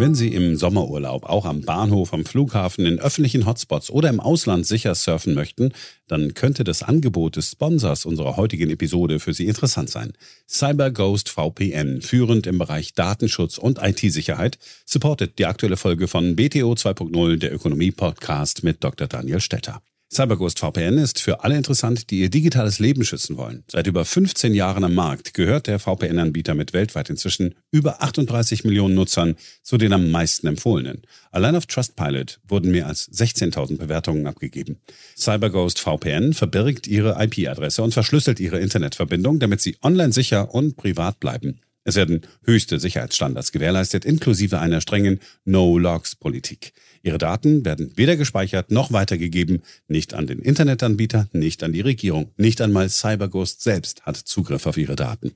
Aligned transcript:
Wenn 0.00 0.14
Sie 0.14 0.32
im 0.32 0.56
Sommerurlaub 0.56 1.26
auch 1.26 1.44
am 1.44 1.60
Bahnhof, 1.60 2.14
am 2.14 2.24
Flughafen, 2.24 2.86
in 2.86 2.98
öffentlichen 2.98 3.44
Hotspots 3.44 3.90
oder 3.90 4.08
im 4.08 4.18
Ausland 4.18 4.64
sicher 4.64 4.94
surfen 4.94 5.34
möchten, 5.34 5.74
dann 6.08 6.32
könnte 6.32 6.64
das 6.64 6.82
Angebot 6.82 7.36
des 7.36 7.50
Sponsors 7.50 8.06
unserer 8.06 8.38
heutigen 8.38 8.70
Episode 8.70 9.20
für 9.20 9.34
Sie 9.34 9.46
interessant 9.46 9.90
sein. 9.90 10.14
CyberGhost 10.48 11.28
VPN, 11.28 12.00
führend 12.00 12.46
im 12.46 12.56
Bereich 12.56 12.94
Datenschutz 12.94 13.58
und 13.58 13.78
IT-Sicherheit, 13.82 14.58
supportet 14.86 15.38
die 15.38 15.44
aktuelle 15.44 15.76
Folge 15.76 16.08
von 16.08 16.34
BTO 16.34 16.72
2.0, 16.72 17.36
der 17.36 17.52
Ökonomie-Podcast 17.52 18.64
mit 18.64 18.82
Dr. 18.82 19.06
Daniel 19.06 19.42
Stetter. 19.42 19.82
CyberGhost 20.12 20.58
VPN 20.58 20.98
ist 20.98 21.20
für 21.20 21.44
alle 21.44 21.56
interessant, 21.56 22.10
die 22.10 22.18
ihr 22.18 22.30
digitales 22.30 22.80
Leben 22.80 23.04
schützen 23.04 23.36
wollen. 23.36 23.62
Seit 23.70 23.86
über 23.86 24.04
15 24.04 24.54
Jahren 24.54 24.82
am 24.82 24.92
Markt 24.94 25.34
gehört 25.34 25.68
der 25.68 25.78
VPN-Anbieter 25.78 26.56
mit 26.56 26.72
weltweit 26.72 27.10
inzwischen 27.10 27.54
über 27.70 28.02
38 28.02 28.64
Millionen 28.64 28.96
Nutzern 28.96 29.36
zu 29.62 29.78
den 29.78 29.92
am 29.92 30.10
meisten 30.10 30.48
empfohlenen. 30.48 31.02
Allein 31.30 31.54
auf 31.54 31.66
Trustpilot 31.66 32.40
wurden 32.48 32.72
mehr 32.72 32.88
als 32.88 33.08
16.000 33.12 33.78
Bewertungen 33.78 34.26
abgegeben. 34.26 34.80
CyberGhost 35.16 35.78
VPN 35.78 36.32
verbirgt 36.32 36.88
ihre 36.88 37.16
IP-Adresse 37.22 37.80
und 37.80 37.94
verschlüsselt 37.94 38.40
ihre 38.40 38.58
Internetverbindung, 38.58 39.38
damit 39.38 39.60
sie 39.60 39.76
online 39.80 40.12
sicher 40.12 40.52
und 40.52 40.76
privat 40.76 41.20
bleiben. 41.20 41.60
Es 41.84 41.94
werden 41.94 42.22
höchste 42.44 42.78
Sicherheitsstandards 42.78 43.52
gewährleistet, 43.52 44.04
inklusive 44.04 44.58
einer 44.58 44.80
strengen 44.80 45.20
No-Logs-Politik. 45.44 46.72
Ihre 47.02 47.18
Daten 47.18 47.64
werden 47.64 47.92
weder 47.96 48.16
gespeichert 48.16 48.70
noch 48.70 48.92
weitergegeben, 48.92 49.62
nicht 49.88 50.14
an 50.14 50.26
den 50.26 50.38
Internetanbieter, 50.38 51.28
nicht 51.32 51.62
an 51.62 51.72
die 51.72 51.80
Regierung, 51.80 52.30
nicht 52.36 52.60
einmal 52.60 52.90
CyberGhost 52.90 53.62
selbst 53.62 54.02
hat 54.02 54.16
Zugriff 54.16 54.66
auf 54.66 54.76
Ihre 54.76 54.96
Daten. 54.96 55.32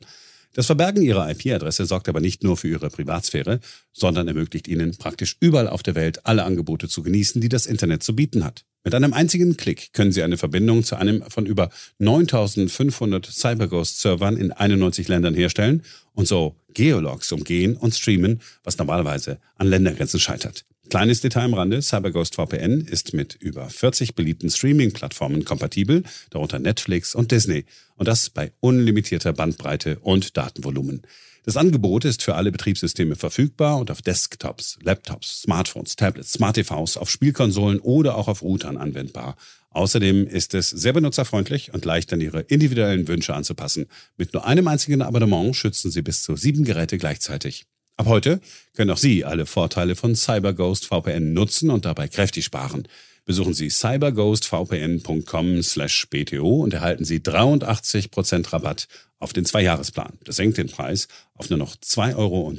Das 0.55 0.67
Verbergen 0.67 1.03
Ihrer 1.03 1.29
IP-Adresse 1.31 1.85
sorgt 1.85 2.09
aber 2.09 2.21
nicht 2.21 2.45
nur 2.45 2.57
für 2.57 2.69
Ihre 2.69 2.89
Privatsphäre, 2.89 3.59
sondern 3.93 4.29
ermöglicht 4.29 4.69
Ihnen 4.69 4.97
praktisch 4.97 5.37
überall 5.41 5.69
auf 5.69 5.83
der 5.83 5.97
Welt 5.97 6.27
alle 6.27 6.45
Angebote 6.45 6.89
zu 6.89 7.03
genießen, 7.03 7.41
die 7.41 7.49
das 7.49 7.67
Internet 7.67 8.05
zu 8.05 8.15
bieten 8.15 8.45
hat. 8.45 8.65
Mit 8.85 8.95
einem 8.95 9.15
einzigen 9.15 9.57
Klick 9.57 9.93
können 9.95 10.13
Sie 10.13 10.23
eine 10.23 10.37
Verbindung 10.37 10.85
zu 10.85 10.95
einem 10.95 11.23
von 11.29 11.47
über 11.47 11.71
9500 11.99 13.27
CyberGhost-Servern 13.27 14.37
in 14.37 14.53
91 14.53 15.09
Ländern 15.09 15.35
herstellen 15.35 15.83
und 16.13 16.29
so 16.29 16.55
Geologs 16.73 17.33
umgehen 17.33 17.77
und 17.77 17.95
streamen, 17.95 18.41
was 18.63 18.79
normalerweise 18.79 19.39
an 19.57 19.69
Ländergrenzen 19.69 20.21
scheitert. 20.21 20.67
Kleines 20.91 21.21
Detail 21.23 21.45
am 21.45 21.55
Rande, 21.55 21.81
CyberGhost 21.81 22.35
VPN 22.35 22.83
ist 22.83 23.15
mit 23.15 23.35
über 23.35 23.69
40 23.69 24.15
beliebten 24.15 24.51
Streaming-Plattformen 24.51 25.45
kompatibel, 25.45 26.03
darunter 26.31 26.59
Netflix 26.59 27.15
und 27.15 27.33
Disney. 27.33 27.65
Und 27.97 28.07
das 28.07 28.31
bei 28.31 28.53
unlimitierter 28.61 29.33
Bandbreite 29.33 29.99
und 30.01 30.37
Datenvolumen. 30.37 31.03
Das 31.45 31.57
Angebot 31.59 32.05
ist 32.07 32.23
für 32.23 32.37
alle 32.37 32.53
Betriebssysteme 32.53 33.17
verfügbar 33.17 33.79
und 33.79 33.91
auf 33.91 34.01
Desktops, 34.01 34.79
Laptops, 34.83 35.43
Smartphones, 35.43 35.97
Tablets, 35.97 36.33
Smart 36.33 36.57
TVs, 36.57 36.97
auf 36.97 37.11
Spielkonsolen 37.11 37.81
oder 37.81 38.17
auch 38.17 38.29
auf 38.29 38.43
Routern 38.43 38.79
anwendbar. 38.79 39.37
Außerdem 39.71 40.27
ist 40.27 40.55
es 40.55 40.71
sehr 40.71 40.93
benutzerfreundlich 40.93 41.75
und 41.75 41.85
leicht 41.85 42.13
an 42.13 42.21
Ihre 42.21 42.41
individuellen 42.43 43.09
Wünsche 43.09 43.35
anzupassen. 43.35 43.87
Mit 44.17 44.33
nur 44.33 44.47
einem 44.47 44.69
einzigen 44.69 45.03
Abonnement 45.03 45.55
schützen 45.55 45.91
Sie 45.91 46.03
bis 46.03 46.23
zu 46.23 46.37
sieben 46.37 46.65
Geräte 46.65 46.97
gleichzeitig. 46.97 47.67
Ab 47.97 48.07
heute 48.07 48.41
können 48.75 48.91
auch 48.91 48.99
Sie 48.99 49.25
alle 49.25 49.47
Vorteile 49.47 49.95
von 49.95 50.17
CyberGhost 50.17 50.87
VPN 50.87 51.33
nutzen 51.33 51.71
und 51.71 51.85
dabei 51.85 52.09
kräftig 52.09 52.45
sparen. 52.45 52.89
Besuchen 53.25 53.55
Sie 53.55 53.71
cyberghostvpn.com 53.71 55.63
slash 55.63 56.09
bto 56.11 56.63
und 56.63 56.75
erhalten 56.75 57.05
Sie 57.05 57.21
83% 57.21 58.53
Rabatt 58.53 58.89
auf 59.19 59.33
den 59.33 59.47
Zweijahresplan. 59.47 60.19
Das 60.25 60.37
senkt 60.37 60.59
den 60.59 60.69
Preis 60.69 61.09
auf 61.35 61.49
nur 61.49 61.59
noch 61.59 61.77
2,03 61.77 62.17
Euro 62.17 62.53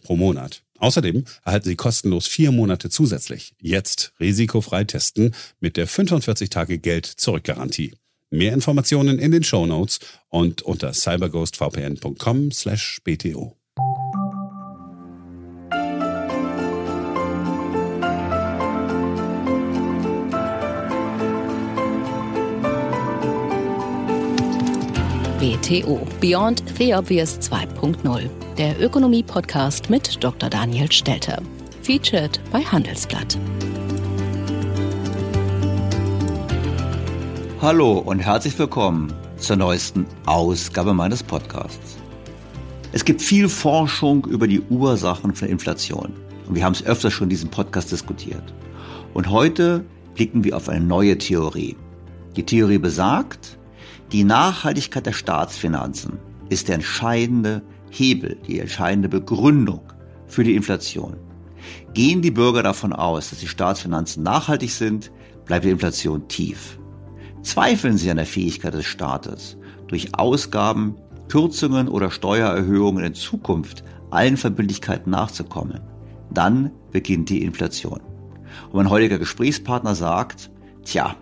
pro 0.00 0.16
Monat. 0.16 0.62
Außerdem 0.78 1.24
erhalten 1.44 1.68
Sie 1.68 1.76
kostenlos 1.76 2.26
vier 2.26 2.50
Monate 2.50 2.88
zusätzlich. 2.88 3.52
Jetzt 3.60 4.14
risikofrei 4.18 4.84
testen 4.84 5.34
mit 5.60 5.76
der 5.76 5.86
45-Tage-Geld-Zurück-Garantie. 5.86 7.92
Mehr 8.30 8.54
Informationen 8.54 9.18
in 9.18 9.30
den 9.30 9.44
Show 9.44 9.66
Notes 9.66 9.98
und 10.28 10.62
unter 10.62 10.94
cyberghostvpn.com 10.94 12.50
bto. 25.60 26.06
Beyond 26.20 26.62
the 26.78 26.94
Obvious 26.94 27.38
2.0, 27.40 28.28
der 28.56 28.80
Ökonomie-Podcast 28.80 29.90
mit 29.90 30.22
Dr. 30.22 30.48
Daniel 30.48 30.90
Stelter. 30.90 31.40
Featured 31.82 32.40
bei 32.50 32.60
Handelsblatt. 32.60 33.38
Hallo 37.60 37.98
und 37.98 38.20
herzlich 38.20 38.58
willkommen 38.58 39.12
zur 39.36 39.56
neuesten 39.56 40.06
Ausgabe 40.26 40.94
meines 40.94 41.22
Podcasts. 41.22 41.96
Es 42.92 43.04
gibt 43.04 43.22
viel 43.22 43.48
Forschung 43.48 44.24
über 44.26 44.48
die 44.48 44.60
Ursachen 44.60 45.34
von 45.34 45.48
Inflation. 45.48 46.12
Und 46.48 46.54
wir 46.54 46.64
haben 46.64 46.72
es 46.72 46.84
öfter 46.84 47.10
schon 47.10 47.26
in 47.26 47.30
diesem 47.30 47.50
Podcast 47.50 47.92
diskutiert. 47.92 48.42
Und 49.14 49.30
heute 49.30 49.84
blicken 50.14 50.42
wir 50.42 50.56
auf 50.56 50.68
eine 50.68 50.84
neue 50.84 51.16
Theorie. 51.18 51.76
Die 52.36 52.44
Theorie 52.44 52.78
besagt, 52.78 53.58
die 54.12 54.24
Nachhaltigkeit 54.24 55.06
der 55.06 55.12
Staatsfinanzen 55.12 56.18
ist 56.48 56.68
der 56.68 56.76
entscheidende 56.76 57.62
Hebel, 57.90 58.36
die 58.46 58.58
entscheidende 58.58 59.08
Begründung 59.08 59.82
für 60.26 60.42
die 60.42 60.56
Inflation. 60.56 61.16
Gehen 61.94 62.22
die 62.22 62.30
Bürger 62.30 62.62
davon 62.62 62.92
aus, 62.92 63.30
dass 63.30 63.38
die 63.38 63.46
Staatsfinanzen 63.46 64.22
nachhaltig 64.22 64.72
sind, 64.72 65.12
bleibt 65.44 65.64
die 65.64 65.70
Inflation 65.70 66.26
tief. 66.28 66.78
Zweifeln 67.42 67.98
sie 67.98 68.10
an 68.10 68.16
der 68.16 68.26
Fähigkeit 68.26 68.74
des 68.74 68.86
Staates, 68.86 69.56
durch 69.86 70.18
Ausgaben, 70.18 70.96
Kürzungen 71.28 71.88
oder 71.88 72.10
Steuererhöhungen 72.10 73.04
in 73.04 73.14
Zukunft 73.14 73.84
allen 74.10 74.36
Verbindlichkeiten 74.36 75.10
nachzukommen, 75.10 75.80
dann 76.32 76.72
beginnt 76.90 77.28
die 77.28 77.42
Inflation. 77.42 78.00
Und 78.66 78.74
mein 78.74 78.90
heutiger 78.90 79.18
Gesprächspartner 79.18 79.94
sagt, 79.94 80.50
tja, 80.84 81.14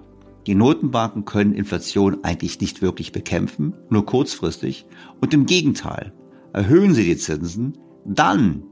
die 0.49 0.55
Notenbanken 0.55 1.27
können 1.27 1.53
Inflation 1.53 2.25
eigentlich 2.25 2.59
nicht 2.59 2.81
wirklich 2.81 3.13
bekämpfen, 3.13 3.75
nur 3.91 4.07
kurzfristig. 4.07 4.87
Und 5.21 5.35
im 5.35 5.45
Gegenteil, 5.45 6.15
erhöhen 6.55 6.95
sie 6.95 7.05
die 7.05 7.19
Zinsen, 7.19 7.77
dann 8.07 8.63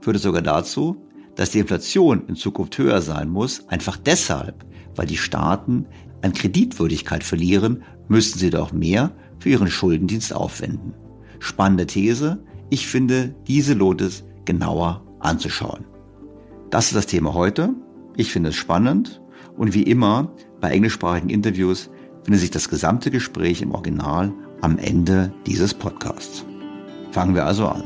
führt 0.00 0.16
es 0.16 0.22
sogar 0.22 0.40
dazu, 0.40 1.06
dass 1.34 1.50
die 1.50 1.58
Inflation 1.58 2.26
in 2.28 2.34
Zukunft 2.34 2.78
höher 2.78 3.02
sein 3.02 3.28
muss, 3.28 3.68
einfach 3.68 3.98
deshalb, 3.98 4.64
weil 4.96 5.04
die 5.04 5.18
Staaten 5.18 5.84
an 6.22 6.32
Kreditwürdigkeit 6.32 7.22
verlieren, 7.22 7.82
müssten 8.08 8.38
sie 8.38 8.48
doch 8.48 8.72
mehr 8.72 9.12
für 9.38 9.50
ihren 9.50 9.68
Schuldendienst 9.70 10.32
aufwenden. 10.32 10.94
Spannende 11.40 11.86
These. 11.86 12.42
Ich 12.70 12.86
finde, 12.86 13.34
diese 13.46 13.74
lohnt 13.74 14.00
es 14.00 14.24
genauer 14.46 15.04
anzuschauen. 15.20 15.84
Das 16.70 16.86
ist 16.86 16.96
das 16.96 17.04
Thema 17.04 17.34
heute. 17.34 17.74
Ich 18.16 18.32
finde 18.32 18.48
es 18.48 18.56
spannend 18.56 19.20
und 19.58 19.74
wie 19.74 19.82
immer 19.82 20.32
bei 20.60 20.70
englischsprachigen 20.70 21.30
Interviews 21.30 21.90
findet 22.24 22.40
sich 22.40 22.50
das 22.50 22.68
gesamte 22.68 23.10
Gespräch 23.10 23.62
im 23.62 23.72
Original 23.72 24.32
am 24.60 24.78
Ende 24.78 25.32
dieses 25.46 25.72
Podcasts. 25.72 26.44
Fangen 27.12 27.34
wir 27.34 27.46
also 27.46 27.68
an. 27.68 27.84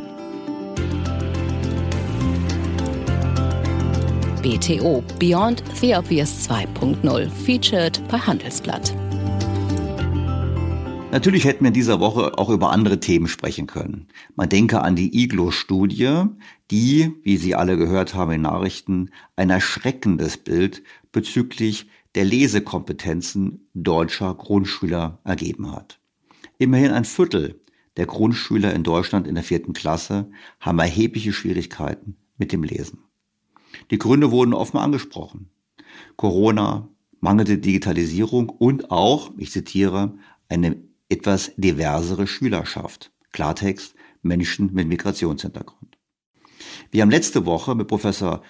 BTO 4.42 5.04
Beyond 5.20 5.62
the 5.80 5.94
Obvious 5.94 6.48
2.0 6.48 7.30
featured 7.30 8.02
bei 8.08 8.18
Handelsblatt. 8.18 8.92
Natürlich 11.12 11.44
hätten 11.44 11.60
wir 11.64 11.68
in 11.68 11.74
dieser 11.74 12.00
Woche 12.00 12.38
auch 12.38 12.48
über 12.48 12.70
andere 12.72 12.98
Themen 12.98 13.28
sprechen 13.28 13.66
können. 13.66 14.08
Man 14.34 14.48
denke 14.48 14.80
an 14.80 14.96
die 14.96 15.22
IGLO-Studie, 15.22 16.24
die, 16.70 17.12
wie 17.22 17.36
Sie 17.36 17.54
alle 17.54 17.76
gehört 17.76 18.14
haben 18.14 18.32
in 18.32 18.40
Nachrichten, 18.40 19.10
ein 19.36 19.50
erschreckendes 19.50 20.38
Bild 20.38 20.82
bezüglich 21.12 21.86
der 22.14 22.24
Lesekompetenzen 22.24 23.68
deutscher 23.74 24.34
Grundschüler 24.34 25.20
ergeben 25.24 25.72
hat. 25.72 26.00
Immerhin 26.58 26.90
ein 26.90 27.04
Viertel 27.04 27.60
der 27.96 28.06
Grundschüler 28.06 28.72
in 28.74 28.84
Deutschland 28.84 29.26
in 29.26 29.34
der 29.34 29.44
vierten 29.44 29.72
Klasse 29.72 30.30
haben 30.60 30.78
erhebliche 30.78 31.32
Schwierigkeiten 31.32 32.16
mit 32.38 32.52
dem 32.52 32.62
Lesen. 32.62 33.04
Die 33.90 33.98
Gründe 33.98 34.30
wurden 34.30 34.54
offen 34.54 34.78
angesprochen. 34.78 35.50
Corona, 36.16 36.88
mangelnde 37.20 37.58
Digitalisierung 37.58 38.48
und 38.48 38.90
auch, 38.90 39.32
ich 39.36 39.50
zitiere, 39.50 40.14
eine 40.48 40.82
etwas 41.08 41.52
diversere 41.56 42.26
Schülerschaft. 42.26 43.12
Klartext, 43.32 43.94
Menschen 44.22 44.72
mit 44.72 44.88
Migrationshintergrund. 44.88 45.98
Wir 46.90 47.02
haben 47.02 47.10
letzte 47.10 47.44
Woche 47.46 47.74
mit 47.74 47.88
Professor 47.88 48.42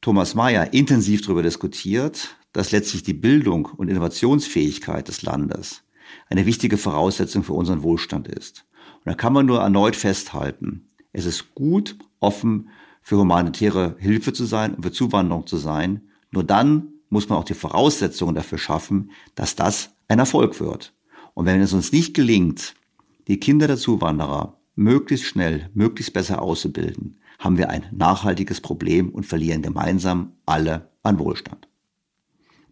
Thomas 0.00 0.34
Mayer 0.34 0.72
intensiv 0.72 1.22
darüber 1.22 1.42
diskutiert, 1.42 2.36
dass 2.52 2.72
letztlich 2.72 3.02
die 3.02 3.14
Bildung 3.14 3.66
und 3.66 3.88
Innovationsfähigkeit 3.88 5.08
des 5.08 5.22
Landes 5.22 5.84
eine 6.28 6.46
wichtige 6.46 6.76
Voraussetzung 6.76 7.44
für 7.44 7.52
unseren 7.52 7.82
Wohlstand 7.82 8.28
ist. 8.28 8.66
Und 8.98 9.06
da 9.06 9.14
kann 9.14 9.32
man 9.32 9.46
nur 9.46 9.60
erneut 9.60 9.96
festhalten, 9.96 10.90
es 11.12 11.24
ist 11.24 11.54
gut, 11.54 11.96
offen 12.20 12.68
für 13.02 13.16
humanitäre 13.16 13.96
Hilfe 13.98 14.32
zu 14.32 14.44
sein 14.44 14.74
und 14.74 14.82
für 14.82 14.92
Zuwanderung 14.92 15.46
zu 15.46 15.56
sein. 15.56 16.02
Nur 16.30 16.44
dann 16.44 16.88
muss 17.08 17.28
man 17.28 17.38
auch 17.38 17.44
die 17.44 17.54
Voraussetzungen 17.54 18.34
dafür 18.34 18.58
schaffen, 18.58 19.10
dass 19.34 19.56
das 19.56 19.90
ein 20.08 20.18
Erfolg 20.18 20.60
wird. 20.60 20.94
Und 21.34 21.46
wenn 21.46 21.60
es 21.60 21.72
uns 21.72 21.92
nicht 21.92 22.14
gelingt, 22.14 22.74
die 23.26 23.40
Kinder 23.40 23.66
der 23.66 23.76
Zuwanderer 23.76 24.58
möglichst 24.76 25.26
schnell, 25.26 25.70
möglichst 25.74 26.12
besser 26.12 26.42
auszubilden, 26.42 27.20
haben 27.38 27.58
wir 27.58 27.70
ein 27.70 27.86
nachhaltiges 27.90 28.60
Problem 28.60 29.08
und 29.08 29.26
verlieren 29.26 29.62
gemeinsam 29.62 30.32
alle 30.46 30.90
an 31.02 31.18
Wohlstand. 31.18 31.69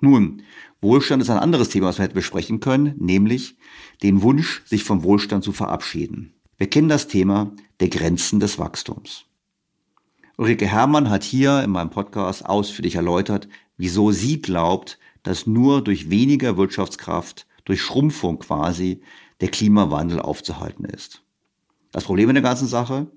Nun, 0.00 0.42
Wohlstand 0.80 1.22
ist 1.22 1.30
ein 1.30 1.38
anderes 1.38 1.70
Thema, 1.70 1.88
was 1.88 1.98
wir 1.98 2.04
hätten 2.04 2.14
besprechen 2.14 2.60
können, 2.60 2.94
nämlich 2.98 3.56
den 4.02 4.22
Wunsch, 4.22 4.62
sich 4.64 4.84
vom 4.84 5.02
Wohlstand 5.02 5.42
zu 5.44 5.52
verabschieden. 5.52 6.34
Wir 6.56 6.68
kennen 6.68 6.88
das 6.88 7.08
Thema 7.08 7.52
der 7.80 7.88
Grenzen 7.88 8.40
des 8.40 8.58
Wachstums. 8.58 9.24
Ulrike 10.36 10.66
Herrmann 10.66 11.10
hat 11.10 11.24
hier 11.24 11.62
in 11.64 11.70
meinem 11.70 11.90
Podcast 11.90 12.46
ausführlich 12.46 12.94
erläutert, 12.94 13.48
wieso 13.76 14.12
sie 14.12 14.40
glaubt, 14.40 14.98
dass 15.24 15.46
nur 15.46 15.82
durch 15.82 16.10
weniger 16.10 16.56
Wirtschaftskraft, 16.56 17.46
durch 17.64 17.82
Schrumpfung 17.82 18.38
quasi, 18.38 19.00
der 19.40 19.48
Klimawandel 19.48 20.20
aufzuhalten 20.20 20.84
ist. 20.84 21.22
Das 21.90 22.04
Problem 22.04 22.28
in 22.28 22.34
der 22.34 22.42
ganzen 22.42 22.68
Sache, 22.68 23.08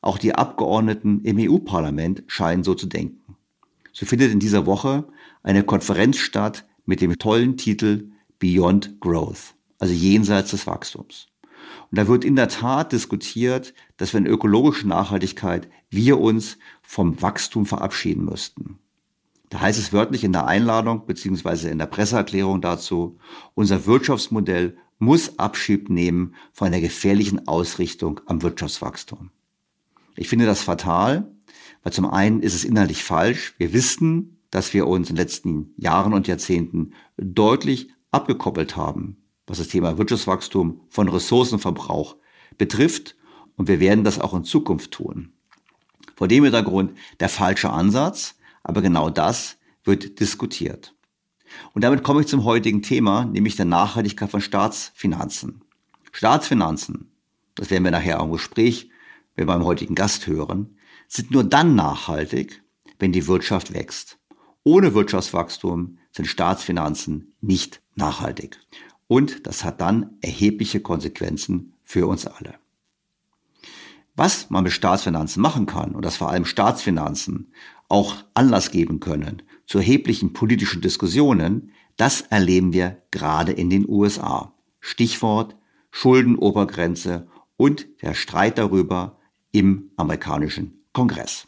auch 0.00 0.18
die 0.18 0.34
Abgeordneten 0.34 1.20
im 1.22 1.38
EU-Parlament 1.38 2.24
scheinen 2.26 2.64
so 2.64 2.74
zu 2.74 2.86
denken. 2.86 3.36
So 3.92 4.06
findet 4.06 4.32
in 4.32 4.40
dieser 4.40 4.66
Woche 4.66 5.04
eine 5.44 5.62
Konferenz 5.62 6.16
statt 6.16 6.66
mit 6.84 7.00
dem 7.00 7.16
tollen 7.18 7.56
Titel 7.56 8.10
Beyond 8.40 9.00
Growth, 9.00 9.54
also 9.78 9.94
jenseits 9.94 10.50
des 10.50 10.66
Wachstums. 10.66 11.28
Und 11.90 11.98
da 11.98 12.08
wird 12.08 12.24
in 12.24 12.34
der 12.34 12.48
Tat 12.48 12.92
diskutiert, 12.92 13.74
dass 13.96 14.12
wir 14.12 14.18
in 14.18 14.26
ökologischer 14.26 14.88
Nachhaltigkeit 14.88 15.68
wir 15.90 16.18
uns 16.18 16.58
vom 16.82 17.22
Wachstum 17.22 17.66
verabschieden 17.66 18.24
müssten. 18.24 18.78
Da 19.50 19.60
heißt 19.60 19.78
es 19.78 19.92
wörtlich 19.92 20.24
in 20.24 20.32
der 20.32 20.46
Einladung 20.46 21.06
beziehungsweise 21.06 21.70
in 21.70 21.78
der 21.78 21.86
Presseerklärung 21.86 22.60
dazu, 22.60 23.18
unser 23.54 23.86
Wirtschaftsmodell 23.86 24.76
muss 24.98 25.38
Abschied 25.38 25.90
nehmen 25.90 26.34
von 26.52 26.68
einer 26.68 26.80
gefährlichen 26.80 27.46
Ausrichtung 27.46 28.20
am 28.26 28.42
Wirtschaftswachstum. 28.42 29.30
Ich 30.16 30.28
finde 30.28 30.46
das 30.46 30.62
fatal, 30.62 31.30
weil 31.82 31.92
zum 31.92 32.06
einen 32.06 32.40
ist 32.40 32.54
es 32.54 32.64
inhaltlich 32.64 33.04
falsch. 33.04 33.54
Wir 33.58 33.72
wissen, 33.72 34.33
dass 34.54 34.72
wir 34.72 34.86
uns 34.86 35.10
in 35.10 35.16
den 35.16 35.22
letzten 35.24 35.74
Jahren 35.76 36.12
und 36.12 36.28
Jahrzehnten 36.28 36.92
deutlich 37.16 37.88
abgekoppelt 38.12 38.76
haben, 38.76 39.16
was 39.48 39.58
das 39.58 39.66
Thema 39.66 39.98
Wirtschaftswachstum 39.98 40.82
von 40.90 41.08
Ressourcenverbrauch 41.08 42.14
betrifft. 42.56 43.16
Und 43.56 43.66
wir 43.66 43.80
werden 43.80 44.04
das 44.04 44.20
auch 44.20 44.32
in 44.32 44.44
Zukunft 44.44 44.92
tun. 44.92 45.32
Vor 46.14 46.28
dem 46.28 46.44
Hintergrund 46.44 46.96
der 47.18 47.28
falsche 47.28 47.70
Ansatz, 47.70 48.36
aber 48.62 48.80
genau 48.80 49.10
das 49.10 49.56
wird 49.82 50.20
diskutiert. 50.20 50.94
Und 51.72 51.82
damit 51.82 52.04
komme 52.04 52.20
ich 52.20 52.28
zum 52.28 52.44
heutigen 52.44 52.80
Thema, 52.80 53.24
nämlich 53.24 53.56
der 53.56 53.64
Nachhaltigkeit 53.64 54.30
von 54.30 54.40
Staatsfinanzen. 54.40 55.62
Staatsfinanzen, 56.12 57.10
das 57.56 57.70
werden 57.70 57.82
wir 57.82 57.90
nachher 57.90 58.20
im 58.20 58.30
Gespräch 58.30 58.88
mit 59.34 59.48
meinem 59.48 59.64
heutigen 59.64 59.96
Gast 59.96 60.28
hören, 60.28 60.78
sind 61.08 61.32
nur 61.32 61.42
dann 61.42 61.74
nachhaltig, 61.74 62.62
wenn 63.00 63.10
die 63.10 63.26
Wirtschaft 63.26 63.74
wächst. 63.74 64.20
Ohne 64.64 64.94
Wirtschaftswachstum 64.94 65.98
sind 66.10 66.26
Staatsfinanzen 66.26 67.34
nicht 67.40 67.82
nachhaltig. 67.94 68.58
Und 69.06 69.46
das 69.46 69.62
hat 69.62 69.80
dann 69.80 70.16
erhebliche 70.22 70.80
Konsequenzen 70.80 71.74
für 71.84 72.06
uns 72.06 72.26
alle. 72.26 72.54
Was 74.16 74.48
man 74.48 74.64
mit 74.64 74.72
Staatsfinanzen 74.72 75.42
machen 75.42 75.66
kann 75.66 75.94
und 75.94 76.04
dass 76.04 76.16
vor 76.16 76.30
allem 76.30 76.46
Staatsfinanzen 76.46 77.52
auch 77.88 78.16
Anlass 78.32 78.70
geben 78.70 79.00
können 79.00 79.42
zu 79.66 79.78
erheblichen 79.78 80.32
politischen 80.32 80.80
Diskussionen, 80.80 81.72
das 81.96 82.22
erleben 82.22 82.72
wir 82.72 83.02
gerade 83.10 83.52
in 83.52 83.70
den 83.70 83.88
USA. 83.88 84.54
Stichwort 84.80 85.56
Schuldenobergrenze 85.90 87.28
und 87.56 87.86
der 88.02 88.14
Streit 88.14 88.58
darüber 88.58 89.18
im 89.52 89.90
amerikanischen 89.96 90.84
Kongress. 90.92 91.46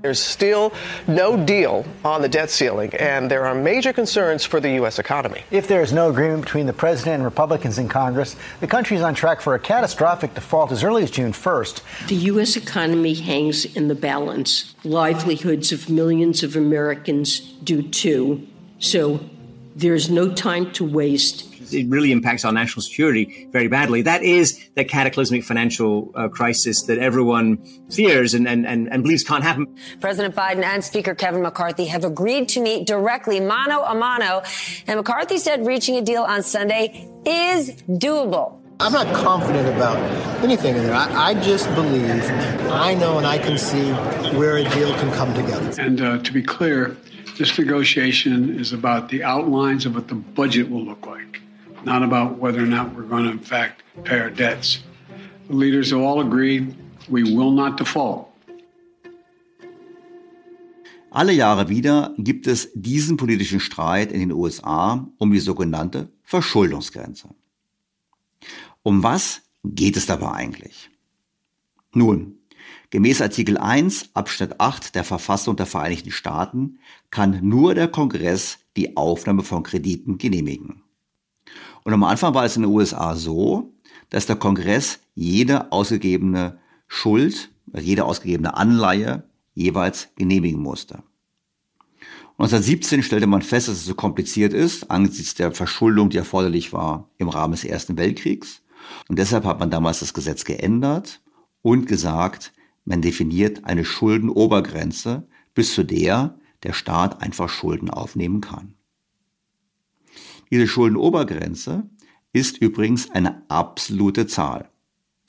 There's 0.00 0.22
still 0.22 0.72
no 1.08 1.36
deal 1.44 1.84
on 2.04 2.22
the 2.22 2.28
debt 2.28 2.50
ceiling, 2.50 2.94
and 2.94 3.28
there 3.28 3.44
are 3.46 3.54
major 3.54 3.92
concerns 3.92 4.44
for 4.44 4.60
the 4.60 4.74
U.S. 4.74 5.00
economy. 5.00 5.42
If 5.50 5.66
there 5.66 5.82
is 5.82 5.92
no 5.92 6.08
agreement 6.08 6.44
between 6.44 6.66
the 6.66 6.72
president 6.72 7.16
and 7.16 7.24
Republicans 7.24 7.78
in 7.78 7.88
Congress, 7.88 8.36
the 8.60 8.68
country 8.68 8.96
is 8.96 9.02
on 9.02 9.14
track 9.14 9.40
for 9.40 9.56
a 9.56 9.58
catastrophic 9.58 10.34
default 10.34 10.70
as 10.70 10.84
early 10.84 11.02
as 11.02 11.10
June 11.10 11.32
1st. 11.32 12.06
The 12.06 12.14
U.S. 12.14 12.56
economy 12.56 13.14
hangs 13.14 13.64
in 13.64 13.88
the 13.88 13.96
balance. 13.96 14.76
Livelihoods 14.84 15.72
of 15.72 15.90
millions 15.90 16.44
of 16.44 16.54
Americans 16.54 17.40
do 17.64 17.82
too. 17.82 18.46
So 18.78 19.18
there's 19.74 20.08
no 20.08 20.32
time 20.32 20.70
to 20.72 20.84
waste 20.84 21.47
it 21.72 21.88
really 21.88 22.12
impacts 22.12 22.44
our 22.44 22.52
national 22.52 22.82
security 22.82 23.48
very 23.50 23.68
badly. 23.68 24.02
That 24.02 24.22
is 24.22 24.68
the 24.74 24.84
cataclysmic 24.84 25.44
financial 25.44 26.12
uh, 26.14 26.28
crisis 26.28 26.82
that 26.84 26.98
everyone 26.98 27.58
fears 27.90 28.34
and, 28.34 28.48
and, 28.48 28.66
and, 28.66 28.88
and 28.92 29.02
believes 29.02 29.24
can't 29.24 29.44
happen. 29.44 29.76
President 30.00 30.34
Biden 30.34 30.64
and 30.64 30.84
Speaker 30.84 31.14
Kevin 31.14 31.42
McCarthy 31.42 31.86
have 31.86 32.04
agreed 32.04 32.48
to 32.50 32.60
meet 32.60 32.86
directly, 32.86 33.40
mano 33.40 33.82
a 33.82 33.94
mano. 33.94 34.42
And 34.86 34.98
McCarthy 34.98 35.38
said 35.38 35.66
reaching 35.66 35.96
a 35.96 36.02
deal 36.02 36.22
on 36.22 36.42
Sunday 36.42 37.08
is 37.24 37.70
doable. 37.88 38.58
I'm 38.80 38.92
not 38.92 39.12
confident 39.12 39.66
about 39.74 39.96
anything 40.44 40.76
in 40.76 40.84
there. 40.84 40.94
I, 40.94 41.30
I, 41.30 41.34
just 41.34 41.66
believe 41.74 42.08
I 42.70 42.94
know 42.94 43.18
and 43.18 43.26
I 43.26 43.36
can 43.36 43.58
see 43.58 43.90
where 44.38 44.56
a 44.56 44.62
deal 44.62 44.94
can 44.94 45.12
come 45.14 45.34
together. 45.34 45.74
And 45.82 46.00
uh, 46.00 46.18
to 46.18 46.32
be 46.32 46.42
clear, 46.42 46.96
this 47.38 47.58
negotiation 47.58 48.56
is 48.56 48.72
about 48.72 49.08
the 49.08 49.24
outlines 49.24 49.84
of 49.84 49.96
what 49.96 50.06
the 50.06 50.14
budget 50.14 50.70
will 50.70 50.84
look 50.84 51.06
like 51.06 51.17
not 51.84 52.02
about 52.02 52.38
whether 52.38 52.62
or 52.62 52.66
not 52.66 52.94
we're 52.94 53.08
going 53.08 53.24
to, 53.24 53.30
in 53.30 53.38
fact, 53.38 53.82
pay 54.04 54.20
our 54.20 54.30
debts. 54.30 54.82
The 55.48 55.54
leaders 55.54 55.90
have 55.90 56.00
all 56.00 56.20
agreed 56.20 56.76
we 57.08 57.22
will 57.22 57.50
not 57.50 57.78
default. 57.78 58.28
Alle 61.10 61.32
Jahre 61.32 61.70
wieder 61.70 62.14
gibt 62.18 62.46
es 62.46 62.70
diesen 62.74 63.16
politischen 63.16 63.60
Streit 63.60 64.12
in 64.12 64.20
den 64.20 64.32
USA 64.32 65.08
um 65.16 65.32
die 65.32 65.40
sogenannte 65.40 66.12
Verschuldungsgrenze. 66.22 67.30
Um 68.82 69.02
was 69.02 69.40
geht 69.64 69.96
es 69.96 70.04
dabei 70.06 70.32
eigentlich? 70.32 70.90
Nun, 71.94 72.38
gemäß 72.90 73.22
Artikel 73.22 73.56
1 73.56 74.10
Abschnitt 74.12 74.60
8 74.60 74.94
der 74.94 75.04
Verfassung 75.04 75.56
der 75.56 75.66
Vereinigten 75.66 76.10
Staaten 76.10 76.78
kann 77.10 77.40
nur 77.42 77.74
der 77.74 77.88
Kongress 77.88 78.58
die 78.76 78.96
Aufnahme 78.96 79.42
von 79.42 79.62
Krediten 79.62 80.18
genehmigen. 80.18 80.82
Und 81.88 81.94
am 81.94 82.04
Anfang 82.04 82.34
war 82.34 82.44
es 82.44 82.54
in 82.54 82.64
den 82.64 82.70
USA 82.70 83.16
so, 83.16 83.72
dass 84.10 84.26
der 84.26 84.36
Kongress 84.36 84.98
jede 85.14 85.72
ausgegebene 85.72 86.58
Schuld, 86.86 87.50
jede 87.72 88.04
ausgegebene 88.04 88.54
Anleihe 88.58 89.22
jeweils 89.54 90.10
genehmigen 90.14 90.60
musste. 90.60 91.02
1917 92.32 93.02
stellte 93.02 93.26
man 93.26 93.40
fest, 93.40 93.68
dass 93.68 93.76
es 93.76 93.86
so 93.86 93.94
kompliziert 93.94 94.52
ist, 94.52 94.90
angesichts 94.90 95.34
der 95.36 95.52
Verschuldung, 95.52 96.10
die 96.10 96.18
erforderlich 96.18 96.74
war 96.74 97.08
im 97.16 97.30
Rahmen 97.30 97.52
des 97.52 97.64
Ersten 97.64 97.96
Weltkriegs. 97.96 98.60
Und 99.08 99.18
deshalb 99.18 99.46
hat 99.46 99.58
man 99.58 99.70
damals 99.70 100.00
das 100.00 100.12
Gesetz 100.12 100.44
geändert 100.44 101.22
und 101.62 101.86
gesagt, 101.86 102.52
man 102.84 103.00
definiert 103.00 103.64
eine 103.64 103.86
Schuldenobergrenze, 103.86 105.26
bis 105.54 105.72
zu 105.72 105.84
der 105.84 106.36
der 106.64 106.74
Staat 106.74 107.22
einfach 107.22 107.48
Schulden 107.48 107.88
aufnehmen 107.88 108.42
kann. 108.42 108.74
Diese 110.50 110.66
Schuldenobergrenze 110.66 111.88
ist 112.32 112.58
übrigens 112.58 113.10
eine 113.10 113.42
absolute 113.48 114.26
Zahl. 114.26 114.70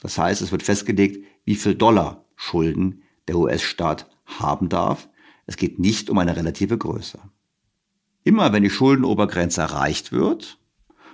Das 0.01 0.17
heißt, 0.17 0.41
es 0.41 0.51
wird 0.51 0.63
festgelegt, 0.63 1.25
wie 1.45 1.55
viel 1.55 1.75
Dollar 1.75 2.25
Schulden 2.35 3.03
der 3.27 3.37
US-Staat 3.37 4.09
haben 4.25 4.69
darf. 4.69 5.09
Es 5.45 5.57
geht 5.57 5.79
nicht 5.79 6.09
um 6.09 6.17
eine 6.17 6.35
relative 6.35 6.77
Größe. 6.77 7.19
Immer 8.23 8.53
wenn 8.53 8.63
die 8.63 8.69
Schuldenobergrenze 8.69 9.61
erreicht 9.61 10.11
wird 10.11 10.59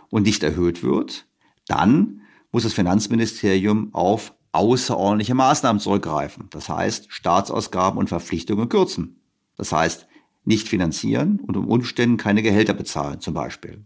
und 0.10 0.24
nicht 0.24 0.44
erhöht 0.44 0.84
wird, 0.84 1.28
dann 1.68 2.22
muss 2.52 2.64
das 2.64 2.74
Finanzministerium 2.74 3.94
auf 3.94 4.34
außerordentliche 4.52 5.36
Maßnahmen 5.36 5.80
zurückgreifen. 5.80 6.48
Das 6.52 6.70
heißt, 6.70 7.08
Staatsausgaben 7.10 8.00
und 8.00 8.08
Verpflichtungen 8.08 8.70
kürzen. 8.70 9.20
Das 9.58 9.72
heißt, 9.72 10.08
nicht 10.46 10.68
finanzieren 10.68 11.40
und 11.40 11.58
um 11.58 11.68
Umständen 11.68 12.18
keine 12.18 12.42
Gehälter 12.42 12.74
bezahlen 12.74 13.20
zum 13.20 13.34
Beispiel. 13.34 13.86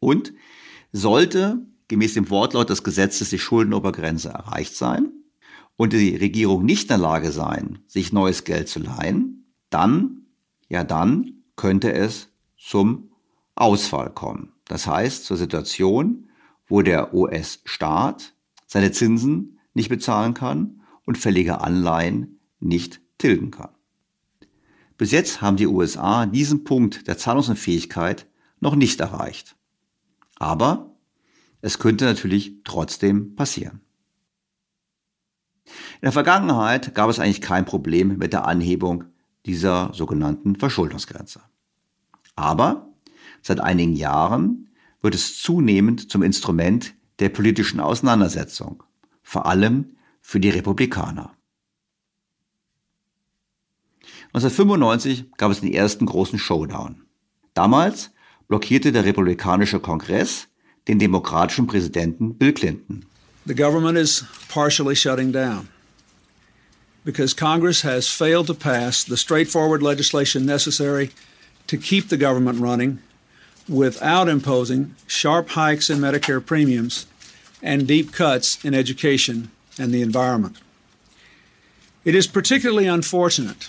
Und 0.00 0.32
sollte 0.92 1.66
gemäß 1.88 2.14
dem 2.14 2.30
Wortlaut 2.30 2.70
des 2.70 2.84
Gesetzes 2.84 3.30
die 3.30 3.38
Schuldenobergrenze 3.38 4.28
erreicht 4.28 4.74
sein 4.74 5.12
und 5.76 5.92
die 5.92 6.16
Regierung 6.16 6.64
nicht 6.64 6.84
in 6.84 6.88
der 6.88 6.98
Lage 6.98 7.32
sein, 7.32 7.80
sich 7.86 8.12
neues 8.12 8.44
Geld 8.44 8.68
zu 8.68 8.80
leihen, 8.80 9.46
dann, 9.70 10.26
ja 10.68 10.84
dann 10.84 11.42
könnte 11.56 11.92
es 11.92 12.28
zum 12.56 13.10
Ausfall 13.54 14.10
kommen. 14.10 14.52
Das 14.66 14.86
heißt 14.86 15.24
zur 15.24 15.36
Situation, 15.36 16.28
wo 16.66 16.82
der 16.82 17.14
US-Staat 17.14 18.34
seine 18.66 18.92
Zinsen 18.92 19.58
nicht 19.72 19.88
bezahlen 19.88 20.34
kann 20.34 20.82
und 21.04 21.16
fällige 21.16 21.60
Anleihen 21.60 22.40
nicht 22.60 23.00
tilgen 23.16 23.50
kann. 23.50 23.70
Bis 24.98 25.12
jetzt 25.12 25.40
haben 25.40 25.56
die 25.56 25.66
USA 25.66 26.26
diesen 26.26 26.64
Punkt 26.64 27.06
der 27.06 27.16
Zahlungsunfähigkeit 27.16 28.26
noch 28.60 28.74
nicht 28.74 29.00
erreicht. 29.00 29.56
Aber 30.38 30.94
es 31.60 31.78
könnte 31.78 32.04
natürlich 32.04 32.62
trotzdem 32.64 33.34
passieren. 33.34 33.80
In 35.66 36.04
der 36.04 36.12
Vergangenheit 36.12 36.94
gab 36.94 37.10
es 37.10 37.18
eigentlich 37.18 37.40
kein 37.40 37.64
Problem 37.64 38.16
mit 38.18 38.32
der 38.32 38.46
Anhebung 38.46 39.04
dieser 39.46 39.92
sogenannten 39.92 40.56
Verschuldungsgrenze. 40.56 41.42
Aber 42.36 42.88
seit 43.42 43.60
einigen 43.60 43.94
Jahren 43.94 44.68
wird 45.00 45.14
es 45.14 45.40
zunehmend 45.42 46.10
zum 46.10 46.22
Instrument 46.22 46.94
der 47.18 47.28
politischen 47.28 47.80
Auseinandersetzung, 47.80 48.82
vor 49.22 49.46
allem 49.46 49.96
für 50.20 50.40
die 50.40 50.50
Republikaner. 50.50 51.34
1995 54.34 55.32
gab 55.36 55.50
es 55.50 55.60
den 55.60 55.72
ersten 55.72 56.06
großen 56.06 56.38
Showdown. 56.38 57.06
Damals 57.54 58.10
blockierte 58.48 58.92
der 58.92 59.04
republikanische 59.04 59.78
Kongress 59.78 60.48
den 60.88 60.98
demokratischen 60.98 61.66
Präsidenten 61.66 62.34
Bill 62.34 62.52
Clinton. 62.52 63.04
The 63.46 63.54
government 63.54 63.96
is 63.96 64.24
partially 64.48 64.94
shutting 64.94 65.32
down 65.32 65.68
because 67.04 67.32
Congress 67.32 67.82
has 67.82 68.08
failed 68.08 68.46
to 68.46 68.54
pass 68.54 69.04
the 69.04 69.16
straightforward 69.16 69.82
legislation 69.82 70.44
necessary 70.44 71.10
to 71.66 71.76
keep 71.76 72.08
the 72.08 72.16
government 72.16 72.60
running 72.60 72.98
without 73.68 74.28
imposing 74.28 74.94
sharp 75.06 75.50
hikes 75.50 75.90
in 75.90 75.98
Medicare 75.98 76.44
premiums 76.44 77.06
and 77.62 77.86
deep 77.86 78.12
cuts 78.12 78.62
in 78.64 78.74
education 78.74 79.50
and 79.78 79.92
the 79.92 80.02
environment. 80.02 80.58
It 82.04 82.14
is 82.14 82.26
particularly 82.26 82.86
unfortunate 82.86 83.68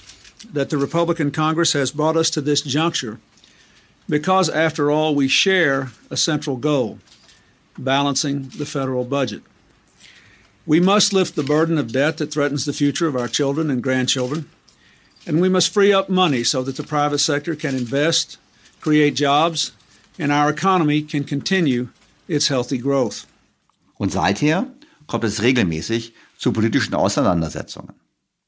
that 0.53 0.69
the 0.69 0.77
Republican 0.77 1.31
Congress 1.31 1.73
has 1.73 1.91
brought 1.91 2.15
us 2.15 2.29
to 2.31 2.41
this 2.41 2.61
juncture 2.61 3.19
because, 4.09 4.49
after 4.49 4.89
all, 4.89 5.13
we 5.13 5.27
share 5.27 5.91
a 6.09 6.17
central 6.17 6.57
goal 6.57 6.97
balancing 7.77 8.49
the 8.57 8.65
federal 8.65 9.05
budget. 9.05 9.41
We 10.65 10.79
must 10.79 11.13
lift 11.13 11.35
the 11.35 11.43
burden 11.43 11.77
of 11.77 11.91
debt 11.91 12.17
that 12.17 12.33
threatens 12.33 12.65
the 12.65 12.73
future 12.73 13.07
of 13.07 13.15
our 13.15 13.27
children 13.27 13.69
and 13.69 13.81
grandchildren, 13.81 14.49
and 15.25 15.39
we 15.41 15.49
must 15.49 15.73
free 15.73 15.93
up 15.93 16.09
money 16.09 16.43
so 16.43 16.63
that 16.63 16.75
the 16.75 16.83
private 16.83 17.19
sector 17.19 17.55
can 17.55 17.75
invest, 17.75 18.37
create 18.81 19.15
jobs, 19.15 19.71
and 20.17 20.31
our 20.31 20.49
economy 20.49 21.01
can 21.01 21.23
continue 21.23 21.89
its 22.27 22.49
healthy 22.49 22.77
growth. 22.77 23.25
Und 23.97 24.11
seither 24.11 24.67
kommt 25.07 25.23
es 25.23 25.41
regelmäßig 25.41 26.13
zu 26.37 26.51
politischen 26.51 26.93
Auseinandersetzungen. 26.93 27.93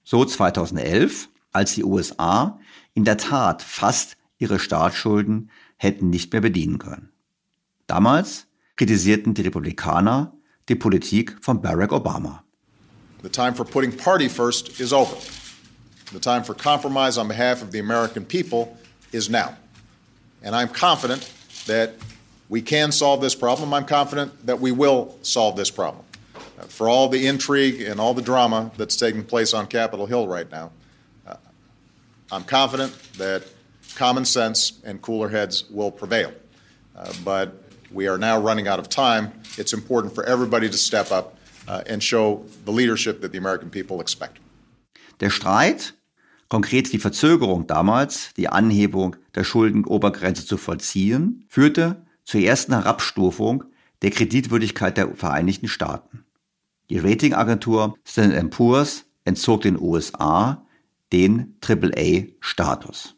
So 0.03 0.25
2011 0.25 1.27
als 1.51 1.75
die 1.75 1.83
USA 1.83 2.59
in 2.93 3.03
der 3.03 3.17
Tat 3.17 3.61
fast 3.61 4.15
ihre 4.41 4.59
Staatsschulden 4.59 5.49
hätten 5.77 6.09
nicht 6.09 6.31
mehr 6.33 6.41
bedienen 6.41 6.79
können. 6.79 7.11
Damals 7.87 8.47
kritisierten 8.75 9.33
die 9.33 9.43
Republikaner 9.43 10.33
die 10.67 10.75
Politik 10.75 11.37
von 11.41 11.61
Barack 11.61 11.91
Obama. 11.91 12.43
The 13.21 13.29
time 13.29 13.53
for 13.53 13.65
putting 13.65 13.91
party 13.95 14.27
first 14.27 14.79
is 14.79 14.91
over. 14.91 15.15
The 16.11 16.19
time 16.19 16.43
for 16.43 16.55
compromise 16.55 17.19
on 17.19 17.27
behalf 17.27 17.61
of 17.61 17.71
the 17.71 17.79
American 17.79 18.25
people 18.25 18.75
is 19.11 19.29
now. 19.29 19.55
And 20.43 20.55
I'm 20.55 20.69
confident 20.69 21.31
that 21.67 21.93
we 22.49 22.61
can 22.61 22.91
solve 22.91 23.21
this 23.21 23.35
problem. 23.35 23.73
I'm 23.73 23.85
confident 23.85 24.31
that 24.45 24.59
we 24.59 24.71
will 24.71 25.15
solve 25.21 25.55
this 25.55 25.69
problem. 25.69 26.03
For 26.67 26.89
all 26.89 27.09
the 27.09 27.27
intrigue 27.27 27.81
and 27.81 27.99
all 27.99 28.13
the 28.13 28.21
drama 28.21 28.71
that's 28.77 28.95
taking 28.95 29.23
place 29.23 29.53
on 29.53 29.67
Capitol 29.67 30.05
Hill 30.05 30.27
right 30.27 30.49
now, 30.51 30.71
I'm 32.31 32.43
confident 32.43 32.93
that 33.17 33.43
common 33.95 34.25
sense 34.25 34.73
and 34.83 35.01
cooler 35.01 35.29
heads 35.29 35.65
will 35.69 35.91
prevail. 35.91 36.31
Uh, 36.95 37.11
but 37.23 37.53
we 37.93 38.07
are 38.07 38.17
now 38.17 38.39
running 38.39 38.67
out 38.67 38.79
of 38.79 38.89
time. 38.89 39.31
It's 39.57 39.73
important 39.73 40.13
for 40.15 40.23
everybody 40.23 40.69
to 40.69 40.77
step 40.77 41.11
up 41.11 41.37
uh, 41.67 41.81
and 41.87 42.01
show 42.01 42.43
the 42.65 42.71
leadership 42.71 43.21
that 43.21 43.31
the 43.31 43.37
American 43.37 43.69
people 43.69 44.01
expect. 44.01 44.39
Der 45.19 45.29
Streit, 45.29 45.93
konkret 46.49 46.91
die 46.91 46.97
Verzögerung 46.97 47.67
damals, 47.67 48.33
die 48.35 48.49
Anhebung 48.49 49.15
der 49.35 49.43
Schuldenobergrenze 49.43 50.45
zu 50.45 50.57
vollziehen, 50.57 51.45
führte 51.47 52.03
zur 52.23 52.41
ersten 52.41 52.73
Herabstufung 52.73 53.63
der 54.01 54.11
Kreditwürdigkeit 54.11 54.97
der 54.97 55.15
Vereinigten 55.15 55.67
Staaten. 55.67 56.25
Die 56.89 56.97
Ratingagentur 56.97 57.95
Standard 58.03 58.49
Poor's 58.49 59.05
entzog 59.23 59.61
den 59.61 59.79
USA 59.79 60.65
den 61.13 61.55
AAA-Status. 61.61 63.15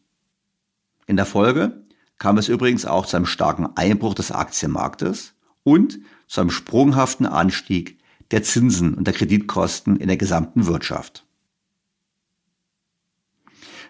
In 1.08 1.18
der 1.18 1.26
Folge 1.26 1.84
kam 2.18 2.38
es 2.38 2.48
übrigens 2.48 2.86
auch 2.86 3.06
zu 3.06 3.18
einem 3.18 3.26
starken 3.26 3.76
Einbruch 3.76 4.14
des 4.14 4.32
Aktienmarktes 4.32 5.34
und 5.64 6.00
zu 6.28 6.42
einem 6.42 6.52
sprunghaften 6.52 7.26
Anstieg 7.26 8.00
der 8.32 8.44
Zinsen 8.44 8.94
und 8.94 9.06
der 9.06 9.14
Kreditkosten 9.14 9.98
in 9.98 10.08
der 10.08 10.18
gesamten 10.18 10.66
Wirtschaft. 10.66 11.26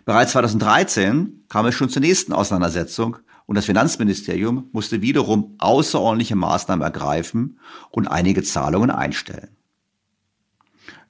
Bereits 0.05 0.33
2013 0.33 1.45
kam 1.47 1.65
es 1.65 1.75
schon 1.75 1.89
zur 1.89 2.01
nächsten 2.01 2.33
Auseinandersetzung 2.33 3.17
und 3.45 3.55
das 3.55 3.65
Finanzministerium 3.65 4.69
musste 4.71 5.01
wiederum 5.01 5.55
außerordentliche 5.59 6.35
Maßnahmen 6.35 6.83
ergreifen 6.83 7.59
und 7.89 8.07
einige 8.07 8.43
Zahlungen 8.43 8.89
einstellen. 8.89 9.55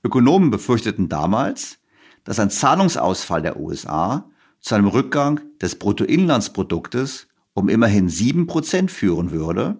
Ökonomen 0.03 0.51
befürchteten 0.51 1.09
damals, 1.09 1.79
dass 2.23 2.39
ein 2.39 2.49
Zahlungsausfall 2.49 3.41
der 3.41 3.59
USA 3.59 4.29
zu 4.59 4.75
einem 4.75 4.87
Rückgang 4.87 5.41
des 5.63 5.79
Bruttoinlandsproduktes 5.79 7.27
um 7.53 7.69
immerhin 7.69 8.09
sieben 8.09 8.47
Prozent 8.47 8.91
führen 8.91 9.31
würde, 9.31 9.77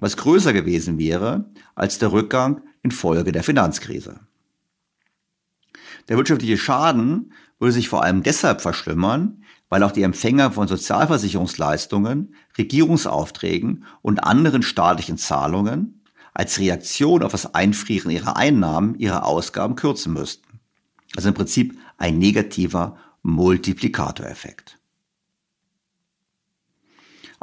was 0.00 0.16
größer 0.16 0.52
gewesen 0.52 0.98
wäre 0.98 1.50
als 1.74 1.98
der 1.98 2.12
Rückgang 2.12 2.62
infolge 2.82 3.30
der 3.30 3.44
Finanzkrise. 3.44 4.20
Der 6.08 6.16
wirtschaftliche 6.16 6.58
Schaden 6.58 7.32
würde 7.60 7.72
sich 7.72 7.88
vor 7.88 8.02
allem 8.02 8.24
deshalb 8.24 8.60
verschlimmern, 8.60 9.44
weil 9.68 9.84
auch 9.84 9.92
die 9.92 10.02
Empfänger 10.02 10.50
von 10.50 10.66
Sozialversicherungsleistungen, 10.66 12.34
Regierungsaufträgen 12.58 13.84
und 14.02 14.24
anderen 14.24 14.62
staatlichen 14.62 15.18
Zahlungen 15.18 16.02
als 16.34 16.58
Reaktion 16.58 17.22
auf 17.22 17.32
das 17.32 17.54
Einfrieren 17.54 18.10
ihrer 18.10 18.36
Einnahmen 18.36 18.98
ihre 18.98 19.24
Ausgaben 19.24 19.76
kürzen 19.76 20.14
müssten. 20.14 20.60
Also 21.14 21.28
im 21.28 21.34
Prinzip 21.34 21.78
ein 21.96 22.18
negativer 22.18 22.96
Multiplikatoreffekt. 23.22 24.81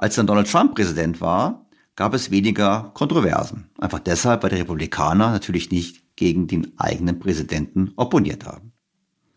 Als 0.01 0.15
dann 0.15 0.27
Donald 0.27 0.49
Trump 0.49 0.75
Präsident 0.75 1.19
war, 1.19 1.65
gab 1.97 2.13
es 2.13 2.31
weniger 2.31 2.91
Kontroversen. 2.93 3.69
Einfach 3.77 3.99
deshalb, 3.99 4.43
weil 4.43 4.49
die 4.49 4.55
Republikaner 4.55 5.29
natürlich 5.31 5.71
nicht 5.71 6.15
gegen 6.15 6.47
den 6.47 6.71
eigenen 6.79 7.19
Präsidenten 7.19 7.91
opponiert 7.97 8.45
haben. 8.45 8.71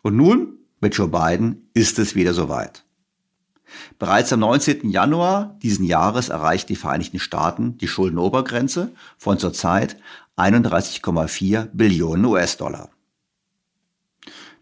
Und 0.02 0.14
nun, 0.14 0.58
mit 0.80 0.94
Joe 0.94 1.08
Biden, 1.08 1.68
ist 1.74 1.98
es 1.98 2.14
wieder 2.14 2.32
soweit. 2.32 2.84
Bereits 3.98 4.32
am 4.32 4.38
19. 4.38 4.88
Januar 4.90 5.58
diesen 5.62 5.84
Jahres 5.84 6.28
erreicht 6.28 6.68
die 6.68 6.76
Vereinigten 6.76 7.18
Staaten 7.18 7.76
die 7.78 7.88
Schuldenobergrenze 7.88 8.92
von 9.18 9.40
zurzeit 9.40 9.96
31,4 10.36 11.70
Billionen 11.72 12.24
US-Dollar. 12.26 12.90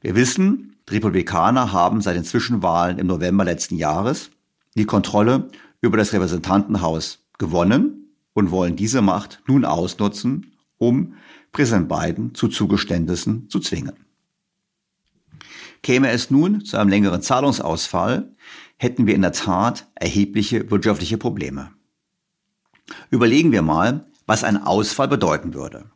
Wir 0.01 0.15
wissen, 0.15 0.77
die 0.89 0.95
Republikaner 0.95 1.73
haben 1.73 2.01
seit 2.01 2.17
den 2.17 2.25
Zwischenwahlen 2.25 2.99
im 2.99 3.07
November 3.07 3.45
letzten 3.45 3.77
Jahres 3.77 4.31
die 4.77 4.87
Kontrolle 4.87 5.51
über 5.81 5.97
das 5.97 6.13
Repräsentantenhaus 6.13 7.21
gewonnen 7.39 8.15
und 8.33 8.51
wollen 8.51 8.77
diese 8.77 9.03
Macht 9.03 9.43
nun 9.47 9.65
ausnutzen, 9.65 10.53
um 10.79 11.15
Präsident 11.53 11.89
Biden 11.89 12.35
zu 12.35 12.49
Zugeständnissen 12.49 13.49
zu 13.49 13.61
zwingen. 13.61 13.95
Käme 15.83 16.11
es 16.11 16.31
nun 16.31 16.65
zu 16.65 16.77
einem 16.77 16.91
längeren 16.91 17.23
Zahlungsausfall, 17.23 18.35
hätten 18.77 19.07
wir 19.07 19.15
in 19.15 19.23
der 19.23 19.33
Tat 19.33 19.89
erhebliche 19.95 20.71
wirtschaftliche 20.71 21.19
Probleme. 21.19 21.71
Überlegen 23.11 23.53
wir 23.53 23.63
mal, 23.63 24.07
was 24.27 24.45
ein 24.45 24.63
Ausfall 24.63 25.09
bedeuten 25.09 25.55
würde. 25.55 25.91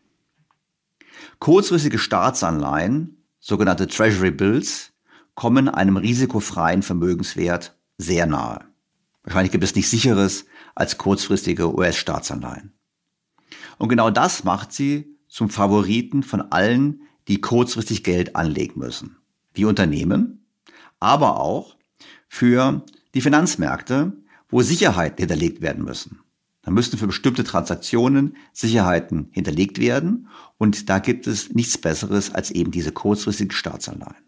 Kurzfristige 1.38 1.98
Staatsanleihen 1.98 3.24
sogenannte 3.44 3.86
Treasury 3.86 4.30
Bills, 4.30 4.92
kommen 5.34 5.68
einem 5.68 5.98
risikofreien 5.98 6.82
Vermögenswert 6.82 7.76
sehr 7.98 8.24
nahe. 8.24 8.64
Wahrscheinlich 9.24 9.52
gibt 9.52 9.64
es 9.64 9.74
nichts 9.74 9.90
sicheres 9.90 10.44
als 10.74 10.98
kurzfristige 10.98 11.74
US-Staatsanleihen. 11.74 12.72
Und 13.78 13.88
genau 13.88 14.10
das 14.10 14.44
macht 14.44 14.72
sie 14.72 15.16
zum 15.28 15.48
Favoriten 15.48 16.22
von 16.22 16.42
allen, 16.52 17.02
die 17.26 17.40
kurzfristig 17.40 18.04
Geld 18.04 18.36
anlegen 18.36 18.78
müssen. 18.78 19.16
Wie 19.54 19.64
Unternehmen, 19.64 20.46
aber 21.00 21.40
auch 21.40 21.76
für 22.28 22.84
die 23.14 23.20
Finanzmärkte, 23.20 24.12
wo 24.48 24.62
Sicherheiten 24.62 25.18
hinterlegt 25.18 25.62
werden 25.62 25.84
müssen. 25.84 26.20
Da 26.62 26.70
müssten 26.70 26.96
für 26.96 27.06
bestimmte 27.06 27.44
Transaktionen 27.44 28.36
Sicherheiten 28.52 29.28
hinterlegt 29.32 29.78
werden 29.78 30.28
und 30.56 30.88
da 30.88 30.98
gibt 30.98 31.26
es 31.26 31.52
nichts 31.52 31.78
Besseres 31.78 32.34
als 32.34 32.50
eben 32.50 32.70
diese 32.70 32.92
kurzfristigen 32.92 33.52
Staatsanleihen. 33.52 34.24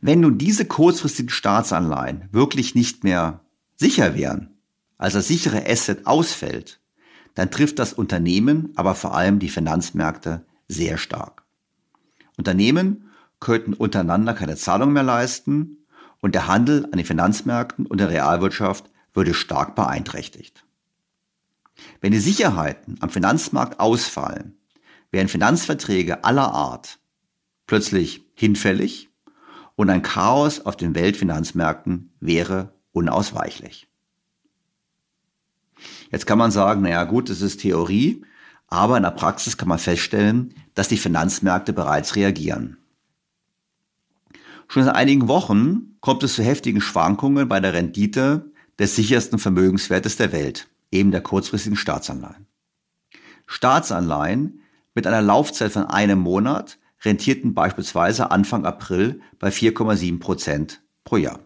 Wenn 0.00 0.20
nun 0.20 0.38
diese 0.38 0.64
kurzfristigen 0.64 1.28
Staatsanleihen 1.28 2.28
wirklich 2.32 2.74
nicht 2.74 3.04
mehr 3.04 3.44
sicher 3.76 4.14
wären, 4.14 4.56
also 4.98 5.18
das 5.18 5.28
sichere 5.28 5.68
Asset 5.68 6.06
ausfällt, 6.06 6.80
dann 7.34 7.50
trifft 7.50 7.78
das 7.78 7.92
Unternehmen, 7.92 8.72
aber 8.76 8.94
vor 8.94 9.14
allem 9.14 9.38
die 9.38 9.48
Finanzmärkte 9.48 10.44
sehr 10.68 10.98
stark. 10.98 11.42
Unternehmen 12.36 13.10
könnten 13.40 13.74
untereinander 13.74 14.34
keine 14.34 14.56
Zahlung 14.56 14.92
mehr 14.92 15.02
leisten 15.02 15.78
und 16.20 16.34
der 16.34 16.46
Handel 16.46 16.84
an 16.86 16.92
den 16.92 17.04
Finanzmärkten 17.04 17.86
und 17.86 17.98
der 17.98 18.10
Realwirtschaft 18.10 18.90
würde 19.12 19.34
stark 19.34 19.74
beeinträchtigt. 19.74 20.64
Wenn 22.00 22.12
die 22.12 22.18
Sicherheiten 22.18 22.96
am 23.00 23.10
Finanzmarkt 23.10 23.80
ausfallen, 23.80 24.56
wären 25.10 25.28
Finanzverträge 25.28 26.24
aller 26.24 26.52
Art 26.52 26.98
plötzlich 27.66 28.24
hinfällig 28.34 29.08
und 29.76 29.90
ein 29.90 30.02
Chaos 30.02 30.64
auf 30.64 30.76
den 30.76 30.94
Weltfinanzmärkten 30.94 32.12
wäre 32.20 32.72
unausweichlich. 32.92 33.88
Jetzt 36.10 36.26
kann 36.26 36.38
man 36.38 36.50
sagen, 36.50 36.82
naja 36.82 37.04
gut, 37.04 37.30
das 37.30 37.40
ist 37.40 37.60
Theorie, 37.60 38.24
aber 38.68 38.96
in 38.96 39.02
der 39.02 39.10
Praxis 39.10 39.56
kann 39.56 39.68
man 39.68 39.78
feststellen, 39.78 40.54
dass 40.74 40.88
die 40.88 40.96
Finanzmärkte 40.96 41.72
bereits 41.72 42.16
reagieren. 42.16 42.78
Schon 44.68 44.84
seit 44.84 44.94
einigen 44.94 45.28
Wochen 45.28 45.96
kommt 46.00 46.22
es 46.22 46.34
zu 46.34 46.42
heftigen 46.42 46.80
Schwankungen 46.80 47.48
bei 47.48 47.60
der 47.60 47.74
Rendite 47.74 48.50
des 48.78 48.96
sichersten 48.96 49.38
Vermögenswertes 49.38 50.16
der 50.16 50.32
Welt, 50.32 50.68
eben 50.90 51.10
der 51.10 51.20
kurzfristigen 51.20 51.76
Staatsanleihen. 51.76 52.46
Staatsanleihen 53.46 54.60
mit 54.94 55.06
einer 55.06 55.20
Laufzeit 55.20 55.72
von 55.72 55.84
einem 55.84 56.18
Monat 56.20 56.78
rentierten 57.04 57.52
beispielsweise 57.52 58.30
Anfang 58.30 58.64
April 58.64 59.20
bei 59.38 59.48
4,7 59.48 60.20
Prozent 60.20 60.82
pro 61.04 61.16
Jahr. 61.16 61.40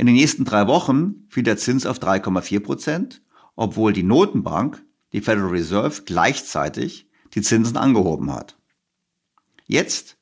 In 0.00 0.06
den 0.06 0.14
nächsten 0.14 0.46
drei 0.46 0.66
Wochen 0.66 1.26
fiel 1.28 1.42
der 1.42 1.58
Zins 1.58 1.84
auf 1.84 1.98
3,4 1.98 2.60
Prozent, 2.60 3.20
obwohl 3.54 3.92
die 3.92 4.02
Notenbank, 4.02 4.82
die 5.12 5.20
Federal 5.20 5.50
Reserve, 5.50 6.04
gleichzeitig 6.06 7.06
die 7.34 7.42
Zinsen 7.42 7.76
angehoben 7.76 8.32
hat. 8.32 8.56
Jetzt, 9.66 10.16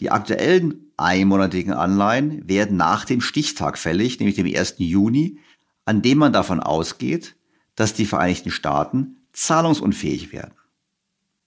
die 0.00 0.10
aktuellen 0.10 0.90
einmonatigen 0.96 1.72
Anleihen 1.72 2.48
werden 2.48 2.76
nach 2.76 3.04
dem 3.04 3.20
Stichtag 3.20 3.78
fällig, 3.78 4.18
nämlich 4.18 4.34
dem 4.34 4.52
1. 4.52 4.74
Juni, 4.78 5.38
an 5.84 6.02
dem 6.02 6.18
man 6.18 6.32
davon 6.32 6.58
ausgeht, 6.58 7.36
dass 7.76 7.94
die 7.94 8.06
Vereinigten 8.06 8.50
Staaten 8.50 9.28
zahlungsunfähig 9.32 10.32
werden. 10.32 10.54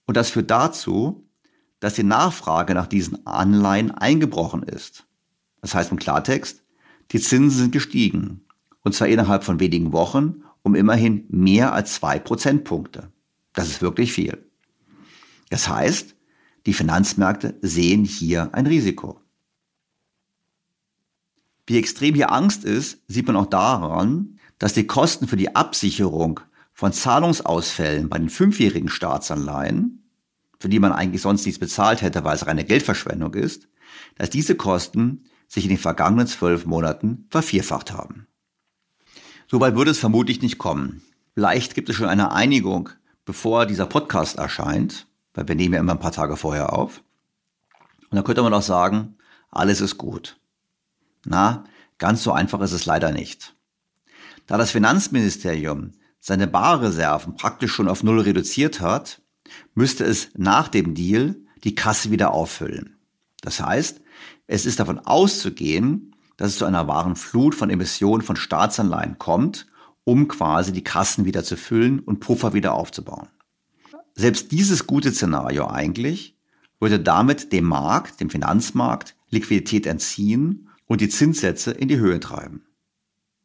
Und 0.05 0.15
das 0.15 0.29
führt 0.29 0.49
dazu, 0.49 1.27
dass 1.81 1.95
die 1.95 2.03
Nachfrage 2.03 2.75
nach 2.75 2.87
diesen 2.87 3.27
Anleihen 3.27 3.91
eingebrochen 3.91 4.63
ist. 4.63 5.05
Das 5.59 5.75
heißt 5.75 5.91
im 5.91 5.99
Klartext, 5.99 6.62
die 7.13 7.19
Zinsen 7.19 7.57
sind 7.57 7.71
gestiegen. 7.71 8.41
Und 8.81 8.93
zwar 8.93 9.07
innerhalb 9.07 9.43
von 9.43 9.59
wenigen 9.59 9.93
Wochen 9.93 10.43
um 10.63 10.75
immerhin 10.75 11.25
mehr 11.29 11.73
als 11.73 11.95
zwei 11.95 12.19
Prozentpunkte. 12.19 13.11
Das 13.53 13.67
ist 13.67 13.81
wirklich 13.81 14.13
viel. 14.13 14.45
Das 15.49 15.67
heißt, 15.67 16.15
die 16.65 16.73
Finanzmärkte 16.73 17.57
sehen 17.61 18.05
hier 18.05 18.53
ein 18.53 18.65
Risiko. 18.65 19.19
Wie 21.67 21.77
extrem 21.77 22.15
hier 22.15 22.31
Angst 22.31 22.63
ist, 22.63 22.99
sieht 23.07 23.27
man 23.27 23.35
auch 23.35 23.45
daran, 23.45 24.39
dass 24.57 24.73
die 24.73 24.87
Kosten 24.87 25.27
für 25.27 25.37
die 25.37 25.55
Absicherung 25.55 26.39
von 26.73 26.93
Zahlungsausfällen 26.93 28.09
bei 28.09 28.17
den 28.17 28.29
fünfjährigen 28.29 28.89
Staatsanleihen 28.89 30.03
für 30.63 30.69
die 30.69 30.79
man 30.79 30.93
eigentlich 30.93 31.21
sonst 31.21 31.45
nichts 31.45 31.59
bezahlt 31.59 32.01
hätte, 32.01 32.23
weil 32.23 32.37
es 32.37 32.47
reine 32.47 32.63
Geldverschwendung 32.63 33.33
ist, 33.33 33.67
dass 34.15 34.29
diese 34.29 34.55
Kosten 34.55 35.25
sich 35.53 35.65
in 35.65 35.69
den 35.69 35.77
vergangenen 35.77 36.25
zwölf 36.25 36.65
Monaten 36.65 37.27
vervierfacht 37.29 37.93
haben. 37.93 38.25
Soweit 39.47 39.75
würde 39.75 39.91
es 39.91 39.99
vermutlich 39.99 40.41
nicht 40.41 40.57
kommen. 40.57 41.03
Vielleicht 41.35 41.75
gibt 41.75 41.89
es 41.89 41.95
schon 41.95 42.09
eine 42.09 42.31
Einigung, 42.31 42.89
bevor 43.23 43.67
dieser 43.67 43.85
Podcast 43.85 44.37
erscheint, 44.39 45.05
weil 45.35 45.47
wir 45.47 45.53
nehmen 45.53 45.75
ja 45.75 45.79
immer 45.79 45.91
ein 45.91 45.99
paar 45.99 46.11
Tage 46.11 46.37
vorher 46.37 46.73
auf. 46.73 47.03
Und 48.09 48.15
dann 48.15 48.23
könnte 48.23 48.41
man 48.41 48.53
auch 48.53 48.63
sagen, 48.63 49.15
alles 49.51 49.79
ist 49.79 49.99
gut. 49.99 50.39
Na, 51.23 51.65
ganz 51.99 52.23
so 52.23 52.31
einfach 52.31 52.61
ist 52.61 52.71
es 52.71 52.87
leider 52.87 53.11
nicht. 53.11 53.55
Da 54.47 54.57
das 54.57 54.71
Finanzministerium 54.71 55.91
seine 56.19 56.47
Barreserven 56.47 57.35
praktisch 57.35 57.73
schon 57.73 57.87
auf 57.87 58.01
Null 58.01 58.21
reduziert 58.21 58.81
hat, 58.81 59.21
müsste 59.75 60.03
es 60.03 60.29
nach 60.35 60.67
dem 60.67 60.95
Deal 60.95 61.35
die 61.63 61.75
Kasse 61.75 62.09
wieder 62.09 62.33
auffüllen. 62.33 62.97
Das 63.41 63.59
heißt, 63.59 64.01
es 64.47 64.65
ist 64.65 64.79
davon 64.79 64.99
auszugehen, 64.99 66.15
dass 66.37 66.49
es 66.49 66.57
zu 66.57 66.65
einer 66.65 66.87
wahren 66.87 67.15
Flut 67.15 67.55
von 67.55 67.69
Emissionen 67.69 68.21
von 68.21 68.35
Staatsanleihen 68.35 69.17
kommt, 69.17 69.67
um 70.03 70.27
quasi 70.27 70.71
die 70.71 70.83
Kassen 70.83 71.25
wieder 71.25 71.43
zu 71.43 71.55
füllen 71.55 71.99
und 71.99 72.19
Puffer 72.19 72.53
wieder 72.53 72.73
aufzubauen. 72.73 73.29
Selbst 74.15 74.51
dieses 74.51 74.85
gute 74.85 75.11
Szenario 75.11 75.67
eigentlich 75.67 76.37
würde 76.79 76.99
damit 76.99 77.53
dem 77.53 77.65
Markt, 77.65 78.19
dem 78.19 78.29
Finanzmarkt, 78.29 79.15
Liquidität 79.29 79.87
entziehen 79.87 80.69
und 80.85 81.01
die 81.01 81.09
Zinssätze 81.09 81.71
in 81.71 81.87
die 81.87 81.97
Höhe 81.97 82.19
treiben. 82.19 82.65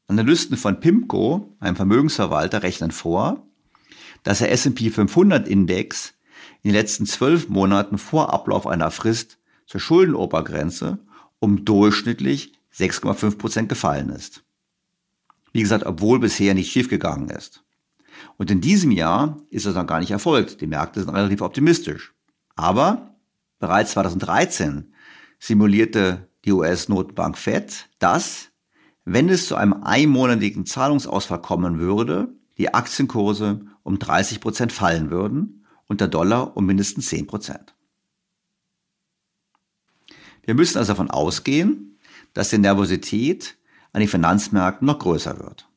Analysten 0.09 0.57
von 0.57 0.81
PIMCO, 0.81 1.55
einem 1.61 1.77
Vermögensverwalter, 1.77 2.63
rechnen 2.63 2.91
vor, 2.91 3.47
dass 4.25 4.39
der 4.39 4.51
S&P 4.51 4.91
500 4.91 5.47
Index 5.47 6.15
in 6.63 6.71
den 6.71 6.75
letzten 6.75 7.07
zwölf 7.07 7.49
Monaten 7.49 7.99
vor 7.99 8.33
Ablauf 8.33 8.67
einer 8.67 8.91
Frist 8.91 9.39
zur 9.69 9.81
Schuldenobergrenze 9.81 10.99
um 11.39 11.65
durchschnittlich 11.65 12.55
6,5 12.75 13.39
Prozent 13.39 13.69
gefallen 13.69 14.09
ist. 14.09 14.43
Wie 15.53 15.61
gesagt, 15.61 15.85
obwohl 15.87 16.19
bisher 16.19 16.55
nicht 16.55 16.73
schiefgegangen 16.73 17.31
ist. 17.31 17.63
Und 18.37 18.51
in 18.51 18.61
diesem 18.61 18.91
Jahr 18.91 19.37
ist 19.51 19.67
das 19.67 19.75
noch 19.75 19.87
gar 19.87 20.01
nicht 20.01 20.11
erfolgt. 20.11 20.61
Die 20.61 20.67
Märkte 20.67 21.01
sind 21.01 21.11
relativ 21.11 21.43
optimistisch. 21.43 22.15
Aber 22.57 23.15
bereits 23.61 23.93
2013 23.93 24.93
simulierte 25.39 26.29
die 26.45 26.53
US-Notenbank 26.53 27.39
Fed, 27.39 27.89
dass, 27.99 28.49
wenn 29.05 29.29
es 29.29 29.47
zu 29.47 29.55
einem 29.55 29.83
einmonatigen 29.85 30.67
Zahlungsausfall 30.67 31.43
kommen 31.43 31.79
würde, 31.79 32.29
die 32.57 32.75
Aktienkurse 32.75 33.61
um 33.83 33.99
30 33.99 34.41
Prozent 34.41 34.73
fallen 34.73 35.11
würden 35.11 35.67
und 35.87 36.01
der 36.01 36.09
Dollar 36.09 36.57
um 36.57 36.67
mindestens 36.67 37.09
10 37.09 37.27
Prozent. 37.27 37.75
Wir 40.49 40.55
müssen 40.55 40.79
also 40.79 40.93
davon 40.93 41.11
ausgehen, 41.11 41.99
dass 42.33 42.49
die 42.49 42.57
Nervosität 42.57 43.59
an 43.93 44.01
den 44.01 44.09
Finanzmärkten 44.09 44.87
noch 44.87 44.99
größer 44.99 45.39
wird. 45.39 45.69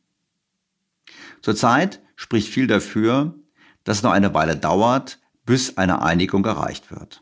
Zurzeit 1.41 2.01
spricht 2.15 2.47
viel 2.47 2.67
dafür, 2.67 3.36
dass 3.84 3.97
es 3.97 4.03
noch 4.03 4.13
eine 4.13 4.34
Weile 4.34 4.55
dauert, 4.55 5.19
bis 5.45 5.77
eine 5.77 6.01
Einigung 6.01 6.45
erreicht 6.45 6.89
wird. 6.89 7.21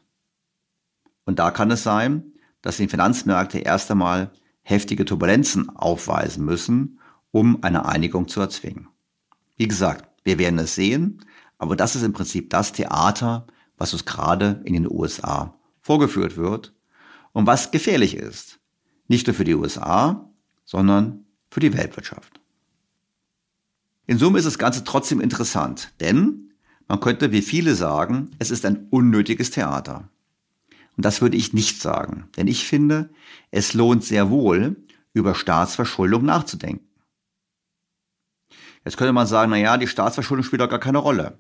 Und 1.26 1.40
da 1.40 1.50
kann 1.50 1.72
es 1.72 1.82
sein, 1.82 2.34
dass 2.62 2.78
die 2.78 2.88
Finanzmärkte 2.88 3.58
erst 3.58 3.90
einmal 3.90 4.30
heftige 4.62 5.04
Turbulenzen 5.04 5.76
aufweisen 5.76 6.46
müssen, 6.46 7.00
um 7.32 7.64
eine 7.64 7.88
Einigung 7.88 8.28
zu 8.28 8.42
erzwingen. 8.42 8.90
Wie 9.58 9.68
gesagt, 9.68 10.08
wir 10.24 10.38
werden 10.38 10.60
es 10.60 10.76
sehen, 10.76 11.26
aber 11.58 11.76
das 11.76 11.96
ist 11.96 12.04
im 12.04 12.14
Prinzip 12.14 12.52
das 12.52 12.74
Theater, 12.74 13.48
was 13.76 13.94
uns 13.94 14.06
gerade 14.06 14.62
in 14.66 14.74
den 14.74 14.88
USA 14.88 15.58
vorgeführt 15.82 16.38
wird 16.38 16.76
und 17.40 17.48
was 17.48 17.72
gefährlich 17.72 18.18
ist. 18.18 18.60
Nicht 19.08 19.26
nur 19.26 19.34
für 19.34 19.46
die 19.46 19.56
USA, 19.56 20.30
sondern 20.66 21.26
für 21.50 21.62
die 21.62 21.74
Weltwirtschaft. 21.74 22.42
In 24.08 24.18
Summe 24.18 24.40
ist 24.40 24.46
das 24.46 24.60
Ganze 24.60 24.84
trotzdem 24.84 25.22
interessant, 25.22 25.94
denn 26.02 26.52
man 26.90 27.00
könnte 27.00 27.32
wie 27.32 27.42
viele 27.42 27.76
sagen, 27.76 28.32
es 28.40 28.52
ist 28.52 28.66
ein 28.66 28.88
unnötiges 28.90 29.52
Theater. 29.52 30.10
Und 30.98 31.06
das 31.06 31.22
würde 31.22 31.38
ich 31.38 31.54
nicht 31.54 31.82
sagen, 31.82 32.28
denn 32.36 32.48
ich 32.48 32.66
finde, 32.66 33.10
es 33.52 33.74
lohnt 33.74 34.04
sehr 34.04 34.30
wohl, 34.30 34.76
über 35.14 35.34
Staatsverschuldung 35.34 36.26
nachzudenken. 36.26 36.90
Jetzt 38.84 38.98
könnte 38.98 39.14
man 39.14 39.28
sagen, 39.28 39.52
na 39.52 39.58
ja, 39.58 39.78
die 39.78 39.88
Staatsverschuldung 39.88 40.44
spielt 40.44 40.62
doch 40.62 40.70
gar 40.70 40.80
keine 40.80 40.98
Rolle. 40.98 41.40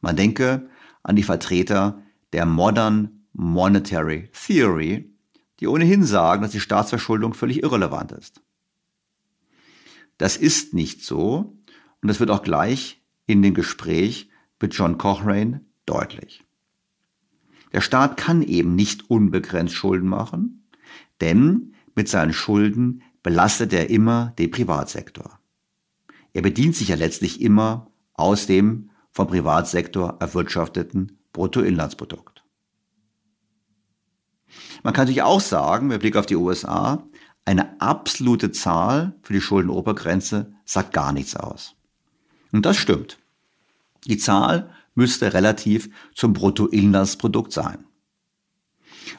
Man 0.00 0.16
denke 0.16 0.70
an 1.02 1.14
die 1.14 1.24
Vertreter 1.24 2.02
der 2.32 2.46
Modern 2.46 3.26
Monetary 3.34 4.30
Theory, 4.32 5.12
die 5.60 5.68
ohnehin 5.68 6.04
sagen, 6.04 6.42
dass 6.42 6.52
die 6.52 6.60
Staatsverschuldung 6.60 7.34
völlig 7.34 7.62
irrelevant 7.62 8.12
ist. 8.12 8.42
Das 10.18 10.36
ist 10.36 10.74
nicht 10.74 11.04
so 11.04 11.58
und 12.00 12.08
das 12.08 12.20
wird 12.20 12.30
auch 12.30 12.42
gleich 12.42 13.02
in 13.26 13.42
dem 13.42 13.54
Gespräch 13.54 14.30
mit 14.60 14.74
John 14.74 14.98
Cochrane 14.98 15.64
deutlich. 15.84 16.44
Der 17.72 17.80
Staat 17.80 18.16
kann 18.16 18.42
eben 18.42 18.74
nicht 18.74 19.10
unbegrenzt 19.10 19.74
Schulden 19.74 20.08
machen, 20.08 20.68
denn 21.20 21.74
mit 21.94 22.08
seinen 22.08 22.32
Schulden 22.32 23.02
belastet 23.22 23.72
er 23.72 23.90
immer 23.90 24.32
den 24.38 24.50
Privatsektor. 24.50 25.38
Er 26.32 26.42
bedient 26.42 26.76
sich 26.76 26.88
ja 26.88 26.96
letztlich 26.96 27.40
immer 27.40 27.90
aus 28.14 28.46
dem 28.46 28.90
vom 29.10 29.26
Privatsektor 29.26 30.16
erwirtschafteten 30.20 31.18
Bruttoinlandsprodukt. 31.32 32.35
Man 34.82 34.94
kann 34.94 35.04
natürlich 35.04 35.22
auch 35.22 35.40
sagen, 35.40 35.88
mit 35.88 36.00
Blick 36.00 36.16
auf 36.16 36.26
die 36.26 36.36
USA, 36.36 37.02
eine 37.44 37.80
absolute 37.80 38.50
Zahl 38.50 39.14
für 39.22 39.32
die 39.32 39.40
Schuldenobergrenze 39.40 40.52
sagt 40.64 40.92
gar 40.92 41.12
nichts 41.12 41.36
aus. 41.36 41.74
Und 42.52 42.66
das 42.66 42.76
stimmt. 42.76 43.18
Die 44.06 44.18
Zahl 44.18 44.70
müsste 44.94 45.32
relativ 45.32 45.90
zum 46.14 46.32
Bruttoinlandsprodukt 46.32 47.52
sein. 47.52 47.84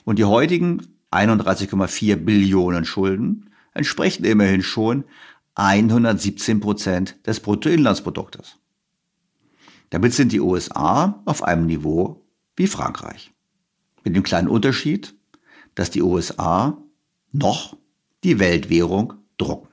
Und 0.04 0.20
die 0.20 0.26
heutigen 0.26 0.88
31,4 1.12 2.16
Billionen 2.18 2.86
Schulden 2.86 3.50
entsprechen 3.74 4.26
immerhin 4.26 4.64
schon 4.64 5.06
117 5.56 6.60
Prozent 6.60 7.16
des 7.26 7.40
Bruttoinlandsproduktes. 7.40 8.58
Damit 9.90 10.14
sind 10.14 10.32
die 10.32 10.42
USA 10.42 11.22
auf 11.26 11.44
einem 11.44 11.66
Niveau 11.66 12.26
wie 12.56 12.68
Frankreich. 12.68 13.34
Mit 14.04 14.16
dem 14.16 14.24
kleinen 14.24 14.50
Unterschied, 14.50 15.17
dass 15.78 15.92
die 15.92 16.02
USA 16.02 16.76
noch 17.32 17.78
die 18.24 18.40
Weltwährung 18.40 19.14
drucken. 19.38 19.70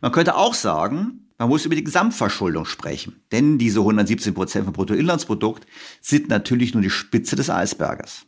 Man 0.00 0.10
könnte 0.10 0.36
auch 0.36 0.54
sagen, 0.54 1.28
man 1.36 1.50
muss 1.50 1.66
über 1.66 1.74
die 1.74 1.84
Gesamtverschuldung 1.84 2.64
sprechen, 2.64 3.20
denn 3.30 3.58
diese 3.58 3.80
117 3.80 4.32
Prozent 4.32 4.64
vom 4.64 4.72
Bruttoinlandsprodukt 4.72 5.66
sind 6.00 6.28
natürlich 6.28 6.72
nur 6.72 6.82
die 6.82 6.88
Spitze 6.88 7.36
des 7.36 7.50
Eisberges. 7.50 8.24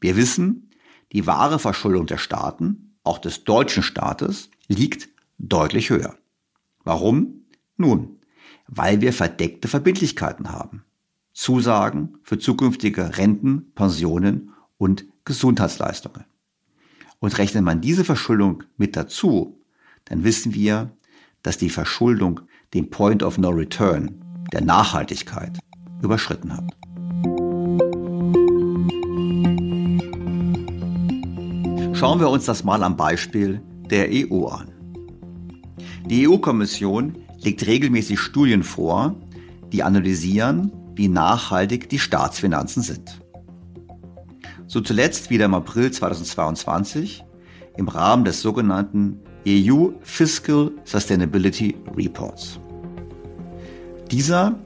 Wir 0.00 0.16
wissen, 0.16 0.70
die 1.12 1.28
wahre 1.28 1.60
Verschuldung 1.60 2.06
der 2.06 2.18
Staaten, 2.18 2.96
auch 3.04 3.18
des 3.18 3.44
deutschen 3.44 3.84
Staates, 3.84 4.50
liegt 4.66 5.08
deutlich 5.38 5.90
höher. 5.90 6.16
Warum? 6.82 7.46
Nun, 7.76 8.18
weil 8.66 9.00
wir 9.00 9.12
verdeckte 9.12 9.68
Verbindlichkeiten 9.68 10.50
haben. 10.50 10.85
Zusagen 11.36 12.16
für 12.22 12.38
zukünftige 12.38 13.18
Renten, 13.18 13.70
Pensionen 13.74 14.52
und 14.78 15.04
Gesundheitsleistungen. 15.26 16.24
Und 17.18 17.36
rechnet 17.36 17.62
man 17.62 17.82
diese 17.82 18.04
Verschuldung 18.04 18.62
mit 18.78 18.96
dazu, 18.96 19.62
dann 20.06 20.24
wissen 20.24 20.54
wir, 20.54 20.96
dass 21.42 21.58
die 21.58 21.68
Verschuldung 21.68 22.40
den 22.72 22.88
Point 22.88 23.22
of 23.22 23.36
No 23.36 23.50
Return 23.50 24.24
der 24.50 24.62
Nachhaltigkeit 24.62 25.58
überschritten 26.02 26.54
hat. 26.56 26.64
Schauen 31.94 32.18
wir 32.18 32.30
uns 32.30 32.46
das 32.46 32.64
mal 32.64 32.82
am 32.82 32.96
Beispiel 32.96 33.60
der 33.90 34.08
EU 34.10 34.46
an. 34.46 34.72
Die 36.06 36.26
EU-Kommission 36.26 37.18
legt 37.42 37.66
regelmäßig 37.66 38.20
Studien 38.20 38.62
vor, 38.62 39.14
die 39.70 39.82
analysieren, 39.82 40.72
wie 40.96 41.08
nachhaltig 41.08 41.88
die 41.88 41.98
Staatsfinanzen 41.98 42.82
sind. 42.82 43.20
So 44.66 44.80
zuletzt 44.80 45.30
wieder 45.30 45.44
im 45.44 45.54
April 45.54 45.90
2022 45.90 47.24
im 47.76 47.88
Rahmen 47.88 48.24
des 48.24 48.40
sogenannten 48.40 49.20
EU 49.46 49.90
Fiscal 50.00 50.72
Sustainability 50.84 51.76
Reports. 51.94 52.58
Dieser 54.10 54.58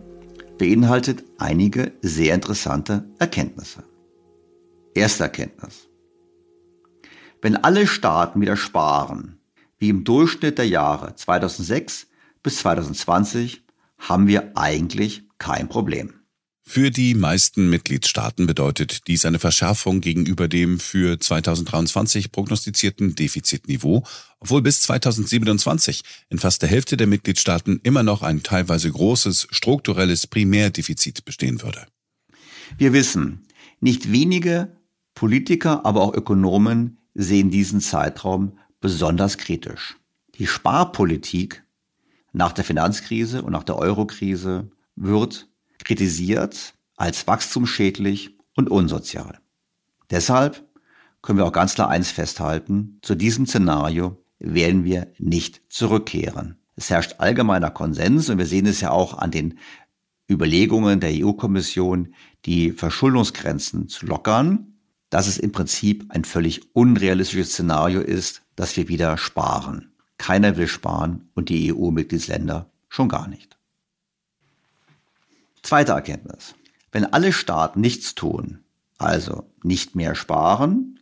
beinhaltet 0.58 1.24
einige 1.38 1.92
sehr 2.02 2.34
interessante 2.34 3.04
Erkenntnisse. 3.18 3.82
Erste 4.94 5.24
Erkenntnis. 5.24 5.88
Wenn 7.42 7.56
alle 7.56 7.86
Staaten 7.86 8.40
wieder 8.40 8.56
sparen, 8.56 9.40
wie 9.78 9.88
im 9.88 10.04
Durchschnitt 10.04 10.58
der 10.58 10.68
Jahre 10.68 11.14
2006 11.14 12.06
bis 12.42 12.58
2020, 12.58 13.64
haben 13.98 14.26
wir 14.26 14.56
eigentlich 14.56 15.24
kein 15.38 15.68
Problem. 15.68 16.19
Für 16.72 16.92
die 16.92 17.16
meisten 17.16 17.68
Mitgliedstaaten 17.68 18.46
bedeutet 18.46 19.08
dies 19.08 19.26
eine 19.26 19.40
Verschärfung 19.40 20.00
gegenüber 20.00 20.46
dem 20.46 20.78
für 20.78 21.18
2023 21.18 22.30
prognostizierten 22.30 23.16
Defizitniveau, 23.16 24.04
obwohl 24.38 24.62
bis 24.62 24.82
2027 24.82 26.02
in 26.28 26.38
fast 26.38 26.62
der 26.62 26.68
Hälfte 26.68 26.96
der 26.96 27.08
Mitgliedstaaten 27.08 27.80
immer 27.82 28.04
noch 28.04 28.22
ein 28.22 28.44
teilweise 28.44 28.88
großes 28.88 29.48
strukturelles 29.50 30.28
Primärdefizit 30.28 31.24
bestehen 31.24 31.60
würde. 31.60 31.88
Wir 32.78 32.92
wissen, 32.92 33.48
nicht 33.80 34.12
wenige 34.12 34.76
Politiker, 35.16 35.84
aber 35.84 36.02
auch 36.02 36.14
Ökonomen 36.14 36.98
sehen 37.14 37.50
diesen 37.50 37.80
Zeitraum 37.80 38.56
besonders 38.80 39.38
kritisch. 39.38 39.96
Die 40.36 40.46
Sparpolitik 40.46 41.64
nach 42.32 42.52
der 42.52 42.62
Finanzkrise 42.62 43.42
und 43.42 43.50
nach 43.50 43.64
der 43.64 43.76
Eurokrise 43.76 44.70
wird 44.94 45.49
kritisiert 45.84 46.74
als 46.96 47.26
wachstumsschädlich 47.26 48.36
und 48.56 48.70
unsozial. 48.70 49.38
Deshalb 50.10 50.64
können 51.22 51.38
wir 51.38 51.46
auch 51.46 51.52
ganz 51.52 51.74
klar 51.74 51.88
eins 51.88 52.10
festhalten, 52.10 52.98
zu 53.02 53.14
diesem 53.14 53.46
Szenario 53.46 54.22
werden 54.38 54.84
wir 54.84 55.12
nicht 55.18 55.62
zurückkehren. 55.68 56.56
Es 56.76 56.90
herrscht 56.90 57.16
allgemeiner 57.18 57.70
Konsens 57.70 58.30
und 58.30 58.38
wir 58.38 58.46
sehen 58.46 58.66
es 58.66 58.80
ja 58.80 58.90
auch 58.90 59.18
an 59.18 59.30
den 59.30 59.58
Überlegungen 60.30 61.00
der 61.00 61.10
EU-Kommission, 61.12 62.14
die 62.46 62.72
Verschuldungsgrenzen 62.72 63.88
zu 63.88 64.06
lockern, 64.06 64.78
dass 65.10 65.26
es 65.26 65.38
im 65.38 65.52
Prinzip 65.52 66.06
ein 66.08 66.24
völlig 66.24 66.74
unrealistisches 66.74 67.52
Szenario 67.52 68.00
ist, 68.00 68.42
dass 68.56 68.76
wir 68.76 68.88
wieder 68.88 69.18
sparen. 69.18 69.92
Keiner 70.18 70.56
will 70.56 70.68
sparen 70.68 71.28
und 71.34 71.48
die 71.48 71.74
EU-Mitgliedsländer 71.74 72.70
schon 72.88 73.08
gar 73.08 73.26
nicht. 73.26 73.59
Zweite 75.62 75.92
Erkenntnis. 75.92 76.54
Wenn 76.92 77.04
alle 77.04 77.32
Staaten 77.32 77.80
nichts 77.80 78.14
tun, 78.14 78.60
also 78.98 79.44
nicht 79.62 79.94
mehr 79.94 80.14
sparen, 80.14 80.98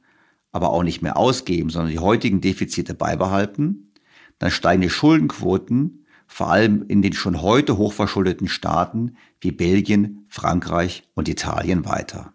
aber 0.52 0.70
auch 0.70 0.82
nicht 0.82 1.02
mehr 1.02 1.16
ausgeben, 1.16 1.70
sondern 1.70 1.92
die 1.92 1.98
heutigen 1.98 2.40
Defizite 2.40 2.94
beibehalten, 2.94 3.92
dann 4.38 4.50
steigen 4.50 4.82
die 4.82 4.90
Schuldenquoten 4.90 6.06
vor 6.26 6.50
allem 6.50 6.84
in 6.86 7.02
den 7.02 7.14
schon 7.14 7.40
heute 7.40 7.78
hochverschuldeten 7.78 8.48
Staaten 8.48 9.16
wie 9.40 9.50
Belgien, 9.50 10.26
Frankreich 10.28 11.08
und 11.14 11.28
Italien 11.28 11.86
weiter. 11.86 12.34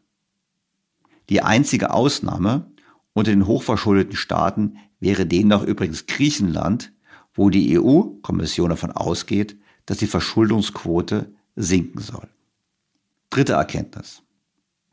Die 1.30 1.42
einzige 1.42 1.94
Ausnahme 1.94 2.72
unter 3.14 3.32
den 3.32 3.46
hochverschuldeten 3.46 4.16
Staaten 4.18 4.78
wäre 5.00 5.26
demnach 5.26 5.64
übrigens 5.64 6.08
Griechenland, 6.08 6.92
wo 7.36 7.50
die 7.50 7.80
EU-Kommission 7.80 8.70
davon 8.70 8.92
ausgeht, 8.92 9.58
dass 9.86 9.98
die 9.98 10.08
Verschuldungsquote 10.08 11.34
sinken 11.56 12.02
soll. 12.02 12.28
Dritte 13.30 13.54
Erkenntnis. 13.54 14.22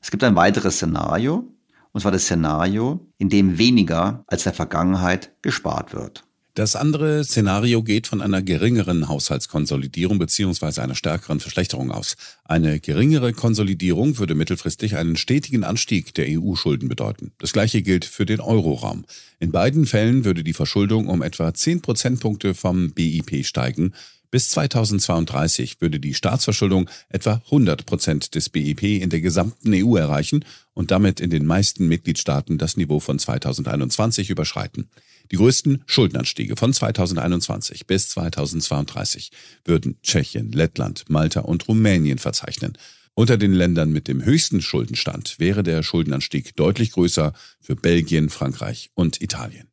Es 0.01 0.11
gibt 0.11 0.25
ein 0.25 0.37
weiteres 0.37 0.77
Szenario, 0.77 1.45
und 1.93 2.01
zwar 2.01 2.13
das 2.13 2.25
Szenario, 2.25 3.07
in 3.19 3.29
dem 3.29 3.59
weniger 3.59 4.25
als 4.27 4.43
in 4.43 4.51
der 4.51 4.55
Vergangenheit 4.55 5.33
gespart 5.43 5.93
wird. 5.93 6.25
Das 6.55 6.75
andere 6.75 7.23
Szenario 7.23 7.83
geht 7.83 8.09
von 8.09 8.21
einer 8.21 8.43
geringeren 8.43 9.09
Haushaltskonsolidierung 9.09 10.19
bzw. 10.19 10.81
einer 10.81 10.97
stärkeren 10.97 11.39
Verschlechterung 11.39 11.93
aus. 11.93 12.17
Eine 12.45 12.81
geringere 12.81 13.33
Konsolidierung 13.33 14.19
würde 14.19 14.35
mittelfristig 14.35 14.97
einen 14.97 15.17
stetigen 15.17 15.63
Anstieg 15.63 16.13
der 16.15 16.27
EU-Schulden 16.29 16.89
bedeuten. 16.89 17.33
Das 17.39 17.53
gleiche 17.53 17.83
gilt 17.83 18.05
für 18.05 18.27
den 18.27 18.41
Euroraum. 18.41 19.05
In 19.39 19.53
beiden 19.53 19.87
Fällen 19.87 20.25
würde 20.25 20.43
die 20.43 20.53
Verschuldung 20.53 21.07
um 21.07 21.23
etwa 21.23 21.55
10 21.55 21.83
Prozentpunkte 21.83 22.55
vom 22.55 22.91
BIP 22.93 23.47
steigen 23.47 23.95
bis 24.31 24.51
2032 24.51 25.81
würde 25.81 26.01
die 26.01 26.15
Staatsverschuldung 26.15 26.89
etwa 27.09 27.43
100 27.47 27.87
Prozent 27.87 28.35
des 28.35 28.49
BIP 28.49 28.83
in 28.83 29.11
der 29.11 29.21
gesamten 29.21 29.73
EU 29.75 29.97
erreichen 29.97 30.45
und 30.73 30.91
damit 30.91 31.21
in 31.21 31.31
den 31.31 31.47
meisten 31.47 31.89
Mitgliedstaaten 31.89 32.59
das 32.59 32.77
Niveau 32.77 33.01
von 33.01 33.19
2021 33.19 34.31
überschreiten. 34.31 34.89
Die 35.31 35.37
größten 35.37 35.83
Schuldenanstiege 35.87 36.57
von 36.57 36.73
2021 36.73 37.87
bis 37.87 38.09
2032 38.11 39.31
würden 39.65 39.99
Tschechien, 40.03 40.53
Lettland, 40.53 41.05
Malta 41.09 41.41
und 41.41 41.69
Rumänien 41.69 42.19
verzeichnen. 42.19 42.77
Unter 43.15 43.37
den 43.37 43.53
Ländern 43.53 43.93
mit 43.93 44.09
dem 44.09 44.25
höchsten 44.25 44.63
Schuldenstand 44.63 45.39
wäre 45.39 45.63
der 45.63 45.83
Schuldenanstieg 45.83 46.57
deutlich 46.57 46.93
größer 46.93 47.33
für 47.61 47.77
Belgien, 47.77 48.31
Frankreich 48.31 48.91
und 48.95 49.21
Italien. 49.21 49.69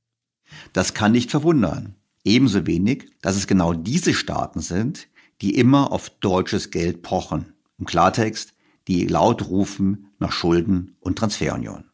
Das 0.73 0.93
kann 0.93 1.11
nicht 1.11 1.31
verwundern. 1.31 1.95
Ebenso 2.27 2.67
wenig, 2.67 3.09
dass 3.21 3.37
es 3.37 3.47
genau 3.47 3.71
diese 3.71 4.13
Staaten 4.13 4.59
sind, 4.59 5.07
die 5.41 5.55
immer 5.55 5.93
auf 5.93 6.09
deutsches 6.09 6.71
Geld 6.71 7.01
pochen. 7.01 7.53
Im 7.79 7.85
Klartext, 7.85 8.53
die 8.89 9.07
laut 9.07 9.47
rufen 9.47 10.11
nach 10.19 10.33
Schulden 10.33 10.97
und 10.99 11.17
Transferunion. 11.17 11.85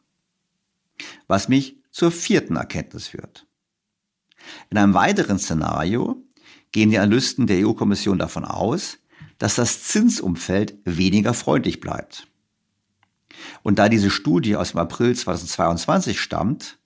Was 1.28 1.48
mich 1.48 1.76
zur 1.92 2.10
vierten 2.10 2.56
Erkenntnis 2.56 3.06
führt. 3.06 3.46
In 4.70 4.78
einem 4.78 4.94
weiteren 4.94 5.38
Szenario 5.38 6.20
gehen 6.72 6.90
die 6.90 6.98
Analysten 6.98 7.46
der 7.46 7.64
EU-Kommission 7.64 8.18
davon 8.18 8.44
aus, 8.44 8.98
dass 9.38 9.54
das 9.54 9.84
Zinsumfeld 9.84 10.76
weniger 10.84 11.32
freundlich 11.32 11.78
bleibt. 11.78 12.26
Und 13.62 13.78
da 13.78 13.88
diese 13.88 14.10
Studie 14.10 14.56
aus 14.56 14.72
dem 14.72 14.80
April 14.80 15.14
2022 15.14 16.20
stammt, 16.20 16.80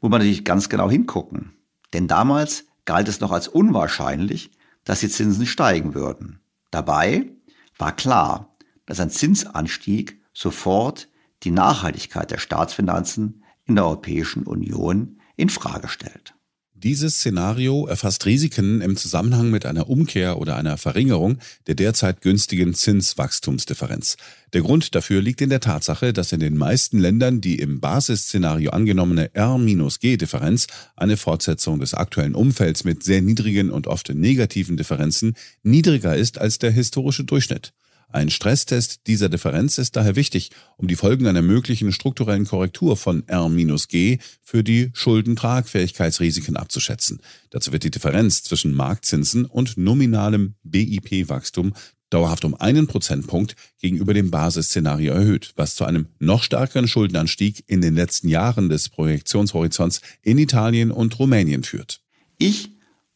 muss 0.00 0.10
man 0.10 0.20
natürlich 0.20 0.46
ganz 0.46 0.70
genau 0.70 0.90
hingucken. 0.90 1.52
Denn 1.92 2.08
damals 2.08 2.64
galt 2.88 3.06
es 3.06 3.20
noch 3.20 3.32
als 3.32 3.48
unwahrscheinlich, 3.48 4.50
dass 4.84 5.00
die 5.00 5.10
Zinsen 5.10 5.44
steigen 5.44 5.92
würden. 5.92 6.40
Dabei 6.70 7.30
war 7.76 7.94
klar, 7.94 8.50
dass 8.86 8.98
ein 8.98 9.10
Zinsanstieg 9.10 10.22
sofort 10.32 11.10
die 11.42 11.50
Nachhaltigkeit 11.50 12.30
der 12.30 12.38
Staatsfinanzen 12.38 13.44
in 13.66 13.74
der 13.74 13.84
Europäischen 13.84 14.44
Union 14.44 15.20
in 15.36 15.50
Frage 15.50 15.88
stellt. 15.88 16.34
Dieses 16.80 17.16
Szenario 17.16 17.88
erfasst 17.88 18.24
Risiken 18.24 18.80
im 18.82 18.96
Zusammenhang 18.96 19.50
mit 19.50 19.66
einer 19.66 19.90
Umkehr 19.90 20.38
oder 20.38 20.54
einer 20.54 20.76
Verringerung 20.76 21.38
der 21.66 21.74
derzeit 21.74 22.20
günstigen 22.20 22.72
Zinswachstumsdifferenz. 22.72 24.16
Der 24.52 24.60
Grund 24.60 24.94
dafür 24.94 25.20
liegt 25.20 25.40
in 25.40 25.50
der 25.50 25.58
Tatsache, 25.58 26.12
dass 26.12 26.30
in 26.30 26.38
den 26.38 26.56
meisten 26.56 27.00
Ländern 27.00 27.40
die 27.40 27.58
im 27.58 27.80
Basisszenario 27.80 28.70
angenommene 28.70 29.34
R-G-Differenz, 29.34 30.68
eine 30.94 31.16
Fortsetzung 31.16 31.80
des 31.80 31.94
aktuellen 31.94 32.36
Umfelds 32.36 32.84
mit 32.84 33.02
sehr 33.02 33.22
niedrigen 33.22 33.70
und 33.70 33.88
oft 33.88 34.14
negativen 34.14 34.76
Differenzen, 34.76 35.34
niedriger 35.64 36.16
ist 36.16 36.38
als 36.38 36.60
der 36.60 36.70
historische 36.70 37.24
Durchschnitt. 37.24 37.72
Ein 38.10 38.30
Stresstest 38.30 39.06
dieser 39.06 39.28
Differenz 39.28 39.76
ist 39.76 39.94
daher 39.94 40.16
wichtig, 40.16 40.50
um 40.78 40.88
die 40.88 40.96
Folgen 40.96 41.26
einer 41.26 41.42
möglichen 41.42 41.92
strukturellen 41.92 42.46
Korrektur 42.46 42.96
von 42.96 43.22
R-G 43.28 44.18
für 44.42 44.64
die 44.64 44.90
Schuldentragfähigkeitsrisiken 44.94 46.56
abzuschätzen. 46.56 47.20
Dazu 47.50 47.70
wird 47.70 47.84
die 47.84 47.90
Differenz 47.90 48.42
zwischen 48.42 48.72
Marktzinsen 48.72 49.44
und 49.44 49.76
nominalem 49.76 50.54
BIP-Wachstum 50.62 51.74
dauerhaft 52.08 52.46
um 52.46 52.54
einen 52.54 52.86
Prozentpunkt 52.86 53.54
gegenüber 53.78 54.14
dem 54.14 54.30
Basisszenario 54.30 55.12
erhöht, 55.12 55.52
was 55.56 55.74
zu 55.74 55.84
einem 55.84 56.06
noch 56.18 56.42
stärkeren 56.42 56.88
Schuldenanstieg 56.88 57.64
in 57.66 57.82
den 57.82 57.94
letzten 57.94 58.28
Jahren 58.30 58.70
des 58.70 58.88
Projektionshorizonts 58.88 60.00
in 60.22 60.38
Italien 60.38 60.90
und 60.90 61.18
Rumänien 61.18 61.62
führt. 61.62 62.00
Ich 62.38 62.70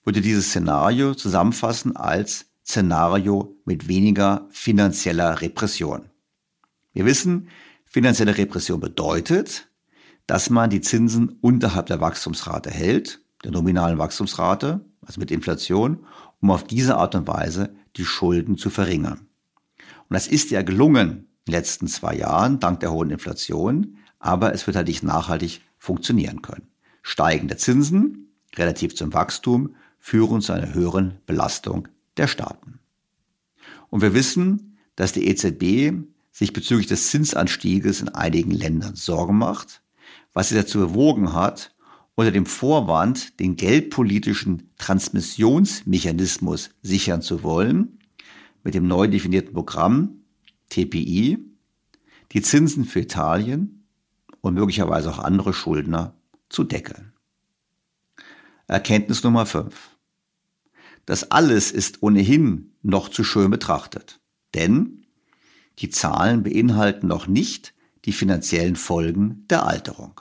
würde 0.05 0.20
dieses 0.20 0.48
Szenario 0.48 1.14
zusammenfassen 1.14 1.96
als 1.96 2.46
Szenario 2.64 3.57
mit 3.64 3.88
weniger 3.88 4.46
finanzieller 4.51 5.40
Repression. 5.40 6.11
Wir 6.92 7.05
wissen, 7.05 7.48
finanzielle 7.85 8.37
Repression 8.37 8.81
bedeutet, 8.81 9.68
dass 10.27 10.51
man 10.51 10.70
die 10.70 10.81
Zinsen 10.81 11.38
unterhalb 11.40 11.87
der 11.87 12.01
Wachstumsrate 12.01 12.70
hält, 12.70 13.20
der 13.44 13.51
nominalen 13.51 13.98
Wachstumsrate, 13.98 14.85
also 15.05 15.20
mit 15.20 15.31
Inflation, 15.31 16.07
um 16.40 16.51
auf 16.51 16.64
diese 16.64 16.96
Art 16.96 17.14
und 17.14 17.27
Weise 17.27 17.75
die 17.96 18.05
Schulden 18.05 18.57
zu 18.57 18.70
verringern. 18.70 19.27
Und 20.09 20.14
das 20.14 20.29
ist 20.29 20.51
ja 20.51 20.62
gelungen 20.62 21.29
in 21.44 21.53
den 21.53 21.53
letzten 21.53 21.88
zwei 21.88 22.14
Jahren 22.14 22.61
dank 22.61 22.81
der 22.81 22.92
hohen 22.92 23.11
Inflation, 23.11 23.98
aber 24.18 24.55
es 24.55 24.66
wird 24.66 24.77
halt 24.77 24.87
nicht 24.87 25.03
nachhaltig 25.03 25.61
funktionieren 25.79 26.42
können. 26.42 26.68
Steigende 27.03 27.57
Zinsen 27.57 28.33
relativ 28.57 28.94
zum 28.94 29.12
Wachstum 29.12 29.75
führen 29.98 30.40
zu 30.40 30.53
einer 30.53 30.75
höheren 30.75 31.18
Belastung 31.27 31.88
der 32.16 32.27
Staaten. 32.27 32.79
Und 33.88 34.03
wir 34.03 34.14
wissen, 34.14 34.79
dass 34.96 35.12
die 35.12 35.27
EZB 35.29 35.92
sich 36.31 36.53
bezüglich 36.53 36.87
des 36.87 37.11
Zinsanstieges 37.11 38.01
in 38.01 38.09
einigen 38.09 38.53
Ländern 38.53 38.96
Sorgen 38.96 39.37
macht, 39.37 39.83
was 40.33 40.48
sie 40.48 40.55
dazu 40.55 40.79
bewogen 40.79 41.33
hat, 41.33 41.75
unter 42.14 42.31
dem 42.31 42.46
Vorwand, 42.46 43.40
den 43.40 43.57
geldpolitischen 43.57 44.70
Transmissionsmechanismus 44.79 46.70
sichern 46.83 47.22
zu 47.22 47.42
wollen, 47.42 47.98
mit 48.64 48.75
dem 48.75 48.87
neu 48.87 49.09
definierten 49.09 49.53
Programm 49.53 50.22
TPI, 50.68 51.38
die 52.33 52.42
Zinsen 52.42 52.85
für 52.85 53.01
Italien 53.01 53.87
und 54.40 54.55
möglicherweise 54.55 55.11
auch 55.11 55.18
andere 55.18 55.53
Schuldner 55.53 56.14
zu 56.48 56.64
deckeln. 56.64 57.12
Erkenntnis 58.66 59.22
Nummer 59.22 59.44
5. 59.44 59.91
Das 61.07 61.31
alles 61.31 61.71
ist 61.71 62.03
ohnehin 62.03 62.73
noch 62.83 63.09
zu 63.09 63.25
schön 63.25 63.51
betrachtet. 63.51 64.21
Denn 64.55 65.07
die 65.79 65.91
Zahlen 65.91 66.43
beinhalten 66.43 67.09
noch 67.09 67.27
nicht 67.27 67.75
die 68.05 68.12
finanziellen 68.12 68.77
Folgen 68.77 69.47
der 69.49 69.67
Alterung. 69.67 70.21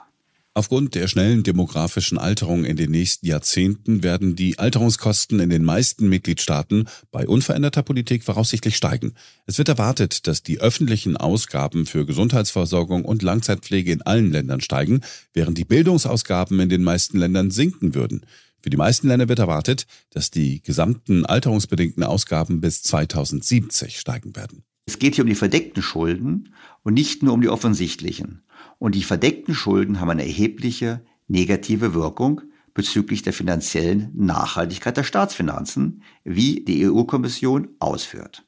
Aufgrund 0.54 0.94
der 0.94 1.08
schnellen 1.08 1.44
demografischen 1.44 2.18
Alterung 2.18 2.66
in 2.66 2.76
den 2.76 2.90
nächsten 2.90 3.26
Jahrzehnten 3.26 4.02
werden 4.02 4.36
die 4.36 4.58
Alterungskosten 4.58 5.40
in 5.40 5.48
den 5.48 5.64
meisten 5.64 6.10
Mitgliedstaaten 6.10 6.88
bei 7.10 7.26
unveränderter 7.26 7.82
Politik 7.82 8.22
voraussichtlich 8.22 8.76
steigen. 8.76 9.14
Es 9.46 9.56
wird 9.56 9.70
erwartet, 9.70 10.26
dass 10.26 10.42
die 10.42 10.60
öffentlichen 10.60 11.16
Ausgaben 11.16 11.86
für 11.86 12.04
Gesundheitsversorgung 12.04 13.06
und 13.06 13.22
Langzeitpflege 13.22 13.92
in 13.92 14.02
allen 14.02 14.30
Ländern 14.30 14.60
steigen, 14.60 15.00
während 15.32 15.56
die 15.56 15.64
Bildungsausgaben 15.64 16.60
in 16.60 16.68
den 16.68 16.84
meisten 16.84 17.16
Ländern 17.16 17.50
sinken 17.50 17.94
würden. 17.94 18.26
Für 18.62 18.70
die 18.70 18.76
meisten 18.76 19.08
Länder 19.08 19.28
wird 19.28 19.40
erwartet, 19.40 19.86
dass 20.10 20.30
die 20.30 20.62
gesamten 20.62 21.26
alterungsbedingten 21.26 22.04
Ausgaben 22.04 22.60
bis 22.60 22.82
2070 22.82 23.98
steigen 23.98 24.36
werden. 24.36 24.62
Es 24.86 24.98
geht 24.98 25.16
hier 25.16 25.24
um 25.24 25.28
die 25.28 25.34
verdeckten 25.34 25.82
Schulden 25.82 26.54
und 26.82 26.94
nicht 26.94 27.22
nur 27.22 27.34
um 27.34 27.40
die 27.40 27.48
offensichtlichen. 27.48 28.42
Und 28.78 28.94
die 28.94 29.02
verdeckten 29.02 29.54
Schulden 29.54 30.00
haben 30.00 30.10
eine 30.10 30.24
erhebliche 30.24 31.04
negative 31.28 31.94
Wirkung 31.94 32.40
bezüglich 32.74 33.22
der 33.22 33.32
finanziellen 33.32 34.10
Nachhaltigkeit 34.14 34.96
der 34.96 35.04
Staatsfinanzen, 35.04 36.02
wie 36.24 36.64
die 36.64 36.88
EU-Kommission 36.88 37.68
ausführt. 37.78 38.44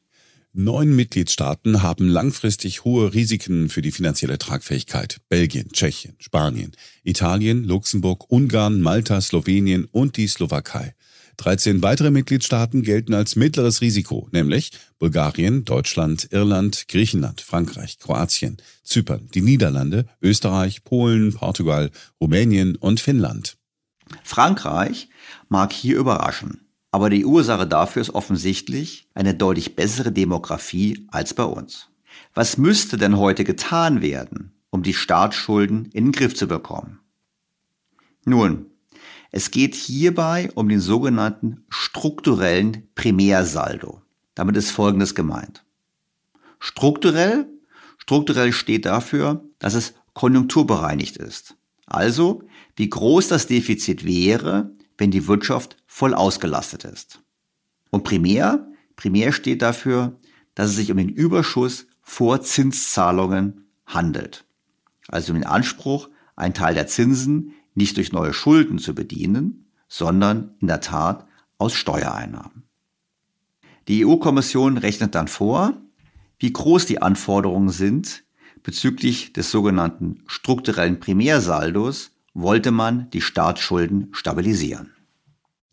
Neun 0.56 0.94
Mitgliedstaaten 0.94 1.82
haben 1.82 2.06
langfristig 2.06 2.84
hohe 2.84 3.12
Risiken 3.12 3.68
für 3.68 3.82
die 3.82 3.90
finanzielle 3.90 4.38
Tragfähigkeit. 4.38 5.20
Belgien, 5.28 5.72
Tschechien, 5.72 6.14
Spanien, 6.20 6.70
Italien, 7.02 7.64
Luxemburg, 7.64 8.30
Ungarn, 8.30 8.80
Malta, 8.80 9.20
Slowenien 9.20 9.84
und 9.86 10.16
die 10.16 10.28
Slowakei. 10.28 10.94
13 11.38 11.82
weitere 11.82 12.12
Mitgliedstaaten 12.12 12.84
gelten 12.84 13.14
als 13.14 13.34
mittleres 13.34 13.80
Risiko, 13.80 14.28
nämlich 14.30 14.70
Bulgarien, 15.00 15.64
Deutschland, 15.64 16.28
Irland, 16.30 16.86
Griechenland, 16.86 17.40
Frankreich, 17.40 17.98
Kroatien, 17.98 18.58
Zypern, 18.84 19.28
die 19.34 19.42
Niederlande, 19.42 20.06
Österreich, 20.22 20.84
Polen, 20.84 21.34
Portugal, 21.34 21.90
Rumänien 22.20 22.76
und 22.76 23.00
Finnland. 23.00 23.56
Frankreich 24.22 25.08
mag 25.48 25.72
hier 25.72 25.96
überraschen. 25.96 26.63
Aber 26.94 27.10
die 27.10 27.24
Ursache 27.24 27.66
dafür 27.66 28.02
ist 28.02 28.14
offensichtlich 28.14 29.08
eine 29.14 29.34
deutlich 29.34 29.74
bessere 29.74 30.12
Demografie 30.12 31.08
als 31.10 31.34
bei 31.34 31.42
uns. 31.42 31.88
Was 32.34 32.56
müsste 32.56 32.96
denn 32.96 33.18
heute 33.18 33.42
getan 33.42 34.00
werden, 34.00 34.52
um 34.70 34.84
die 34.84 34.94
Staatsschulden 34.94 35.86
in 35.86 36.04
den 36.04 36.12
Griff 36.12 36.36
zu 36.36 36.46
bekommen? 36.46 37.00
Nun, 38.24 38.66
es 39.32 39.50
geht 39.50 39.74
hierbei 39.74 40.52
um 40.54 40.68
den 40.68 40.78
sogenannten 40.78 41.64
strukturellen 41.68 42.86
Primärsaldo. 42.94 44.00
Damit 44.36 44.56
ist 44.56 44.70
Folgendes 44.70 45.16
gemeint. 45.16 45.64
Strukturell, 46.60 47.48
strukturell 47.98 48.52
steht 48.52 48.86
dafür, 48.86 49.42
dass 49.58 49.74
es 49.74 49.94
konjunkturbereinigt 50.12 51.16
ist. 51.16 51.56
Also, 51.86 52.44
wie 52.76 52.88
groß 52.88 53.26
das 53.26 53.48
Defizit 53.48 54.04
wäre, 54.04 54.70
wenn 54.98 55.10
die 55.10 55.26
Wirtschaft 55.26 55.76
voll 55.86 56.14
ausgelastet 56.14 56.84
ist. 56.84 57.20
Und 57.90 58.04
primär, 58.04 58.66
primär 58.96 59.32
steht 59.32 59.62
dafür, 59.62 60.18
dass 60.54 60.70
es 60.70 60.76
sich 60.76 60.90
um 60.90 60.98
den 60.98 61.08
Überschuss 61.08 61.86
vor 62.02 62.42
Zinszahlungen 62.42 63.66
handelt. 63.86 64.44
Also 65.08 65.32
um 65.32 65.38
den 65.38 65.46
Anspruch, 65.46 66.08
einen 66.36 66.54
Teil 66.54 66.74
der 66.74 66.86
Zinsen 66.86 67.54
nicht 67.74 67.96
durch 67.96 68.12
neue 68.12 68.32
Schulden 68.32 68.78
zu 68.78 68.94
bedienen, 68.94 69.70
sondern 69.88 70.54
in 70.60 70.68
der 70.68 70.80
Tat 70.80 71.26
aus 71.58 71.74
Steuereinnahmen. 71.74 72.64
Die 73.88 74.04
EU-Kommission 74.04 74.78
rechnet 74.78 75.14
dann 75.14 75.28
vor, 75.28 75.76
wie 76.38 76.52
groß 76.52 76.86
die 76.86 77.02
Anforderungen 77.02 77.68
sind 77.68 78.24
bezüglich 78.62 79.32
des 79.32 79.50
sogenannten 79.50 80.22
strukturellen 80.26 81.00
Primärsaldos 81.00 82.12
wollte 82.34 82.72
man 82.72 83.08
die 83.10 83.20
Staatsschulden 83.20 84.08
stabilisieren. 84.12 84.90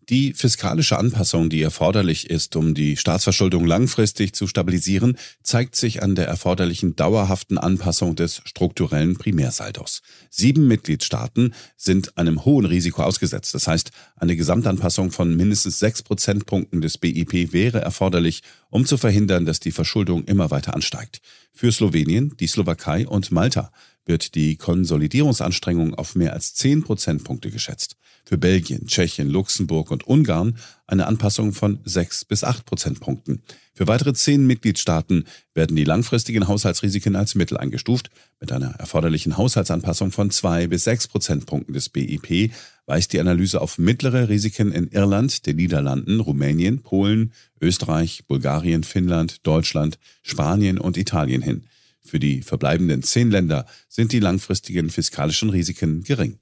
Die 0.08 0.34
fiskalische 0.34 0.98
Anpassung, 0.98 1.48
die 1.48 1.62
erforderlich 1.62 2.28
ist, 2.28 2.56
um 2.56 2.74
die 2.74 2.96
Staatsverschuldung 2.96 3.64
langfristig 3.64 4.34
zu 4.34 4.48
stabilisieren, 4.48 5.16
zeigt 5.44 5.76
sich 5.76 6.02
an 6.02 6.16
der 6.16 6.26
erforderlichen 6.26 6.96
dauerhaften 6.96 7.56
Anpassung 7.56 8.16
des 8.16 8.42
strukturellen 8.44 9.16
Primärsaldos. 9.16 10.02
Sieben 10.28 10.66
Mitgliedstaaten 10.66 11.54
sind 11.76 12.18
einem 12.18 12.44
hohen 12.44 12.66
Risiko 12.66 13.02
ausgesetzt. 13.04 13.54
Das 13.54 13.68
heißt, 13.68 13.92
eine 14.16 14.34
Gesamtanpassung 14.34 15.12
von 15.12 15.36
mindestens 15.36 15.78
sechs 15.78 16.02
Prozentpunkten 16.02 16.80
des 16.80 16.98
BIP 16.98 17.52
wäre 17.52 17.80
erforderlich, 17.80 18.42
um 18.70 18.84
zu 18.84 18.98
verhindern, 18.98 19.46
dass 19.46 19.60
die 19.60 19.72
Verschuldung 19.72 20.24
immer 20.24 20.50
weiter 20.50 20.74
ansteigt. 20.74 21.20
Für 21.52 21.70
Slowenien, 21.70 22.34
die 22.40 22.48
Slowakei 22.48 23.06
und 23.06 23.30
Malta 23.30 23.70
wird 24.04 24.34
die 24.34 24.56
Konsolidierungsanstrengung 24.56 25.94
auf 25.94 26.14
mehr 26.14 26.32
als 26.32 26.54
10 26.54 26.82
Prozentpunkte 26.82 27.50
geschätzt. 27.50 27.96
Für 28.24 28.38
Belgien, 28.38 28.86
Tschechien, 28.86 29.28
Luxemburg 29.28 29.90
und 29.90 30.06
Ungarn 30.06 30.56
eine 30.86 31.06
Anpassung 31.06 31.52
von 31.52 31.80
6 31.84 32.24
bis 32.26 32.44
8 32.44 32.64
Prozentpunkten. 32.64 33.42
Für 33.74 33.88
weitere 33.88 34.12
zehn 34.12 34.46
Mitgliedstaaten 34.46 35.24
werden 35.54 35.76
die 35.76 35.84
langfristigen 35.84 36.46
Haushaltsrisiken 36.46 37.16
als 37.16 37.34
mittel 37.34 37.56
eingestuft. 37.56 38.10
Mit 38.38 38.52
einer 38.52 38.74
erforderlichen 38.76 39.36
Haushaltsanpassung 39.36 40.12
von 40.12 40.30
2 40.30 40.68
bis 40.68 40.84
6 40.84 41.08
Prozentpunkten 41.08 41.74
des 41.74 41.88
BIP 41.88 42.52
weist 42.86 43.12
die 43.12 43.20
Analyse 43.20 43.60
auf 43.60 43.78
mittlere 43.78 44.28
Risiken 44.28 44.72
in 44.72 44.88
Irland, 44.88 45.46
den 45.46 45.56
Niederlanden, 45.56 46.20
Rumänien, 46.20 46.82
Polen, 46.82 47.32
Österreich, 47.60 48.24
Bulgarien, 48.26 48.84
Finnland, 48.84 49.46
Deutschland, 49.46 49.98
Spanien 50.22 50.78
und 50.78 50.96
Italien 50.96 51.42
hin. 51.42 51.64
Für 52.04 52.18
die 52.18 52.42
verbleibenden 52.42 53.02
zehn 53.02 53.30
Länder 53.30 53.66
sind 53.88 54.12
die 54.12 54.20
langfristigen 54.20 54.90
fiskalischen 54.90 55.50
Risiken 55.50 56.02
gering. 56.02 56.38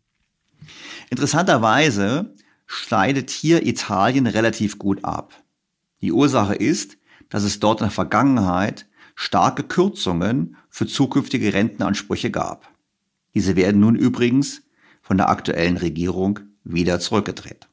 Interessanterweise 1.10 2.34
schneidet 2.66 3.30
hier 3.30 3.66
Italien 3.66 4.26
relativ 4.26 4.78
gut 4.78 5.04
ab. 5.04 5.42
Die 6.02 6.12
Ursache 6.12 6.54
ist, 6.54 6.96
dass 7.28 7.42
es 7.42 7.60
dort 7.60 7.80
in 7.80 7.86
der 7.86 7.90
Vergangenheit 7.90 8.86
starke 9.14 9.64
Kürzungen 9.64 10.56
für 10.70 10.86
zukünftige 10.86 11.52
Rentenansprüche 11.52 12.30
gab. 12.30 12.72
Diese 13.34 13.56
werden 13.56 13.80
nun 13.80 13.96
übrigens 13.96 14.62
von 15.02 15.18
der 15.18 15.28
aktuellen 15.28 15.76
Regierung 15.76 16.40
wieder 16.64 17.00
zurückgedreht. 17.00 17.68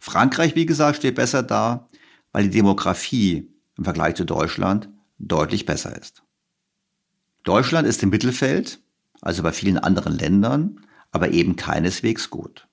Frankreich, 0.00 0.54
wie 0.54 0.66
gesagt, 0.66 0.98
steht 0.98 1.14
besser 1.14 1.42
da, 1.42 1.88
weil 2.32 2.44
die 2.44 2.50
Demografie 2.50 3.48
im 3.78 3.84
Vergleich 3.84 4.16
zu 4.16 4.24
Deutschland 4.24 4.88
deutlich 5.18 5.64
besser 5.64 5.96
ist. 5.96 6.23
Deutschland 7.44 7.86
ist 7.86 8.02
im 8.02 8.10
Mittelfeld, 8.10 8.80
also 9.20 9.42
bei 9.42 9.52
vielen 9.52 9.78
anderen 9.78 10.18
Ländern, 10.18 10.80
aber 11.12 11.30
eben 11.30 11.56
keineswegs 11.56 12.30
gut. 12.30 12.66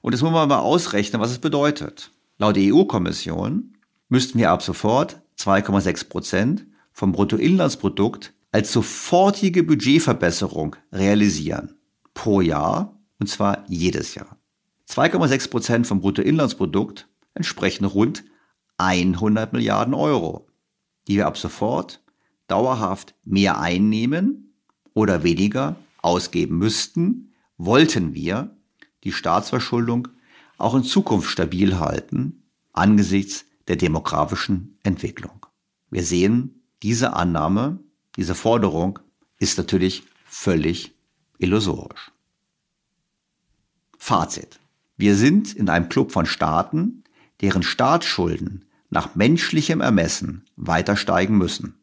Und 0.00 0.12
jetzt 0.12 0.22
muss 0.22 0.32
man 0.32 0.48
mal 0.48 0.58
ausrechnen, 0.58 1.20
was 1.20 1.30
es 1.30 1.38
bedeutet. 1.38 2.10
Laut 2.38 2.56
der 2.56 2.74
EU-Kommission 2.74 3.76
müssten 4.08 4.38
wir 4.38 4.50
ab 4.50 4.62
sofort 4.62 5.20
2,6 5.38 6.08
Prozent 6.08 6.66
vom 6.92 7.12
Bruttoinlandsprodukt 7.12 8.32
als 8.50 8.72
sofortige 8.72 9.62
Budgetverbesserung 9.62 10.76
realisieren. 10.92 11.76
Pro 12.14 12.40
Jahr 12.40 12.98
und 13.18 13.28
zwar 13.28 13.64
jedes 13.68 14.14
Jahr. 14.14 14.38
2,6 14.88 15.50
Prozent 15.50 15.86
vom 15.86 16.00
Bruttoinlandsprodukt 16.00 17.08
entsprechen 17.34 17.84
rund 17.84 18.24
100 18.78 19.52
Milliarden 19.52 19.92
Euro, 19.92 20.46
die 21.06 21.16
wir 21.16 21.26
ab 21.26 21.36
sofort 21.36 22.00
dauerhaft 22.48 23.14
mehr 23.24 23.60
einnehmen 23.60 24.54
oder 24.94 25.22
weniger 25.22 25.76
ausgeben 26.02 26.58
müssten, 26.58 27.32
wollten 27.56 28.14
wir 28.14 28.56
die 29.04 29.12
Staatsverschuldung 29.12 30.08
auch 30.56 30.74
in 30.74 30.82
Zukunft 30.82 31.30
stabil 31.30 31.78
halten 31.78 32.42
angesichts 32.72 33.44
der 33.68 33.76
demografischen 33.76 34.78
Entwicklung. 34.82 35.46
Wir 35.90 36.04
sehen, 36.04 36.62
diese 36.82 37.14
Annahme, 37.14 37.80
diese 38.16 38.34
Forderung 38.34 38.98
ist 39.38 39.58
natürlich 39.58 40.04
völlig 40.24 40.92
illusorisch. 41.38 42.12
Fazit. 43.98 44.60
Wir 44.96 45.16
sind 45.16 45.54
in 45.54 45.68
einem 45.68 45.88
Club 45.88 46.12
von 46.12 46.26
Staaten, 46.26 47.04
deren 47.40 47.62
Staatsschulden 47.62 48.64
nach 48.90 49.14
menschlichem 49.14 49.80
Ermessen 49.80 50.44
weiter 50.56 50.96
steigen 50.96 51.36
müssen. 51.36 51.77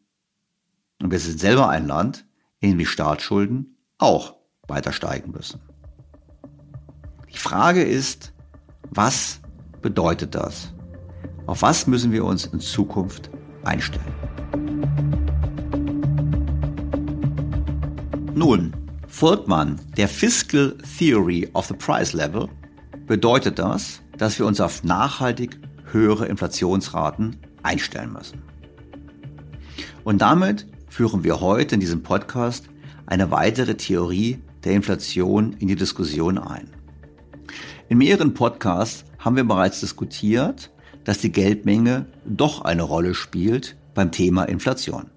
Und 1.02 1.10
wir 1.10 1.18
sind 1.18 1.38
selber 1.38 1.68
ein 1.68 1.86
Land, 1.86 2.26
in 2.60 2.70
dem 2.70 2.78
die 2.78 2.86
Staatsschulden 2.86 3.76
auch 3.98 4.36
weiter 4.66 4.92
steigen 4.92 5.32
müssen. 5.32 5.60
Die 7.32 7.38
Frage 7.38 7.82
ist, 7.82 8.32
was 8.90 9.40
bedeutet 9.82 10.34
das? 10.34 10.72
Auf 11.46 11.62
was 11.62 11.86
müssen 11.86 12.12
wir 12.12 12.24
uns 12.24 12.46
in 12.46 12.60
Zukunft 12.60 13.30
einstellen? 13.62 14.14
Nun, 18.34 18.74
folgt 19.06 19.48
man 19.48 19.80
der 19.96 20.08
Fiscal 20.08 20.76
Theory 20.98 21.48
of 21.52 21.66
the 21.66 21.74
Price 21.74 22.12
Level, 22.12 22.48
bedeutet 23.06 23.58
das, 23.58 24.00
dass 24.18 24.38
wir 24.38 24.46
uns 24.46 24.60
auf 24.60 24.82
nachhaltig 24.82 25.60
höhere 25.92 26.26
Inflationsraten 26.26 27.36
einstellen 27.62 28.12
müssen. 28.12 28.42
Und 30.04 30.20
damit 30.20 30.66
führen 30.96 31.24
wir 31.24 31.42
heute 31.42 31.74
in 31.74 31.80
diesem 31.82 32.02
Podcast 32.02 32.70
eine 33.04 33.30
weitere 33.30 33.76
Theorie 33.76 34.38
der 34.64 34.72
Inflation 34.72 35.52
in 35.58 35.68
die 35.68 35.76
Diskussion 35.76 36.38
ein. 36.38 36.70
In 37.90 37.98
mehreren 37.98 38.32
Podcasts 38.32 39.04
haben 39.18 39.36
wir 39.36 39.44
bereits 39.44 39.80
diskutiert, 39.80 40.70
dass 41.04 41.18
die 41.18 41.30
Geldmenge 41.30 42.06
doch 42.24 42.62
eine 42.62 42.82
Rolle 42.82 43.12
spielt 43.12 43.76
beim 43.92 44.10
Thema 44.10 44.44
Inflation. 44.44 45.10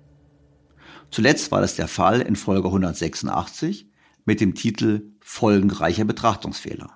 Zuletzt 1.12 1.50
war 1.50 1.62
das 1.62 1.78
der 1.78 1.88
Fall 1.88 2.20
in 2.20 2.36
Folge 2.36 2.68
186 2.68 3.88
mit 4.26 4.42
dem 4.42 4.56
Titel 4.56 5.14
Folgenreicher 5.22 6.04
Betrachtungsfehler. 6.04 6.90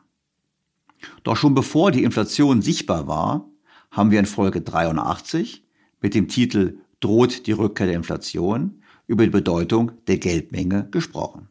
Doch 1.23 1.37
schon 1.37 1.53
bevor 1.53 1.91
die 1.91 2.03
Inflation 2.03 2.61
sichtbar 2.61 3.07
war, 3.07 3.49
haben 3.91 4.11
wir 4.11 4.19
in 4.19 4.25
Folge 4.25 4.59
83 4.59 5.63
mit 6.01 6.13
dem 6.15 6.27
Titel 6.27 6.79
Droht 7.03 7.47
die 7.47 7.51
Rückkehr 7.51 7.87
der 7.87 7.97
Inflation 7.97 8.81
über 9.07 9.25
die 9.25 9.29
Bedeutung 9.29 9.91
der 10.07 10.19
Geldmenge 10.19 10.87
gesprochen. 10.89 11.49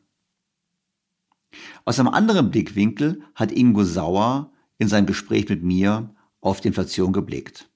Aus 1.84 2.00
einem 2.00 2.08
anderen 2.08 2.50
Blickwinkel 2.50 3.22
hat 3.34 3.52
Ingo 3.52 3.84
Sauer 3.84 4.50
in 4.78 4.88
seinem 4.88 5.04
Gespräch 5.04 5.48
mit 5.50 5.62
mir 5.62 6.14
auf 6.40 6.62
die 6.62 6.68
Inflation 6.68 7.12
geblickt. 7.12 7.70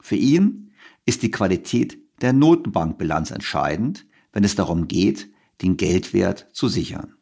Für 0.00 0.14
ihn 0.14 0.72
ist 1.04 1.22
die 1.22 1.32
Qualität 1.32 1.98
der 2.20 2.32
Notenbankbilanz 2.32 3.32
entscheidend, 3.32 4.06
wenn 4.32 4.44
es 4.44 4.54
darum 4.54 4.86
geht, 4.86 5.28
den 5.62 5.76
Geldwert 5.76 6.48
zu 6.52 6.68
sichern. 6.68 7.14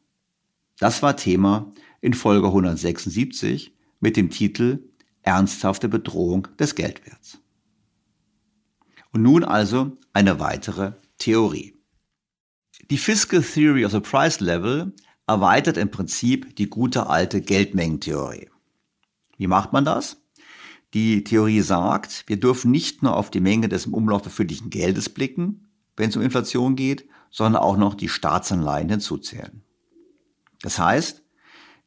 Das 0.78 1.02
war 1.02 1.16
Thema 1.16 1.72
in 2.02 2.12
Folge 2.12 2.48
176 2.48 3.74
mit 4.00 4.18
dem 4.18 4.28
Titel 4.28 4.90
Ernsthafte 5.22 5.88
Bedrohung 5.88 6.48
des 6.58 6.74
Geldwerts. 6.74 7.38
Und 9.14 9.22
nun 9.22 9.44
also 9.44 9.96
eine 10.12 10.40
weitere 10.40 10.94
Theorie. 11.18 11.76
Die 12.90 12.98
Fiscal 12.98 13.42
Theory 13.42 13.84
of 13.84 13.92
the 13.92 14.00
Price 14.00 14.40
Level 14.40 14.92
erweitert 15.28 15.76
im 15.76 15.88
Prinzip 15.88 16.56
die 16.56 16.68
gute 16.68 17.06
alte 17.06 17.40
Geldmengentheorie. 17.40 18.50
Wie 19.38 19.46
macht 19.46 19.72
man 19.72 19.84
das? 19.84 20.16
Die 20.94 21.22
Theorie 21.22 21.60
sagt, 21.60 22.24
wir 22.26 22.40
dürfen 22.40 22.72
nicht 22.72 23.04
nur 23.04 23.16
auf 23.16 23.30
die 23.30 23.40
Menge 23.40 23.68
des 23.68 23.86
im 23.86 23.94
Umlauf 23.94 24.22
befindlichen 24.22 24.70
Geldes 24.70 25.08
blicken, 25.08 25.68
wenn 25.96 26.10
es 26.10 26.16
um 26.16 26.22
Inflation 26.22 26.74
geht, 26.74 27.08
sondern 27.30 27.62
auch 27.62 27.76
noch 27.76 27.94
die 27.94 28.08
Staatsanleihen 28.08 28.88
hinzuzählen. 28.88 29.62
Das 30.60 30.80
heißt, 30.80 31.22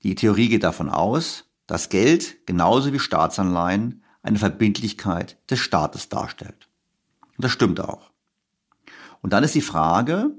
die 0.03 0.15
Theorie 0.15 0.47
geht 0.47 0.63
davon 0.63 0.89
aus, 0.89 1.43
dass 1.67 1.89
Geld 1.89 2.45
genauso 2.45 2.93
wie 2.93 2.99
Staatsanleihen 2.99 4.01
eine 4.23 4.39
Verbindlichkeit 4.39 5.37
des 5.49 5.59
Staates 5.59 6.07
darstellt. 6.07 6.66
Und 7.37 7.43
das 7.43 7.51
stimmt 7.51 7.79
auch. 7.79 8.11
Und 9.21 9.33
dann 9.33 9.43
ist 9.43 9.55
die 9.55 9.61
Frage, 9.61 10.31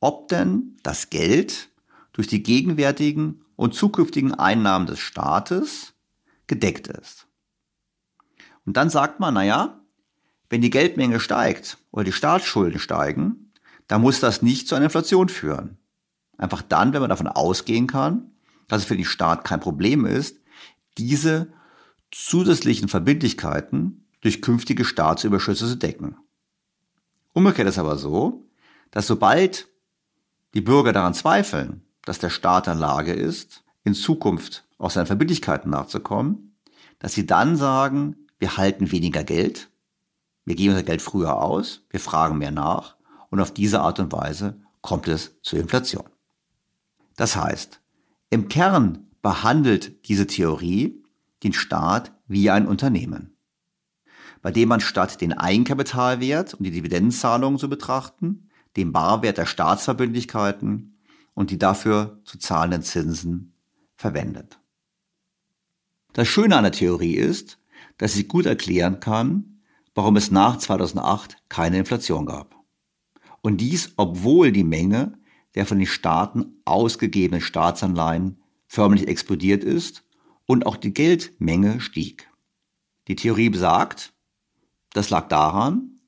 ob 0.00 0.28
denn 0.28 0.76
das 0.82 1.10
Geld 1.10 1.70
durch 2.12 2.26
die 2.26 2.42
gegenwärtigen 2.42 3.44
und 3.56 3.74
zukünftigen 3.74 4.34
Einnahmen 4.34 4.86
des 4.86 4.98
Staates 4.98 5.94
gedeckt 6.46 6.88
ist. 6.88 7.26
Und 8.64 8.76
dann 8.76 8.90
sagt 8.90 9.20
man, 9.20 9.34
naja, 9.34 9.80
wenn 10.48 10.60
die 10.60 10.70
Geldmenge 10.70 11.20
steigt 11.20 11.78
oder 11.90 12.04
die 12.04 12.12
Staatsschulden 12.12 12.80
steigen, 12.80 13.52
dann 13.86 14.00
muss 14.00 14.20
das 14.20 14.42
nicht 14.42 14.68
zu 14.68 14.74
einer 14.74 14.86
Inflation 14.86 15.28
führen. 15.28 15.78
Einfach 16.38 16.62
dann, 16.62 16.92
wenn 16.92 17.00
man 17.00 17.10
davon 17.10 17.28
ausgehen 17.28 17.86
kann, 17.86 18.32
dass 18.68 18.82
es 18.82 18.88
für 18.88 18.96
den 18.96 19.04
Staat 19.04 19.44
kein 19.44 19.60
Problem 19.60 20.04
ist, 20.04 20.38
diese 20.98 21.52
zusätzlichen 22.10 22.88
Verbindlichkeiten 22.88 24.06
durch 24.20 24.42
künftige 24.42 24.84
Staatsüberschüsse 24.84 25.66
zu 25.66 25.76
decken. 25.76 26.16
Umgekehrt 27.36 27.68
ist 27.68 27.78
aber 27.78 27.98
so, 27.98 28.48
dass 28.90 29.06
sobald 29.06 29.68
die 30.54 30.62
Bürger 30.62 30.94
daran 30.94 31.12
zweifeln, 31.12 31.82
dass 32.06 32.18
der 32.18 32.30
Staat 32.30 32.66
in 32.66 32.78
Lage 32.78 33.12
ist, 33.12 33.62
in 33.84 33.92
Zukunft 33.92 34.66
auch 34.78 34.88
seinen 34.88 35.04
Verbindlichkeiten 35.04 35.70
nachzukommen, 35.70 36.56
dass 36.98 37.12
sie 37.12 37.26
dann 37.26 37.56
sagen, 37.56 38.16
wir 38.38 38.56
halten 38.56 38.90
weniger 38.90 39.22
Geld, 39.22 39.68
wir 40.46 40.54
geben 40.54 40.70
unser 40.70 40.82
Geld 40.82 41.02
früher 41.02 41.36
aus, 41.36 41.82
wir 41.90 42.00
fragen 42.00 42.38
mehr 42.38 42.52
nach 42.52 42.96
und 43.28 43.38
auf 43.40 43.52
diese 43.52 43.82
Art 43.82 44.00
und 44.00 44.10
Weise 44.12 44.58
kommt 44.80 45.06
es 45.06 45.38
zur 45.42 45.58
Inflation. 45.58 46.08
Das 47.16 47.36
heißt, 47.36 47.82
im 48.30 48.48
Kern 48.48 49.08
behandelt 49.20 50.08
diese 50.08 50.26
Theorie 50.26 51.04
den 51.42 51.52
Staat 51.52 52.12
wie 52.28 52.48
ein 52.48 52.66
Unternehmen, 52.66 53.35
bei 54.46 54.52
dem 54.52 54.68
man 54.68 54.78
statt 54.78 55.20
den 55.20 55.32
Eigenkapitalwert 55.32 56.54
und 56.54 56.62
die 56.62 56.70
Dividendenzahlungen 56.70 57.58
zu 57.58 57.68
betrachten, 57.68 58.48
den 58.76 58.92
Barwert 58.92 59.38
der 59.38 59.44
Staatsverbindlichkeiten 59.44 61.00
und 61.34 61.50
die 61.50 61.58
dafür 61.58 62.20
zu 62.24 62.38
zahlenden 62.38 62.82
Zinsen 62.82 63.54
verwendet. 63.96 64.60
Das 66.12 66.28
Schöne 66.28 66.56
an 66.56 66.62
der 66.62 66.70
Theorie 66.70 67.16
ist, 67.16 67.58
dass 67.98 68.12
sie 68.12 68.28
gut 68.28 68.46
erklären 68.46 69.00
kann, 69.00 69.62
warum 69.96 70.14
es 70.14 70.30
nach 70.30 70.58
2008 70.58 71.38
keine 71.48 71.78
Inflation 71.78 72.24
gab. 72.24 72.54
Und 73.40 73.56
dies, 73.56 73.94
obwohl 73.96 74.52
die 74.52 74.62
Menge 74.62 75.18
der 75.56 75.66
von 75.66 75.78
den 75.78 75.88
Staaten 75.88 76.60
ausgegebenen 76.64 77.40
Staatsanleihen 77.40 78.40
förmlich 78.68 79.08
explodiert 79.08 79.64
ist 79.64 80.04
und 80.44 80.66
auch 80.66 80.76
die 80.76 80.94
Geldmenge 80.94 81.80
stieg. 81.80 82.30
Die 83.08 83.16
Theorie 83.16 83.48
besagt, 83.48 84.12
das 84.96 85.10
lag 85.10 85.28
daran, 85.28 86.00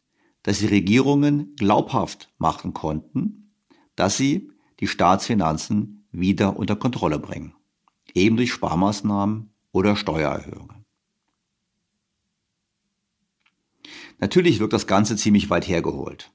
dass 0.43 0.61
die 0.61 0.66
Regierungen 0.66 1.55
glaubhaft 1.57 2.32
machen 2.39 2.72
konnten, 2.72 3.53
dass 3.97 4.16
sie 4.16 4.51
die 4.80 4.86
Staatsfinanzen 4.86 6.07
wieder 6.11 6.57
unter 6.57 6.74
Kontrolle 6.74 7.18
bringen, 7.18 7.55
eben 8.14 8.36
durch 8.36 8.53
Sparmaßnahmen 8.53 9.51
oder 9.72 9.95
Steuererhöhungen. 9.95 10.86
Natürlich 14.20 14.59
wirkt 14.59 14.72
das 14.72 14.86
Ganze 14.86 15.16
ziemlich 15.16 15.51
weit 15.51 15.68
hergeholt. 15.68 16.32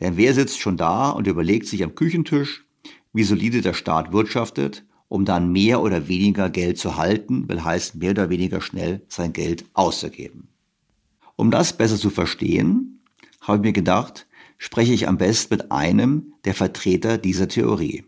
Denn 0.00 0.16
wer 0.16 0.32
sitzt 0.32 0.60
schon 0.60 0.76
da 0.76 1.10
und 1.10 1.26
überlegt 1.26 1.66
sich 1.66 1.82
am 1.82 1.96
Küchentisch, 1.96 2.66
wie 3.12 3.24
solide 3.24 3.62
der 3.62 3.74
Staat 3.74 4.12
wirtschaftet, 4.12 4.86
um 5.08 5.24
dann 5.24 5.50
mehr 5.50 5.82
oder 5.82 6.06
weniger 6.06 6.50
Geld 6.50 6.78
zu 6.78 6.96
halten, 6.96 7.48
will 7.48 7.64
heißen, 7.64 7.98
mehr 7.98 8.12
oder 8.12 8.30
weniger 8.30 8.60
schnell 8.60 9.04
sein 9.08 9.32
Geld 9.32 9.64
auszugeben. 9.72 10.47
Um 11.38 11.52
das 11.52 11.72
besser 11.72 11.96
zu 11.96 12.10
verstehen, 12.10 13.00
habe 13.40 13.58
ich 13.58 13.62
mir 13.62 13.72
gedacht, 13.72 14.26
spreche 14.56 14.92
ich 14.92 15.06
am 15.06 15.18
besten 15.18 15.54
mit 15.54 15.70
einem 15.70 16.34
der 16.44 16.52
Vertreter 16.52 17.16
dieser 17.16 17.46
Theorie, 17.46 18.04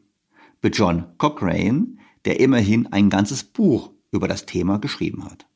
mit 0.62 0.76
John 0.76 1.06
Cochrane, 1.16 1.96
der 2.24 2.40
immerhin 2.40 2.88
ein 2.88 3.08
ganzes 3.08 3.44
Buch 3.44 3.92
über 4.10 4.26
das 4.26 4.46
Thema 4.46 4.78
geschrieben 4.80 5.24
hat. 5.24 5.46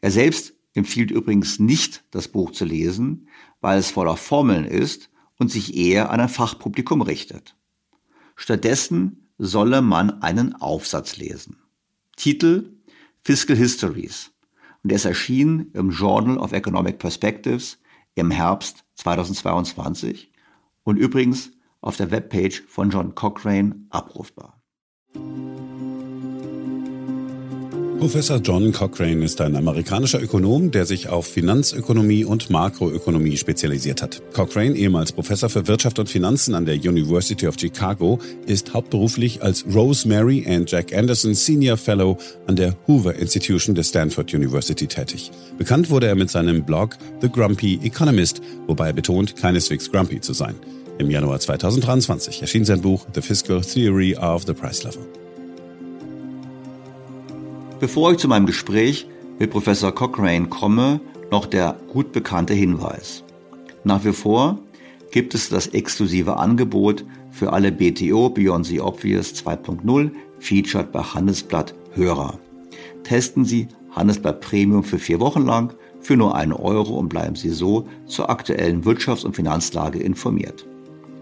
Er 0.00 0.12
selbst 0.12 0.54
empfiehlt 0.74 1.10
übrigens 1.10 1.58
nicht, 1.58 2.04
das 2.12 2.28
Buch 2.28 2.52
zu 2.52 2.64
lesen, 2.64 3.26
weil 3.60 3.80
es 3.80 3.90
voller 3.90 4.16
Formeln 4.16 4.66
ist 4.66 5.10
und 5.38 5.50
sich 5.50 5.76
eher 5.76 6.10
an 6.10 6.20
ein 6.20 6.28
Fachpublikum 6.28 7.02
richtet. 7.02 7.56
Stattdessen 8.36 9.30
solle 9.36 9.82
man 9.82 10.22
einen 10.22 10.54
Aufsatz 10.54 11.16
lesen. 11.16 11.56
Titel 12.14 12.76
Fiscal 13.24 13.56
Histories 13.56 14.30
und 14.86 14.92
es 14.92 15.04
erschien 15.04 15.72
im 15.72 15.90
Journal 15.90 16.38
of 16.38 16.52
Economic 16.52 17.00
Perspectives 17.00 17.80
im 18.14 18.30
Herbst 18.30 18.84
2022 18.94 20.30
und 20.84 20.96
übrigens 20.96 21.50
auf 21.80 21.96
der 21.96 22.12
Webpage 22.12 22.62
von 22.68 22.90
John 22.90 23.16
Cochrane 23.16 23.84
abrufbar. 23.90 24.62
Professor 27.98 28.36
John 28.36 28.72
Cochrane 28.72 29.24
ist 29.24 29.40
ein 29.40 29.56
amerikanischer 29.56 30.22
Ökonom, 30.22 30.70
der 30.70 30.84
sich 30.84 31.08
auf 31.08 31.26
Finanzökonomie 31.26 32.26
und 32.26 32.50
Makroökonomie 32.50 33.38
spezialisiert 33.38 34.02
hat. 34.02 34.20
Cochrane, 34.34 34.76
ehemals 34.76 35.12
Professor 35.12 35.48
für 35.48 35.66
Wirtschaft 35.66 35.98
und 35.98 36.10
Finanzen 36.10 36.54
an 36.54 36.66
der 36.66 36.74
University 36.74 37.46
of 37.46 37.56
Chicago, 37.58 38.18
ist 38.46 38.74
hauptberuflich 38.74 39.42
als 39.42 39.64
Rosemary 39.74 40.44
and 40.46 40.70
Jack 40.70 40.94
Anderson 40.94 41.34
Senior 41.34 41.78
Fellow 41.78 42.18
an 42.46 42.56
der 42.56 42.76
Hoover 42.86 43.14
Institution 43.14 43.74
der 43.74 43.82
Stanford 43.82 44.32
University 44.34 44.86
tätig. 44.86 45.30
Bekannt 45.56 45.88
wurde 45.88 46.06
er 46.06 46.16
mit 46.16 46.30
seinem 46.30 46.64
Blog 46.64 46.98
The 47.22 47.30
Grumpy 47.30 47.80
Economist, 47.82 48.42
wobei 48.66 48.88
er 48.88 48.92
betont, 48.92 49.36
keineswegs 49.36 49.90
grumpy 49.90 50.20
zu 50.20 50.34
sein. 50.34 50.54
Im 50.98 51.10
Januar 51.10 51.40
2023 51.40 52.42
erschien 52.42 52.66
sein 52.66 52.82
Buch 52.82 53.06
The 53.14 53.22
Fiscal 53.22 53.62
Theory 53.62 54.14
of 54.16 54.44
the 54.46 54.52
Price 54.52 54.84
Level. 54.84 55.25
Bevor 57.78 58.12
ich 58.12 58.18
zu 58.18 58.26
meinem 58.26 58.46
Gespräch 58.46 59.06
mit 59.38 59.50
Professor 59.50 59.94
Cochrane 59.94 60.48
komme, 60.48 60.98
noch 61.30 61.44
der 61.44 61.76
gut 61.92 62.10
bekannte 62.12 62.54
Hinweis. 62.54 63.22
Nach 63.84 64.02
wie 64.02 64.14
vor 64.14 64.58
gibt 65.10 65.34
es 65.34 65.50
das 65.50 65.66
exklusive 65.68 66.38
Angebot 66.38 67.04
für 67.30 67.52
alle 67.52 67.70
BTO 67.70 68.30
Beyond 68.30 68.64
the 68.64 68.80
Obvious 68.80 69.34
2.0 69.34 70.10
Featured 70.38 70.90
bei 70.90 71.02
Handelsblatt 71.02 71.74
Hörer. 71.92 72.38
Testen 73.04 73.44
Sie 73.44 73.68
Handelsblatt 73.90 74.40
Premium 74.40 74.82
für 74.82 74.98
vier 74.98 75.20
Wochen 75.20 75.42
lang 75.44 75.74
für 76.00 76.16
nur 76.16 76.34
einen 76.34 76.54
Euro 76.54 76.98
und 76.98 77.10
bleiben 77.10 77.36
Sie 77.36 77.50
so 77.50 77.86
zur 78.06 78.30
aktuellen 78.30 78.84
Wirtschafts- 78.84 79.26
und 79.26 79.36
Finanzlage 79.36 79.98
informiert. 79.98 80.66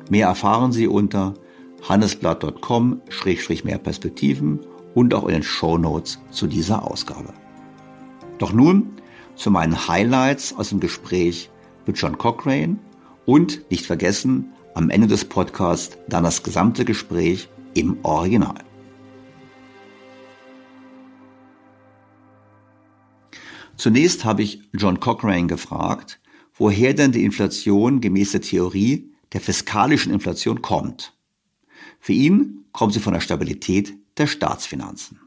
Mehr 0.09 0.29
erfahren 0.29 0.71
Sie 0.71 0.87
unter 0.87 1.35
handelsblatt.com-mehr 1.89 3.79
Perspektiven 3.79 4.61
und 4.95 5.15
auch 5.15 5.25
in 5.25 5.35
den 5.35 5.43
Show 5.43 5.77
Notes 5.79 6.19
zu 6.31 6.47
dieser 6.47 6.91
Ausgabe. 6.91 7.33
Doch 8.39 8.53
nun 8.53 8.93
zu 9.37 9.51
meinen 9.51 9.89
Highlights 9.89 10.55
aus 10.57 10.71
dem 10.71 10.81
Gespräch 10.81 11.51
mit 11.87 11.99
John 11.99 12.19
Cochrane 12.19 12.79
und 13.27 13.71
nicht 13.71 13.87
vergessen, 13.87 14.53
am 14.75 14.91
Ende 14.91 15.07
des 15.07 15.25
Podcasts 15.25 15.97
dann 16.09 16.25
das 16.25 16.43
gesamte 16.43 16.85
Gespräch 16.85 17.49
im 17.75 17.99
Original. 18.03 18.63
Zunächst 23.77 24.25
habe 24.25 24.43
ich 24.43 24.63
John 24.73 25.01
Cochrane 25.01 25.47
gefragt, 25.47 26.21
woher 26.55 26.95
denn 26.95 27.13
die 27.13 27.25
Inflation 27.25 28.01
gemäß 28.01 28.33
der 28.33 28.41
Theorie 28.41 29.13
der 29.33 29.41
fiskalischen 29.41 30.13
Inflation 30.13 30.63
kommt. 30.63 31.13
Für 31.99 32.13
ihn 32.13 32.65
kommt 32.73 32.93
sie 32.93 33.01
von 33.01 33.15
der 33.15 33.21
Stabilität 33.21 33.97
der 34.19 34.27
Staatsfinanzen. 34.27 35.21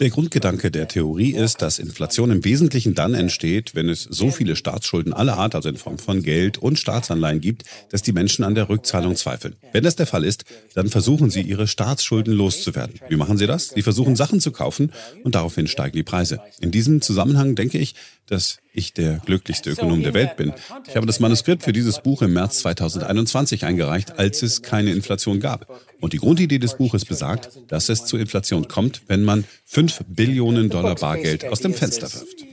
Der 0.00 0.10
Grundgedanke 0.10 0.70
der 0.70 0.88
Theorie 0.88 1.32
ist, 1.32 1.60
dass 1.60 1.78
Inflation 1.78 2.30
im 2.30 2.44
Wesentlichen 2.44 2.94
dann 2.94 3.14
entsteht, 3.14 3.74
wenn 3.74 3.88
es 3.88 4.02
so 4.02 4.30
viele 4.30 4.56
Staatsschulden 4.56 5.12
aller 5.12 5.36
Art, 5.36 5.54
also 5.54 5.68
in 5.68 5.76
Form 5.76 5.98
von 5.98 6.22
Geld 6.22 6.58
und 6.58 6.78
Staatsanleihen 6.78 7.40
gibt, 7.40 7.64
dass 7.90 8.02
die 8.02 8.12
Menschen 8.12 8.44
an 8.44 8.54
der 8.54 8.68
Rückzahlung 8.68 9.16
zweifeln. 9.16 9.56
Wenn 9.72 9.84
das 9.84 9.96
der 9.96 10.06
Fall 10.06 10.24
ist, 10.24 10.44
dann 10.74 10.88
versuchen 10.88 11.30
sie, 11.30 11.42
ihre 11.42 11.66
Staatsschulden 11.66 12.32
loszuwerden. 12.32 13.00
Wie 13.08 13.16
machen 13.16 13.36
sie 13.36 13.46
das? 13.46 13.68
Sie 13.68 13.82
versuchen, 13.82 14.16
Sachen 14.16 14.40
zu 14.40 14.50
kaufen 14.50 14.92
und 15.24 15.34
daraufhin 15.34 15.68
steigen 15.68 15.96
die 15.96 16.02
Preise. 16.02 16.40
In 16.60 16.70
diesem 16.70 17.02
Zusammenhang 17.02 17.54
denke 17.54 17.78
ich, 17.78 17.94
dass 18.26 18.58
ich 18.72 18.94
der 18.94 19.18
glücklichste 19.26 19.70
Ökonom 19.70 20.02
der 20.02 20.14
Welt 20.14 20.36
bin. 20.36 20.54
Ich 20.88 20.96
habe 20.96 21.06
das 21.06 21.20
Manuskript 21.20 21.62
für 21.62 21.72
dieses 21.72 22.00
Buch 22.00 22.22
im 22.22 22.32
März 22.32 22.60
2021 22.60 23.64
eingereicht, 23.64 24.18
als 24.18 24.42
es 24.42 24.62
keine 24.62 24.92
Inflation 24.92 25.40
gab. 25.40 25.66
Und 26.02 26.12
die 26.12 26.18
Grundidee 26.18 26.58
des 26.58 26.76
Buches 26.76 27.04
besagt, 27.04 27.60
dass 27.68 27.88
es 27.88 28.04
zu 28.04 28.16
Inflation 28.16 28.66
kommt, 28.66 29.02
wenn 29.06 29.22
man 29.22 29.44
5 29.66 30.02
Billionen 30.08 30.68
Dollar 30.68 30.96
Bargeld 30.96 31.44
aus 31.44 31.60
dem 31.60 31.74
Fenster 31.74 32.12
wirft. 32.12 32.44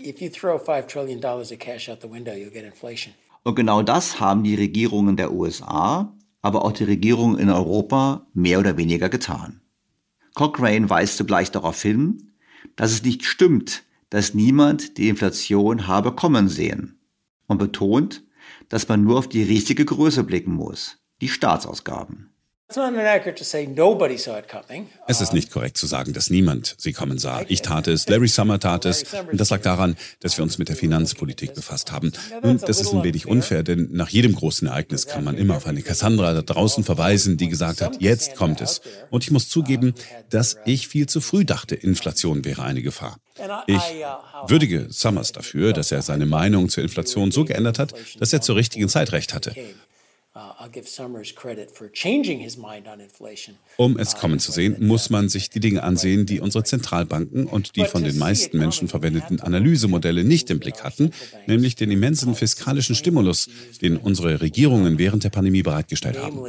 Und 3.43 3.56
genau 3.56 3.82
das 3.82 4.20
haben 4.20 4.43
die 4.43 4.54
Regierungen 4.54 5.18
der 5.18 5.34
USA, 5.34 6.16
aber 6.43 6.64
auch 6.64 6.74
die 6.74 6.84
Regierungen 6.84 7.39
in 7.39 7.50
Europa 7.50 8.28
mehr 8.36 8.60
oder 8.60 8.78
weniger 8.78 9.10
getan. 9.10 9.62
Cochrane 10.36 10.88
weist 10.88 11.18
zugleich 11.18 11.50
darauf 11.50 11.82
hin, 11.82 12.34
dass 12.76 12.91
es 12.91 13.04
nicht 13.04 13.26
stimmt, 13.26 13.82
dass 14.12 14.36
niemand 14.36 15.00
die 15.00 15.10
Inflation 15.10 15.88
habe 15.88 16.12
kommen 16.12 16.50
sehen 16.50 17.00
und 17.47 17.58
betont, 17.58 18.24
dass 18.70 18.88
man 18.88 19.04
nur 19.04 19.18
auf 19.18 19.28
die 19.28 19.41
richtige 19.41 19.86
Größe 19.86 20.24
blicken 20.24 20.54
muss, 20.54 21.00
die 21.22 21.30
Staatsausgaben. 21.30 22.29
Es 25.08 25.22
ist 25.22 25.34
nicht 25.34 25.50
korrekt 25.50 25.76
zu 25.76 25.88
sagen, 25.88 26.14
dass 26.14 26.30
niemand 26.30 26.76
sie 26.78 26.94
kommen 26.94 27.18
sah. 27.18 27.42
Ich 27.48 27.64
tat 27.64 27.88
es, 27.88 28.08
Larry 28.08 28.28
Summer 28.28 28.60
tat 28.60 28.86
es. 28.86 29.06
Und 29.32 29.40
das 29.40 29.50
lag 29.50 29.62
daran, 29.62 29.98
dass 30.20 30.38
wir 30.38 30.44
uns 30.44 30.60
mit 30.60 30.70
der 30.70 30.76
Finanzpolitik 30.76 31.56
befasst 31.56 31.92
haben. 31.92 32.12
Nun, 32.44 32.60
das 32.60 32.80
ist 32.80 32.94
ein 32.94 33.04
wenig 33.04 33.26
unfair, 33.26 33.64
denn 33.64 33.90
nach 33.92 34.10
jedem 34.10 34.36
großen 34.36 34.68
Ereignis 34.68 35.08
kann 35.08 35.24
man 35.24 35.36
immer 35.36 35.58
auf 35.58 35.66
eine 35.66 35.82
Cassandra 35.82 36.32
da 36.34 36.44
draußen 36.44 36.84
verweisen, 36.84 37.38
die 37.38 37.50
gesagt 37.50 37.82
hat, 37.82 38.00
jetzt 38.02 38.36
kommt 38.36 38.62
es. 38.62 38.82
Und 39.10 39.24
ich 39.24 39.32
muss 39.32 39.50
zugeben, 39.50 39.96
dass 40.30 40.58
ich 40.66 40.88
viel 40.88 41.08
zu 41.08 41.22
früh 41.22 41.46
dachte, 41.46 41.74
Inflation 41.74 42.46
wäre 42.46 42.62
eine 42.62 42.84
Gefahr. 42.84 43.20
Ich 43.66 43.82
würdige 44.46 44.88
Summers 44.90 45.32
dafür, 45.32 45.74
dass 45.74 45.92
er 45.92 46.04
seine 46.04 46.28
Meinung 46.28 46.70
zur 46.70 46.84
Inflation 46.84 47.32
so 47.32 47.46
geändert 47.46 47.80
hat, 47.80 47.96
dass 48.20 48.32
er 48.32 48.42
zur 48.42 48.58
richtigen 48.58 48.90
Zeit 48.90 49.12
recht 49.12 49.34
hatte. 49.34 49.56
Uh, 50.36 50.42
um 53.78 53.98
es 53.98 54.14
uh, 54.14 54.18
kommen 54.18 54.40
zu 54.40 54.52
sehen, 54.52 54.76
muss 54.80 55.10
man 55.10 55.28
sich 55.28 55.50
die 55.50 55.60
Dinge 55.60 55.82
ansehen, 55.82 56.28
die 56.28 56.40
unsere 56.40 56.64
Zentralbanken 56.64 57.48
und 57.48 57.76
die 57.76 57.86
von 57.86 58.04
den 58.04 58.16
meisten 58.20 58.60
Menschen 58.60 58.88
verwendeten 58.88 59.40
Analysemodelle 59.40 60.24
nicht 60.24 60.52
im 60.52 60.60
Blick 60.60 60.84
hatten, 60.84 61.12
nämlich 61.48 61.76
den 61.76 61.90
immensen 61.90 62.36
fiskalischen 62.36 62.94
Stimulus, 62.96 63.50
den 63.82 63.98
unsere 63.98 64.40
Regierungen 64.40 65.00
während 65.00 65.24
der 65.24 65.32
Pandemie 65.32 65.64
bereitgestellt 65.64 66.22
haben. 66.22 66.40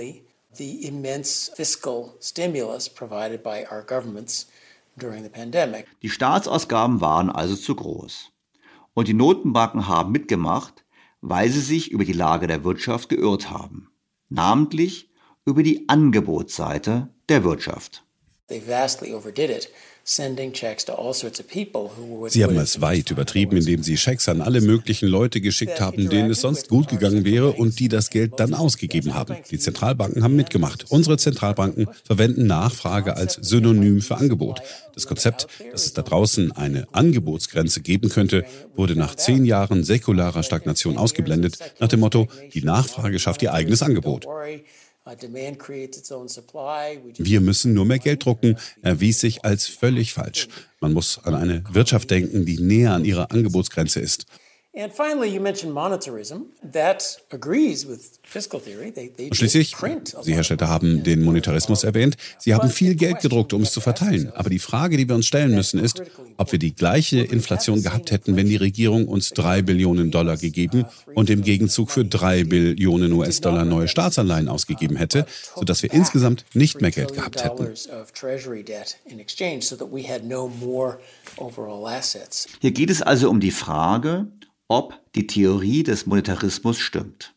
Die 6.03 6.11
Staatsausgaben 6.11 7.01
waren 7.01 7.31
also 7.31 7.57
zu 7.57 7.75
groß. 7.75 8.31
Und 8.93 9.09
die 9.09 9.15
Notenbanken 9.15 9.89
haben 9.89 10.13
mitgemacht, 10.13 10.80
weil 11.21 11.51
sie 11.51 11.61
sich 11.61 11.91
über 11.91 12.05
die 12.05 12.13
Lage 12.13 12.47
der 12.47 12.65
Wirtschaft 12.65 13.09
geirrt 13.09 13.51
haben, 13.51 13.91
namentlich 14.29 15.11
über 15.45 15.63
die 15.63 15.89
Angebotsseite 15.89 17.15
der 17.29 17.45
Wirtschaft. 17.45 18.05
Sie 22.29 22.43
haben 22.43 22.57
es 22.57 22.81
weit 22.81 23.11
übertrieben, 23.11 23.57
indem 23.57 23.83
sie 23.83 23.97
Schecks 23.97 24.29
an 24.29 24.41
alle 24.41 24.61
möglichen 24.61 25.07
Leute 25.07 25.41
geschickt 25.41 25.81
haben, 25.81 26.09
denen 26.09 26.31
es 26.31 26.41
sonst 26.41 26.69
gut 26.69 26.89
gegangen 26.89 27.25
wäre 27.25 27.53
und 27.53 27.79
die 27.79 27.89
das 27.89 28.11
Geld 28.11 28.33
dann 28.39 28.55
ausgegeben 28.55 29.15
haben. 29.15 29.37
Die 29.51 29.59
Zentralbanken 29.59 30.25
haben 30.25 30.37
mitgemacht. 30.37 30.87
Unsere 30.89 31.17
Zentralbanken 31.17 31.87
verwenden 32.05 32.47
Nachfrage 32.47 33.17
als 33.17 33.35
Synonym 33.35 34.01
für 34.01 34.17
Angebot. 34.17 34.63
Das 34.95 35.07
Konzept, 35.07 35.47
dass 35.71 35.85
es 35.85 35.93
da 35.93 36.03
draußen 36.03 36.51
eine 36.53 36.89
Angebotsgrenze 36.93 37.81
geben 37.81 38.09
könnte, 38.09 38.45
wurde 38.75 38.97
nach 38.97 39.15
zehn 39.15 39.45
Jahren 39.45 39.85
säkularer 39.85 40.43
Stagnation 40.43 40.97
ausgeblendet, 40.97 41.59
nach 41.79 41.89
dem 41.89 42.01
Motto, 42.01 42.27
die 42.53 42.63
Nachfrage 42.63 43.19
schafft 43.19 43.43
ihr 43.43 43.53
eigenes 43.53 43.83
Angebot. 43.83 44.27
Wir 47.19 47.41
müssen 47.41 47.75
nur 47.75 47.85
mehr 47.85 47.99
Geld 47.99 48.25
drucken, 48.25 48.57
erwies 48.83 49.21
sich 49.21 49.45
als 49.45 49.67
völlig 49.67 50.13
falsch. 50.13 50.49
Man 50.81 50.93
muss 50.93 51.19
an 51.19 51.35
eine 51.35 51.65
Wirtschaft 51.73 52.11
denken, 52.11 52.47
die 52.47 52.59
näher 52.59 52.93
an 52.93 53.05
ihrer 53.05 53.31
Angebotsgrenze 53.31 54.01
ist. 54.01 54.27
Und 59.29 59.37
schließlich, 59.37 59.75
Sie, 60.23 60.35
Herr 60.35 60.45
Stetter, 60.45 60.69
haben 60.69 61.03
den 61.03 61.25
Monetarismus 61.25 61.83
erwähnt. 61.83 62.17
Sie 62.39 62.55
haben 62.55 62.71
viel 62.71 62.95
Geld 62.95 63.19
gedruckt, 63.19 63.53
um 63.53 63.63
es 63.63 63.73
zu 63.73 63.81
verteilen. 63.81 64.31
Aber 64.33 64.49
die 64.49 64.61
Frage, 64.61 64.97
die 64.97 65.09
wir 65.09 65.17
uns 65.17 65.27
stellen 65.27 65.57
müssen, 65.57 65.81
ist, 65.81 66.01
ob 66.37 66.53
wir 66.53 66.61
die 66.61 66.73
gleiche 66.73 67.19
Inflation 67.21 67.83
gehabt 67.83 68.13
hätten, 68.13 68.37
wenn 68.37 68.47
die 68.47 68.57
Regierung 68.57 69.09
uns 69.09 69.31
drei 69.31 69.61
Billionen 69.61 70.13
Dollar 70.13 70.37
gegeben 70.37 70.85
und 71.15 71.31
im 71.31 71.43
Gegenzug 71.43 71.91
für 71.91 72.05
drei 72.05 72.45
Billionen 72.45 73.13
US-Dollar 73.13 73.65
neue 73.65 73.89
Staatsanleihen 73.89 74.49
ausgegeben 74.49 74.95
hätte, 74.95 75.27
sodass 75.57 75.83
wir 75.83 75.93
insgesamt 75.93 76.45
nicht 76.55 76.81
mehr 76.81 76.93
Geld 76.93 77.13
gehabt 77.15 77.43
hätten. 77.43 77.75
Hier 82.61 82.71
geht 82.71 82.91
es 82.91 83.03
also 83.03 83.29
um 83.29 83.41
die 83.41 83.51
Frage, 83.51 84.29
ob 84.71 85.01
die 85.17 85.27
Theorie 85.27 85.83
des 85.83 86.07
Monetarismus 86.07 86.79
stimmt. 86.79 87.35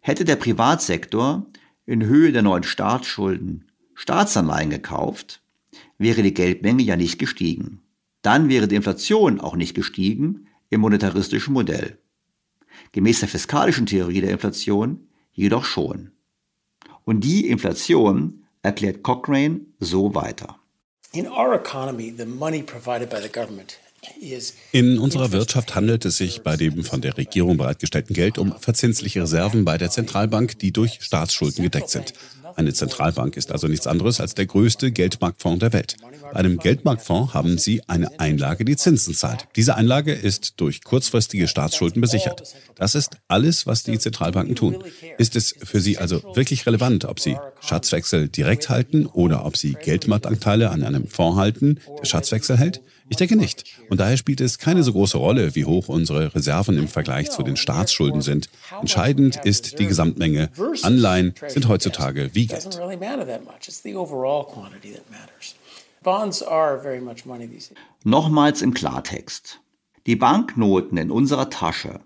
Hätte 0.00 0.24
der 0.24 0.36
Privatsektor 0.36 1.44
in 1.86 2.04
Höhe 2.04 2.30
der 2.30 2.42
neuen 2.42 2.62
Staatsschulden 2.62 3.64
Staatsanleihen 3.94 4.70
gekauft, 4.70 5.42
wäre 5.98 6.22
die 6.22 6.34
Geldmenge 6.34 6.84
ja 6.84 6.94
nicht 6.94 7.18
gestiegen. 7.18 7.82
Dann 8.22 8.48
wäre 8.48 8.68
die 8.68 8.76
Inflation 8.76 9.40
auch 9.40 9.56
nicht 9.56 9.74
gestiegen 9.74 10.46
im 10.70 10.82
monetaristischen 10.82 11.52
Modell. 11.52 11.98
Gemäß 12.92 13.20
der 13.20 13.28
fiskalischen 13.28 13.86
Theorie 13.86 14.20
der 14.20 14.30
Inflation 14.30 15.08
jedoch 15.32 15.64
schon. 15.64 16.12
Und 17.04 17.24
die 17.24 17.48
Inflation 17.48 18.44
erklärt 18.62 19.02
Cochrane 19.02 19.62
so 19.80 20.14
weiter. 20.14 20.60
In 21.12 21.26
our 21.26 21.54
economy, 21.54 22.14
the 22.16 22.26
money 22.26 22.62
provided 22.62 23.10
by 23.10 23.20
the 23.20 23.28
government 23.28 23.80
in 24.72 24.98
unserer 24.98 25.32
Wirtschaft 25.32 25.74
handelt 25.74 26.04
es 26.04 26.16
sich 26.16 26.42
bei 26.42 26.56
dem 26.56 26.84
von 26.84 27.00
der 27.00 27.16
Regierung 27.16 27.56
bereitgestellten 27.56 28.14
Geld 28.14 28.38
um 28.38 28.54
verzinsliche 28.58 29.22
Reserven 29.22 29.64
bei 29.64 29.78
der 29.78 29.90
Zentralbank, 29.90 30.58
die 30.58 30.72
durch 30.72 30.98
Staatsschulden 31.00 31.62
gedeckt 31.62 31.90
sind. 31.90 32.12
Eine 32.56 32.72
Zentralbank 32.72 33.36
ist 33.36 33.52
also 33.52 33.68
nichts 33.68 33.86
anderes 33.86 34.20
als 34.20 34.34
der 34.34 34.46
größte 34.46 34.90
Geldmarktfonds 34.90 35.60
der 35.60 35.72
Welt. 35.74 35.96
Bei 36.22 36.40
einem 36.40 36.58
Geldmarktfonds 36.58 37.34
haben 37.34 37.58
Sie 37.58 37.82
eine 37.86 38.18
Einlage, 38.18 38.64
die 38.64 38.76
Zinsen 38.76 39.14
zahlt. 39.14 39.46
Diese 39.56 39.74
Einlage 39.76 40.12
ist 40.12 40.54
durch 40.56 40.82
kurzfristige 40.82 41.48
Staatsschulden 41.48 42.00
besichert. 42.00 42.54
Das 42.74 42.94
ist 42.94 43.18
alles, 43.28 43.66
was 43.66 43.82
die 43.82 43.98
Zentralbanken 43.98 44.56
tun. 44.56 44.82
Ist 45.18 45.36
es 45.36 45.54
für 45.62 45.80
Sie 45.80 45.98
also 45.98 46.22
wirklich 46.34 46.66
relevant, 46.66 47.04
ob 47.04 47.20
Sie 47.20 47.36
Schatzwechsel 47.60 48.28
direkt 48.28 48.70
halten 48.70 49.06
oder 49.06 49.44
ob 49.44 49.56
Sie 49.56 49.74
Geldmarktanteile 49.74 50.70
an 50.70 50.82
einem 50.82 51.06
Fonds 51.08 51.38
halten, 51.38 51.80
der 52.00 52.06
Schatzwechsel 52.06 52.56
hält? 52.56 52.80
Ich 53.08 53.16
denke 53.16 53.36
nicht. 53.36 53.64
Und 53.88 54.00
daher 54.00 54.16
spielt 54.16 54.40
es 54.40 54.58
keine 54.58 54.82
so 54.82 54.92
große 54.92 55.16
Rolle, 55.18 55.54
wie 55.54 55.64
hoch 55.64 55.88
unsere 55.88 56.34
Reserven 56.34 56.76
im 56.76 56.88
Vergleich 56.88 57.30
zu 57.30 57.42
den 57.42 57.56
Staatsschulden 57.56 58.20
sind. 58.20 58.48
Entscheidend 58.80 59.36
ist 59.44 59.78
die 59.78 59.86
Gesamtmenge. 59.86 60.50
Anleihen 60.82 61.34
sind 61.46 61.68
heutzutage 61.68 62.30
wie 62.34 62.46
Geld. 62.46 62.80
Nochmals 68.04 68.62
im 68.62 68.74
Klartext. 68.74 69.60
Die 70.06 70.16
Banknoten 70.16 70.98
in 70.98 71.10
unserer 71.10 71.50
Tasche 71.50 72.00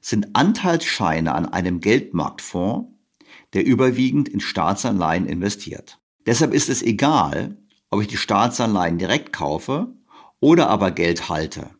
sind 0.00 0.28
Anteilsscheine 0.34 1.34
an 1.34 1.46
einem 1.46 1.80
Geldmarktfonds, 1.80 2.88
der 3.52 3.66
überwiegend 3.66 4.28
in 4.28 4.40
Staatsanleihen 4.40 5.26
investiert. 5.26 5.98
Deshalb 6.26 6.54
ist 6.54 6.68
es 6.68 6.82
egal, 6.82 7.56
ob 7.90 8.00
ich 8.02 8.08
die 8.08 8.16
Staatsanleihen 8.16 8.98
direkt 8.98 9.32
kaufe 9.32 9.88
oder 10.40 10.68
aber 10.68 10.90
Geld 10.90 11.28
halte, 11.28 11.70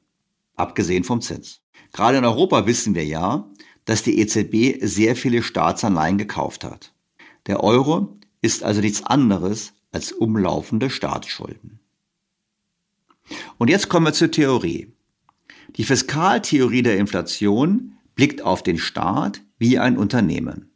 abgesehen 0.54 1.04
vom 1.04 1.20
Zins. 1.20 1.62
Gerade 1.92 2.18
in 2.18 2.24
Europa 2.24 2.66
wissen 2.66 2.94
wir 2.94 3.04
ja, 3.04 3.50
dass 3.84 4.02
die 4.02 4.20
EZB 4.20 4.84
sehr 4.84 5.16
viele 5.16 5.42
Staatsanleihen 5.42 6.18
gekauft 6.18 6.64
hat. 6.64 6.92
Der 7.46 7.64
Euro 7.64 8.18
ist 8.42 8.62
also 8.62 8.80
nichts 8.80 9.02
anderes 9.02 9.72
als 9.92 10.12
umlaufende 10.12 10.90
Staatsschulden. 10.90 11.80
Und 13.58 13.70
jetzt 13.70 13.88
kommen 13.88 14.06
wir 14.06 14.12
zur 14.12 14.30
Theorie. 14.30 14.92
Die 15.76 15.84
Fiskaltheorie 15.84 16.82
der 16.82 16.98
Inflation 16.98 17.94
blickt 18.14 18.42
auf 18.42 18.62
den 18.62 18.78
Staat 18.78 19.40
wie 19.58 19.78
ein 19.78 19.96
Unternehmen. 19.96 20.70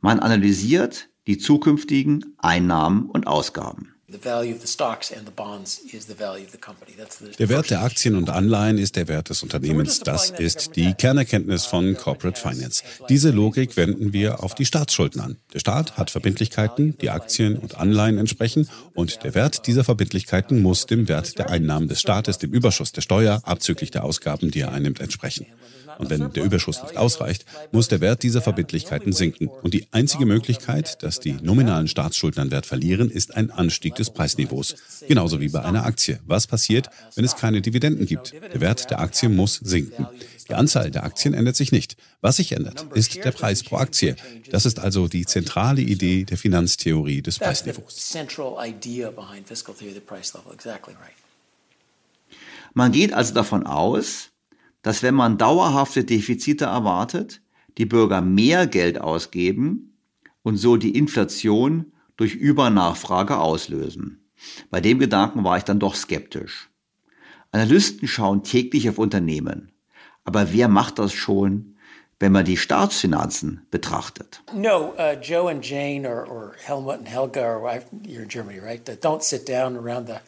Man 0.00 0.20
analysiert 0.20 1.08
die 1.26 1.38
zukünftigen 1.38 2.34
Einnahmen 2.38 3.08
und 3.08 3.26
Ausgaben. 3.26 3.91
Der 7.38 7.48
Wert 7.48 7.70
der 7.70 7.82
Aktien 7.82 8.16
und 8.16 8.30
Anleihen 8.30 8.78
ist 8.78 8.96
der 8.96 9.08
Wert 9.08 9.30
des 9.30 9.42
Unternehmens. 9.42 10.00
Das 10.00 10.30
ist 10.30 10.76
die 10.76 10.94
Kernerkenntnis 10.94 11.64
von 11.64 11.96
Corporate 11.96 12.38
Finance. 12.38 12.82
Diese 13.08 13.30
Logik 13.30 13.76
wenden 13.76 14.12
wir 14.12 14.42
auf 14.42 14.54
die 14.54 14.66
Staatsschulden 14.66 15.20
an. 15.20 15.36
Der 15.54 15.60
Staat 15.60 15.96
hat 15.96 16.10
Verbindlichkeiten, 16.10 16.96
die 16.98 17.10
Aktien 17.10 17.56
und 17.56 17.76
Anleihen 17.76 18.18
entsprechen, 18.18 18.68
und 18.94 19.24
der 19.24 19.34
Wert 19.34 19.66
dieser 19.66 19.84
Verbindlichkeiten 19.84 20.60
muss 20.60 20.86
dem 20.86 21.08
Wert 21.08 21.38
der 21.38 21.50
Einnahmen 21.50 21.88
des 21.88 22.00
Staates, 22.00 22.38
dem 22.38 22.52
Überschuss 22.52 22.92
der 22.92 23.00
Steuer, 23.00 23.40
abzüglich 23.44 23.90
der 23.90 24.04
Ausgaben, 24.04 24.50
die 24.50 24.60
er 24.60 24.72
einnimmt, 24.72 25.00
entsprechen. 25.00 25.46
Und 25.98 26.10
wenn 26.10 26.32
der 26.32 26.44
Überschuss 26.44 26.82
nicht 26.82 26.96
ausreicht, 26.96 27.44
muss 27.70 27.88
der 27.88 28.00
Wert 28.00 28.22
dieser 28.22 28.42
Verbindlichkeiten 28.42 29.12
sinken. 29.12 29.48
Und 29.48 29.74
die 29.74 29.86
einzige 29.90 30.26
Möglichkeit, 30.26 31.02
dass 31.02 31.20
die 31.20 31.32
nominalen 31.32 31.88
Staatsschulden 31.88 32.42
an 32.42 32.50
Wert 32.50 32.66
verlieren, 32.66 33.10
ist 33.10 33.34
ein 33.36 33.50
Anstieg 33.50 33.94
des 33.94 34.10
Preisniveaus. 34.10 34.74
Genauso 35.06 35.40
wie 35.40 35.48
bei 35.48 35.62
einer 35.62 35.84
Aktie. 35.84 36.20
Was 36.26 36.46
passiert, 36.46 36.88
wenn 37.14 37.24
es 37.24 37.36
keine 37.36 37.60
Dividenden 37.60 38.06
gibt? 38.06 38.32
Der 38.32 38.60
Wert 38.60 38.90
der 38.90 39.00
Aktie 39.00 39.28
muss 39.28 39.56
sinken. 39.56 40.06
Die 40.48 40.54
Anzahl 40.54 40.90
der 40.90 41.04
Aktien 41.04 41.34
ändert 41.34 41.56
sich 41.56 41.72
nicht. 41.72 41.96
Was 42.20 42.36
sich 42.36 42.52
ändert, 42.52 42.86
ist 42.94 43.14
der 43.16 43.30
Preis 43.30 43.62
pro 43.62 43.76
Aktie. 43.76 44.16
Das 44.50 44.66
ist 44.66 44.78
also 44.78 45.08
die 45.08 45.24
zentrale 45.24 45.80
Idee 45.80 46.24
der 46.24 46.36
Finanztheorie 46.36 47.22
des 47.22 47.38
Preisniveaus. 47.38 48.16
Man 52.74 52.92
geht 52.92 53.12
also 53.12 53.34
davon 53.34 53.66
aus, 53.66 54.30
dass 54.82 55.02
wenn 55.02 55.14
man 55.14 55.38
dauerhafte 55.38 56.04
Defizite 56.04 56.66
erwartet, 56.66 57.40
die 57.78 57.86
Bürger 57.86 58.20
mehr 58.20 58.66
Geld 58.66 59.00
ausgeben 59.00 59.96
und 60.42 60.56
so 60.56 60.76
die 60.76 60.96
Inflation 60.96 61.92
durch 62.16 62.34
Übernachfrage 62.34 63.38
auslösen. 63.38 64.28
Bei 64.70 64.80
dem 64.80 64.98
Gedanken 64.98 65.44
war 65.44 65.56
ich 65.56 65.64
dann 65.64 65.78
doch 65.78 65.94
skeptisch. 65.94 66.68
Analysten 67.52 68.08
schauen 68.08 68.42
täglich 68.42 68.88
auf 68.88 68.98
Unternehmen. 68.98 69.72
Aber 70.24 70.52
wer 70.52 70.68
macht 70.68 70.98
das 70.98 71.12
schon, 71.12 71.76
wenn 72.18 72.32
man 72.32 72.44
die 72.44 72.56
Staatsfinanzen 72.56 73.66
betrachtet? 73.70 74.42
No, 74.54 74.94
uh, 74.96 75.20
Joe 75.20 75.50
and 75.50 75.64
Jane 75.64 76.06
or, 76.06 76.28
or 76.28 76.54
Helmut 76.64 76.98
and 76.98 77.08
Helga, 77.08 77.42
or 77.42 77.82
you're 78.04 78.22
in 78.22 78.28
Germany, 78.28 78.60
right? 78.60 78.80
Don't 79.02 79.22
sit 79.22 79.48
down 79.48 79.76
around 79.76 80.06
the 80.06 80.20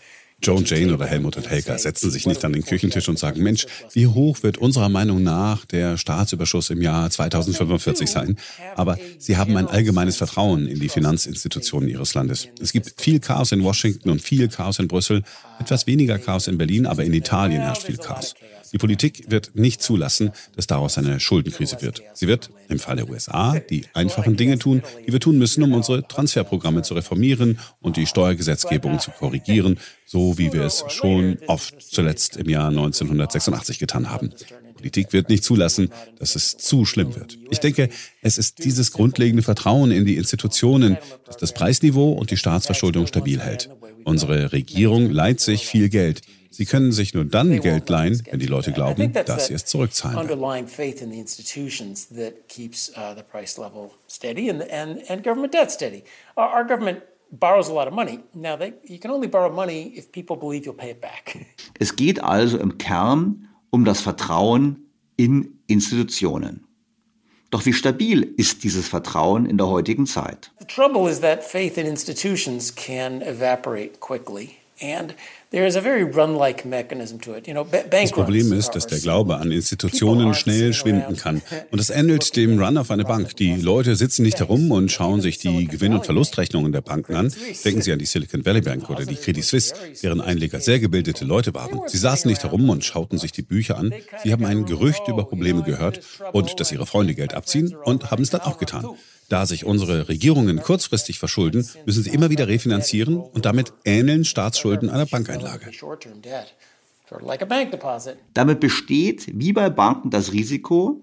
Joe 0.45 0.57
und 0.57 0.69
Jane 0.69 0.93
oder 0.93 1.07
Helmut 1.07 1.39
und 1.39 1.49
Helga 1.49 1.79
setzen 1.79 2.11
sich 2.11 2.27
nicht 2.27 2.45
an 2.45 2.53
den 2.53 2.65
Küchentisch 2.65 3.09
und 3.09 3.19
sagen, 3.19 3.43
Mensch, 3.43 3.67
wie 3.95 4.07
hoch 4.07 4.43
wird 4.43 4.59
unserer 4.59 4.91
Meinung 4.91 5.23
nach 5.23 5.65
der 5.65 5.97
Staatsüberschuss 5.97 6.69
im 6.69 6.83
Jahr 6.83 7.09
2045 7.09 8.11
sein? 8.11 8.37
Aber 8.77 8.99
sie 9.19 9.39
haben 9.39 9.57
ein 9.57 9.67
allgemeines 9.67 10.17
Vertrauen 10.17 10.67
in 10.67 10.81
die 10.81 10.91
Finanzinstitutionen 10.91 11.89
ihres 11.89 12.13
Landes. 12.13 12.49
Es 12.61 12.73
gibt 12.73 13.01
viel 13.01 13.21
Chaos 13.21 13.53
in 13.53 13.65
Washington 13.65 14.11
und 14.11 14.21
viel 14.21 14.49
Chaos 14.49 14.79
in 14.79 14.87
Brüssel, 14.87 15.23
etwas 15.59 15.87
weniger 15.87 16.19
Chaos 16.19 16.47
in 16.47 16.59
Berlin, 16.59 16.85
aber 16.85 17.05
in 17.05 17.15
Italien 17.15 17.63
herrscht 17.63 17.85
viel 17.85 17.97
Chaos. 17.97 18.35
Die 18.75 18.79
Politik 18.79 19.31
wird 19.31 19.53
nicht 19.55 19.81
zulassen, 19.83 20.33
dass 20.57 20.67
daraus 20.67 20.99
eine 20.99 21.21
Schuldenkrise 21.21 21.81
wird. 21.81 22.03
Sie 22.13 22.27
wird 22.27 22.51
im 22.69 22.81
Fall 22.81 22.97
der 22.97 23.09
USA 23.09 23.61
die 23.61 23.85
einfachen 23.95 24.37
Dinge 24.37 24.59
tun, 24.59 24.83
die 25.07 25.13
wir 25.13 25.21
tun 25.21 25.39
müssen, 25.39 25.63
um 25.63 25.73
unsere 25.75 26.09
Transferprogramme 26.09 26.83
zu 26.83 26.95
reformieren 26.95 27.61
und 27.81 27.97
die 27.97 28.07
Steuergesetzgebung 28.07 28.99
zu 28.99 29.13
korrigieren, 29.13 29.79
so 30.05 30.39
wie 30.39 30.53
wir 30.53 30.63
es 30.63 30.85
schon 30.89 31.39
oft 31.47 31.81
zuletzt 31.81 32.37
im 32.37 32.49
Jahr 32.49 32.67
1986 32.67 33.79
getan 33.79 34.11
haben. 34.11 34.33
Politik 34.75 35.13
wird 35.13 35.29
nicht 35.29 35.45
zulassen, 35.45 35.91
dass 36.19 36.35
es 36.35 36.57
zu 36.57 36.85
schlimm 36.85 37.15
wird. 37.15 37.39
Ich 37.51 37.61
denke, 37.61 37.91
es 38.23 38.39
ist 38.39 38.65
dieses 38.65 38.91
grundlegende 38.91 39.45
Vertrauen 39.45 39.93
in 39.93 40.05
die 40.05 40.17
Institutionen, 40.17 40.99
das 41.27 41.37
das 41.37 41.55
Preisniveau 41.55 42.11
und 42.11 42.33
die 42.33 42.37
Staatsverschuldung 42.37 43.07
stabil 43.07 43.39
hält. 43.39 43.71
Unsere 44.03 44.51
Regierung 44.51 45.11
leiht 45.11 45.39
sich 45.39 45.65
viel 45.65 45.89
Geld. 45.89 46.23
Sie 46.57 46.67
können 46.67 46.93
sich 46.93 47.15
nur 47.15 47.25
dann 47.25 47.61
Geld 47.61 47.89
leihen, 47.89 48.23
wenn 48.31 48.39
die 48.39 48.47
Leute 48.47 48.73
glauben, 48.73 49.13
dass 49.13 49.49
sie 49.49 49.55
es 49.55 49.65
zurückzahlen 49.65 50.17
underlying 50.19 50.69
faith 50.69 51.03
in 51.03 51.11
the 51.11 51.19
institutions 51.19 52.09
that 52.09 52.49
keeps 52.49 52.93
the 53.17 53.23
price 53.23 53.59
level 53.59 53.91
steady 54.09 54.49
and, 54.49 54.63
and, 54.71 55.01
and 55.11 55.25
government 55.25 55.53
debt 55.53 55.71
steady. 55.71 56.05
Our, 56.37 56.49
our 56.49 56.65
government 56.65 57.03
borrows 57.31 57.69
a 57.69 57.73
lot 57.73 57.89
of 57.89 57.95
money. 57.95 58.21
Now, 58.35 58.57
they, 58.57 58.75
you 58.85 58.99
can 58.99 59.11
only 59.11 59.27
borrow 59.27 59.51
money 59.51 59.93
if 59.97 60.13
people 60.13 60.37
believe 60.37 60.65
you'll 60.65 60.75
pay 60.75 60.91
it 60.91 61.01
back. 61.01 61.37
Es 61.79 61.97
geht 61.97 62.23
also 62.23 62.59
im 62.59 62.79
Kern 62.79 63.49
um 63.71 63.85
das 63.85 64.01
Vertrauen 64.01 64.87
in 65.17 65.59
Institutionen. 65.67 66.67
Doch 67.51 67.67
wie 67.67 67.73
stabil 67.73 68.23
ist 68.37 68.65
dieses 68.65 68.89
Vertrauen 68.89 69.47
in 69.47 69.59
der 69.59 69.69
heutigen 69.69 70.07
Zeit? 70.07 70.53
The 70.59 70.67
trouble 70.67 71.11
is 71.11 71.21
that 71.21 71.45
faith 71.45 71.79
in 71.79 71.87
institutions 71.87 72.75
can 72.75 73.23
evaporate 73.23 74.01
quickly. 74.01 74.57
And 74.81 75.15
Das 75.55 75.77
Problem 78.11 78.53
ist, 78.53 78.71
dass 78.73 78.89
der 78.89 78.99
Glaube 78.99 79.37
an 79.37 79.53
Institutionen 79.53 80.35
schnell 80.35 80.73
schwinden 80.73 81.17
kann. 81.17 81.43
Und 81.71 81.81
es 81.81 81.91
ähnelt 81.91 82.35
dem 82.37 82.59
Run 82.59 82.77
auf 82.77 82.91
eine 82.91 83.05
Bank. 83.05 83.37
Die 83.37 83.55
Leute 83.55 83.95
sitzen 83.95 84.23
nicht 84.23 84.41
herum 84.41 84.73
und 84.73 84.91
schauen 84.91 85.21
sich 85.21 85.39
die 85.39 85.69
Gewinn- 85.69 85.95
und 85.95 86.05
Verlustrechnungen 86.05 86.73
der 86.73 86.81
Banken 86.81 87.15
an. 87.15 87.33
Denken 87.65 87.83
Sie 87.83 87.93
an 87.93 88.01
die 88.01 88.07
Silicon 88.07 88.45
Valley 88.45 88.63
Bank 88.63 88.91
oder 88.91 89.07
die 89.07 89.15
Credit 89.15 89.45
Suisse, 89.45 89.75
deren 90.03 90.21
Einleger 90.21 90.59
sehr 90.61 90.81
gebildete 90.81 91.25
Leute 91.25 91.55
waren. 91.55 91.83
Sie 91.87 91.99
saßen 91.99 92.29
nicht 92.29 92.43
herum 92.43 92.69
und 92.69 92.85
schauten 92.85 93.19
sich 93.19 93.31
die 93.31 93.43
Bücher 93.43 93.79
an. 93.79 93.95
Sie 94.25 94.33
haben 94.33 94.45
ein 94.45 94.65
Gerücht 94.65 95.07
über 95.07 95.25
Probleme 95.25 95.63
gehört 95.63 96.01
und 96.33 96.59
dass 96.59 96.73
ihre 96.73 96.87
Freunde 96.87 97.15
Geld 97.15 97.35
abziehen 97.35 97.77
und 97.85 98.11
haben 98.11 98.23
es 98.23 98.31
dann 98.31 98.41
auch 98.41 98.59
getan. 98.59 98.89
Da 99.29 99.47
sich 99.47 99.65
unsere 99.65 100.09
Regierungen 100.09 100.61
kurzfristig 100.61 101.19
verschulden, 101.19 101.67
müssen 101.87 102.03
sie 102.03 102.11
immer 102.11 102.31
wieder 102.31 102.49
refinanzieren 102.49 103.17
und 103.17 103.45
damit 103.45 103.73
ähneln 103.85 104.25
Staatsschulden 104.25 104.91
einer 104.91 105.07
Bankeinlage. 105.07 105.71
Damit 108.35 108.61
besteht 108.61 109.27
wie 109.39 109.53
bei 109.53 109.71
Banken 109.71 110.11
das 110.11 110.33
Risiko, 110.33 111.01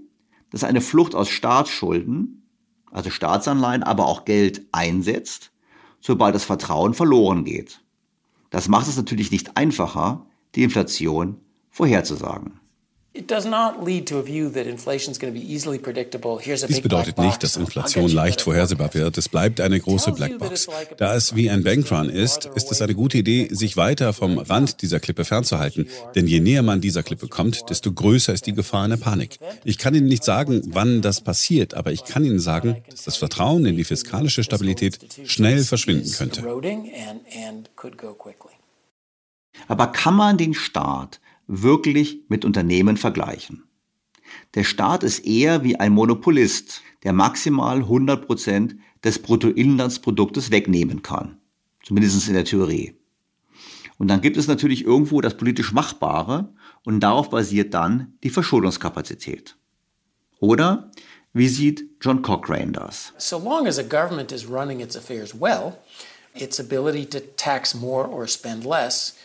dass 0.51 0.63
eine 0.63 0.81
Flucht 0.81 1.15
aus 1.15 1.29
Staatsschulden, 1.29 2.43
also 2.91 3.09
Staatsanleihen, 3.09 3.83
aber 3.83 4.07
auch 4.07 4.25
Geld 4.25 4.65
einsetzt, 4.71 5.51
sobald 5.99 6.35
das 6.35 6.43
Vertrauen 6.43 6.93
verloren 6.93 7.45
geht. 7.45 7.81
Das 8.49 8.67
macht 8.67 8.87
es 8.87 8.97
natürlich 8.97 9.31
nicht 9.31 9.55
einfacher, 9.55 10.25
die 10.55 10.63
Inflation 10.63 11.39
vorherzusagen. 11.69 12.60
Dies 13.13 13.25
bedeutet 16.81 17.17
nicht, 17.17 17.43
dass 17.43 17.57
Inflation 17.57 18.09
leicht 18.09 18.41
vorhersehbar 18.41 18.93
wird. 18.93 19.17
Es 19.17 19.27
bleibt 19.27 19.59
eine 19.59 19.77
große 19.81 20.13
Blackbox. 20.13 20.67
Da 20.95 21.13
es 21.15 21.35
wie 21.35 21.49
ein 21.49 21.61
Bankrun 21.61 22.09
ist, 22.09 22.45
ist 22.55 22.71
es 22.71 22.81
eine 22.81 22.95
gute 22.95 23.17
Idee, 23.17 23.49
sich 23.51 23.75
weiter 23.75 24.13
vom 24.13 24.37
Rand 24.37 24.81
dieser 24.81 25.01
Klippe 25.01 25.25
fernzuhalten. 25.25 25.89
Denn 26.15 26.25
je 26.25 26.39
näher 26.39 26.61
man 26.61 26.79
dieser 26.79 27.03
Klippe 27.03 27.27
kommt, 27.27 27.69
desto 27.69 27.91
größer 27.91 28.31
ist 28.31 28.45
die 28.45 28.53
Gefahr 28.53 28.85
einer 28.85 28.95
Panik. 28.95 29.39
Ich 29.65 29.77
kann 29.77 29.93
Ihnen 29.93 30.07
nicht 30.07 30.23
sagen, 30.23 30.61
wann 30.67 31.01
das 31.01 31.19
passiert, 31.19 31.73
aber 31.73 31.91
ich 31.91 32.05
kann 32.05 32.23
Ihnen 32.23 32.39
sagen, 32.39 32.77
dass 32.89 33.03
das 33.03 33.17
Vertrauen 33.17 33.65
in 33.65 33.75
die 33.75 33.83
fiskalische 33.83 34.45
Stabilität 34.45 34.99
schnell 35.25 35.65
verschwinden 35.65 36.09
könnte. 36.13 36.43
Aber 39.67 39.87
kann 39.87 40.15
man 40.15 40.37
den 40.37 40.53
Staat 40.53 41.19
wirklich 41.47 42.21
mit 42.29 42.45
Unternehmen 42.45 42.97
vergleichen. 42.97 43.63
Der 44.55 44.63
Staat 44.63 45.03
ist 45.03 45.25
eher 45.25 45.63
wie 45.63 45.77
ein 45.77 45.93
Monopolist, 45.93 46.81
der 47.03 47.13
maximal 47.13 47.77
100 47.77 48.25
Prozent 48.25 48.75
des 49.03 49.19
Bruttoinlandsproduktes 49.19 50.51
wegnehmen 50.51 51.01
kann. 51.01 51.37
Zumindest 51.83 52.27
in 52.27 52.35
der 52.35 52.45
Theorie. 52.45 52.95
Und 53.97 54.07
dann 54.07 54.21
gibt 54.21 54.37
es 54.37 54.47
natürlich 54.47 54.85
irgendwo 54.85 55.21
das 55.21 55.37
politisch 55.37 55.73
Machbare 55.73 56.53
und 56.83 56.99
darauf 57.01 57.29
basiert 57.29 57.73
dann 57.73 58.13
die 58.23 58.29
Verschuldungskapazität. 58.29 59.57
Oder 60.39 60.91
wie 61.33 61.47
sieht 61.47 61.85
John 62.01 62.21
Cochrane 62.21 62.71
das? 62.71 63.13
So 63.17 63.37
long 63.37 63.67
as 63.67 63.77
a 63.77 63.83
government 63.83 64.31
is 64.31 64.49
running 64.49 64.79
its 64.79 64.95
affairs 64.95 65.39
well, 65.39 65.77
its 66.33 66.59
ability 66.59 67.05
to 67.05 67.19
tax 67.37 67.75
more 67.75 68.07
or 68.07 68.27
spend 68.27 68.65
less 68.65 69.15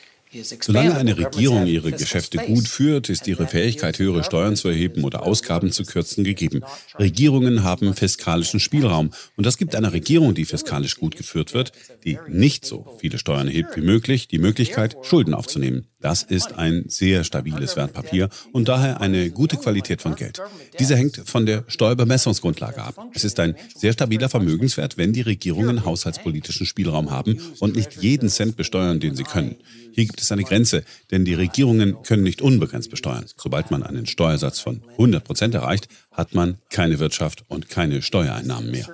Solange 0.60 0.96
eine 0.96 1.16
Regierung 1.16 1.66
ihre 1.66 1.92
Geschäfte 1.92 2.38
gut 2.38 2.68
führt, 2.68 3.08
ist 3.08 3.26
ihre 3.26 3.46
Fähigkeit, 3.46 3.98
höhere 3.98 4.24
Steuern 4.24 4.56
zu 4.56 4.68
erheben 4.68 5.04
oder 5.04 5.22
Ausgaben 5.22 5.70
zu 5.70 5.84
kürzen, 5.84 6.24
gegeben. 6.24 6.62
Regierungen 6.98 7.62
haben 7.62 7.94
fiskalischen 7.94 8.60
Spielraum. 8.60 9.10
Und 9.36 9.46
das 9.46 9.56
gibt 9.56 9.74
einer 9.74 9.92
Regierung, 9.92 10.34
die 10.34 10.44
fiskalisch 10.44 10.96
gut 10.96 11.16
geführt 11.16 11.54
wird, 11.54 11.72
die 12.04 12.18
nicht 12.28 12.64
so 12.64 12.96
viele 13.00 13.18
Steuern 13.18 13.48
erhebt 13.48 13.76
wie 13.76 13.82
möglich, 13.82 14.28
die 14.28 14.38
Möglichkeit, 14.38 14.96
Schulden 15.02 15.34
aufzunehmen. 15.34 15.86
Das 16.06 16.22
ist 16.22 16.56
ein 16.56 16.84
sehr 16.86 17.24
stabiles 17.24 17.74
Wertpapier 17.74 18.28
und 18.52 18.68
daher 18.68 19.00
eine 19.00 19.28
gute 19.30 19.56
Qualität 19.56 20.00
von 20.00 20.14
Geld. 20.14 20.40
Diese 20.78 20.94
hängt 20.94 21.20
von 21.24 21.46
der 21.46 21.64
Steuerbemessungsgrundlage 21.66 22.80
ab. 22.80 22.94
Es 23.12 23.24
ist 23.24 23.40
ein 23.40 23.56
sehr 23.74 23.92
stabiler 23.92 24.28
Vermögenswert, 24.28 24.98
wenn 24.98 25.12
die 25.12 25.22
Regierungen 25.22 25.84
haushaltspolitischen 25.84 26.64
Spielraum 26.64 27.10
haben 27.10 27.40
und 27.58 27.74
nicht 27.74 28.00
jeden 28.00 28.28
Cent 28.28 28.56
besteuern, 28.56 29.00
den 29.00 29.16
sie 29.16 29.24
können. 29.24 29.56
Hier 29.90 30.06
gibt 30.06 30.20
es 30.20 30.30
eine 30.30 30.44
Grenze, 30.44 30.84
denn 31.10 31.24
die 31.24 31.34
Regierungen 31.34 31.96
können 32.04 32.22
nicht 32.22 32.40
unbegrenzt 32.40 32.90
besteuern. 32.90 33.24
Sobald 33.36 33.72
man 33.72 33.82
einen 33.82 34.06
Steuersatz 34.06 34.60
von 34.60 34.82
100 34.92 35.24
Prozent 35.24 35.54
erreicht, 35.56 35.88
hat 36.12 36.34
man 36.34 36.58
keine 36.70 37.00
Wirtschaft 37.00 37.42
und 37.48 37.68
keine 37.68 38.00
Steuereinnahmen 38.00 38.70
mehr. 38.70 38.86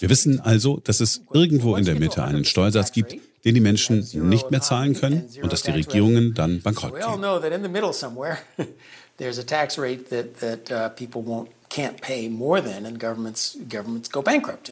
Wir 0.00 0.08
wissen 0.08 0.40
also, 0.40 0.80
dass 0.82 1.00
es 1.00 1.22
irgendwo 1.32 1.76
in 1.76 1.84
der 1.84 1.94
Mitte 1.94 2.24
einen 2.24 2.46
Steuersatz 2.46 2.90
gibt, 2.92 3.16
den 3.44 3.54
die 3.54 3.60
Menschen 3.60 4.06
nicht 4.28 4.50
mehr 4.50 4.62
zahlen 4.62 4.94
können 4.94 5.28
und 5.42 5.52
dass 5.52 5.62
die 5.62 5.70
Regierungen 5.70 6.32
dann 6.32 6.62
bankrott 6.62 6.94
gehen. 6.94 7.02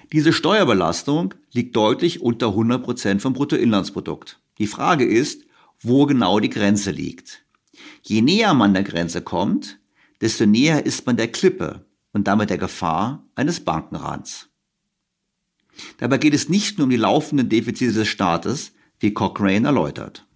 Diese 0.12 0.32
Steuerbelastung 0.32 1.34
liegt 1.52 1.76
deutlich 1.76 2.22
unter 2.22 2.48
100 2.48 2.82
Prozent 2.82 3.20
vom 3.22 3.34
Bruttoinlandsprodukt. 3.34 4.38
Die 4.56 4.66
Frage 4.66 5.04
ist, 5.04 5.42
wo 5.82 6.06
genau 6.06 6.40
die 6.40 6.48
Grenze 6.48 6.90
liegt. 6.90 7.42
Je 8.02 8.22
näher 8.22 8.54
man 8.54 8.72
der 8.72 8.82
Grenze 8.82 9.20
kommt, 9.20 9.78
desto 10.22 10.46
näher 10.46 10.86
ist 10.86 11.04
man 11.06 11.18
der 11.18 11.28
Klippe 11.28 11.84
und 12.12 12.26
damit 12.26 12.48
der 12.48 12.58
Gefahr 12.58 13.22
eines 13.34 13.60
Bankenrands. 13.60 14.48
Dabei 15.98 16.18
geht 16.18 16.34
es 16.34 16.48
nicht 16.48 16.78
nur 16.78 16.84
um 16.84 16.90
die 16.90 16.96
laufenden 16.96 17.48
Defizite 17.48 17.92
des 17.92 18.08
Staates, 18.08 18.72
wie 19.00 19.12
Cochrane 19.12 19.66
erläutert. 19.66 20.27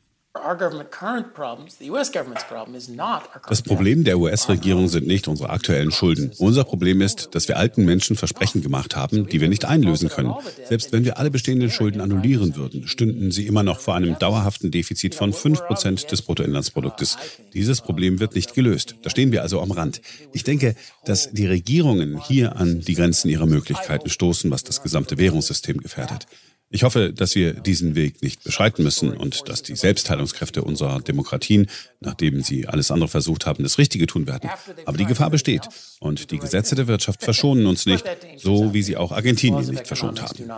Das 3.49 3.63
Problem 3.63 4.05
der 4.05 4.19
US-Regierung 4.19 4.89
sind 4.89 5.07
nicht 5.07 5.29
unsere 5.29 5.51
aktuellen 5.51 5.91
Schulden. 5.91 6.33
Unser 6.39 6.65
Problem 6.65 7.03
ist, 7.03 7.35
dass 7.35 7.49
wir 7.49 7.59
alten 7.59 7.85
Menschen 7.85 8.17
Versprechen 8.17 8.63
gemacht 8.63 8.97
haben, 8.97 9.27
die 9.29 9.43
wir 9.43 9.51
nicht 9.51 9.67
einlösen 9.67 10.09
können. 10.09 10.35
Selbst 10.67 10.91
wenn 10.91 11.05
wir 11.05 11.19
alle 11.19 11.31
bestehenden 11.31 11.71
Schulden 11.71 12.01
annullieren 12.01 12.57
würden, 12.57 12.89
stünden 12.89 13.31
sie 13.31 13.47
immer 13.47 13.63
noch 13.63 13.79
vor 13.79 13.95
einem 13.95 14.19
dauerhaften 14.19 14.71
Defizit 14.71 15.15
von 15.15 15.35
5% 15.35 16.07
des 16.07 16.23
Bruttoinlandsproduktes. 16.23 17.19
Dieses 17.53 17.83
Problem 17.83 18.19
wird 18.19 18.35
nicht 18.35 18.55
gelöst. 18.55 18.97
Da 19.03 19.11
stehen 19.11 19.33
wir 19.33 19.43
also 19.43 19.61
am 19.61 19.71
Rand. 19.71 20.01
Ich 20.33 20.45
denke, 20.45 20.77
dass 21.05 21.31
die 21.33 21.47
Regierungen 21.47 22.19
hier 22.19 22.57
an 22.57 22.81
die 22.81 22.95
Grenzen 22.95 23.29
ihrer 23.29 23.47
Möglichkeiten 23.47 24.09
stoßen, 24.09 24.51
was 24.51 24.65
das 24.65 24.83
gesamte 24.83 25.19
Währungssystem 25.19 25.77
gefährdet. 25.77 26.27
Ich 26.75 26.85
hoffe, 26.85 27.13
dass 27.13 27.35
wir 27.35 27.53
diesen 27.53 27.95
Weg 27.95 28.23
nicht 28.23 28.43
beschreiten 28.43 28.83
müssen 28.83 29.15
und 29.15 29.47
dass 29.51 29.63
die 29.63 29.77
Selbstheilungskräfte 29.77 30.65
unserer 30.65 31.03
Demokratien, 31.03 31.67
nachdem 32.01 32.41
sie 32.41 32.67
alles 32.67 32.91
andere 32.91 33.09
versucht 33.09 33.45
haben, 33.45 33.63
das 33.63 33.77
Richtige 33.77 34.07
tun 34.07 34.27
werden. 34.27 34.49
Aber 34.87 34.97
die 34.97 35.05
Gefahr 35.05 35.29
besteht 35.29 35.69
und 36.01 36.31
die 36.31 36.39
Gesetze 36.39 36.75
der 36.75 36.87
Wirtschaft 36.87 37.23
verschonen 37.23 37.67
uns 37.67 37.85
nicht, 37.85 38.05
so 38.39 38.73
wie 38.73 38.83
sie 38.83 38.97
auch 38.97 39.13
Argentinien 39.13 39.67
nicht 39.67 39.87
verschont 39.87 40.23
haben. 40.23 40.51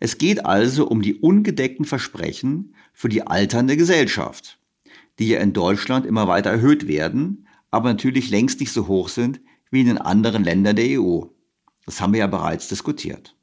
Es 0.00 0.18
geht 0.18 0.44
also 0.44 0.88
um 0.88 1.02
die 1.02 1.14
ungedeckten 1.14 1.84
Versprechen 1.84 2.74
für 2.92 3.08
die 3.08 3.24
alternde 3.24 3.76
Gesellschaft, 3.76 4.58
die 5.20 5.28
ja 5.28 5.38
in 5.38 5.52
Deutschland 5.52 6.04
immer 6.04 6.26
weiter 6.26 6.50
erhöht 6.50 6.88
werden, 6.88 7.46
aber 7.70 7.90
natürlich 7.90 8.28
längst 8.30 8.58
nicht 8.58 8.72
so 8.72 8.88
hoch 8.88 9.08
sind 9.08 9.40
wie 9.70 9.82
in 9.82 9.86
den 9.86 9.98
anderen 9.98 10.42
Ländern 10.42 10.74
der 10.74 11.00
EU. 11.00 11.26
Das 11.86 12.00
haben 12.00 12.12
wir 12.12 12.20
ja 12.20 12.26
bereits 12.26 12.68
diskutiert. 12.68 13.34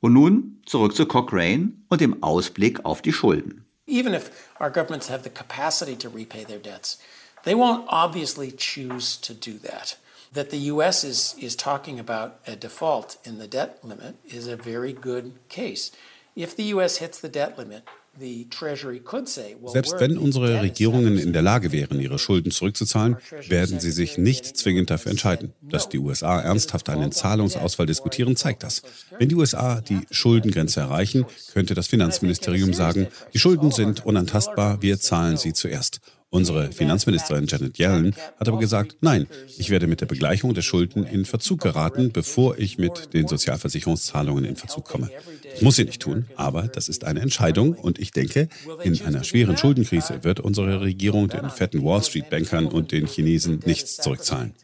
Und 0.00 0.12
nun 0.12 0.62
zurück 0.66 0.94
zu 0.94 1.06
Cochrane 1.06 1.72
und 1.88 2.00
dem 2.00 2.22
Ausblick 2.22 2.84
auf 2.84 3.02
die 3.02 3.12
Schulden. 3.12 3.64
Even 3.86 4.14
if 4.14 4.30
our 4.60 4.70
governments 4.70 5.10
have 5.10 5.24
the 5.24 5.30
capacity 5.30 5.96
to 5.96 6.08
repay 6.08 6.44
their 6.44 6.58
debts, 6.58 6.98
they 7.44 7.54
won't 7.54 7.84
obviously 7.88 8.52
choose 8.52 9.16
to 9.20 9.34
do 9.34 9.58
that. 9.58 9.98
That 10.32 10.50
the 10.50 10.70
US 10.70 11.02
is, 11.02 11.34
is 11.40 11.56
talking 11.56 11.98
about 11.98 12.34
a 12.46 12.54
default 12.54 13.16
in 13.24 13.38
the 13.38 13.48
debt 13.48 13.78
limit 13.82 14.14
is 14.24 14.46
a 14.46 14.56
very 14.56 14.92
good 14.92 15.32
case. 15.48 15.90
If 16.36 16.54
the 16.54 16.72
US 16.74 16.98
hits 16.98 17.20
the 17.20 17.28
debt 17.28 17.58
limit, 17.58 17.82
Selbst 18.18 19.94
wenn 19.98 20.18
unsere 20.18 20.60
Regierungen 20.60 21.18
in 21.18 21.32
der 21.32 21.42
Lage 21.42 21.72
wären, 21.72 22.00
ihre 22.00 22.18
Schulden 22.18 22.50
zurückzuzahlen, 22.50 23.16
werden 23.48 23.80
sie 23.80 23.92
sich 23.92 24.18
nicht 24.18 24.56
zwingend 24.56 24.90
dafür 24.90 25.10
entscheiden. 25.10 25.52
Dass 25.62 25.88
die 25.88 25.98
USA 25.98 26.40
ernsthaft 26.40 26.90
einen 26.90 27.12
Zahlungsausfall 27.12 27.86
diskutieren, 27.86 28.36
zeigt 28.36 28.62
das. 28.62 28.82
Wenn 29.18 29.28
die 29.28 29.36
USA 29.36 29.80
die 29.80 30.00
Schuldengrenze 30.10 30.80
erreichen, 30.80 31.24
könnte 31.52 31.74
das 31.74 31.86
Finanzministerium 31.86 32.74
sagen, 32.74 33.08
die 33.32 33.38
Schulden 33.38 33.70
sind 33.70 34.04
unantastbar, 34.04 34.82
wir 34.82 34.98
zahlen 34.98 35.36
sie 35.36 35.52
zuerst. 35.52 36.00
Unsere 36.32 36.70
Finanzministerin 36.70 37.46
Janet 37.48 37.76
Yellen 37.78 38.14
hat 38.38 38.48
aber 38.48 38.60
gesagt, 38.60 38.96
nein, 39.00 39.26
ich 39.58 39.68
werde 39.68 39.88
mit 39.88 40.00
der 40.00 40.06
Begleichung 40.06 40.54
der 40.54 40.62
Schulden 40.62 41.04
in 41.04 41.24
Verzug 41.24 41.60
geraten, 41.60 42.12
bevor 42.12 42.56
ich 42.56 42.78
mit 42.78 43.12
den 43.14 43.26
Sozialversicherungszahlungen 43.26 44.44
in 44.44 44.54
Verzug 44.54 44.84
komme. 44.84 45.10
Das 45.50 45.60
muss 45.60 45.74
sie 45.74 45.84
nicht 45.84 46.00
tun, 46.00 46.26
aber 46.36 46.68
das 46.68 46.88
ist 46.88 47.04
eine 47.04 47.20
Entscheidung 47.20 47.72
und 47.72 47.98
ich 47.98 48.12
denke, 48.12 48.48
in 48.84 49.00
einer 49.02 49.24
schweren 49.24 49.56
Schuldenkrise 49.56 50.22
wird 50.22 50.38
unsere 50.38 50.80
Regierung 50.80 51.28
den 51.28 51.50
fetten 51.50 51.84
Wall 51.84 52.02
Street 52.04 52.30
Bankern 52.30 52.66
und 52.66 52.92
den 52.92 53.06
Chinesen 53.06 53.60
nichts 53.66 53.96
zurückzahlen. 53.96 54.54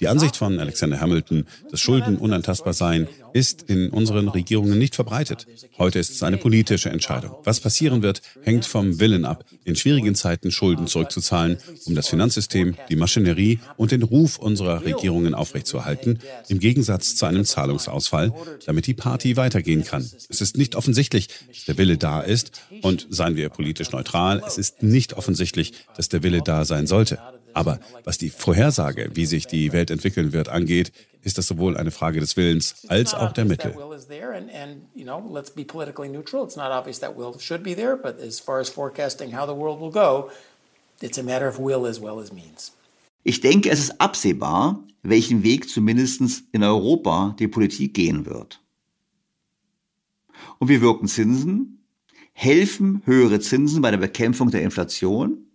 Die 0.00 0.08
Ansicht 0.08 0.36
von 0.36 0.58
Alexander 0.58 1.00
Hamilton, 1.00 1.46
dass 1.70 1.80
Schulden 1.80 2.18
unantastbar 2.18 2.72
seien, 2.72 3.06
ist 3.32 3.62
in 3.62 3.90
unseren 3.90 4.28
Regierungen 4.28 4.78
nicht 4.78 4.94
verbreitet. 4.94 5.46
Heute 5.78 5.98
ist 6.00 6.10
es 6.10 6.22
eine 6.22 6.36
politische 6.36 6.90
Entscheidung. 6.90 7.34
Was 7.44 7.60
passieren 7.60 8.02
wird, 8.02 8.22
hängt 8.42 8.64
vom 8.64 8.98
Willen 8.98 9.24
ab, 9.24 9.44
in 9.64 9.76
schwierigen 9.76 10.14
Zeiten 10.14 10.50
Schulden 10.50 10.88
zurückzuzahlen, 10.88 11.58
um 11.84 11.94
das 11.94 12.08
Finanzsystem, 12.08 12.74
die 12.88 12.96
Maschinerie 12.96 13.60
und 13.76 13.92
den 13.92 14.02
Ruf 14.02 14.38
unserer 14.38 14.84
Regierungen 14.84 15.34
aufrechtzuerhalten, 15.34 16.18
im 16.48 16.58
Gegensatz 16.58 17.14
zu 17.14 17.26
einem 17.26 17.44
Zahlungsausfall, 17.44 18.32
damit 18.66 18.86
die 18.86 18.94
Party 18.94 19.36
weitergehen 19.36 19.84
kann. 19.84 20.08
Es 20.28 20.40
ist 20.40 20.56
nicht 20.56 20.74
offensichtlich, 20.74 21.28
dass 21.48 21.64
der 21.66 21.78
Wille 21.78 21.98
da 21.98 22.20
ist 22.20 22.62
und 22.82 23.06
seien 23.10 23.36
wir 23.36 23.48
politisch 23.48 23.92
neutral, 23.92 24.42
es 24.46 24.58
ist 24.58 24.82
nicht 24.82 25.14
offensichtlich, 25.14 25.72
dass 25.96 26.08
der 26.08 26.22
Wille 26.22 26.42
da 26.42 26.64
sein 26.64 26.86
sollte. 26.86 27.18
Aber 27.54 27.80
was 28.02 28.18
die 28.18 28.30
Vorhersage, 28.30 29.10
wie 29.14 29.26
sich 29.26 29.46
die 29.46 29.72
Welt 29.72 29.90
entwickeln 29.90 30.32
wird, 30.32 30.48
angeht, 30.48 30.92
ist 31.22 31.38
das 31.38 31.46
sowohl 31.46 31.76
eine 31.76 31.90
Frage 31.90 32.20
des 32.20 32.36
Willens 32.36 32.84
als 32.88 33.14
auch 33.14 33.32
der 33.32 33.44
Mittel. 33.44 33.74
Ich 43.22 43.40
denke, 43.40 43.70
es 43.70 43.78
ist 43.78 44.00
absehbar, 44.00 44.84
welchen 45.02 45.42
Weg 45.42 45.68
zumindest 45.68 46.42
in 46.52 46.62
Europa 46.62 47.34
die 47.38 47.48
Politik 47.48 47.94
gehen 47.94 48.26
wird. 48.26 48.60
Und 50.58 50.68
wie 50.68 50.80
wirken 50.80 51.08
Zinsen? 51.08 51.84
Helfen 52.32 53.02
höhere 53.04 53.40
Zinsen 53.40 53.80
bei 53.80 53.90
der 53.90 53.98
Bekämpfung 53.98 54.50
der 54.50 54.62
Inflation? 54.62 55.46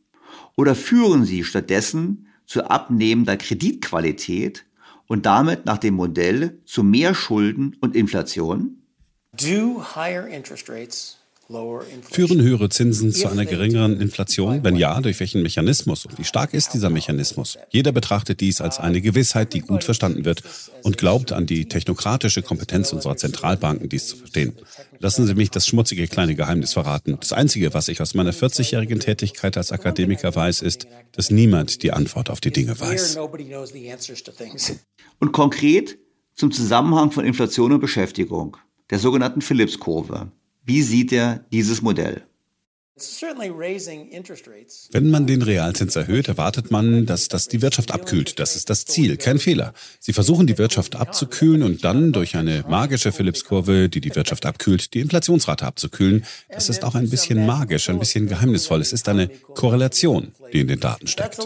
Oder 0.59 0.75
führen 0.75 1.23
sie 1.23 1.45
stattdessen 1.45 2.27
zu 2.45 2.65
abnehmender 2.69 3.37
Kreditqualität 3.37 4.65
und 5.07 5.25
damit 5.25 5.65
nach 5.65 5.77
dem 5.77 5.93
Modell 5.93 6.59
zu 6.65 6.83
mehr 6.83 7.15
Schulden 7.15 7.77
und 7.79 7.95
Inflation? 7.95 8.81
Do 9.31 9.81
higher 9.95 10.27
interest 10.27 10.69
rates 10.69 11.18
Führen 12.11 12.41
höhere 12.43 12.69
Zinsen 12.69 13.11
zu 13.11 13.27
einer 13.27 13.43
geringeren 13.43 13.99
Inflation? 13.99 14.63
Wenn 14.63 14.75
ja, 14.75 15.01
durch 15.01 15.19
welchen 15.19 15.41
Mechanismus? 15.41 16.05
Und 16.05 16.19
wie 16.19 16.23
stark 16.23 16.53
ist 16.53 16.75
dieser 16.75 16.91
Mechanismus? 16.91 17.57
Jeder 17.71 17.91
betrachtet 17.91 18.39
dies 18.39 18.61
als 18.61 18.77
eine 18.77 19.01
Gewissheit, 19.01 19.53
die 19.53 19.61
gut 19.61 19.83
verstanden 19.83 20.25
wird 20.25 20.43
und 20.83 20.99
glaubt 20.99 21.31
an 21.31 21.47
die 21.47 21.65
technokratische 21.65 22.43
Kompetenz 22.43 22.93
unserer 22.93 23.17
Zentralbanken, 23.17 23.89
dies 23.89 24.09
zu 24.09 24.17
verstehen. 24.17 24.53
Lassen 24.99 25.25
Sie 25.25 25.33
mich 25.33 25.49
das 25.49 25.65
schmutzige 25.65 26.07
kleine 26.07 26.35
Geheimnis 26.35 26.73
verraten. 26.73 27.17
Das 27.19 27.33
Einzige, 27.33 27.73
was 27.73 27.87
ich 27.87 27.99
aus 27.99 28.13
meiner 28.13 28.31
40-jährigen 28.31 28.99
Tätigkeit 28.99 29.57
als 29.57 29.71
Akademiker 29.71 30.35
weiß, 30.35 30.61
ist, 30.61 30.85
dass 31.13 31.31
niemand 31.31 31.81
die 31.81 31.91
Antwort 31.91 32.29
auf 32.29 32.41
die 32.41 32.51
Dinge 32.51 32.79
weiß. 32.79 33.17
Und 35.17 35.31
konkret 35.31 35.97
zum 36.35 36.51
Zusammenhang 36.51 37.09
von 37.09 37.25
Inflation 37.25 37.71
und 37.71 37.79
Beschäftigung, 37.79 38.57
der 38.91 38.99
sogenannten 38.99 39.41
Phillips-Kurve. 39.41 40.31
Wie 40.69 40.83
sieht 40.83 41.11
er 41.11 41.43
dieses 41.51 41.81
Modell? 41.81 42.21
Wenn 44.91 45.09
man 45.09 45.25
den 45.25 45.41
Realzins 45.41 45.95
erhöht, 45.95 46.27
erwartet 46.27 46.69
man, 46.69 47.07
dass 47.07 47.27
das 47.27 47.47
die 47.47 47.63
Wirtschaft 47.63 47.89
abkühlt. 47.89 48.37
Das 48.37 48.55
ist 48.55 48.69
das 48.69 48.85
Ziel, 48.85 49.17
kein 49.17 49.39
Fehler. 49.39 49.73
Sie 49.99 50.13
versuchen 50.13 50.45
die 50.45 50.59
Wirtschaft 50.59 50.95
abzukühlen 50.95 51.63
und 51.63 51.83
dann 51.83 52.11
durch 52.11 52.35
eine 52.35 52.63
magische 52.67 53.11
Phillips-Kurve, 53.11 53.89
die 53.89 53.99
die 53.99 54.13
Wirtschaft 54.15 54.45
abkühlt, 54.45 54.93
die 54.93 54.99
Inflationsrate 54.99 55.65
abzukühlen. 55.65 56.23
Das 56.49 56.69
ist 56.69 56.83
auch 56.83 56.93
ein 56.93 57.09
bisschen 57.09 57.47
magisch, 57.47 57.89
ein 57.89 57.97
bisschen 57.97 58.27
geheimnisvoll. 58.27 58.79
Es 58.79 58.93
ist 58.93 59.09
eine 59.09 59.29
Korrelation, 59.29 60.33
die 60.53 60.59
in 60.59 60.67
den 60.67 60.79
Daten 60.79 61.07
steckt. 61.07 61.39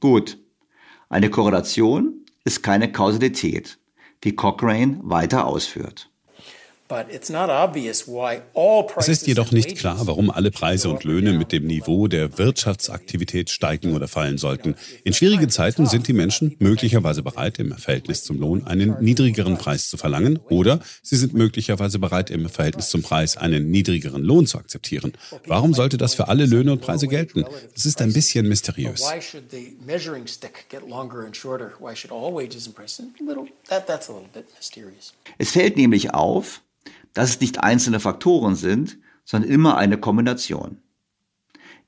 Gut. 0.00 0.38
Eine 1.10 1.28
Korrelation 1.28 2.24
ist 2.44 2.62
keine 2.62 2.90
Kausalität 2.90 3.78
die 4.24 4.34
Cochrane 4.34 5.00
weiter 5.02 5.46
ausführt. 5.46 6.10
Es 8.96 9.08
ist 9.08 9.26
jedoch 9.26 9.50
nicht 9.50 9.76
klar, 9.76 10.06
warum 10.06 10.30
alle 10.30 10.50
Preise 10.50 10.88
und 10.88 11.04
Löhne 11.04 11.32
mit 11.32 11.52
dem 11.52 11.66
Niveau 11.66 12.06
der 12.06 12.38
Wirtschaftsaktivität 12.38 13.50
steigen 13.50 13.94
oder 13.94 14.08
fallen 14.08 14.38
sollten. 14.38 14.76
In 15.04 15.12
schwierigen 15.12 15.50
Zeiten 15.50 15.86
sind 15.86 16.06
die 16.06 16.12
Menschen 16.12 16.54
möglicherweise 16.58 17.22
bereit, 17.22 17.58
im 17.58 17.76
Verhältnis 17.76 18.22
zum 18.24 18.38
Lohn 18.38 18.66
einen 18.66 18.96
niedrigeren 19.00 19.58
Preis 19.58 19.88
zu 19.88 19.96
verlangen 19.96 20.38
oder 20.48 20.80
sie 21.02 21.16
sind 21.16 21.34
möglicherweise 21.34 21.98
bereit, 21.98 22.30
im 22.30 22.48
Verhältnis 22.48 22.88
zum 22.88 23.02
Preis 23.02 23.36
einen 23.36 23.70
niedrigeren 23.70 24.22
Lohn 24.22 24.46
zu 24.46 24.58
akzeptieren. 24.58 25.12
Warum 25.46 25.74
sollte 25.74 25.96
das 25.96 26.14
für 26.14 26.28
alle 26.28 26.46
Löhne 26.46 26.72
und 26.72 26.80
Preise 26.80 27.08
gelten? 27.08 27.44
Das 27.74 27.86
ist 27.86 28.00
ein 28.00 28.12
bisschen 28.12 28.48
mysteriös. 28.48 29.04
Es 35.38 35.50
fällt 35.50 35.76
nämlich 35.76 36.14
auf, 36.14 36.62
dass 37.16 37.30
es 37.30 37.40
nicht 37.40 37.60
einzelne 37.62 37.98
Faktoren 37.98 38.56
sind, 38.56 38.98
sondern 39.24 39.50
immer 39.50 39.78
eine 39.78 39.96
Kombination. 39.96 40.82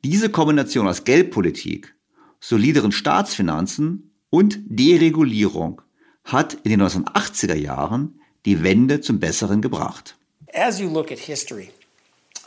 Diese 0.03 0.31
Kombination 0.31 0.89
aus 0.89 1.05
Geldpolitik, 1.05 1.95
solideren 2.41 2.93
Staatsfinanzen 2.93 4.15
und 4.31 4.59
Deregulierung 4.65 5.83
hat 6.25 6.55
in 6.65 6.71
den 6.71 6.81
1980er 6.81 7.57
Jahren 7.57 8.19
die 8.47 8.63
Wende 8.63 9.03
zum 9.03 9.21
Besseren 9.21 9.61
gebracht. 9.61 10.17
As 10.55 10.81
you 10.81 10.89
look 10.89 11.13
at 11.13 11.19
history, 11.19 11.73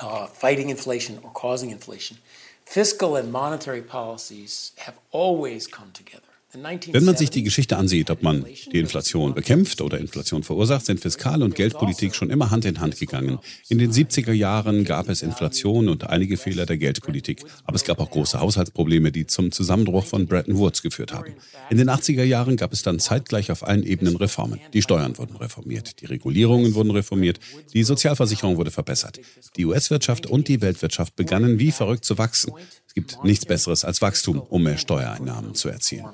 uh, 0.02 0.26
fighting 0.34 0.70
inflation 0.70 1.20
or 1.22 1.32
causing 1.34 1.70
inflation, 1.70 2.18
fiscal 2.66 3.16
and 3.16 3.32
monetary 3.32 3.84
policies 3.84 4.74
have 4.78 4.98
always 5.12 5.70
come 5.70 5.94
together. 5.94 6.21
Wenn 6.54 7.06
man 7.06 7.16
sich 7.16 7.30
die 7.30 7.44
Geschichte 7.44 7.78
ansieht, 7.78 8.10
ob 8.10 8.24
man 8.24 8.46
die 8.72 8.80
Inflation 8.80 9.34
bekämpft 9.34 9.80
oder 9.80 10.00
Inflation 10.00 10.44
verursacht, 10.44 10.86
sind 10.86 11.00
Fiskal- 11.00 11.44
und 11.44 11.56
Geldpolitik 11.56 12.14
schon 12.14 12.30
immer 12.30 12.52
Hand 12.52 12.66
in 12.66 12.82
Hand 12.82 13.00
gegangen. 13.00 13.40
In 13.70 13.78
den 13.78 13.92
70er 13.92 14.34
Jahren 14.34 14.84
gab 14.84 15.08
es 15.08 15.22
Inflation 15.22 15.88
und 15.88 16.10
einige 16.10 16.36
Fehler 16.36 16.66
der 16.66 16.78
Geldpolitik. 16.78 17.44
Aber 17.64 17.76
es 17.76 17.86
gab 17.86 18.00
auch 18.00 18.10
große 18.10 18.40
Haushaltsprobleme, 18.40 19.12
die 19.14 19.28
zum 19.28 19.52
Zusammenbruch 19.52 20.06
von 20.06 20.28
Bretton 20.28 20.58
Woods 20.58 20.82
geführt 20.82 21.14
haben. 21.14 21.34
In 21.70 21.78
den 21.78 21.90
80er 21.90 22.24
Jahren 22.24 22.58
gab 22.58 22.74
es 22.74 22.82
dann 22.82 23.00
zeitgleich 23.00 23.50
auf 23.52 23.66
allen 23.66 23.84
Ebenen 23.84 24.18
Reformen. 24.18 24.60
Die 24.74 24.82
Steuern 24.82 25.18
wurden 25.18 25.38
reformiert, 25.38 26.02
die 26.02 26.06
Regulierungen 26.06 26.76
wurden 26.76 26.92
reformiert, 26.92 27.40
die 27.74 27.84
Sozialversicherung 27.84 28.58
wurde 28.58 28.72
verbessert. 28.72 29.22
Die 29.56 29.66
US-Wirtschaft 29.66 30.26
und 30.26 30.50
die 30.50 30.62
Weltwirtschaft 30.62 31.16
begannen 31.16 31.60
wie 31.60 31.72
verrückt 31.72 32.04
zu 32.04 32.18
wachsen. 32.18 32.52
Es 32.88 32.94
gibt 32.94 33.24
nichts 33.24 33.46
Besseres 33.46 33.86
als 33.86 34.02
Wachstum, 34.02 34.42
um 34.42 34.64
mehr 34.64 34.78
Steuereinnahmen 34.78 35.56
zu 35.56 35.70
erzielen. 35.70 36.08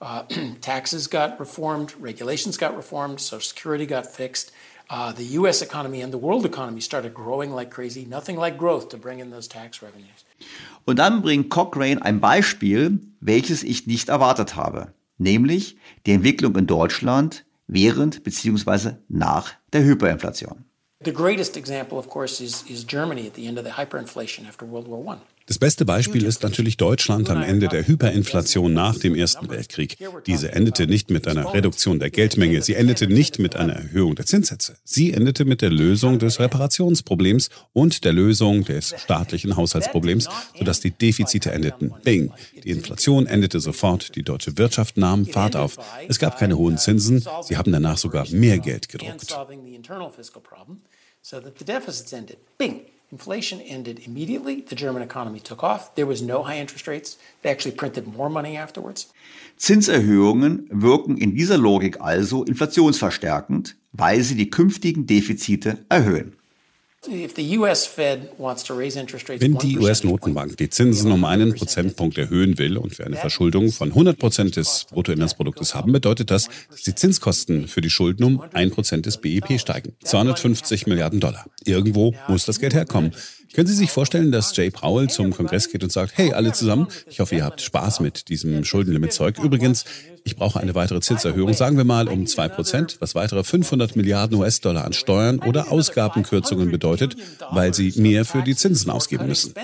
Uh, 0.00 0.22
taxes 0.60 1.06
got 1.06 1.38
reformed, 1.40 1.94
regulations 1.98 2.56
got 2.56 2.76
reformed, 2.76 3.20
Social 3.20 3.40
Security 3.40 3.86
got 3.86 4.06
fixed. 4.06 4.52
Uh, 4.88 5.10
the 5.12 5.24
U.S. 5.40 5.62
economy 5.62 6.00
and 6.00 6.12
the 6.12 6.18
world 6.18 6.46
economy 6.46 6.80
started 6.80 7.12
growing 7.12 7.50
like 7.52 7.70
crazy. 7.70 8.04
Nothing 8.04 8.36
like 8.36 8.56
growth 8.56 8.88
to 8.90 8.96
bring 8.96 9.18
in 9.18 9.30
those 9.30 9.48
tax 9.48 9.82
revenues. 9.82 10.24
Und 10.84 10.98
dann 10.98 11.22
bringt 11.22 11.50
Cochrane 11.50 12.00
ein 12.02 12.20
Beispiel, 12.20 13.00
welches 13.20 13.64
ich 13.64 13.88
nicht 13.88 14.08
erwartet 14.08 14.54
habe, 14.54 14.92
nämlich 15.18 15.76
die 16.06 16.12
Entwicklung 16.12 16.54
in 16.56 16.66
Deutschland 16.66 17.44
während 17.66 18.22
bzw. 18.22 18.92
nach 19.08 19.52
der 19.72 19.82
Hyperinflation. 19.82 20.64
The 21.04 21.12
greatest 21.12 21.56
example, 21.56 21.98
of 21.98 22.08
course, 22.08 22.40
is, 22.40 22.64
is 22.68 22.84
Germany 22.86 23.26
at 23.26 23.34
the 23.34 23.46
end 23.46 23.58
of 23.58 23.64
the 23.64 23.72
hyperinflation 23.72 24.46
after 24.46 24.64
World 24.64 24.88
War 24.88 25.16
I. 25.16 25.18
Das 25.46 25.60
beste 25.60 25.84
Beispiel 25.84 26.24
ist 26.24 26.42
natürlich 26.42 26.76
Deutschland 26.76 27.30
am 27.30 27.40
Ende 27.40 27.68
der 27.68 27.86
Hyperinflation 27.86 28.74
nach 28.74 28.98
dem 28.98 29.14
Ersten 29.14 29.48
Weltkrieg. 29.48 29.96
Diese 30.26 30.50
endete 30.50 30.88
nicht 30.88 31.08
mit 31.08 31.28
einer 31.28 31.54
Reduktion 31.54 32.00
der 32.00 32.10
Geldmenge, 32.10 32.62
sie 32.62 32.74
endete 32.74 33.06
nicht 33.06 33.38
mit 33.38 33.54
einer 33.54 33.74
Erhöhung 33.74 34.16
der 34.16 34.26
Zinssätze. 34.26 34.76
Sie 34.82 35.12
endete 35.12 35.44
mit 35.44 35.62
der 35.62 35.70
Lösung 35.70 36.18
des 36.18 36.40
Reparationsproblems 36.40 37.50
und 37.72 38.04
der 38.04 38.12
Lösung 38.12 38.64
des 38.64 38.92
staatlichen 38.98 39.56
Haushaltsproblems, 39.56 40.28
sodass 40.58 40.80
die 40.80 40.90
Defizite 40.90 41.52
endeten. 41.52 41.94
Bing. 42.02 42.32
Die 42.64 42.70
Inflation 42.70 43.26
endete 43.26 43.60
sofort, 43.60 44.16
die 44.16 44.24
deutsche 44.24 44.58
Wirtschaft 44.58 44.96
nahm 44.96 45.26
Fahrt 45.26 45.54
auf. 45.54 45.78
Es 46.08 46.18
gab 46.18 46.38
keine 46.38 46.58
hohen 46.58 46.76
Zinsen, 46.76 47.24
sie 47.42 47.56
haben 47.56 47.70
danach 47.70 47.98
sogar 47.98 48.28
mehr 48.30 48.58
Geld 48.58 48.88
gedruckt. 48.88 49.36
Inflation 53.12 53.60
ended 53.60 54.00
immediately. 54.04 54.64
The 54.68 54.74
German 54.74 55.02
economy 55.02 55.38
took 55.38 55.62
off. 55.62 55.94
There 55.94 56.08
was 56.08 56.22
no 56.22 56.42
high 56.42 56.58
interest 56.58 56.88
rates. 56.88 57.18
They 57.42 57.50
actually 57.50 57.76
printed 57.76 58.06
more 58.06 58.28
money 58.28 58.56
afterwards. 58.56 59.12
Zinserhöhungen 59.56 60.68
wirken 60.70 61.16
in 61.16 61.36
dieser 61.36 61.56
Logik 61.56 62.00
also 62.00 62.44
inflationsverstärkend, 62.44 63.76
weil 63.92 64.22
sie 64.22 64.34
die 64.34 64.50
künftigen 64.50 65.06
Defizite 65.06 65.84
erhöhen. 65.88 66.36
Wenn 67.08 67.28
die 69.58 69.78
US-Notenbank 69.78 70.56
die 70.56 70.70
Zinsen 70.70 71.12
um 71.12 71.24
einen 71.24 71.54
Prozentpunkt 71.54 72.18
erhöhen 72.18 72.58
will 72.58 72.76
und 72.76 72.98
wir 72.98 73.06
eine 73.06 73.16
Verschuldung 73.16 73.70
von 73.70 73.90
100 73.90 74.18
Prozent 74.18 74.56
des 74.56 74.86
Bruttoinlandsproduktes 74.90 75.74
haben, 75.74 75.92
bedeutet 75.92 76.30
das, 76.30 76.48
dass 76.70 76.82
die 76.82 76.94
Zinskosten 76.94 77.68
für 77.68 77.80
die 77.80 77.90
Schulden 77.90 78.24
um 78.24 78.42
ein 78.52 78.70
Prozent 78.70 79.06
des 79.06 79.18
BIP 79.18 79.60
steigen. 79.60 79.94
250 80.04 80.86
Milliarden 80.86 81.20
Dollar. 81.20 81.46
Irgendwo 81.64 82.14
muss 82.28 82.44
das 82.44 82.58
Geld 82.58 82.74
herkommen. 82.74 83.12
Können 83.54 83.66
Sie 83.66 83.74
sich 83.74 83.90
vorstellen, 83.90 84.32
dass 84.32 84.56
Jay 84.56 84.70
Powell 84.70 85.08
zum 85.08 85.32
Kongress 85.32 85.70
geht 85.70 85.82
und 85.82 85.92
sagt, 85.92 86.12
hey, 86.16 86.32
alle 86.32 86.52
zusammen, 86.52 86.88
ich 87.08 87.20
hoffe, 87.20 87.36
ihr 87.36 87.44
habt 87.44 87.60
Spaß 87.60 88.00
mit 88.00 88.28
diesem 88.28 88.64
Schuldenlimitzeug. 88.64 89.38
Übrigens, 89.38 89.84
ich 90.24 90.36
brauche 90.36 90.58
eine 90.60 90.74
weitere 90.74 91.00
Zinserhöhung, 91.00 91.54
sagen 91.54 91.76
wir 91.76 91.84
mal 91.84 92.08
um 92.08 92.26
zwei 92.26 92.48
Prozent, 92.48 92.96
was 93.00 93.14
weitere 93.14 93.44
500 93.44 93.96
Milliarden 93.96 94.36
US-Dollar 94.38 94.84
an 94.84 94.92
Steuern 94.92 95.38
oder 95.38 95.70
Ausgabenkürzungen 95.70 96.70
bedeutet, 96.70 97.16
weil 97.50 97.72
sie 97.72 97.92
mehr 97.96 98.24
für 98.24 98.42
die 98.42 98.56
Zinsen 98.56 98.90
ausgeben 98.90 99.26
müssen. 99.26 99.54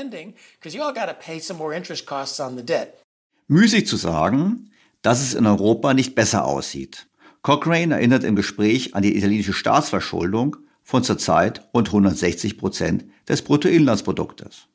Müßig 3.48 3.86
zu 3.86 3.96
sagen, 3.96 4.70
dass 5.02 5.20
es 5.20 5.34
in 5.34 5.46
Europa 5.46 5.94
nicht 5.94 6.14
besser 6.14 6.44
aussieht. 6.44 7.06
Cochrane 7.42 7.94
erinnert 7.94 8.22
im 8.22 8.36
Gespräch 8.36 8.94
an 8.94 9.02
die 9.02 9.16
italienische 9.16 9.52
Staatsverschuldung 9.52 10.56
von 10.82 11.04
zurzeit 11.04 11.68
rund 11.74 11.88
160 11.88 12.58
Prozent 12.58 13.04
des 13.28 13.42
Bruttoinlandsproduktes. 13.42 14.68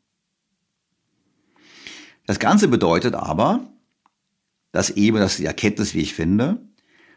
Das 2.26 2.40
Ganze 2.40 2.68
bedeutet 2.68 3.16
aber, 3.16 3.72
dass 4.72 4.90
eben, 4.92 5.18
das 5.18 5.34
ist 5.34 5.40
die 5.40 5.46
Erkenntnis, 5.46 5.94
wie 5.94 6.02
ich 6.02 6.14
finde, 6.14 6.62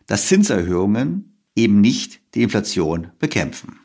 dass 0.07 0.29
Zinserhöhungen 0.29 1.43
eben 1.57 1.81
nicht 1.81 2.21
die 2.35 2.43
Inflation 2.43 3.11
bekämpfen. 3.19 3.80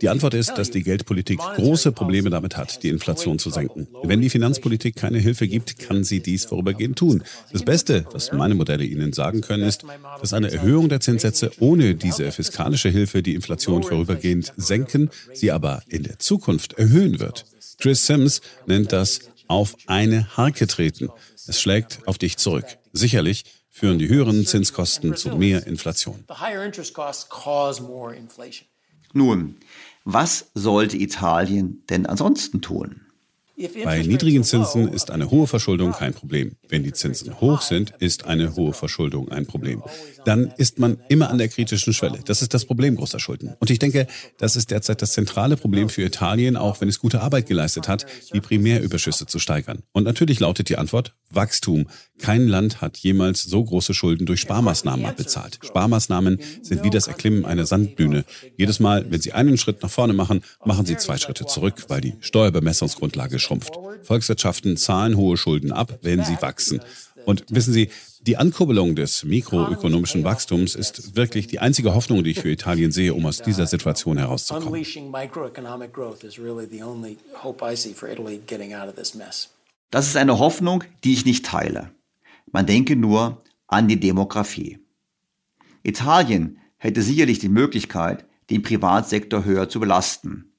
Die 0.00 0.08
Antwort 0.08 0.34
ist, 0.34 0.54
dass 0.54 0.70
die 0.70 0.82
Geldpolitik 0.82 1.38
große 1.38 1.92
Probleme 1.92 2.30
damit 2.30 2.56
hat, 2.56 2.82
die 2.82 2.88
Inflation 2.88 3.38
zu 3.38 3.50
senken. 3.50 3.86
Wenn 4.02 4.20
die 4.20 4.30
Finanzpolitik 4.30 4.96
keine 4.96 5.18
Hilfe 5.18 5.46
gibt, 5.46 5.78
kann 5.78 6.04
sie 6.04 6.20
dies 6.20 6.46
vorübergehend 6.46 6.98
tun. 6.98 7.22
Das 7.52 7.64
Beste, 7.64 8.06
was 8.12 8.32
meine 8.32 8.54
Modelle 8.54 8.84
Ihnen 8.84 9.12
sagen 9.12 9.40
können, 9.40 9.64
ist, 9.64 9.84
dass 10.20 10.32
eine 10.32 10.50
Erhöhung 10.50 10.88
der 10.88 11.00
Zinssätze 11.00 11.52
ohne 11.60 11.94
diese 11.94 12.32
fiskalische 12.32 12.88
Hilfe 12.88 13.22
die 13.22 13.34
Inflation 13.34 13.82
vorübergehend 13.82 14.52
senken, 14.56 15.10
sie 15.32 15.52
aber 15.52 15.82
in 15.88 16.02
der 16.02 16.18
Zukunft 16.18 16.72
erhöhen 16.74 17.20
wird. 17.20 17.46
Chris 17.78 18.06
Sims 18.06 18.40
nennt 18.66 18.92
das 18.92 19.20
auf 19.46 19.76
eine 19.86 20.36
Harke 20.36 20.66
treten. 20.66 21.08
Es 21.46 21.60
schlägt 21.60 22.00
auf 22.06 22.18
dich 22.18 22.36
zurück. 22.36 22.66
Sicherlich 22.92 23.44
führen 23.70 23.98
die 23.98 24.08
höheren 24.08 24.44
Zinskosten 24.44 25.16
zu 25.16 25.36
mehr 25.36 25.66
Inflation. 25.66 26.24
Nun, 29.12 29.56
was 30.04 30.50
sollte 30.54 30.96
Italien 30.96 31.82
denn 31.90 32.06
ansonsten 32.06 32.60
tun? 32.60 33.02
Bei 33.84 34.02
niedrigen 34.02 34.44
Zinsen 34.44 34.88
ist 34.88 35.10
eine 35.10 35.30
hohe 35.30 35.48
Verschuldung 35.48 35.92
kein 35.92 36.14
Problem. 36.14 36.52
Wenn 36.68 36.82
die 36.82 36.92
Zinsen 36.92 37.40
hoch 37.40 37.62
sind, 37.62 37.94
ist 37.98 38.26
eine 38.26 38.54
hohe 38.54 38.72
Verschuldung 38.72 39.30
ein 39.30 39.46
Problem. 39.46 39.82
Dann 40.24 40.52
ist 40.56 40.78
man 40.78 40.98
immer 41.08 41.30
an 41.30 41.38
der 41.38 41.48
kritischen 41.48 41.92
Schwelle. 41.94 42.20
Das 42.24 42.42
ist 42.42 42.52
das 42.52 42.66
Problem 42.66 42.96
großer 42.96 43.18
Schulden. 43.18 43.54
Und 43.58 43.70
ich 43.70 43.78
denke, 43.78 44.06
das 44.38 44.56
ist 44.56 44.70
derzeit 44.70 45.00
das 45.00 45.12
zentrale 45.12 45.56
Problem 45.56 45.88
für 45.88 46.02
Italien, 46.02 46.56
auch 46.56 46.80
wenn 46.80 46.88
es 46.88 46.98
gute 46.98 47.22
Arbeit 47.22 47.46
geleistet 47.46 47.88
hat, 47.88 48.06
die 48.34 48.40
Primärüberschüsse 48.40 49.26
zu 49.26 49.38
steigern. 49.38 49.82
Und 49.92 50.04
natürlich 50.04 50.40
lautet 50.40 50.68
die 50.68 50.76
Antwort 50.76 51.14
Wachstum. 51.30 51.88
Kein 52.18 52.48
Land 52.48 52.80
hat 52.80 52.98
jemals 52.98 53.44
so 53.44 53.62
große 53.62 53.94
Schulden 53.94 54.26
durch 54.26 54.40
Sparmaßnahmen 54.40 55.06
abbezahlt. 55.06 55.58
Sparmaßnahmen 55.62 56.38
sind 56.62 56.84
wie 56.84 56.90
das 56.90 57.06
Erklimmen 57.06 57.44
einer 57.44 57.66
Sanddüne. 57.66 58.24
Jedes 58.56 58.80
Mal, 58.80 59.10
wenn 59.10 59.20
Sie 59.20 59.32
einen 59.32 59.56
Schritt 59.56 59.82
nach 59.82 59.90
vorne 59.90 60.12
machen, 60.12 60.42
machen 60.64 60.84
Sie 60.84 60.96
zwei 60.96 61.16
Schritte 61.16 61.46
zurück, 61.46 61.84
weil 61.88 62.00
die 62.00 62.14
Steuerbemessungsgrundlage 62.20 63.38
schrumpft. 63.38 63.72
Volkswirtschaften 64.02 64.76
zahlen 64.76 65.16
hohe 65.16 65.36
Schulden 65.36 65.72
ab, 65.72 65.98
wenn 66.02 66.24
sie 66.24 66.40
wachsen. 66.40 66.57
Und 67.24 67.44
wissen 67.48 67.72
Sie, 67.72 67.90
die 68.20 68.36
Ankurbelung 68.36 68.94
des 68.96 69.24
mikroökonomischen 69.24 70.24
Wachstums 70.24 70.74
ist 70.74 71.16
wirklich 71.16 71.46
die 71.46 71.60
einzige 71.60 71.94
Hoffnung, 71.94 72.24
die 72.24 72.30
ich 72.30 72.40
für 72.40 72.50
Italien 72.50 72.90
sehe, 72.90 73.14
um 73.14 73.26
aus 73.26 73.42
dieser 73.42 73.66
Situation 73.66 74.18
herauszukommen. 74.18 74.84
Das 79.90 80.06
ist 80.06 80.16
eine 80.16 80.38
Hoffnung, 80.38 80.84
die 81.04 81.12
ich 81.12 81.24
nicht 81.24 81.46
teile. 81.46 81.90
Man 82.50 82.66
denke 82.66 82.96
nur 82.96 83.42
an 83.66 83.88
die 83.88 84.00
Demografie. 84.00 84.78
Italien 85.82 86.58
hätte 86.76 87.02
sicherlich 87.02 87.38
die 87.38 87.48
Möglichkeit, 87.48 88.24
den 88.50 88.62
Privatsektor 88.62 89.44
höher 89.44 89.68
zu 89.68 89.80
belasten. 89.80 90.52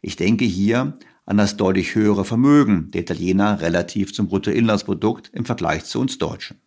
Ich 0.00 0.16
denke 0.16 0.44
hier 0.44 0.98
an 1.28 1.36
das 1.36 1.58
deutlich 1.58 1.94
höhere 1.94 2.24
Vermögen 2.24 2.90
der 2.90 3.02
Italiener 3.02 3.60
relativ 3.60 4.14
zum 4.14 4.28
Bruttoinlandsprodukt 4.28 5.28
im 5.34 5.44
Vergleich 5.44 5.84
zu 5.84 6.00
uns 6.00 6.16
Deutschen. 6.16 6.58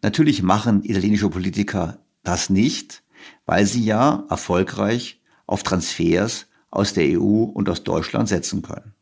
Natürlich 0.00 0.42
machen 0.42 0.82
italienische 0.82 1.28
Politiker 1.28 1.98
das 2.22 2.48
nicht, 2.48 3.02
weil 3.44 3.66
sie 3.66 3.84
ja 3.84 4.24
erfolgreich 4.30 5.20
auf 5.46 5.64
Transfers 5.64 6.46
aus 6.70 6.94
der 6.94 7.20
EU 7.20 7.42
und 7.42 7.68
aus 7.68 7.84
Deutschland 7.84 8.30
setzen 8.30 8.62
können. 8.62 8.94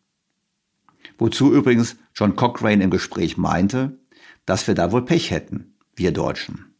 Wozu 1.16 1.52
übrigens 1.52 1.94
John 2.12 2.34
Cochrane 2.34 2.82
im 2.82 2.90
Gespräch 2.90 3.36
meinte, 3.36 4.00
dass 4.46 4.66
wir 4.66 4.74
da 4.74 4.90
wohl 4.90 5.04
Pech 5.04 5.30
hätten, 5.30 5.74
wir 5.94 6.10
Deutschen. 6.10 6.74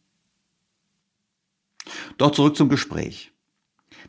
Doch 2.17 2.31
zurück 2.31 2.57
zum 2.57 2.67
Gespräch. 2.67 3.31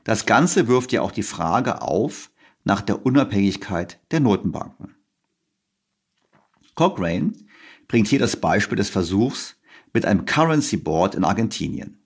Das 0.03 0.27
Ganze 0.27 0.67
wirft 0.67 0.91
ja 0.91 1.01
auch 1.01 1.13
die 1.13 1.23
Frage 1.23 1.83
auf, 1.83 2.33
nach 2.65 2.81
der 2.81 3.05
Unabhängigkeit 3.05 3.99
der 4.11 4.21
Notenbanken. 4.21 4.95
Cochrane 6.75 7.33
bringt 7.89 8.09
hier 8.09 8.19
das 8.19 8.37
Beispiel 8.37 8.77
des 8.77 8.91
Versuchs 8.91 9.57
mit 9.93 10.07
einem 10.07 10.25
Currency 10.25 10.77
Board 10.77 11.15
in 11.15 11.25
Argentinien. 11.25 11.99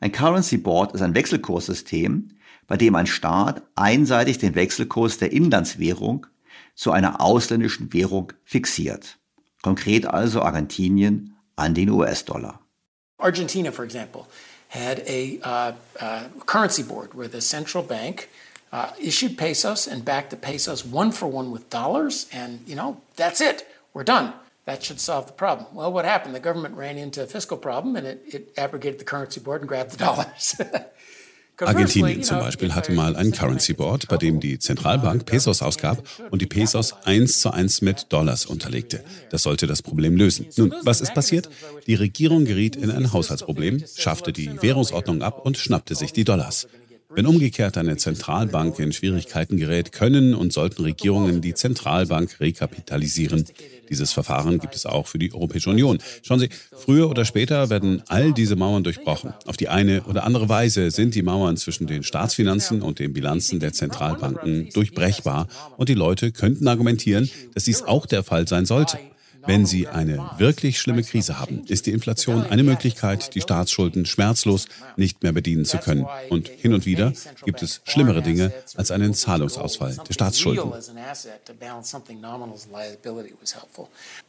Ein 0.00 0.12
Currency 0.12 0.56
Board 0.58 0.94
ist 0.94 1.02
ein 1.02 1.14
Wechselkurssystem, 1.14 2.28
bei 2.66 2.76
dem 2.76 2.94
ein 2.94 3.06
Staat 3.06 3.62
einseitig 3.74 4.38
den 4.38 4.54
Wechselkurs 4.54 5.18
der 5.18 5.32
Inlandswährung 5.32 6.26
zu 6.74 6.92
einer 6.92 7.20
ausländischen 7.20 7.92
Währung 7.92 8.32
fixiert. 8.44 9.18
Konkret 9.62 10.06
also 10.06 10.42
Argentinien 10.42 11.36
an 11.56 11.74
den 11.74 11.90
US-Dollar. 11.90 12.60
Argentina, 13.18 13.72
for 13.72 13.84
example, 13.84 14.26
had 14.68 15.02
a 15.08 15.38
uh, 15.42 15.72
uh, 16.00 16.44
currency 16.44 16.82
board 16.82 17.14
where 17.14 17.28
the 17.28 17.40
central 17.40 17.82
bank 17.82 18.28
uh, 18.76 18.90
issued 19.00 19.38
pesos 19.38 19.88
and 19.88 20.04
backed 20.04 20.30
the 20.30 20.36
pesos 20.36 20.84
one 20.84 21.10
for 21.10 21.26
one 21.26 21.50
with 21.50 21.68
dollars, 21.70 22.26
and 22.32 22.60
you 22.66 22.76
know 22.76 23.00
that's 23.16 23.40
it. 23.40 23.66
We're 23.94 24.04
done. 24.04 24.32
That 24.66 24.82
should 24.82 25.00
solve 25.00 25.26
the 25.26 25.32
problem. 25.32 25.68
Well, 25.74 25.92
what 25.92 26.04
happened? 26.04 26.34
The 26.34 26.40
government 26.40 26.76
ran 26.76 26.98
into 26.98 27.22
a 27.22 27.26
fiscal 27.26 27.56
problem, 27.56 27.96
and 27.96 28.06
it, 28.06 28.22
it 28.26 28.52
abrogated 28.58 28.98
the 28.98 29.04
currency 29.04 29.40
board 29.40 29.62
and 29.62 29.68
grabbed 29.68 29.92
the 29.92 29.96
dollars. 30.04 30.56
Argentinien 31.58 32.22
zum 32.22 32.40
Beispiel 32.40 32.74
hatte 32.74 32.92
mal 32.92 33.16
ein 33.16 33.32
Currency 33.32 33.72
Board, 33.72 34.08
bei 34.08 34.18
dem 34.18 34.40
die 34.40 34.58
Zentralbank 34.58 35.24
Pesos 35.24 35.62
ausgab 35.62 36.02
und 36.30 36.42
die 36.42 36.46
Pesos 36.46 36.94
eins 37.04 37.40
zu 37.40 37.50
eins 37.50 37.80
mit 37.80 38.12
Dollars 38.12 38.44
unterlegte. 38.44 39.02
Das 39.30 39.44
sollte 39.44 39.66
das 39.66 39.80
Problem 39.80 40.16
lösen. 40.18 40.48
Nun, 40.56 40.74
was 40.82 41.00
ist 41.00 41.14
passiert? 41.14 41.48
Die 41.86 41.94
Regierung 41.94 42.44
geriet 42.44 42.76
in 42.76 42.90
ein 42.90 43.10
Haushaltsproblem, 43.10 43.82
schaffte 43.96 44.34
die 44.34 44.60
Währungsordnung 44.60 45.22
ab 45.22 45.46
und 45.46 45.56
schnappte 45.56 45.94
sich 45.94 46.12
die 46.12 46.24
Dollars. 46.24 46.68
Wenn 47.08 47.26
umgekehrt 47.26 47.78
eine 47.78 47.96
Zentralbank 47.96 48.78
in 48.78 48.92
Schwierigkeiten 48.92 49.56
gerät, 49.56 49.92
können 49.92 50.34
und 50.34 50.52
sollten 50.52 50.82
Regierungen 50.82 51.40
die 51.40 51.54
Zentralbank 51.54 52.40
rekapitalisieren. 52.40 53.44
Dieses 53.88 54.12
Verfahren 54.12 54.58
gibt 54.58 54.74
es 54.74 54.86
auch 54.86 55.06
für 55.06 55.18
die 55.18 55.32
Europäische 55.32 55.70
Union. 55.70 55.98
Schauen 56.22 56.40
Sie, 56.40 56.48
früher 56.72 57.08
oder 57.08 57.24
später 57.24 57.70
werden 57.70 58.02
all 58.08 58.32
diese 58.32 58.56
Mauern 58.56 58.82
durchbrochen. 58.82 59.32
Auf 59.46 59.56
die 59.56 59.68
eine 59.68 60.02
oder 60.02 60.24
andere 60.24 60.48
Weise 60.48 60.90
sind 60.90 61.14
die 61.14 61.22
Mauern 61.22 61.56
zwischen 61.56 61.86
den 61.86 62.02
Staatsfinanzen 62.02 62.82
und 62.82 62.98
den 62.98 63.12
Bilanzen 63.12 63.60
der 63.60 63.72
Zentralbanken 63.72 64.70
durchbrechbar 64.70 65.46
und 65.76 65.88
die 65.88 65.94
Leute 65.94 66.32
könnten 66.32 66.66
argumentieren, 66.66 67.30
dass 67.54 67.64
dies 67.64 67.82
auch 67.82 68.06
der 68.06 68.24
Fall 68.24 68.48
sein 68.48 68.66
sollte. 68.66 68.98
Wenn 69.46 69.66
Sie 69.66 69.88
eine 69.88 70.30
wirklich 70.38 70.80
schlimme 70.80 71.02
Krise 71.02 71.38
haben, 71.38 71.64
ist 71.66 71.86
die 71.86 71.92
Inflation 71.92 72.44
eine 72.44 72.62
Möglichkeit, 72.62 73.34
die 73.34 73.40
Staatsschulden 73.40 74.06
schmerzlos 74.06 74.66
nicht 74.96 75.22
mehr 75.22 75.32
bedienen 75.32 75.64
zu 75.64 75.78
können. 75.78 76.06
Und 76.30 76.48
hin 76.48 76.74
und 76.74 76.86
wieder 76.86 77.12
gibt 77.44 77.62
es 77.62 77.80
schlimmere 77.84 78.22
Dinge 78.22 78.52
als 78.76 78.90
einen 78.90 79.14
Zahlungsausfall 79.14 79.96
der 80.08 80.12
Staatsschulden. 80.12 80.72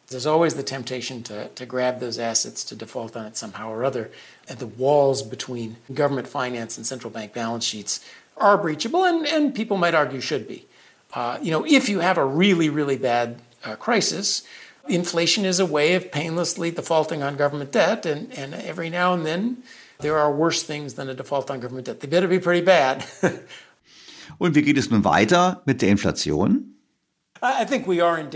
There's 0.10 0.26
always 0.26 0.54
the 0.56 0.64
temptation 0.64 1.22
to, 1.26 1.50
to 1.56 1.66
grab 1.66 2.00
those 2.00 2.18
assets 2.18 2.64
to 2.68 2.76
default 2.76 3.18
on 3.18 3.26
it 3.26 3.36
somehow 3.36 3.70
or 3.70 3.84
other. 3.84 4.10
And 4.48 4.58
the 4.58 4.66
walls 4.66 5.22
between 5.22 5.76
government 5.94 6.30
finance 6.30 6.78
and 6.78 6.88
central 6.88 7.12
bank 7.12 7.34
balance 7.34 7.66
sheets 7.66 8.00
are 8.38 8.58
breachable, 8.58 9.04
and, 9.04 9.28
and 9.28 9.54
people 9.54 9.76
might 9.76 9.94
argue 9.94 10.22
should 10.22 10.48
be. 10.48 10.66
Uh, 11.14 11.40
you 11.42 11.52
know, 11.52 11.66
if 11.66 11.90
you 11.90 12.00
have 12.00 12.18
a 12.18 12.26
really, 12.26 12.70
really 12.70 12.96
bad 12.96 13.42
uh, 13.66 13.76
crisis, 13.76 14.44
inflation 14.90 15.46
is 15.46 15.60
a 15.60 15.66
way 15.66 15.96
of 15.96 16.12
painlessly 16.12 16.72
defaulting 16.72 17.24
on 17.24 17.36
government 17.36 17.72
debt, 17.72 18.06
and, 18.06 18.32
and 18.38 18.54
every 18.54 18.90
now 18.90 19.14
and 19.14 19.26
then 19.26 19.64
there 20.00 20.18
are 20.18 20.32
worse 20.32 20.64
things 20.64 20.94
than 20.94 21.10
a 21.10 21.14
default 21.14 21.50
on 21.50 21.60
government 21.60 21.88
debt. 21.88 22.00
They 22.00 22.08
better 22.08 22.28
be 22.28 22.40
pretty 22.40 22.66
bad. 22.66 23.06
und 24.40 24.56
wie 24.56 24.62
geht 24.62 24.78
es 24.78 24.90
nun 24.90 25.04
weiter 25.04 25.62
mit 25.66 25.82
der 25.82 25.90
Inflation? 25.90 26.77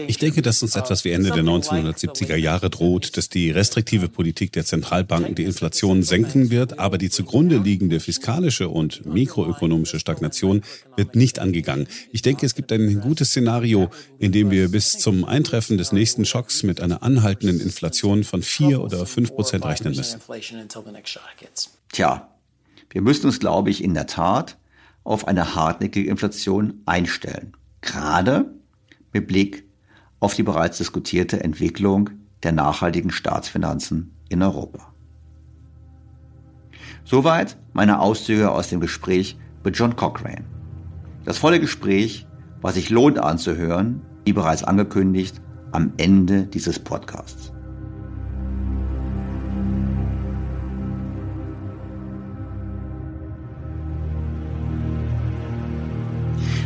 Ich 0.07 0.17
denke, 0.17 0.41
dass 0.41 0.61
uns 0.61 0.75
etwas 0.75 1.03
wie 1.05 1.11
Ende 1.11 1.31
der 1.31 1.43
1970er 1.43 2.35
Jahre 2.35 2.69
droht, 2.69 3.17
dass 3.17 3.29
die 3.29 3.51
restriktive 3.51 4.09
Politik 4.09 4.51
der 4.51 4.65
Zentralbanken 4.65 5.35
die 5.35 5.43
Inflation 5.43 6.03
senken 6.03 6.49
wird, 6.49 6.79
aber 6.79 6.97
die 6.97 7.09
zugrunde 7.09 7.57
liegende 7.57 7.99
fiskalische 7.99 8.69
und 8.69 9.05
mikroökonomische 9.05 9.99
Stagnation 9.99 10.61
wird 10.95 11.15
nicht 11.15 11.39
angegangen. 11.39 11.87
Ich 12.11 12.21
denke, 12.21 12.45
es 12.45 12.55
gibt 12.55 12.71
ein 12.71 13.01
gutes 13.01 13.29
Szenario, 13.29 13.89
in 14.19 14.31
dem 14.31 14.51
wir 14.51 14.69
bis 14.69 14.97
zum 14.97 15.25
Eintreffen 15.25 15.77
des 15.77 15.91
nächsten 15.91 16.25
Schocks 16.25 16.63
mit 16.63 16.81
einer 16.81 17.03
anhaltenden 17.03 17.59
Inflation 17.59 18.23
von 18.23 18.41
vier 18.41 18.81
oder 18.81 19.05
fünf 19.05 19.33
Prozent 19.33 19.65
rechnen 19.65 19.95
müssen. 19.95 20.19
Tja, 21.91 22.29
wir 22.89 23.01
müssen 23.01 23.25
uns, 23.25 23.39
glaube 23.39 23.69
ich, 23.69 23.83
in 23.83 23.93
der 23.93 24.07
Tat 24.07 24.57
auf 25.03 25.27
eine 25.27 25.55
hartnäckige 25.55 26.09
Inflation 26.09 26.81
einstellen. 26.85 27.53
Gerade 27.81 28.51
mit 29.13 29.27
Blick 29.27 29.63
auf 30.19 30.35
die 30.35 30.43
bereits 30.43 30.77
diskutierte 30.77 31.43
Entwicklung 31.43 32.11
der 32.43 32.51
nachhaltigen 32.51 33.11
Staatsfinanzen 33.11 34.15
in 34.29 34.41
Europa. 34.41 34.93
Soweit 37.03 37.57
meine 37.73 37.99
Auszüge 37.99 38.51
aus 38.51 38.69
dem 38.69 38.79
Gespräch 38.79 39.37
mit 39.63 39.77
John 39.77 39.95
Cochrane. 39.95 40.45
Das 41.25 41.37
volle 41.37 41.59
Gespräch, 41.59 42.27
was 42.61 42.75
sich 42.75 42.89
lohnt 42.89 43.19
anzuhören, 43.19 44.01
wie 44.25 44.33
bereits 44.33 44.63
angekündigt, 44.63 45.41
am 45.71 45.93
Ende 45.97 46.43
dieses 46.43 46.79
Podcasts. 46.79 47.51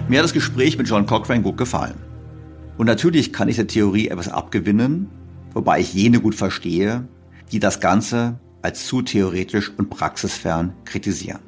Mir 0.08 0.20
hat 0.20 0.26
das 0.26 0.34
Gespräch 0.34 0.78
mit 0.78 0.88
John 0.88 1.08
Cochrane 1.08 1.41
gut 1.41 1.58
gefallen. 1.58 1.96
Und 2.78 2.88
natürlich 2.88 3.32
kann 3.32 3.48
ich 3.48 3.56
der 3.56 3.68
Theorie 3.68 4.10
etwas 4.10 4.28
abgewinnen, 4.28 5.10
wobei 5.54 5.80
ich 5.80 5.94
jene 5.94 6.20
gut 6.20 6.36
verstehe, 6.36 7.08
die 7.52 7.60
das 7.60 7.80
Ganze 7.80 8.40
als 8.62 8.86
zu 8.88 9.02
theoretisch 9.02 9.72
und 9.78 9.90
praxisfern 9.90 10.74
kritisieren. 10.86 11.40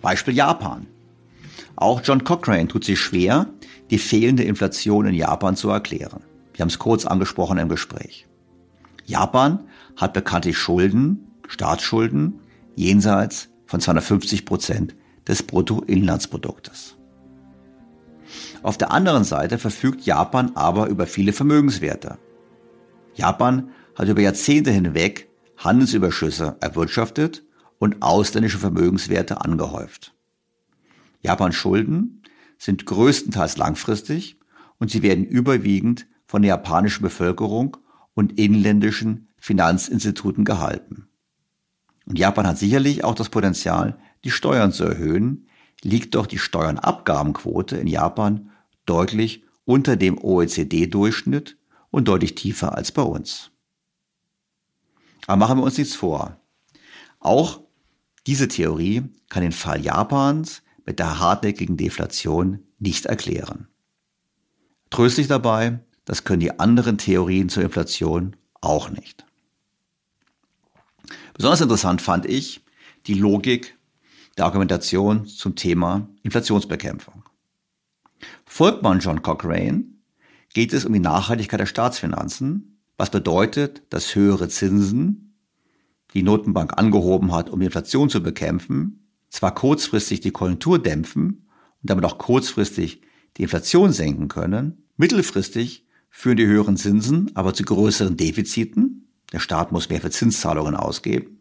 Beispiel 0.00 0.34
Japan. 0.34 0.86
Auch 1.76 2.00
John 2.04 2.24
Cochrane 2.24 2.68
tut 2.68 2.84
sich 2.84 3.00
schwer, 3.00 3.48
die 3.90 3.98
fehlende 3.98 4.44
Inflation 4.44 5.06
in 5.06 5.14
Japan 5.14 5.56
zu 5.56 5.68
erklären. 5.70 6.22
Wir 6.52 6.62
haben 6.62 6.68
es 6.68 6.78
kurz 6.78 7.04
angesprochen 7.04 7.58
im 7.58 7.68
Gespräch. 7.68 8.26
Japan 9.04 9.64
hat 9.96 10.12
bekanntlich 10.12 10.56
Schulden, 10.56 11.26
Staatsschulden, 11.48 12.40
jenseits 12.76 13.48
von 13.66 13.80
250 13.80 14.46
Prozent 14.46 14.94
des 15.26 15.42
Bruttoinlandsproduktes. 15.42 16.96
Auf 18.64 18.78
der 18.78 18.92
anderen 18.92 19.24
Seite 19.24 19.58
verfügt 19.58 20.06
Japan 20.06 20.52
aber 20.54 20.88
über 20.88 21.06
viele 21.06 21.34
Vermögenswerte. 21.34 22.16
Japan 23.14 23.68
hat 23.94 24.08
über 24.08 24.22
Jahrzehnte 24.22 24.70
hinweg 24.70 25.28
Handelsüberschüsse 25.58 26.56
erwirtschaftet 26.60 27.44
und 27.78 28.00
ausländische 28.00 28.56
Vermögenswerte 28.56 29.42
angehäuft. 29.42 30.14
Japans 31.20 31.56
Schulden 31.56 32.22
sind 32.56 32.86
größtenteils 32.86 33.58
langfristig 33.58 34.38
und 34.78 34.90
sie 34.90 35.02
werden 35.02 35.26
überwiegend 35.26 36.06
von 36.26 36.40
der 36.40 36.48
japanischen 36.48 37.02
Bevölkerung 37.02 37.76
und 38.14 38.38
inländischen 38.38 39.28
Finanzinstituten 39.36 40.46
gehalten. 40.46 41.06
Und 42.06 42.18
Japan 42.18 42.46
hat 42.46 42.56
sicherlich 42.56 43.04
auch 43.04 43.14
das 43.14 43.28
Potenzial, 43.28 43.98
die 44.24 44.30
Steuern 44.30 44.72
zu 44.72 44.84
erhöhen, 44.84 45.48
liegt 45.82 46.14
doch 46.14 46.26
die 46.26 46.38
Steuernabgabenquote 46.38 47.76
in 47.76 47.88
Japan 47.88 48.48
deutlich 48.86 49.44
unter 49.64 49.96
dem 49.96 50.18
OECD-Durchschnitt 50.18 51.56
und 51.90 52.08
deutlich 52.08 52.34
tiefer 52.34 52.76
als 52.76 52.92
bei 52.92 53.02
uns. 53.02 53.50
Aber 55.26 55.36
machen 55.36 55.58
wir 55.58 55.64
uns 55.64 55.78
nichts 55.78 55.94
vor. 55.94 56.40
Auch 57.20 57.60
diese 58.26 58.48
Theorie 58.48 59.02
kann 59.28 59.42
den 59.42 59.52
Fall 59.52 59.82
Japans 59.82 60.62
mit 60.84 60.98
der 60.98 61.18
hartnäckigen 61.18 61.76
Deflation 61.76 62.62
nicht 62.78 63.06
erklären. 63.06 63.68
Tröstlich 64.90 65.26
dabei, 65.26 65.80
das 66.04 66.24
können 66.24 66.40
die 66.40 66.58
anderen 66.58 66.98
Theorien 66.98 67.48
zur 67.48 67.62
Inflation 67.62 68.36
auch 68.60 68.90
nicht. 68.90 69.24
Besonders 71.34 71.62
interessant 71.62 72.00
fand 72.00 72.26
ich 72.26 72.64
die 73.06 73.14
Logik 73.14 73.76
der 74.36 74.44
Argumentation 74.44 75.26
zum 75.26 75.56
Thema 75.56 76.08
Inflationsbekämpfung. 76.22 77.23
Folgt 78.56 78.84
man 78.84 79.00
John 79.00 79.20
Cochrane, 79.20 79.82
geht 80.52 80.72
es 80.72 80.84
um 80.84 80.92
die 80.92 81.00
Nachhaltigkeit 81.00 81.58
der 81.58 81.66
Staatsfinanzen, 81.66 82.78
was 82.96 83.10
bedeutet, 83.10 83.82
dass 83.90 84.14
höhere 84.14 84.46
Zinsen, 84.46 85.34
die 86.12 86.22
Notenbank 86.22 86.78
angehoben 86.78 87.32
hat, 87.32 87.50
um 87.50 87.58
die 87.58 87.66
Inflation 87.66 88.10
zu 88.10 88.22
bekämpfen, 88.22 89.08
zwar 89.28 89.56
kurzfristig 89.56 90.20
die 90.20 90.30
Konjunktur 90.30 90.80
dämpfen 90.80 91.48
und 91.82 91.90
damit 91.90 92.04
auch 92.04 92.16
kurzfristig 92.16 93.02
die 93.38 93.42
Inflation 93.42 93.90
senken 93.90 94.28
können, 94.28 94.84
mittelfristig 94.96 95.88
führen 96.08 96.36
die 96.36 96.46
höheren 96.46 96.76
Zinsen 96.76 97.32
aber 97.34 97.54
zu 97.54 97.64
größeren 97.64 98.16
Defiziten. 98.16 99.08
Der 99.32 99.40
Staat 99.40 99.72
muss 99.72 99.88
mehr 99.88 100.00
für 100.00 100.10
Zinszahlungen 100.10 100.76
ausgeben. 100.76 101.40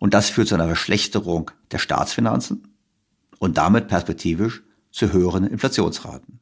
Und 0.00 0.12
das 0.12 0.28
führt 0.28 0.48
zu 0.48 0.56
einer 0.56 0.66
Verschlechterung 0.66 1.52
der 1.70 1.78
Staatsfinanzen 1.78 2.74
und 3.38 3.58
damit 3.58 3.86
perspektivisch 3.86 4.64
zu 4.90 5.12
höheren 5.12 5.44
Inflationsraten. 5.46 6.40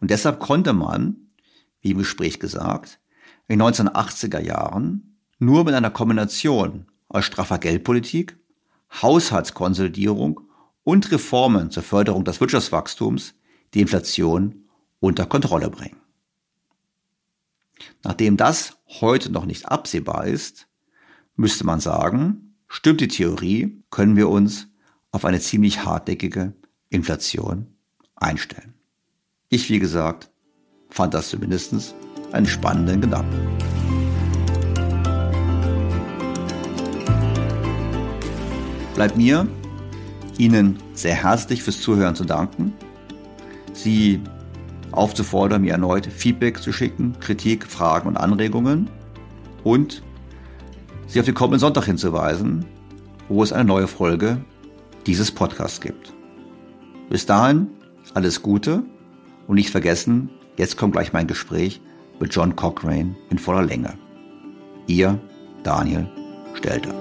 Und 0.00 0.10
deshalb 0.10 0.40
konnte 0.40 0.72
man, 0.72 1.16
wie 1.80 1.92
im 1.92 1.98
Gespräch 1.98 2.40
gesagt, 2.40 2.98
in 3.48 3.58
den 3.58 3.68
1980er 3.68 4.40
Jahren 4.40 5.16
nur 5.38 5.64
mit 5.64 5.74
einer 5.74 5.90
Kombination 5.90 6.86
aus 7.08 7.24
straffer 7.24 7.58
Geldpolitik, 7.58 8.38
Haushaltskonsolidierung 9.02 10.40
und 10.84 11.10
Reformen 11.12 11.70
zur 11.70 11.82
Förderung 11.82 12.24
des 12.24 12.40
Wirtschaftswachstums 12.40 13.34
die 13.74 13.80
Inflation 13.80 14.64
unter 15.00 15.26
Kontrolle 15.26 15.70
bringen. 15.70 16.00
Nachdem 18.02 18.36
das 18.36 18.78
heute 19.00 19.30
noch 19.30 19.46
nicht 19.46 19.66
absehbar 19.66 20.26
ist, 20.26 20.66
müsste 21.36 21.64
man 21.64 21.80
sagen, 21.80 22.56
stimmt 22.68 23.00
die 23.00 23.08
Theorie, 23.08 23.82
können 23.90 24.16
wir 24.16 24.28
uns 24.28 24.68
auf 25.10 25.24
eine 25.24 25.40
ziemlich 25.40 25.84
hartnäckige 25.84 26.54
Inflation 26.88 27.74
einstellen. 28.16 28.74
Ich, 29.52 29.68
wie 29.68 29.80
gesagt, 29.80 30.30
fand 30.90 31.12
das 31.12 31.28
zumindest 31.28 31.96
einen 32.30 32.46
spannenden 32.46 33.00
Gedanken. 33.00 33.58
Bleibt 38.94 39.16
mir, 39.16 39.48
Ihnen 40.38 40.78
sehr 40.94 41.16
herzlich 41.16 41.64
fürs 41.64 41.80
Zuhören 41.80 42.14
zu 42.14 42.24
danken, 42.24 42.72
Sie 43.72 44.20
aufzufordern, 44.92 45.62
mir 45.62 45.72
erneut 45.72 46.06
Feedback 46.06 46.62
zu 46.62 46.72
schicken, 46.72 47.18
Kritik, 47.18 47.66
Fragen 47.66 48.06
und 48.06 48.16
Anregungen 48.16 48.88
und 49.64 50.04
Sie 51.08 51.18
auf 51.18 51.26
den 51.26 51.34
kommenden 51.34 51.58
Sonntag 51.58 51.86
hinzuweisen, 51.86 52.66
wo 53.28 53.42
es 53.42 53.52
eine 53.52 53.64
neue 53.64 53.88
Folge 53.88 54.44
dieses 55.06 55.32
Podcasts 55.32 55.80
gibt. 55.80 56.12
Bis 57.08 57.26
dahin 57.26 57.66
alles 58.14 58.42
Gute 58.42 58.84
und 59.50 59.56
nicht 59.56 59.70
vergessen, 59.70 60.30
jetzt 60.56 60.76
kommt 60.76 60.92
gleich 60.92 61.12
mein 61.12 61.26
Gespräch 61.26 61.80
mit 62.20 62.32
John 62.32 62.54
Cochrane 62.54 63.16
in 63.30 63.38
voller 63.38 63.64
Länge. 63.64 63.98
Ihr 64.86 65.18
Daniel 65.64 66.06
Stelter. 66.54 66.94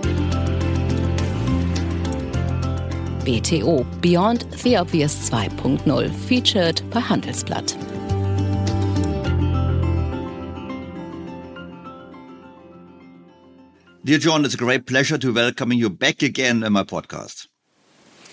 BTO 3.24 3.86
Beyond 4.02 4.48
the 4.64 4.80
Obvious 4.80 5.32
2.0 5.32 6.10
featured 6.28 6.84
bei 6.90 7.00
Handelsblatt. 7.00 7.78
Dear 14.04 14.18
John, 14.18 14.44
it's 14.44 14.56
a 14.56 14.58
great 14.58 14.88
pleasure 14.88 15.20
to 15.20 15.32
welcoming 15.32 15.78
you 15.78 15.92
back 15.92 16.24
again 16.24 16.64
in 16.64 16.74
my 16.74 16.84
podcast. 16.84 17.48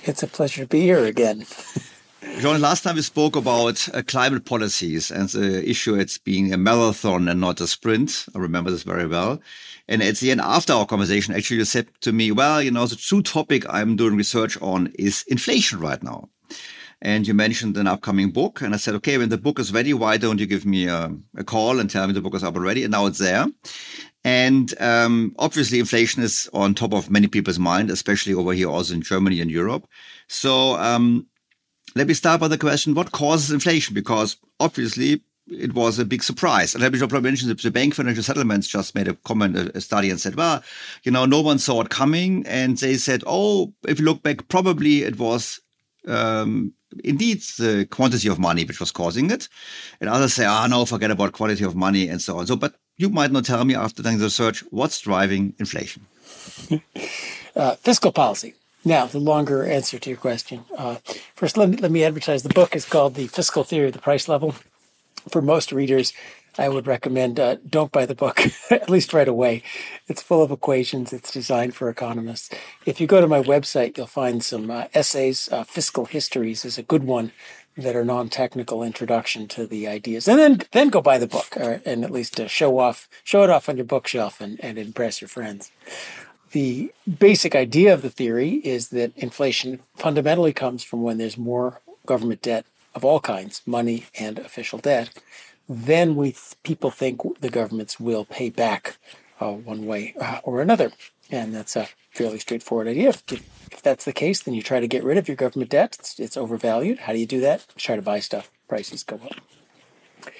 It's 0.04 0.22
a 0.22 0.26
pleasure 0.26 0.62
to 0.62 0.68
be 0.68 0.80
here 0.80 1.04
again. 1.04 1.44
John, 2.34 2.60
last 2.60 2.82
time 2.82 2.96
we 2.96 3.02
spoke 3.02 3.34
about 3.34 3.88
uh, 3.94 4.02
climate 4.06 4.44
policies 4.44 5.10
and 5.10 5.28
the 5.30 5.68
issue 5.68 5.94
it's 5.94 6.18
being 6.18 6.52
a 6.52 6.58
marathon 6.58 7.28
and 7.28 7.40
not 7.40 7.62
a 7.62 7.66
sprint. 7.66 8.26
I 8.34 8.38
remember 8.38 8.70
this 8.70 8.82
very 8.82 9.06
well. 9.06 9.40
And 9.88 10.02
at 10.02 10.16
the 10.16 10.30
end, 10.30 10.42
after 10.42 10.74
our 10.74 10.84
conversation, 10.84 11.34
actually, 11.34 11.58
you 11.58 11.64
said 11.64 11.88
to 12.02 12.12
me, 12.12 12.32
well, 12.32 12.60
you 12.60 12.70
know, 12.70 12.86
the 12.86 12.96
true 12.96 13.22
topic 13.22 13.64
I'm 13.70 13.96
doing 13.96 14.16
research 14.16 14.60
on 14.60 14.92
is 14.98 15.24
inflation 15.28 15.80
right 15.80 16.02
now. 16.02 16.28
And 17.00 17.26
you 17.26 17.32
mentioned 17.32 17.76
an 17.78 17.86
upcoming 17.86 18.32
book. 18.32 18.60
And 18.60 18.74
I 18.74 18.78
said, 18.78 18.94
okay, 18.96 19.16
when 19.16 19.30
the 19.30 19.38
book 19.38 19.58
is 19.58 19.72
ready, 19.72 19.94
why 19.94 20.18
don't 20.18 20.38
you 20.40 20.46
give 20.46 20.66
me 20.66 20.88
a, 20.88 21.16
a 21.36 21.44
call 21.44 21.80
and 21.80 21.88
tell 21.88 22.06
me 22.06 22.12
the 22.12 22.20
book 22.20 22.34
is 22.34 22.44
up 22.44 22.56
already? 22.56 22.82
And 22.82 22.92
now 22.92 23.06
it's 23.06 23.18
there. 23.18 23.46
And 24.24 24.74
um, 24.80 25.34
obviously, 25.38 25.78
inflation 25.78 26.22
is 26.22 26.50
on 26.52 26.74
top 26.74 26.92
of 26.92 27.10
many 27.10 27.28
people's 27.28 27.58
mind, 27.58 27.90
especially 27.90 28.34
over 28.34 28.52
here, 28.52 28.68
also 28.68 28.94
in 28.94 29.02
Germany 29.02 29.40
and 29.40 29.50
Europe. 29.50 29.86
So 30.26 30.74
um, 30.76 31.28
let 31.97 32.07
me 32.07 32.14
start 32.14 32.40
by 32.40 32.49
the 32.49 32.59
question: 32.59 32.94
What 32.94 33.12
causes 33.12 33.51
inflation? 33.51 33.94
Because 33.94 34.36
obviously, 34.61 35.22
it 35.49 35.74
was 35.74 35.99
a 35.99 36.05
big 36.05 36.22
surprise. 36.22 36.74
And 36.74 36.82
let 36.82 36.92
me 36.92 36.99
probably 36.99 37.20
mention 37.20 37.49
that 37.49 37.62
the 37.62 37.70
Bank 37.70 37.94
Financial 37.94 38.22
Settlements 38.22 38.66
just 38.66 38.94
made 38.94 39.09
a 39.09 39.14
comment, 39.14 39.57
a 39.57 39.80
study, 39.80 40.11
and 40.11 40.20
said, 40.20 40.34
well, 40.34 40.62
you 41.05 41.12
know, 41.12 41.24
no 41.24 41.40
one 41.40 41.59
saw 41.59 41.80
it 41.82 41.88
coming. 41.88 42.44
And 42.47 42.76
they 42.78 42.97
said, 42.97 43.22
oh, 43.26 43.72
if 43.86 43.99
you 43.99 44.05
look 44.05 44.22
back, 44.22 44.49
probably 44.49 45.03
it 45.03 45.18
was 45.18 45.61
um, 46.09 46.72
indeed 47.05 47.40
the 47.59 47.86
quantity 47.90 48.28
of 48.28 48.38
money 48.38 48.64
which 48.64 48.80
was 48.80 48.90
causing 48.90 49.30
it. 49.30 49.49
And 50.01 50.11
others 50.11 50.34
say, 50.34 50.44
ah, 50.47 50.64
oh, 50.64 50.66
no, 50.68 50.84
forget 50.84 51.11
about 51.11 51.32
quality 51.32 51.64
of 51.64 51.76
money 51.76 52.09
and 52.09 52.20
so 52.20 52.38
on. 52.38 52.47
So, 52.47 52.57
but 52.57 52.74
you 52.97 53.09
might 53.09 53.30
not 53.30 53.44
tell 53.44 53.64
me 53.64 53.74
after 53.74 54.03
doing 54.03 54.18
the 54.18 54.24
research 54.24 54.64
what's 54.70 55.01
driving 55.01 55.55
inflation. 55.59 56.07
uh, 57.57 57.76
fiscal 57.76 58.12
policy. 58.12 58.55
Now, 58.87 59.07
the 59.07 59.18
longer 59.18 59.64
answer 59.64 59.99
to 59.99 60.11
your 60.11 60.16
question. 60.16 60.64
Uh, 60.78 60.99
first, 61.34 61.57
let 61.57 61.68
me, 61.68 61.76
let 61.78 61.91
me 61.91 62.05
advertise 62.05 62.45
the 62.45 62.55
book 62.55 62.76
is 62.76 62.84
called 62.84 63.16
The 63.16 63.26
Fiscal 63.26 63.64
Theory 63.64 63.89
of 63.89 63.95
the 63.95 63.99
Price 63.99 64.28
Level. 64.28 64.55
For 65.28 65.43
most 65.43 65.72
readers, 65.72 66.12
I 66.57 66.68
would 66.68 66.87
recommend 66.87 67.41
uh, 67.41 67.57
don't 67.68 67.91
buy 67.91 68.07
the 68.07 68.14
book, 68.14 68.41
at 68.70 68.89
least 68.89 69.12
right 69.12 69.26
away. 69.26 69.64
It's 70.07 70.22
full 70.22 70.41
of 70.41 70.53
equations. 70.53 71.12
It's 71.12 71.32
designed 71.32 71.74
for 71.74 71.89
economists. 71.89 72.55
If 72.84 73.01
you 73.01 73.09
go 73.09 73.20
to 73.20 73.26
my 73.26 73.43
website, 73.43 73.97
you'll 73.99 74.07
find 74.07 74.45
some 74.45 74.70
uh, 74.70 74.84
essays. 74.95 75.49
Uh, 75.51 75.64
Fiscal 75.64 76.05
Histories 76.05 76.64
is 76.64 76.78
a 76.78 76.84
good 76.84 77.03
one 77.03 77.32
that 77.76 77.97
are 77.97 78.05
non-technical 78.05 78.84
introduction 78.84 79.49
to 79.49 79.66
the 79.66 79.89
ideas, 79.89 80.28
and 80.28 80.39
then 80.39 80.62
then 80.72 80.89
go 80.91 81.03
buy 81.03 81.18
the 81.18 81.26
book, 81.26 81.57
or, 81.57 81.82
and 81.84 82.05
at 82.05 82.11
least 82.11 82.41
uh, 82.41 82.47
show 82.47 82.78
off 82.78 83.09
show 83.24 83.43
it 83.43 83.51
off 83.51 83.68
on 83.68 83.76
your 83.76 83.84
bookshelf 83.84 84.41
and, 84.41 84.59
and 84.62 84.78
impress 84.78 85.20
your 85.20 85.28
friends. 85.28 85.72
The 86.57 86.90
basic 87.18 87.54
idea 87.54 87.92
of 87.92 88.00
the 88.00 88.09
theory 88.09 88.62
is 88.64 88.88
that 88.88 89.12
inflation 89.14 89.80
fundamentally 89.94 90.54
comes 90.54 90.82
from 90.82 91.02
when 91.02 91.18
there's 91.18 91.36
more 91.36 91.82
government 92.07 92.40
debt 92.40 92.64
of 92.94 93.04
all 93.04 93.20
kinds, 93.20 93.61
money 93.66 94.07
and 94.18 94.38
official 94.38 94.78
debt. 94.78 95.11
Then 95.68 96.16
we 96.16 96.34
people 96.62 96.90
think 96.90 97.20
the 97.40 97.50
governments 97.50 98.00
will 98.00 98.24
pay 98.24 98.48
back 98.48 98.96
uh, 99.38 99.52
one 99.52 99.84
way 99.84 100.14
uh, 100.18 100.40
or 100.44 100.62
another, 100.62 100.92
and 101.30 101.54
that's 101.54 101.76
a 101.76 101.90
fairly 102.11 102.38
straightforward 102.38 102.88
idea. 102.88 103.11
If, 103.11 103.22
if 103.70 103.82
that's 103.82 104.07
the 104.07 104.14
case, 104.14 104.42
then 104.42 104.54
you 104.54 104.62
try 104.62 104.80
to 104.80 104.88
get 104.88 105.04
rid 105.04 105.18
of 105.18 105.28
your 105.28 105.36
government 105.36 105.72
debt. 105.72 105.96
It's, 105.98 106.18
it's 106.18 106.38
overvalued. 106.38 107.00
How 107.00 107.12
do 107.12 107.18
you 107.18 107.26
do 107.26 107.40
that? 107.42 107.66
Try 107.76 107.96
to 107.96 108.02
buy 108.11 108.20
stuff. 108.20 108.50
Prices 108.66 109.02
go 109.02 109.16
up. 109.16 110.32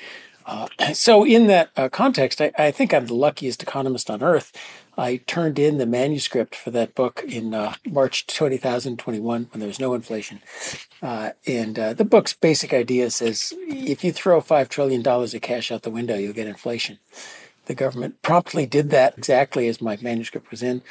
Uh, 0.47 0.69
so, 0.95 1.25
in 1.25 1.49
that 1.49 1.71
uh, 1.77 1.89
context, 1.89 2.41
I, 2.41 2.53
I, 2.57 2.71
think 2.71 2.95
I'm 2.95 3.07
the 3.07 3.15
luckiest 3.15 3.63
economist 3.63 4.09
on 4.09 4.23
earth. 4.23 4.53
I 4.97 5.19
turned 5.27 5.59
in 5.59 5.77
the 5.77 5.87
manuscript 5.87 6.55
for 6.55 6.71
that 6.71 6.95
book 6.95 7.23
in 7.29 7.53
uh, 7.53 7.75
March 7.85 8.27
2021 8.29 9.49
when 9.51 9.61
there 9.61 9.67
was 9.67 9.81
no 9.81 9.93
inflation. 9.93 10.41
Uh, 11.03 11.31
and 11.47 11.79
uh, 11.79 11.93
the 11.93 12.05
book's 12.05 12.33
basic 12.33 12.73
idea 12.73 13.11
says 13.11 13.53
if 13.69 14.03
you 14.03 14.13
throw 14.13 14.41
$5 14.41 14.69
trillion 14.71 15.07
of 15.07 15.41
cash 15.43 15.71
out 15.71 15.83
the 15.83 15.91
window, 15.91 16.17
you'll 16.17 16.33
get 16.33 16.47
inflation. 16.47 16.99
The 17.67 17.75
government 17.75 18.23
promptly 18.23 18.65
did 18.65 18.91
that 18.91 19.19
exactly 19.19 19.69
as 19.69 19.83
my 19.83 19.99
manuscript 20.01 20.51
was 20.51 20.63
in. 20.63 20.83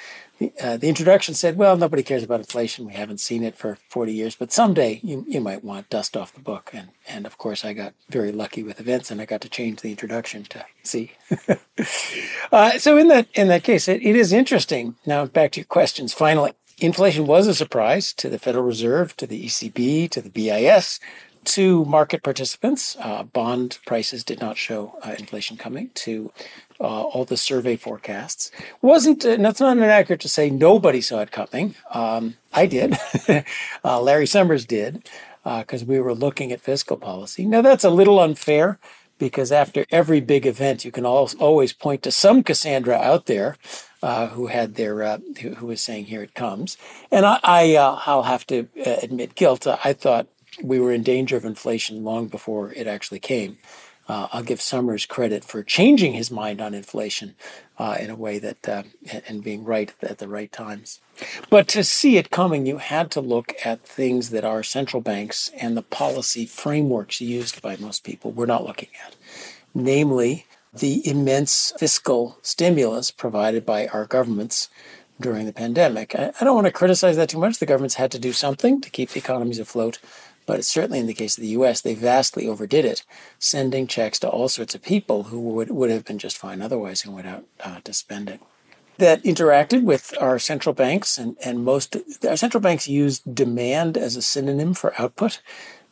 Uh, 0.62 0.76
the 0.76 0.90
introduction 0.90 1.34
said, 1.34 1.56
well, 1.56 1.78
nobody 1.78 2.04
cares 2.04 2.24
about 2.24 2.42
inflation. 2.42 2.86
We 2.86 2.94
haven't 2.94 3.20
seen 3.20 3.44
it 3.44 3.58
for 3.58 3.78
40 3.88 4.14
years, 4.14 4.36
but 4.36 4.52
someday 4.52 5.00
you, 5.02 5.24
you 5.28 5.40
might 5.40 5.64
want 5.64 5.90
dust 5.90 6.18
off 6.18 6.34
the 6.34 6.42
book. 6.42 6.72
And, 6.74 6.90
and 7.08 7.26
of 7.26 7.38
course, 7.38 7.64
I 7.64 7.72
got 7.72 7.94
very 8.10 8.34
lucky 8.34 8.62
with 8.62 8.80
events 8.80 9.10
and 9.10 9.22
I 9.22 9.26
got 9.26 9.42
to 9.42 9.50
change 9.50 9.80
the 9.80 9.92
introduction 9.92 10.44
to 10.46 10.66
see. 10.84 11.14
uh, 12.52 12.78
so, 12.80 12.98
in 12.98 13.08
that, 13.08 13.28
in 13.34 13.48
that 13.48 13.64
case, 13.64 13.88
it, 13.88 14.02
it 14.02 14.16
is 14.16 14.34
interesting. 14.34 14.96
Now, 15.06 15.26
back 15.26 15.54
to 15.54 15.62
your 15.62 15.66
questions. 15.66 16.14
Finally, 16.14 16.52
inflation 16.80 17.28
was 17.28 17.48
a 17.48 17.56
surprise 17.56 18.12
to 18.14 18.30
the 18.30 18.40
Federal 18.40 18.66
Reserve, 18.66 19.16
to 19.18 19.28
the 19.28 19.46
ECB, 19.46 20.10
to 20.12 20.22
the 20.22 20.30
BIS, 20.30 21.00
to 21.46 21.86
market 21.86 22.24
participants. 22.24 22.98
Uh, 23.00 23.24
bond 23.24 23.80
prices 23.86 24.24
did 24.24 24.42
not 24.42 24.58
show 24.58 24.98
uh, 25.04 25.16
inflation 25.18 25.56
coming. 25.56 25.92
To 25.96 26.34
uh, 26.80 26.84
all 26.84 27.26
the 27.26 27.38
survey 27.38 27.76
forecasts. 27.76 28.52
Wasn't 28.82 29.26
uh, 29.26 29.38
that's 29.38 29.60
not 29.60 29.78
inaccurate 29.78 30.22
to 30.22 30.30
say 30.30 30.50
nobody 30.50 31.02
saw 31.02 31.20
it 31.20 31.32
coming. 31.32 31.76
Um, 31.92 32.36
I 32.54 32.66
did. 32.66 32.98
uh, 33.84 34.02
Larry 34.02 34.28
Summers 34.28 34.66
did 34.66 35.10
because 35.44 35.84
uh, 35.84 35.86
we 35.86 36.00
were 36.00 36.14
looking 36.14 36.52
at 36.52 36.62
fiscal 36.62 36.98
policy. 36.98 37.46
Now 37.46 37.62
that's 37.62 37.84
a 37.84 37.90
little 37.90 38.20
unfair 38.20 38.80
because 39.18 39.52
after 39.52 39.86
every 39.92 40.20
big 40.20 40.46
event, 40.46 40.84
you 40.84 40.92
can 40.92 41.06
always 41.06 41.72
point 41.72 42.04
to 42.04 42.12
some 42.12 42.44
Cassandra 42.44 42.96
out 42.96 43.28
there 43.28 43.56
uh, 44.04 44.28
who 44.28 44.48
had 44.48 44.76
their 44.76 45.02
uh, 45.04 45.20
who, 45.42 45.56
who, 45.56 45.68
was 45.68 45.82
saying, 45.82 46.06
"Here 46.06 46.22
it 46.22 46.34
comes." 46.34 46.78
And 47.12 47.26
I, 47.26 47.40
I 47.44 47.76
I'll 47.76 48.24
have 48.24 48.46
to 48.48 48.68
admit 48.86 49.36
guilt. 49.36 49.66
I 49.68 49.94
thought 49.94 50.28
we 50.62 50.80
were 50.80 50.92
in 50.92 51.04
danger 51.04 51.38
of 51.38 51.46
inflation 51.46 52.04
long 52.04 52.28
before 52.28 52.72
it 52.74 52.88
actually 52.88 53.20
came 53.20 53.58
uh, 54.08 54.28
I'll 54.32 54.44
give 54.44 54.62
Summers 54.62 55.06
credit 55.06 55.44
for 55.44 55.64
changing 55.64 56.14
his 56.14 56.30
mind 56.30 56.62
on 56.62 56.74
inflation 56.74 57.36
uh, 57.78 57.98
in 58.00 58.10
a 58.10 58.16
way 58.16 58.40
that, 58.40 58.68
uh, 58.70 58.84
and 59.28 59.44
being 59.44 59.64
right 59.64 59.94
at 60.02 60.20
the 60.20 60.28
right 60.28 60.52
times. 60.52 61.00
But 61.50 61.68
to 61.70 61.84
see 61.84 62.18
it 62.18 62.30
coming, 62.30 62.66
you 62.66 62.78
had 62.78 63.10
to 63.12 63.22
look 63.22 63.54
at 63.64 63.82
things 63.82 64.30
that 64.30 64.46
our 64.46 64.64
central 64.64 65.02
banks 65.02 65.50
and 65.60 65.76
the 65.76 65.82
policy 65.82 66.46
frameworks 66.46 67.20
used 67.20 67.62
by 67.62 67.78
most 67.78 68.04
people 68.04 68.32
were 68.32 68.48
not 68.48 68.66
looking 68.66 68.90
at. 69.06 69.16
Namely, 69.74 70.46
the 70.74 71.08
immense 71.08 71.74
fiscal 71.78 72.38
stimulus 72.42 73.10
provided 73.12 73.66
by 73.66 73.88
our 73.88 74.06
governments 74.06 74.70
during 75.20 75.46
the 75.46 75.54
pandemic. 75.54 76.14
I, 76.16 76.32
I 76.40 76.44
don't 76.44 76.56
want 76.56 76.68
to 76.68 76.74
criticize 76.74 77.16
that 77.16 77.30
too 77.30 77.40
much. 77.40 77.60
The 77.60 77.66
governments 77.66 77.96
had 77.96 78.12
to 78.12 78.20
do 78.20 78.34
something 78.34 78.82
to 78.82 78.90
keep 78.90 79.10
the 79.10 79.20
economies 79.20 79.60
afloat. 79.60 80.00
But 80.46 80.66
certainly 80.66 81.00
in 81.00 81.08
the 81.08 81.14
case 81.14 81.38
of 81.38 81.42
the 81.42 81.50
US, 81.50 81.82
they 81.82 81.94
vastly 81.94 82.48
overdid 82.48 82.86
it, 82.86 83.04
sending 83.40 83.88
checks 83.88 84.20
to 84.20 84.30
all 84.30 84.48
sorts 84.48 84.76
of 84.76 84.84
people 84.84 85.24
who 85.24 85.40
would, 85.40 85.72
would 85.72 85.90
have 85.90 86.06
been 86.06 86.20
just 86.20 86.38
fine 86.38 86.62
otherwise 86.62 87.04
and 87.04 87.14
went 87.14 87.28
out 87.28 87.46
uh, 87.64 87.80
to 87.84 87.94
spend 87.94 88.30
it. 88.30 88.40
That 88.98 89.24
interacted 89.24 89.84
with 89.84 90.14
our 90.22 90.40
central 90.40 90.74
banks, 90.74 91.18
and, 91.18 91.36
and 91.44 91.66
most 91.66 91.98
our 92.28 92.38
central 92.38 92.62
banks 92.62 92.88
used 92.88 93.36
demand 93.36 93.98
as 93.98 94.16
a 94.16 94.22
synonym 94.22 94.74
for 94.74 95.00
output. 95.00 95.42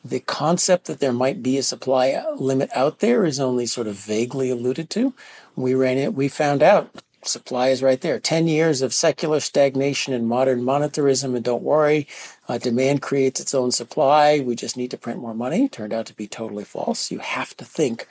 The 0.06 0.22
concept 0.22 0.86
that 0.86 1.00
there 1.00 1.12
might 1.12 1.44
be 1.44 1.58
a 1.58 1.64
supply 1.64 2.24
limit 2.36 2.70
out 2.74 3.00
there 3.00 3.26
is 3.26 3.40
only 3.40 3.66
sort 3.66 3.88
of 3.88 3.96
vaguely 3.96 4.50
alluded 4.50 4.90
to. 4.92 5.14
We 5.56 5.74
ran 5.74 5.98
it, 5.98 6.14
we 6.14 6.30
found 6.30 6.64
out 6.64 7.04
supply 7.28 7.70
is 7.70 7.84
right 7.84 8.02
there. 8.02 8.20
10 8.20 8.48
years 8.48 8.82
of 8.82 8.94
secular 8.94 9.40
stagnation 9.40 10.14
and 10.14 10.28
modern 10.28 10.62
monetarism, 10.62 11.36
and 11.36 11.44
don't 11.44 11.64
worry, 11.64 12.08
uh, 12.48 12.58
demand 12.58 13.02
creates 13.02 13.40
its 13.40 13.54
own 13.54 13.72
supply. 13.72 14.40
We 14.40 14.56
just 14.56 14.78
need 14.78 14.92
to 14.92 14.98
print 14.98 15.20
more 15.20 15.34
money. 15.34 15.70
Turned 15.70 15.94
out 15.94 16.06
to 16.08 16.14
be 16.14 16.28
totally 16.28 16.64
false. 16.64 17.12
You 17.12 17.20
have 17.20 17.56
to 17.58 17.66
think 17.66 18.08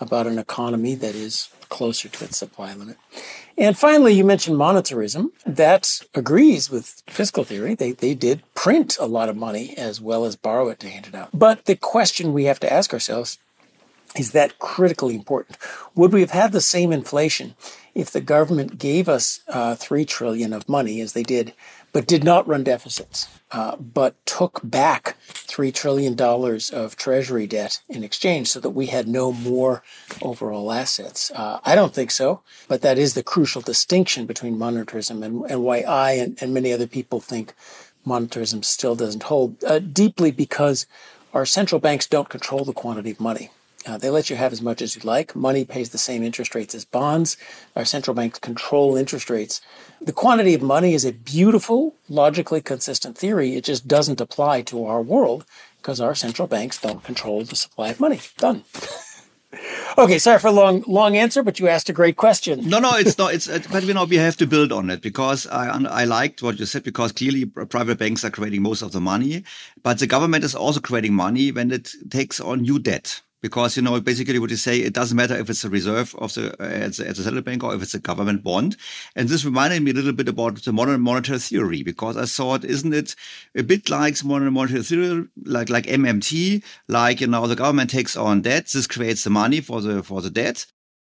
about 0.00 0.26
an 0.26 0.38
economy 0.38 0.94
that 0.96 1.14
is 1.14 1.50
closer 1.68 2.08
to 2.08 2.24
its 2.24 2.38
supply 2.38 2.72
limit. 2.74 2.96
And 3.56 3.78
finally, 3.78 4.14
you 4.14 4.24
mentioned 4.24 4.56
monetarism. 4.56 5.30
That 5.46 6.00
agrees 6.14 6.70
with 6.70 7.02
fiscal 7.06 7.44
theory. 7.44 7.74
They, 7.74 7.92
they 7.92 8.14
did 8.14 8.42
print 8.54 8.96
a 8.98 9.06
lot 9.06 9.28
of 9.28 9.36
money 9.36 9.76
as 9.76 10.00
well 10.00 10.24
as 10.24 10.36
borrow 10.36 10.68
it 10.68 10.80
to 10.80 10.88
hand 10.88 11.06
it 11.06 11.14
out. 11.14 11.30
But 11.32 11.66
the 11.66 11.76
question 11.76 12.32
we 12.32 12.44
have 12.44 12.60
to 12.60 12.72
ask 12.72 12.92
ourselves 12.92 13.38
is 14.16 14.32
that 14.32 14.58
critically 14.58 15.14
important. 15.14 15.58
Would 15.94 16.12
we 16.12 16.20
have 16.20 16.30
had 16.30 16.52
the 16.52 16.60
same 16.60 16.92
inflation 16.92 17.54
if 17.94 18.10
the 18.10 18.20
government 18.20 18.78
gave 18.78 19.08
us 19.08 19.40
uh, 19.48 19.74
three 19.74 20.04
trillion 20.04 20.52
of 20.52 20.68
money 20.68 21.00
as 21.00 21.12
they 21.12 21.22
did, 21.22 21.52
but 21.92 22.06
did 22.06 22.24
not 22.24 22.46
run 22.46 22.64
deficits, 22.64 23.28
uh, 23.54 23.76
but 23.76 24.14
took 24.26 24.60
back 24.64 25.16
three 25.20 25.70
trillion 25.70 26.16
dollars 26.16 26.70
of 26.70 26.96
Treasury 26.96 27.46
debt 27.46 27.80
in 27.88 28.02
exchange, 28.02 28.48
so 28.48 28.58
that 28.58 28.70
we 28.70 28.86
had 28.86 29.06
no 29.06 29.32
more 29.32 29.84
overall 30.20 30.72
assets? 30.72 31.30
Uh, 31.30 31.60
I 31.64 31.76
don't 31.76 31.94
think 31.94 32.10
so, 32.10 32.42
but 32.66 32.82
that 32.82 32.98
is 32.98 33.14
the 33.14 33.22
crucial 33.22 33.62
distinction 33.62 34.26
between 34.26 34.56
monetarism 34.56 35.24
and, 35.24 35.48
and 35.48 35.62
why 35.62 35.82
I 35.82 36.12
and, 36.14 36.36
and, 36.40 36.52
many 36.52 36.72
other 36.72 36.88
people 36.88 37.20
think 37.20 37.54
monetarism 38.04 38.64
still 38.64 38.96
doesn't 38.96 39.22
hold 39.22 39.62
uh, 39.62 39.78
deeply 39.78 40.32
because 40.32 40.86
our 41.32 41.46
central 41.46 41.80
banks 41.80 42.08
don't 42.08 42.28
control 42.28 42.64
the 42.64 42.72
quantity 42.72 43.12
of 43.12 43.20
money. 43.20 43.50
Uh, 43.86 43.98
they 43.98 44.08
let 44.08 44.30
you 44.30 44.36
have 44.36 44.52
as 44.52 44.62
much 44.62 44.80
as 44.80 44.96
you 44.96 45.02
like. 45.04 45.36
Money 45.36 45.64
pays 45.64 45.90
the 45.90 45.98
same 45.98 46.22
interest 46.22 46.54
rates 46.54 46.74
as 46.74 46.84
bonds. 46.84 47.36
Our 47.76 47.84
central 47.84 48.14
banks 48.14 48.38
control 48.38 48.96
interest 48.96 49.28
rates. 49.28 49.60
The 50.00 50.12
quantity 50.12 50.54
of 50.54 50.62
money 50.62 50.94
is 50.94 51.04
a 51.04 51.12
beautiful, 51.12 51.94
logically 52.08 52.62
consistent 52.62 53.18
theory. 53.18 53.56
It 53.56 53.64
just 53.64 53.86
doesn't 53.86 54.20
apply 54.20 54.62
to 54.62 54.86
our 54.86 55.02
world 55.02 55.44
because 55.78 56.00
our 56.00 56.14
central 56.14 56.48
banks 56.48 56.80
don't 56.80 57.04
control 57.04 57.44
the 57.44 57.56
supply 57.56 57.90
of 57.90 58.00
money. 58.00 58.20
Done. 58.38 58.64
okay, 59.98 60.18
sorry 60.18 60.38
for 60.38 60.48
a 60.48 60.52
long, 60.52 60.82
long 60.86 61.16
answer, 61.16 61.42
but 61.42 61.60
you 61.60 61.68
asked 61.68 61.90
a 61.90 61.92
great 61.92 62.16
question. 62.16 62.66
No, 62.68 62.78
no, 62.78 62.96
it's 62.96 63.18
not. 63.18 63.34
It's 63.34 63.48
uh, 63.48 63.60
but 63.70 63.84
you 63.84 63.92
know 63.92 64.04
we 64.04 64.16
have 64.16 64.36
to 64.38 64.46
build 64.46 64.72
on 64.72 64.88
it 64.90 65.02
because 65.02 65.46
I 65.46 65.68
I 65.68 66.04
liked 66.04 66.42
what 66.42 66.58
you 66.58 66.66
said 66.66 66.84
because 66.84 67.12
clearly 67.12 67.44
private 67.44 67.98
banks 67.98 68.24
are 68.24 68.30
creating 68.30 68.62
most 68.62 68.82
of 68.82 68.92
the 68.92 69.00
money, 69.00 69.44
but 69.82 69.98
the 69.98 70.06
government 70.06 70.44
is 70.44 70.54
also 70.54 70.80
creating 70.80 71.14
money 71.14 71.52
when 71.52 71.70
it 71.70 71.92
takes 72.10 72.40
on 72.40 72.62
new 72.62 72.78
debt 72.78 73.20
because 73.44 73.76
you 73.76 73.82
know 73.82 74.00
basically 74.00 74.38
what 74.38 74.48
you 74.48 74.56
say 74.56 74.78
it 74.78 74.94
doesn't 74.94 75.18
matter 75.18 75.36
if 75.36 75.50
it's 75.50 75.64
a 75.64 75.68
reserve 75.68 76.14
of 76.14 76.32
the 76.32 76.44
uh, 76.62 76.86
at, 76.86 76.94
the, 76.94 77.14
central 77.14 77.42
bank 77.42 77.62
or 77.62 77.74
if 77.74 77.82
it's 77.82 77.92
a 77.92 77.98
government 77.98 78.42
bond 78.42 78.74
and 79.14 79.28
this 79.28 79.44
reminded 79.44 79.82
me 79.82 79.90
a 79.90 79.94
little 79.94 80.14
bit 80.14 80.30
about 80.30 80.62
the 80.64 80.72
modern 80.72 81.02
monetary 81.02 81.38
theory 81.38 81.82
because 81.82 82.16
i 82.16 82.24
thought 82.24 82.64
isn't 82.64 82.94
it 82.94 83.14
a 83.54 83.62
bit 83.62 83.90
like 83.90 84.24
modern 84.24 84.50
monetary 84.50 84.82
theory 84.82 85.28
like 85.44 85.68
like 85.68 85.84
mmt 85.84 86.62
like 86.88 87.20
you 87.20 87.26
know 87.26 87.46
the 87.46 87.54
government 87.54 87.90
takes 87.90 88.16
on 88.16 88.40
debt 88.40 88.64
this 88.68 88.86
creates 88.86 89.24
the 89.24 89.30
money 89.30 89.60
for 89.60 89.82
the 89.82 90.02
for 90.02 90.22
the 90.22 90.30
debt 90.30 90.64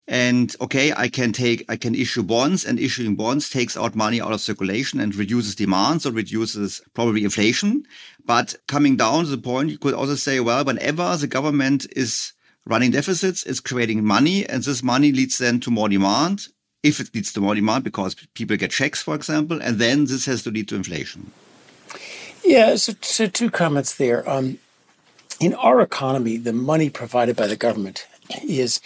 and 0.09 0.56
okay, 0.62 0.90
I 0.96 1.09
can 1.10 1.32
take, 1.34 1.66
I 1.68 1.76
can 1.76 1.94
issue 1.94 2.22
bonds 2.22 2.64
and 2.64 2.80
issuing 2.80 3.14
bonds 3.14 3.50
takes 3.50 3.76
out 3.76 3.94
money 3.94 4.22
out 4.22 4.32
of 4.32 4.40
circulation 4.40 5.00
and 5.00 5.14
reduces 5.14 5.55
demand. 5.55 6.00
So 6.00 6.10
reduces 6.10 6.80
probably 6.94 7.24
inflation. 7.24 7.84
But 8.28 8.56
coming 8.66 8.98
down 8.98 9.24
to 9.24 9.30
the 9.30 9.38
point, 9.38 9.70
you 9.70 9.78
could 9.78 9.94
also 9.94 10.14
say, 10.14 10.38
well, 10.38 10.62
whenever 10.62 11.16
the 11.16 11.26
government 11.26 11.86
is 11.96 12.34
running 12.66 12.90
deficits, 12.90 13.42
it's 13.44 13.59
creating 13.59 14.05
money 14.05 14.46
and 14.46 14.62
this 14.62 14.82
money 14.82 15.12
leads 15.12 15.38
then 15.38 15.60
to 15.60 15.70
more 15.70 15.88
demand. 15.88 16.48
If 16.82 17.00
it 17.00 17.14
leads 17.14 17.32
to 17.32 17.40
more 17.40 17.55
demand 17.55 17.84
because 17.84 18.14
people 18.34 18.59
get 18.59 18.70
checks, 18.70 19.02
for 19.02 19.14
example, 19.14 19.62
and 19.62 19.78
then 19.78 20.05
this 20.05 20.26
has 20.26 20.42
to 20.42 20.50
lead 20.50 20.68
to 20.68 20.76
inflation. 20.76 21.32
Yeah, 22.44 22.76
so, 22.76 22.92
so 23.00 23.28
two 23.28 23.50
comments 23.50 23.94
there. 23.94 24.28
Um, 24.28 24.59
in 25.40 25.55
our 25.55 25.80
economy, 25.80 26.36
the 26.36 26.52
money 26.52 26.90
provided 26.90 27.34
by 27.34 27.46
the 27.46 27.56
government 27.56 28.06
is 28.46 28.82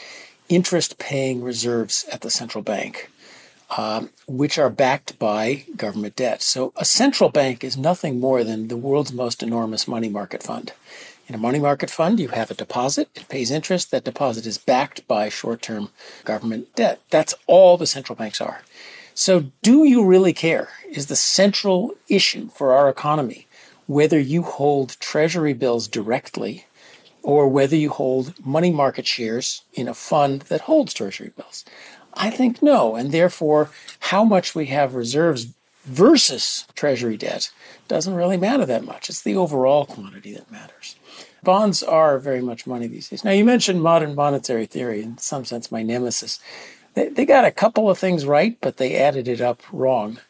interest 0.48 0.98
paying 0.98 1.42
reserves 1.42 2.04
at 2.12 2.20
the 2.20 2.30
central 2.30 2.62
bank, 2.62 3.10
um, 3.76 4.10
which 4.26 4.58
are 4.58 4.70
backed 4.70 5.18
by 5.18 5.64
government 5.76 6.16
debt. 6.16 6.42
So 6.42 6.72
a 6.76 6.84
central 6.84 7.30
bank 7.30 7.64
is 7.64 7.76
nothing 7.76 8.20
more 8.20 8.44
than 8.44 8.68
the 8.68 8.76
world's 8.76 9.12
most 9.12 9.42
enormous 9.42 9.88
money 9.88 10.08
market 10.08 10.42
fund. 10.42 10.72
In 11.28 11.34
a 11.34 11.38
money 11.38 11.58
market 11.58 11.88
fund, 11.88 12.20
you 12.20 12.28
have 12.28 12.50
a 12.50 12.54
deposit, 12.54 13.08
it 13.14 13.28
pays 13.28 13.50
interest. 13.50 13.90
That 13.90 14.04
deposit 14.04 14.44
is 14.44 14.58
backed 14.58 15.06
by 15.06 15.28
short 15.28 15.62
term 15.62 15.90
government 16.24 16.74
debt. 16.74 17.00
That's 17.10 17.34
all 17.46 17.76
the 17.76 17.86
central 17.86 18.16
banks 18.16 18.40
are. 18.40 18.62
So, 19.14 19.50
do 19.62 19.84
you 19.84 20.04
really 20.04 20.32
care? 20.32 20.68
Is 20.90 21.06
the 21.06 21.16
central 21.16 21.92
issue 22.08 22.48
for 22.48 22.72
our 22.72 22.88
economy 22.88 23.46
whether 23.86 24.18
you 24.18 24.42
hold 24.42 24.98
treasury 25.00 25.52
bills 25.52 25.86
directly 25.86 26.66
or 27.22 27.46
whether 27.46 27.76
you 27.76 27.90
hold 27.90 28.34
money 28.44 28.70
market 28.70 29.06
shares 29.06 29.62
in 29.74 29.86
a 29.86 29.94
fund 29.94 30.42
that 30.42 30.62
holds 30.62 30.94
treasury 30.94 31.32
bills? 31.36 31.64
I 32.14 32.30
think 32.30 32.62
no. 32.62 32.96
And 32.96 33.12
therefore, 33.12 33.70
how 34.00 34.24
much 34.24 34.54
we 34.54 34.66
have 34.66 34.94
reserves 34.94 35.48
versus 35.84 36.66
treasury 36.74 37.16
debt 37.16 37.50
doesn't 37.88 38.14
really 38.14 38.36
matter 38.36 38.64
that 38.66 38.84
much. 38.84 39.08
It's 39.08 39.22
the 39.22 39.36
overall 39.36 39.84
quantity 39.84 40.32
that 40.34 40.50
matters. 40.50 40.96
Bonds 41.42 41.82
are 41.82 42.18
very 42.18 42.40
much 42.40 42.66
money 42.66 42.86
these 42.86 43.08
days. 43.08 43.24
Now, 43.24 43.32
you 43.32 43.44
mentioned 43.44 43.82
modern 43.82 44.14
monetary 44.14 44.66
theory, 44.66 45.02
in 45.02 45.18
some 45.18 45.44
sense, 45.44 45.72
my 45.72 45.82
nemesis. 45.82 46.38
They, 46.94 47.08
they 47.08 47.24
got 47.24 47.44
a 47.44 47.50
couple 47.50 47.90
of 47.90 47.98
things 47.98 48.24
right, 48.24 48.56
but 48.60 48.76
they 48.76 48.96
added 48.96 49.26
it 49.26 49.40
up 49.40 49.60
wrong. 49.72 50.20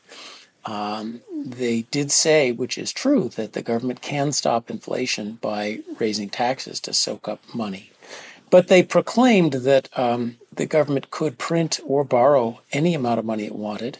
Um, 0.65 1.21
they 1.45 1.83
did 1.91 2.11
say, 2.11 2.53
which 2.53 2.79
is 2.79 2.93
true, 2.93 3.29
that 3.37 3.53
the 3.53 3.63
government 3.63 4.01
can 4.01 4.33
stop 4.33 4.71
inflation 4.71 5.39
by 5.41 5.81
raising 5.99 6.31
taxes 6.31 6.81
to 6.81 6.95
soak 6.95 7.29
up 7.29 7.41
money. 7.53 7.91
But 8.49 8.69
they 8.69 8.83
proclaimed 8.83 9.53
that 9.53 9.89
um, 9.99 10.39
the 10.55 10.67
government 10.67 11.11
could 11.11 11.39
print 11.39 11.81
or 11.85 12.05
borrow 12.05 12.61
any 12.73 12.95
amount 12.95 13.19
of 13.19 13.25
money 13.25 13.45
it 13.45 13.55
wanted 13.55 13.99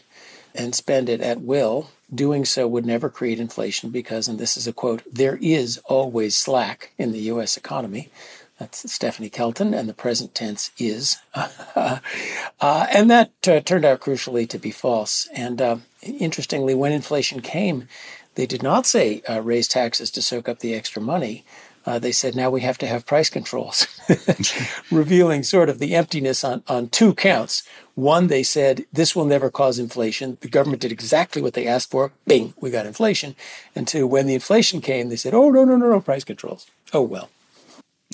and 0.55 0.75
spend 0.75 1.09
it 1.09 1.21
at 1.21 1.41
will. 1.41 1.89
Doing 2.13 2.45
so 2.45 2.67
would 2.67 2.85
never 2.85 3.09
create 3.09 3.39
inflation 3.39 3.89
because, 3.89 4.27
and 4.27 4.37
this 4.37 4.55
is 4.55 4.67
a 4.67 4.73
quote, 4.73 5.01
there 5.11 5.39
is 5.41 5.79
always 5.85 6.35
slack 6.35 6.91
in 6.97 7.11
the 7.11 7.21
U.S. 7.21 7.57
economy. 7.57 8.09
That's 8.59 8.91
Stephanie 8.91 9.31
Kelton, 9.31 9.73
and 9.73 9.89
the 9.89 9.95
present 9.95 10.35
tense 10.35 10.69
is. 10.77 11.17
uh, 11.33 11.99
and 12.61 13.09
that 13.09 13.31
uh, 13.47 13.61
turned 13.61 13.83
out 13.83 13.99
crucially 13.99 14.47
to 14.47 14.59
be 14.59 14.69
false. 14.69 15.27
And 15.33 15.59
uh, 15.59 15.77
interestingly, 16.03 16.75
when 16.75 16.91
inflation 16.91 17.41
came, 17.41 17.87
they 18.35 18.45
did 18.45 18.61
not 18.61 18.85
say 18.85 19.21
uh, 19.27 19.41
raise 19.41 19.67
taxes 19.67 20.11
to 20.11 20.21
soak 20.21 20.47
up 20.47 20.59
the 20.59 20.75
extra 20.75 21.01
money. 21.01 21.43
Uh, 21.85 21.99
they 21.99 22.11
said 22.11 22.35
now 22.35 22.49
we 22.49 22.61
have 22.61 22.77
to 22.77 22.87
have 22.87 23.05
price 23.05 23.29
controls, 23.29 23.87
revealing 24.91 25.43
sort 25.43 25.69
of 25.69 25.79
the 25.79 25.95
emptiness 25.95 26.43
on, 26.43 26.63
on 26.67 26.87
two 26.87 27.13
counts. 27.13 27.63
One, 27.95 28.27
they 28.27 28.43
said 28.43 28.85
this 28.91 29.15
will 29.15 29.25
never 29.25 29.51
cause 29.51 29.77
inflation. 29.79 30.37
The 30.41 30.47
government 30.47 30.81
did 30.81 30.91
exactly 30.91 31.41
what 31.41 31.53
they 31.53 31.67
asked 31.67 31.91
for. 31.91 32.11
Bing, 32.25 32.53
we 32.59 32.71
got 32.71 32.85
inflation. 32.85 33.35
And 33.75 33.87
two, 33.87 34.07
when 34.07 34.27
the 34.27 34.33
inflation 34.33 34.81
came, 34.81 35.09
they 35.09 35.15
said, 35.15 35.33
oh, 35.33 35.49
no, 35.49 35.65
no, 35.65 35.75
no, 35.75 35.89
no, 35.89 35.99
price 35.99 36.23
controls. 36.23 36.65
Oh, 36.93 37.01
well. 37.01 37.29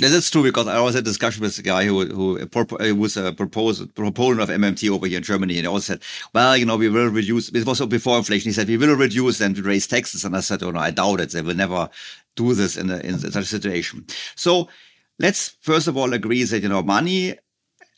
Yeah, 0.02 0.08
that's 0.08 0.32
true 0.32 0.44
because 0.44 0.66
I 0.66 0.78
always 0.78 0.96
had 0.96 1.04
a 1.04 1.12
discussion 1.12 1.42
with 1.42 1.58
a 1.60 1.62
guy 1.62 1.84
who 1.84 2.06
who, 2.06 2.96
was 2.96 3.18
a 3.18 3.34
propos- 3.34 3.86
proponent 3.88 4.40
of 4.40 4.48
MMT 4.48 4.90
over 4.90 5.08
here 5.08 5.18
in 5.18 5.24
Germany, 5.24 5.56
and 5.56 5.64
he 5.64 5.68
always 5.68 5.84
said, 5.84 6.02
"Well, 6.34 6.56
you 6.56 6.66
know, 6.66 6.78
we 6.78 6.88
will 6.88 7.10
reduce." 7.10 7.50
It 7.50 7.66
was 7.66 7.82
before 7.82 8.18
inflation. 8.18 8.48
He 8.48 8.54
said, 8.54 8.70
"We 8.70 8.78
will 8.78 8.96
reduce 8.96 9.42
and 9.42 9.58
raise 9.60 9.88
taxes," 9.88 10.24
and 10.24 10.38
I 10.38 10.40
said, 10.40 10.64
"Oh 10.64 10.72
no, 10.72 10.80
I 10.80 10.92
doubt 10.92 11.20
it. 11.20 11.32
They 11.32 11.42
will 11.42 11.54
never 11.54 11.90
do 12.44 12.54
this 12.54 12.78
in, 12.78 12.90
a, 12.90 12.98
in 13.00 13.20
such 13.20 13.44
a 13.44 13.56
situation." 13.58 14.06
So 14.36 14.70
let's 15.18 15.42
first 15.62 15.88
of 15.88 15.96
all 15.98 16.14
agree 16.14 16.44
that 16.44 16.62
you 16.64 16.70
know 16.70 16.84
money, 16.84 17.36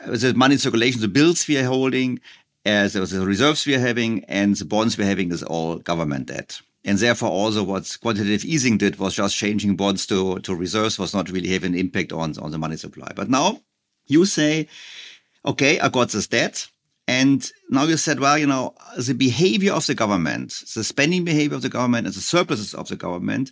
the 0.05 0.33
money 0.35 0.57
circulation, 0.57 1.01
the 1.01 1.07
bills 1.07 1.47
we 1.47 1.57
are 1.57 1.65
holding, 1.75 2.19
as 2.65 2.95
uh, 2.95 3.05
the 3.05 3.25
reserves 3.25 3.65
we 3.65 3.75
are 3.75 3.79
having, 3.79 4.23
and 4.25 4.55
the 4.55 4.65
bonds 4.65 4.97
we're 4.97 5.05
having 5.05 5.31
is 5.31 5.43
all 5.43 5.77
government 5.77 6.27
debt. 6.27 6.61
And 6.83 6.97
therefore, 6.97 7.29
also 7.29 7.63
what 7.63 7.97
quantitative 8.01 8.45
easing 8.45 8.77
did 8.77 8.97
was 8.97 9.15
just 9.15 9.35
changing 9.35 9.75
bonds 9.75 10.05
to, 10.07 10.39
to 10.39 10.55
reserves 10.55 10.97
was 10.97 11.13
not 11.13 11.29
really 11.29 11.49
having 11.49 11.73
an 11.73 11.79
impact 11.79 12.11
on, 12.11 12.37
on 12.39 12.51
the 12.51 12.57
money 12.57 12.75
supply. 12.75 13.11
But 13.15 13.29
now 13.29 13.61
you 14.07 14.25
say, 14.25 14.67
okay, 15.45 15.79
I 15.79 15.89
got 15.89 16.09
this 16.09 16.27
debt. 16.27 16.67
And 17.07 17.49
now 17.69 17.83
you 17.83 17.97
said, 17.97 18.19
well, 18.19 18.37
you 18.37 18.47
know, 18.47 18.73
the 18.97 19.13
behavior 19.13 19.73
of 19.73 19.85
the 19.85 19.95
government, 19.95 20.63
the 20.73 20.83
spending 20.83 21.23
behavior 21.23 21.55
of 21.55 21.61
the 21.61 21.69
government 21.69 22.07
and 22.07 22.15
the 22.15 22.21
surpluses 22.21 22.73
of 22.73 22.87
the 22.87 22.95
government 22.95 23.51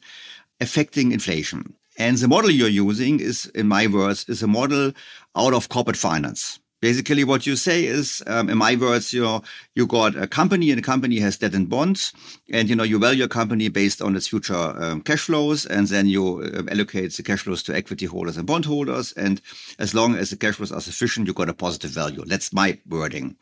affecting 0.59 1.11
inflation. 1.11 1.73
And 1.97 2.17
the 2.17 2.27
model 2.27 2.49
you're 2.49 2.69
using 2.69 3.19
is, 3.19 3.45
in 3.47 3.67
my 3.67 3.87
words, 3.87 4.25
is 4.29 4.41
a 4.41 4.47
model 4.47 4.93
out 5.35 5.53
of 5.53 5.69
corporate 5.69 5.97
finance. 5.97 6.59
Basically 6.81 7.25
what 7.25 7.45
you 7.45 7.57
say 7.57 7.85
is 7.85 8.23
um, 8.25 8.49
in 8.49 8.57
my 8.57 8.77
words 8.77 9.11
you 9.11 9.21
know 9.21 9.41
you 9.75 9.85
got 9.85 10.15
a 10.15 10.25
company 10.25 10.71
and 10.71 10.79
a 10.79 10.81
company 10.81 11.19
has 11.19 11.37
debt 11.37 11.53
and 11.53 11.67
bonds 11.67 12.13
and 12.53 12.69
you 12.69 12.75
know 12.75 12.83
you 12.83 12.97
value 12.97 13.19
your 13.19 13.27
company 13.27 13.67
based 13.67 14.01
on 14.01 14.15
its 14.15 14.29
future 14.29 14.55
um, 14.81 15.01
cash 15.01 15.25
flows 15.25 15.65
and 15.65 15.87
then 15.87 16.07
you 16.07 16.39
uh, 16.39 16.63
allocate 16.71 17.11
the 17.13 17.23
cash 17.23 17.41
flows 17.41 17.63
to 17.63 17.75
equity 17.75 18.05
holders 18.05 18.37
and 18.37 18.47
bond 18.47 18.63
holders 18.63 19.11
and 19.17 19.41
as 19.77 19.93
long 19.93 20.15
as 20.15 20.29
the 20.29 20.37
cash 20.37 20.55
flows 20.55 20.71
are 20.71 20.79
sufficient 20.79 21.27
you 21.27 21.33
got 21.33 21.49
a 21.49 21.53
positive 21.53 21.91
value. 21.91 22.23
That's 22.25 22.53
my 22.53 22.79
wording. 22.87 23.35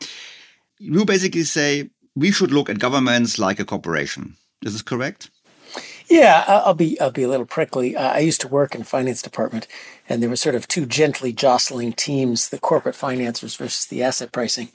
You 0.80 1.06
basically 1.06 1.44
say 1.44 1.92
we 2.16 2.32
should 2.32 2.52
look 2.52 2.72
at 2.72 2.80
governments 2.80 3.38
like 3.38 3.60
a 3.60 3.66
corporation. 3.66 4.36
Is 4.66 4.74
this 4.74 4.82
correct 4.82 5.30
yeah, 6.10 6.46
I'll 6.48 6.74
be 6.74 7.00
I'll 7.00 7.12
be 7.12 7.24
a 7.24 7.28
little 7.28 7.46
prickly. 7.46 7.96
Uh, 7.96 8.14
I 8.14 8.20
used 8.20 8.42
to 8.42 8.48
work 8.48 8.74
in 8.74 8.84
finance 8.84 9.22
department, 9.22 9.68
and 10.08 10.22
there 10.22 10.30
were 10.30 10.38
sort 10.38 10.56
of 10.56 10.68
two 10.68 10.86
gently 10.86 11.34
jostling 11.34 11.94
teams: 11.94 12.50
the 12.50 12.60
corporate 12.60 12.96
financiers 12.96 13.56
versus 13.56 13.86
the 13.86 14.04
asset 14.04 14.32
pricing. 14.32 14.70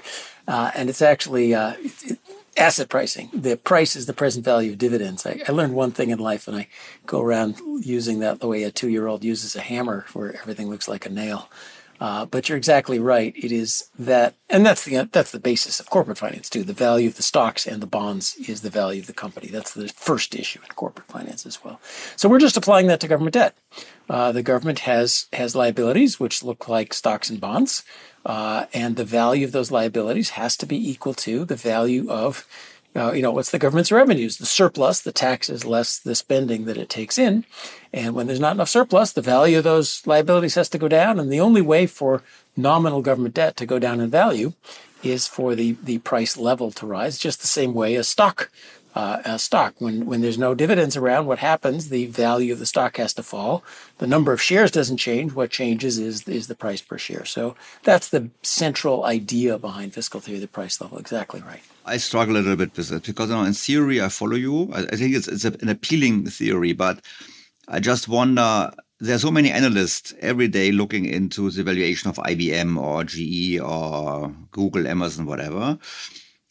Uh, 0.46 0.70
and 0.74 0.90
it's 0.90 1.02
actually 1.02 1.54
uh, 1.54 1.74
it, 1.78 2.18
asset 2.56 2.88
pricing. 2.88 3.30
The 3.32 3.56
price 3.56 3.96
is 3.96 4.06
the 4.06 4.12
present 4.12 4.44
value 4.44 4.72
of 4.72 4.78
dividends. 4.78 5.24
I, 5.24 5.40
I, 5.48 5.52
learned 5.52 5.74
one 5.74 5.92
thing 5.92 6.10
in 6.10 6.18
life, 6.18 6.46
and 6.48 6.56
I 6.56 6.68
go 7.06 7.20
around 7.20 7.56
using 7.80 8.18
that 8.20 8.40
the 8.40 8.48
way 8.48 8.62
a 8.64 8.70
two-year-old 8.70 9.24
uses 9.24 9.56
a 9.56 9.60
hammer, 9.60 10.04
where 10.12 10.34
everything 10.34 10.68
looks 10.68 10.88
like 10.88 11.06
a 11.06 11.10
nail. 11.10 11.48
Uh, 12.02 12.26
but 12.26 12.48
you're 12.48 12.58
exactly 12.58 12.98
right. 12.98 13.32
It 13.36 13.52
is 13.52 13.88
that, 13.96 14.34
and 14.50 14.66
that's 14.66 14.84
the 14.84 15.08
that's 15.12 15.30
the 15.30 15.38
basis 15.38 15.78
of 15.78 15.88
corporate 15.88 16.18
finance 16.18 16.50
too. 16.50 16.64
The 16.64 16.72
value 16.72 17.06
of 17.06 17.14
the 17.14 17.22
stocks 17.22 17.64
and 17.64 17.80
the 17.80 17.86
bonds 17.86 18.34
is 18.48 18.62
the 18.62 18.70
value 18.70 19.00
of 19.00 19.06
the 19.06 19.12
company. 19.12 19.46
That's 19.46 19.72
the 19.72 19.86
first 19.86 20.34
issue 20.34 20.58
in 20.64 20.74
corporate 20.74 21.06
finance 21.06 21.46
as 21.46 21.62
well. 21.62 21.80
So 22.16 22.28
we're 22.28 22.40
just 22.40 22.56
applying 22.56 22.88
that 22.88 22.98
to 23.00 23.06
government 23.06 23.34
debt. 23.34 23.56
Uh, 24.10 24.32
the 24.32 24.42
government 24.42 24.80
has 24.80 25.26
has 25.32 25.54
liabilities 25.54 26.18
which 26.18 26.42
look 26.42 26.68
like 26.68 26.92
stocks 26.92 27.30
and 27.30 27.40
bonds, 27.40 27.84
uh, 28.26 28.66
and 28.74 28.96
the 28.96 29.04
value 29.04 29.46
of 29.46 29.52
those 29.52 29.70
liabilities 29.70 30.30
has 30.30 30.56
to 30.56 30.66
be 30.66 30.90
equal 30.90 31.14
to 31.14 31.44
the 31.44 31.54
value 31.54 32.10
of 32.10 32.48
you 32.94 33.22
know, 33.22 33.30
what's 33.30 33.50
the 33.50 33.58
government's 33.58 33.92
revenues? 33.92 34.36
The 34.36 34.46
surplus, 34.46 35.00
the 35.00 35.12
taxes 35.12 35.64
less 35.64 35.98
the 35.98 36.14
spending 36.14 36.66
that 36.66 36.76
it 36.76 36.88
takes 36.88 37.18
in. 37.18 37.44
And 37.92 38.14
when 38.14 38.26
there's 38.26 38.40
not 38.40 38.54
enough 38.54 38.68
surplus, 38.68 39.12
the 39.12 39.22
value 39.22 39.58
of 39.58 39.64
those 39.64 40.06
liabilities 40.06 40.56
has 40.56 40.68
to 40.70 40.78
go 40.78 40.88
down. 40.88 41.18
And 41.18 41.32
the 41.32 41.40
only 41.40 41.62
way 41.62 41.86
for 41.86 42.22
nominal 42.56 43.00
government 43.00 43.34
debt 43.34 43.56
to 43.56 43.66
go 43.66 43.78
down 43.78 44.00
in 44.00 44.10
value 44.10 44.52
is 45.02 45.26
for 45.26 45.54
the, 45.54 45.76
the 45.82 45.98
price 45.98 46.36
level 46.36 46.70
to 46.72 46.86
rise, 46.86 47.18
just 47.18 47.40
the 47.40 47.46
same 47.46 47.74
way 47.74 47.94
as 47.96 48.08
stock 48.08 48.50
uh, 48.94 49.38
stock. 49.38 49.74
When 49.78 50.06
when 50.06 50.20
there's 50.20 50.38
no 50.38 50.54
dividends 50.54 50.96
around, 50.96 51.26
what 51.26 51.38
happens? 51.38 51.88
The 51.88 52.06
value 52.06 52.52
of 52.52 52.58
the 52.58 52.66
stock 52.66 52.96
has 52.98 53.14
to 53.14 53.22
fall. 53.22 53.64
The 53.98 54.06
number 54.06 54.32
of 54.32 54.42
shares 54.42 54.70
doesn't 54.70 54.98
change. 54.98 55.32
What 55.32 55.50
changes 55.50 55.98
is 55.98 56.28
is 56.28 56.46
the 56.46 56.54
price 56.54 56.82
per 56.82 56.98
share. 56.98 57.24
So 57.24 57.56
that's 57.82 58.08
the 58.08 58.30
central 58.42 59.04
idea 59.04 59.58
behind 59.58 59.94
fiscal 59.94 60.20
theory, 60.20 60.38
the 60.38 60.48
price 60.48 60.80
level. 60.80 60.98
Exactly 60.98 61.40
right. 61.40 61.62
I 61.84 61.96
struggle 61.96 62.36
a 62.36 62.38
little 62.38 62.56
bit 62.56 62.76
with 62.76 62.92
it 62.92 63.04
because 63.04 63.28
you 63.28 63.36
know, 63.36 63.44
in 63.44 63.52
theory, 63.52 64.00
I 64.00 64.08
follow 64.08 64.36
you. 64.36 64.72
I, 64.72 64.80
I 64.80 64.96
think 64.96 65.14
it's 65.14 65.28
it's 65.28 65.44
an 65.44 65.68
appealing 65.68 66.26
theory, 66.26 66.72
but 66.72 67.00
I 67.68 67.80
just 67.80 68.08
wonder. 68.08 68.70
There 69.00 69.16
are 69.16 69.18
so 69.18 69.32
many 69.32 69.50
analysts 69.50 70.14
every 70.20 70.46
day 70.46 70.70
looking 70.70 71.06
into 71.06 71.50
the 71.50 71.64
valuation 71.64 72.08
of 72.08 72.18
IBM 72.18 72.80
or 72.80 73.02
GE 73.02 73.58
or 73.60 74.32
Google, 74.52 74.86
Amazon, 74.86 75.26
whatever. 75.26 75.76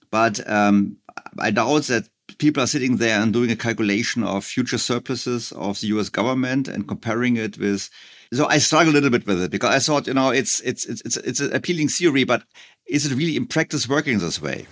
But 0.10 0.46
um, 0.52 0.98
I 1.40 1.52
doubt 1.52 1.84
that 1.84 2.10
people 2.40 2.62
are 2.62 2.68
sitting 2.68 2.98
there 2.98 3.22
and 3.22 3.32
doing 3.32 3.52
a 3.52 3.56
calculation 3.56 4.24
of 4.24 4.44
future 4.44 4.78
surpluses 4.78 5.54
of 5.54 5.80
the 5.80 5.88
US 5.88 6.10
government 6.10 6.68
and 6.68 6.90
comparing 6.90 7.38
it 7.38 7.58
with 7.58 7.90
so 8.34 8.48
I 8.48 8.60
struggle 8.60 8.94
a 8.94 8.96
little 8.96 9.10
bit 9.10 9.28
with 9.28 9.42
it 9.44 9.52
because 9.52 9.76
I 9.76 9.80
thought, 9.80 10.08
you 10.08 10.14
know, 10.14 10.30
it's 10.30 10.62
it's 10.62 10.86
it's 10.86 11.02
it's, 11.02 11.18
it's 11.18 11.40
an 11.42 11.54
appealing 11.54 11.90
theory, 11.90 12.24
but 12.24 12.44
is 12.88 13.06
it 13.06 13.16
really 13.16 13.36
in 13.36 13.46
practice 13.46 13.90
working 13.90 14.20
this 14.20 14.42
way? 14.42 14.68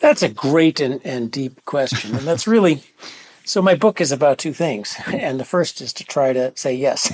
That's 0.00 0.22
a 0.22 0.28
great 0.28 0.80
and, 0.80 1.00
and 1.04 1.30
deep 1.30 1.64
question. 1.64 2.16
And 2.16 2.26
that's 2.26 2.46
really 2.46 2.82
so 3.44 3.62
my 3.62 3.76
book 3.76 4.00
is 4.00 4.10
about 4.10 4.38
two 4.38 4.52
things. 4.52 4.96
And 5.06 5.38
the 5.38 5.44
first 5.44 5.80
is 5.80 5.92
to 5.94 6.04
try 6.04 6.32
to 6.32 6.52
say 6.56 6.74
yes. 6.74 7.12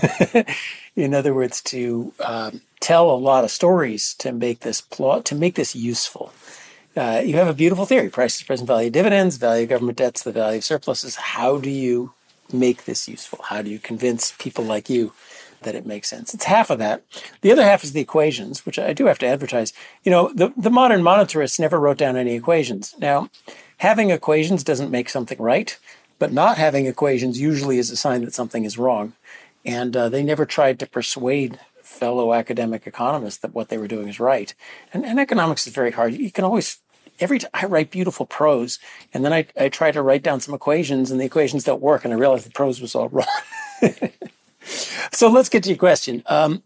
in 0.97 1.15
other 1.15 1.35
words, 1.35 1.61
to 1.63 2.13
um, 2.21 2.63
tell 2.81 3.11
a 3.11 3.17
lot 3.17 3.45
of 3.45 3.51
stories 3.51 4.15
to 4.15 4.33
make 4.33 4.61
this 4.61 4.81
plot 4.81 5.25
to 5.27 5.35
make 5.35 5.55
this 5.55 5.77
useful 5.77 6.33
uh, 6.97 7.23
you 7.25 7.37
have 7.37 7.49
a 7.49 7.55
beautiful 7.55 7.87
theory 7.87 8.11
prices, 8.11 8.43
present 8.43 8.67
value 8.67 8.91
dividends, 8.91 9.37
value 9.37 9.63
of 9.63 9.71
government 9.71 9.97
debts, 9.97 10.23
the 10.23 10.33
value 10.33 10.59
of 10.59 10.65
surpluses. 10.65 11.17
How 11.17 11.59
do 11.59 11.71
you 11.71 12.13
make 12.53 12.85
this 12.85 13.09
useful? 13.09 13.41
How 13.45 13.63
do 13.63 13.71
you 13.71 13.79
convince 13.79 14.33
people 14.33 14.65
like 14.65 14.91
you 14.91 15.13
that 15.65 15.75
it 15.75 15.87
makes 15.87 16.09
sense? 16.09 16.35
It's 16.35 16.45
half 16.45 16.71
of 16.71 16.79
that. 16.79 17.03
The 17.41 17.53
other 17.53 17.63
half 17.63 17.85
is 17.85 17.93
the 17.93 18.01
equations, 18.01 18.65
which 18.67 18.79
I 18.79 18.93
do 18.93 19.07
have 19.07 19.19
to 19.21 19.27
advertise. 19.27 19.73
You 20.05 20.11
know, 20.11 20.33
the, 20.35 20.53
the 20.57 20.71
modern 20.71 21.03
monetarists 21.03 21.61
never 21.61 21.79
wrote 21.79 21.99
down 21.99 22.17
any 22.17 22.35
equations. 22.35 22.95
Now, 22.99 23.31
having 23.79 24.11
equations 24.11 24.65
doesn't 24.65 24.91
make 24.91 25.09
something 25.09 25.41
right, 25.41 25.79
but 26.19 26.33
not 26.33 26.59
having 26.59 26.87
equations 26.87 27.41
usually 27.41 27.79
is 27.79 27.91
a 27.91 27.97
sign 27.97 28.25
that 28.25 28.35
something 28.35 28.65
is 28.65 28.79
wrong. 28.79 29.15
And 29.65 29.97
uh, 29.97 30.09
they 30.09 30.23
never 30.23 30.45
tried 30.45 30.79
to 30.81 30.87
persuade 30.87 31.59
fellow 31.83 32.33
academic 32.33 32.87
economists 32.87 33.39
that 33.39 33.55
what 33.55 33.69
they 33.69 33.79
were 33.79 33.89
doing 33.89 34.09
is 34.09 34.19
right. 34.19 34.55
And, 34.93 35.05
and 35.05 35.21
economics 35.21 35.67
is 35.67 35.75
very 35.75 35.93
hard. 35.93 36.15
You 36.15 36.31
can 36.31 36.45
always 36.45 36.79
every 37.21 37.39
time 37.39 37.51
I 37.55 37.67
write 37.67 37.91
beautiful 37.91 38.27
prose, 38.27 38.79
and 39.13 39.25
then 39.25 39.33
I, 39.33 39.47
I 39.59 39.69
try 39.69 39.91
to 39.93 40.03
write 40.03 40.23
down 40.23 40.41
some 40.41 40.55
equations, 40.55 41.11
and 41.11 41.21
the 41.21 41.25
equations 41.25 41.65
don't 41.65 41.81
work, 41.81 42.05
and 42.05 42.13
I 42.13 42.17
realize 42.17 42.45
the 42.45 42.51
prose 42.51 42.81
was 42.81 42.95
all 42.95 43.09
wrong. 43.11 43.27
so 45.13 45.29
let's 45.29 45.49
get 45.49 45.63
to 45.65 45.71
your 45.71 45.79
question. 45.79 46.23
Um, 46.27 46.63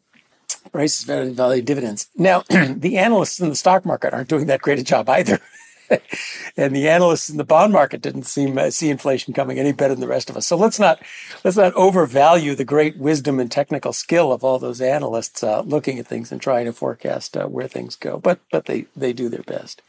prices 0.72 1.04
value, 1.04 1.32
value 1.32 1.62
dividends. 1.62 2.08
Now, 2.16 2.42
the 2.48 2.98
analysts 2.98 3.40
in 3.40 3.48
the 3.48 3.56
stock 3.56 3.84
market 3.84 4.12
aren't 4.12 4.28
doing 4.28 4.46
that 4.46 4.60
great 4.60 4.78
a 4.78 4.84
job 4.84 5.08
either. 5.08 5.40
and 6.56 6.74
the 6.74 6.88
analysts 6.88 7.30
in 7.30 7.36
the 7.36 7.44
bond 7.44 7.72
market 7.72 8.02
didn't 8.02 8.24
seem 8.24 8.58
uh, 8.58 8.70
see 8.70 8.90
inflation 8.90 9.32
coming 9.32 9.58
any 9.58 9.72
better 9.72 9.94
than 9.94 10.00
the 10.00 10.08
rest 10.08 10.28
of 10.30 10.36
us. 10.36 10.46
So 10.46 10.56
let's 10.56 10.78
not 10.78 11.00
let's 11.44 11.56
not 11.56 11.74
overvalue 11.74 12.54
the 12.54 12.64
great 12.64 12.96
wisdom 12.96 13.38
and 13.38 13.50
technical 13.50 13.92
skill 13.92 14.32
of 14.32 14.42
all 14.42 14.58
those 14.58 14.80
analysts 14.80 15.42
uh, 15.42 15.60
looking 15.60 15.98
at 15.98 16.06
things 16.06 16.32
and 16.32 16.40
trying 16.40 16.66
to 16.66 16.72
forecast 16.72 17.36
uh, 17.36 17.46
where 17.46 17.68
things 17.68 17.96
go. 17.96 18.18
But 18.18 18.40
but 18.50 18.66
they 18.66 18.86
they 18.96 19.12
do 19.12 19.28
their 19.28 19.42
best. 19.42 19.82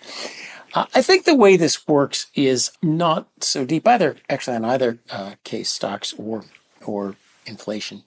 Uh, 0.74 0.86
I 0.94 1.02
think 1.02 1.26
the 1.26 1.36
way 1.36 1.58
this 1.58 1.88
works 1.88 2.28
is 2.36 2.72
not 2.84 3.28
so 3.40 3.66
deep 3.66 3.88
either. 3.88 4.18
Actually, 4.30 4.58
on 4.58 4.66
either 4.66 5.00
uh, 5.10 5.36
case, 5.44 5.72
stocks 5.72 6.14
or 6.18 6.44
or 6.86 7.16
inflation. 7.48 8.04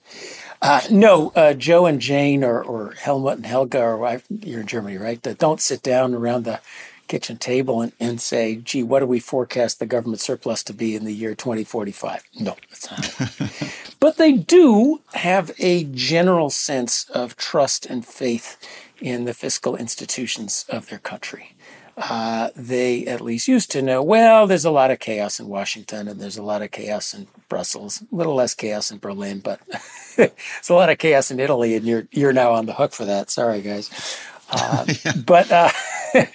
Uh, 0.61 0.81
no, 0.91 1.31
uh, 1.35 1.53
Joe 1.53 1.85
and 1.85 1.99
Jane 1.99 2.43
or, 2.43 2.63
or 2.63 2.91
Helmut 2.91 3.37
and 3.37 3.45
Helga, 3.45 3.81
or 3.81 4.21
you're 4.29 4.61
in 4.61 4.67
Germany, 4.67 4.97
right? 4.97 5.21
don't 5.37 5.59
sit 5.59 5.81
down 5.81 6.13
around 6.13 6.43
the 6.43 6.59
kitchen 7.07 7.35
table 7.35 7.81
and, 7.81 7.91
and 7.99 8.21
say, 8.21 8.55
gee, 8.55 8.83
what 8.83 8.99
do 9.01 9.05
we 9.05 9.19
forecast 9.19 9.79
the 9.79 9.85
government 9.85 10.21
surplus 10.21 10.63
to 10.63 10.73
be 10.73 10.95
in 10.95 11.03
the 11.03 11.13
year 11.13 11.35
2045? 11.35 12.23
No, 12.39 12.55
that's 12.69 12.89
not. 12.89 13.73
but 13.99 14.17
they 14.17 14.31
do 14.31 15.01
have 15.13 15.51
a 15.59 15.83
general 15.85 16.49
sense 16.49 17.09
of 17.09 17.35
trust 17.35 17.85
and 17.85 18.05
faith 18.05 18.57
in 19.01 19.25
the 19.25 19.33
fiscal 19.33 19.75
institutions 19.75 20.63
of 20.69 20.87
their 20.87 20.99
country. 20.99 21.53
Uh, 21.97 22.49
they 22.55 23.05
at 23.05 23.21
least 23.21 23.47
used 23.47 23.71
to 23.71 23.81
know, 23.81 24.01
well, 24.01 24.47
there's 24.47 24.65
a 24.65 24.71
lot 24.71 24.91
of 24.91 24.99
chaos 24.99 25.39
in 25.39 25.47
Washington 25.47 26.07
and 26.07 26.19
there's 26.19 26.37
a 26.37 26.43
lot 26.43 26.61
of 26.61 26.71
chaos 26.71 27.13
in 27.13 27.27
Brussels, 27.49 28.01
a 28.01 28.15
little 28.15 28.35
less 28.35 28.53
chaos 28.53 28.91
in 28.91 28.97
Berlin, 28.97 29.39
but 29.39 29.59
it's 30.17 30.69
a 30.69 30.73
lot 30.73 30.89
of 30.89 30.97
chaos 30.97 31.31
in 31.31 31.39
Italy, 31.39 31.75
and 31.75 31.85
you're 31.85 32.07
you're 32.11 32.33
now 32.33 32.51
on 32.51 32.65
the 32.65 32.73
hook 32.73 32.93
for 32.93 33.05
that. 33.05 33.29
Sorry, 33.29 33.61
guys. 33.61 33.89
Uh, 34.53 34.85
yeah. 35.05 35.13
But 35.25 35.49
uh, 35.49 35.69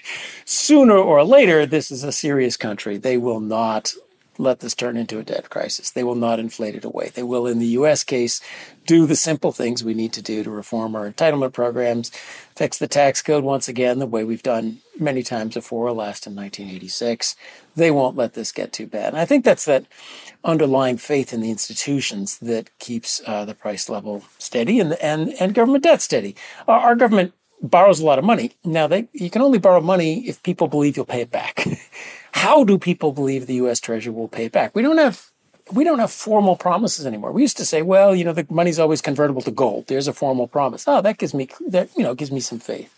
sooner 0.46 0.96
or 0.96 1.22
later, 1.22 1.66
this 1.66 1.90
is 1.90 2.02
a 2.02 2.10
serious 2.10 2.56
country. 2.56 2.96
They 2.96 3.18
will 3.18 3.40
not 3.40 3.92
let 4.38 4.60
this 4.60 4.74
turn 4.74 4.96
into 4.96 5.18
a 5.18 5.22
debt 5.22 5.50
crisis. 5.50 5.90
They 5.90 6.02
will 6.02 6.14
not 6.14 6.38
inflate 6.38 6.74
it 6.74 6.84
away. 6.86 7.10
They 7.14 7.22
will, 7.22 7.46
in 7.46 7.58
the 7.58 7.66
US 7.66 8.04
case, 8.04 8.40
do 8.86 9.06
the 9.06 9.16
simple 9.16 9.52
things 9.52 9.82
we 9.84 9.94
need 9.94 10.12
to 10.14 10.22
do 10.22 10.42
to 10.42 10.50
reform 10.50 10.94
our 10.94 11.10
entitlement 11.10 11.52
programs, 11.52 12.10
fix 12.54 12.78
the 12.78 12.86
tax 12.86 13.20
code 13.20 13.44
once 13.44 13.68
again, 13.68 13.98
the 13.98 14.06
way 14.06 14.24
we've 14.24 14.42
done 14.42 14.78
many 14.98 15.22
times 15.22 15.54
before, 15.54 15.90
last 15.92 16.26
in 16.26 16.34
1986. 16.34 17.36
They 17.74 17.90
won't 17.90 18.16
let 18.16 18.34
this 18.34 18.52
get 18.52 18.72
too 18.72 18.86
bad. 18.86 19.08
And 19.08 19.18
I 19.18 19.24
think 19.24 19.44
that's 19.44 19.64
that 19.66 19.86
underlying 20.44 20.96
faith 20.96 21.32
in 21.32 21.40
the 21.40 21.50
institutions 21.50 22.38
that 22.38 22.70
keeps 22.78 23.20
uh, 23.26 23.44
the 23.44 23.54
price 23.54 23.88
level 23.88 24.24
steady 24.38 24.80
and, 24.80 24.94
and, 24.94 25.34
and 25.40 25.54
government 25.54 25.84
debt 25.84 26.00
steady. 26.00 26.36
Our, 26.68 26.94
government 26.94 27.34
borrows 27.62 28.00
a 28.00 28.06
lot 28.06 28.18
of 28.18 28.24
money. 28.24 28.52
Now, 28.64 28.86
they, 28.86 29.08
you 29.12 29.30
can 29.30 29.42
only 29.42 29.58
borrow 29.58 29.80
money 29.80 30.26
if 30.26 30.42
people 30.42 30.68
believe 30.68 30.96
you'll 30.96 31.06
pay 31.06 31.20
it 31.20 31.30
back. 31.30 31.66
How 32.32 32.64
do 32.64 32.78
people 32.78 33.12
believe 33.12 33.46
the 33.46 33.54
U.S. 33.54 33.80
Treasury 33.80 34.12
will 34.12 34.28
pay 34.28 34.46
it 34.46 34.52
back? 34.52 34.74
We 34.74 34.82
don't 34.82 34.98
have 34.98 35.30
we 35.72 35.84
don't 35.84 35.98
have 35.98 36.12
formal 36.12 36.56
promises 36.56 37.06
anymore. 37.06 37.32
We 37.32 37.42
used 37.42 37.56
to 37.56 37.64
say, 37.64 37.82
well, 37.82 38.14
you 38.14 38.24
know, 38.24 38.32
the 38.32 38.46
money's 38.50 38.78
always 38.78 39.00
convertible 39.00 39.42
to 39.42 39.50
gold. 39.50 39.86
There's 39.88 40.08
a 40.08 40.12
formal 40.12 40.46
promise. 40.46 40.84
Oh, 40.86 41.00
that 41.00 41.18
gives 41.18 41.34
me 41.34 41.48
that 41.68 41.88
you 41.96 42.02
know 42.02 42.14
gives 42.14 42.30
me 42.30 42.40
some 42.40 42.58
faith. 42.58 42.92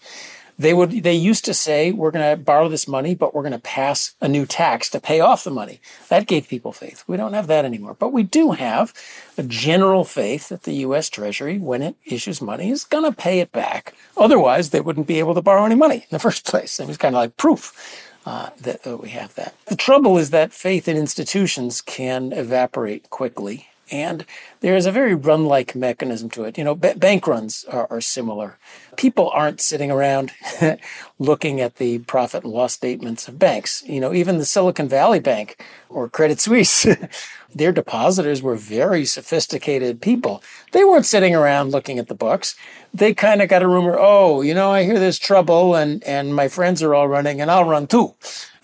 They 0.58 0.74
would 0.74 0.90
they 0.90 1.14
used 1.14 1.44
to 1.44 1.54
say 1.54 1.92
we're 1.92 2.10
going 2.10 2.36
to 2.36 2.42
borrow 2.42 2.68
this 2.68 2.88
money, 2.88 3.14
but 3.14 3.32
we're 3.32 3.42
going 3.42 3.52
to 3.52 3.60
pass 3.60 4.16
a 4.20 4.26
new 4.28 4.44
tax 4.44 4.90
to 4.90 5.00
pay 5.00 5.20
off 5.20 5.44
the 5.44 5.52
money. 5.52 5.80
That 6.08 6.26
gave 6.26 6.48
people 6.48 6.72
faith. 6.72 7.04
We 7.06 7.16
don't 7.16 7.32
have 7.32 7.46
that 7.46 7.64
anymore, 7.64 7.94
but 7.94 8.12
we 8.12 8.24
do 8.24 8.50
have 8.52 8.92
a 9.38 9.44
general 9.44 10.04
faith 10.04 10.48
that 10.48 10.64
the 10.64 10.74
U.S. 10.74 11.08
Treasury, 11.08 11.58
when 11.58 11.80
it 11.82 11.94
issues 12.04 12.42
money, 12.42 12.70
is 12.70 12.84
going 12.84 13.04
to 13.04 13.16
pay 13.16 13.38
it 13.38 13.52
back. 13.52 13.94
Otherwise, 14.16 14.70
they 14.70 14.80
wouldn't 14.80 15.06
be 15.06 15.20
able 15.20 15.34
to 15.34 15.42
borrow 15.42 15.64
any 15.64 15.76
money 15.76 15.98
in 15.98 16.08
the 16.10 16.18
first 16.18 16.44
place. 16.44 16.80
It 16.80 16.88
was 16.88 16.96
kind 16.96 17.14
of 17.14 17.20
like 17.20 17.36
proof. 17.36 18.07
Uh, 18.28 18.50
that, 18.60 18.82
that 18.82 18.98
we 18.98 19.08
have 19.08 19.34
that. 19.36 19.54
The 19.68 19.74
trouble 19.74 20.18
is 20.18 20.28
that 20.30 20.52
faith 20.52 20.86
in 20.86 20.98
institutions 20.98 21.80
can 21.80 22.30
evaporate 22.30 23.08
quickly 23.08 23.68
and 23.90 24.24
there 24.60 24.76
is 24.76 24.86
a 24.86 24.92
very 24.92 25.14
run 25.14 25.46
like 25.46 25.74
mechanism 25.74 26.30
to 26.30 26.44
it. 26.44 26.58
You 26.58 26.64
know, 26.64 26.74
b- 26.74 26.94
bank 26.96 27.26
runs 27.26 27.64
are, 27.64 27.86
are, 27.90 28.00
similar. 28.00 28.58
People 28.96 29.30
aren't 29.30 29.60
sitting 29.60 29.90
around 29.90 30.32
looking 31.18 31.60
at 31.60 31.76
the 31.76 32.00
profit 32.00 32.44
and 32.44 32.52
loss 32.52 32.72
statements 32.72 33.28
of 33.28 33.38
banks. 33.38 33.82
You 33.86 34.00
know, 34.00 34.12
even 34.12 34.38
the 34.38 34.44
Silicon 34.44 34.88
Valley 34.88 35.20
Bank 35.20 35.62
or 35.88 36.08
Credit 36.08 36.40
Suisse, 36.40 36.86
their 37.54 37.72
depositors 37.72 38.42
were 38.42 38.56
very 38.56 39.04
sophisticated 39.04 40.00
people. 40.00 40.42
They 40.72 40.84
weren't 40.84 41.06
sitting 41.06 41.34
around 41.34 41.72
looking 41.72 41.98
at 41.98 42.08
the 42.08 42.14
books. 42.14 42.56
They 42.92 43.14
kind 43.14 43.42
of 43.42 43.48
got 43.48 43.62
a 43.62 43.68
rumor, 43.68 43.96
oh, 43.98 44.40
you 44.40 44.54
know, 44.54 44.72
I 44.72 44.84
hear 44.84 44.98
there's 44.98 45.18
trouble 45.18 45.74
and, 45.74 46.02
and 46.04 46.34
my 46.34 46.48
friends 46.48 46.82
are 46.82 46.94
all 46.94 47.08
running 47.08 47.40
and 47.40 47.50
I'll 47.50 47.64
run 47.64 47.86
too. 47.86 48.14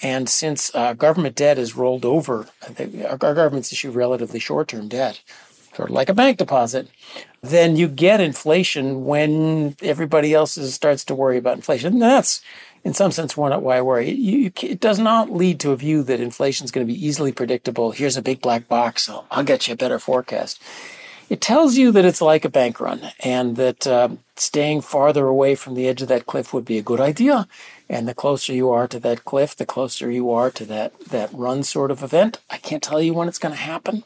And 0.05 0.28
since 0.28 0.70
uh, 0.74 0.93
government 0.93 1.35
debt 1.35 1.59
is 1.59 1.76
rolled 1.76 2.05
over, 2.05 2.47
our 3.09 3.16
government's 3.16 3.72
issue 3.72 3.90
relatively 3.90 4.39
short 4.39 4.68
term 4.68 4.86
debt. 4.86 5.22
sort 5.74 5.89
of 5.89 5.94
like 5.94 6.10
a 6.10 6.14
bank 6.14 6.36
deposit, 6.36 6.89
then 7.43 7.76
you 7.76 7.89
get 7.89 8.20
inflation 8.20 9.06
when 9.06 9.76
everybody 9.81 10.35
else 10.35 10.59
is, 10.59 10.74
starts 10.74 11.06
to 11.06 11.14
worry 11.14 11.39
about 11.39 11.56
inflation. 11.56 11.94
And 11.94 12.02
that's, 12.02 12.43
in 12.85 12.93
some 12.93 13.12
sense, 13.12 13.35
why 13.35 13.51
I 13.51 13.81
worry. 13.81 14.10
You, 14.10 14.52
it 14.62 14.78
does 14.78 14.98
not 14.98 15.31
lead 15.31 15.59
to 15.60 15.72
a 15.72 15.76
view 15.76 16.02
that 16.02 16.20
inflation 16.20 16.66
is 16.66 16.70
going 16.70 16.86
to 16.86 16.93
be 16.93 17.06
easily 17.06 17.32
predictable. 17.32 17.93
Here's 17.93 18.18
a 18.18 18.22
big 18.22 18.43
black 18.43 18.68
box. 18.68 19.09
I'll, 19.09 19.26
I'll 19.31 19.43
get 19.43 19.66
you 19.66 19.72
a 19.72 19.76
better 19.76 19.98
forecast. 19.98 20.62
It 21.31 21.40
tells 21.40 21.76
you 21.76 21.90
that 21.93 22.05
it's 22.05 22.20
like 22.20 22.44
a 22.44 22.51
bank 22.51 22.78
run 22.78 23.01
and 23.20 23.56
that 23.56 23.86
uh, 23.86 24.10
staying 24.36 24.82
farther 24.82 25.26
away 25.26 25.55
from 25.55 25.74
the 25.74 25.89
edge 25.89 26.02
of 26.02 26.09
that 26.09 26.26
cliff 26.26 26.52
would 26.52 26.66
be 26.66 26.76
a 26.76 26.82
good 26.82 27.01
idea. 27.01 27.48
And 27.89 28.09
the 28.09 28.15
closer 28.15 28.52
you 28.52 28.70
are 28.70 28.89
to 28.89 28.98
that 29.01 29.24
cliff, 29.24 29.55
the 29.55 29.66
closer 29.66 30.11
you 30.11 30.31
are 30.31 30.51
to 30.51 30.65
that, 30.66 30.98
that 31.11 31.31
run 31.32 31.62
sort 31.62 31.90
of 31.90 32.02
event. 32.02 32.39
I 32.51 32.56
can't 32.56 32.82
tell 32.82 33.01
you 33.01 33.12
when 33.12 33.28
it's 33.28 33.39
going 33.39 33.55
to 33.55 33.61
happen, 33.61 34.05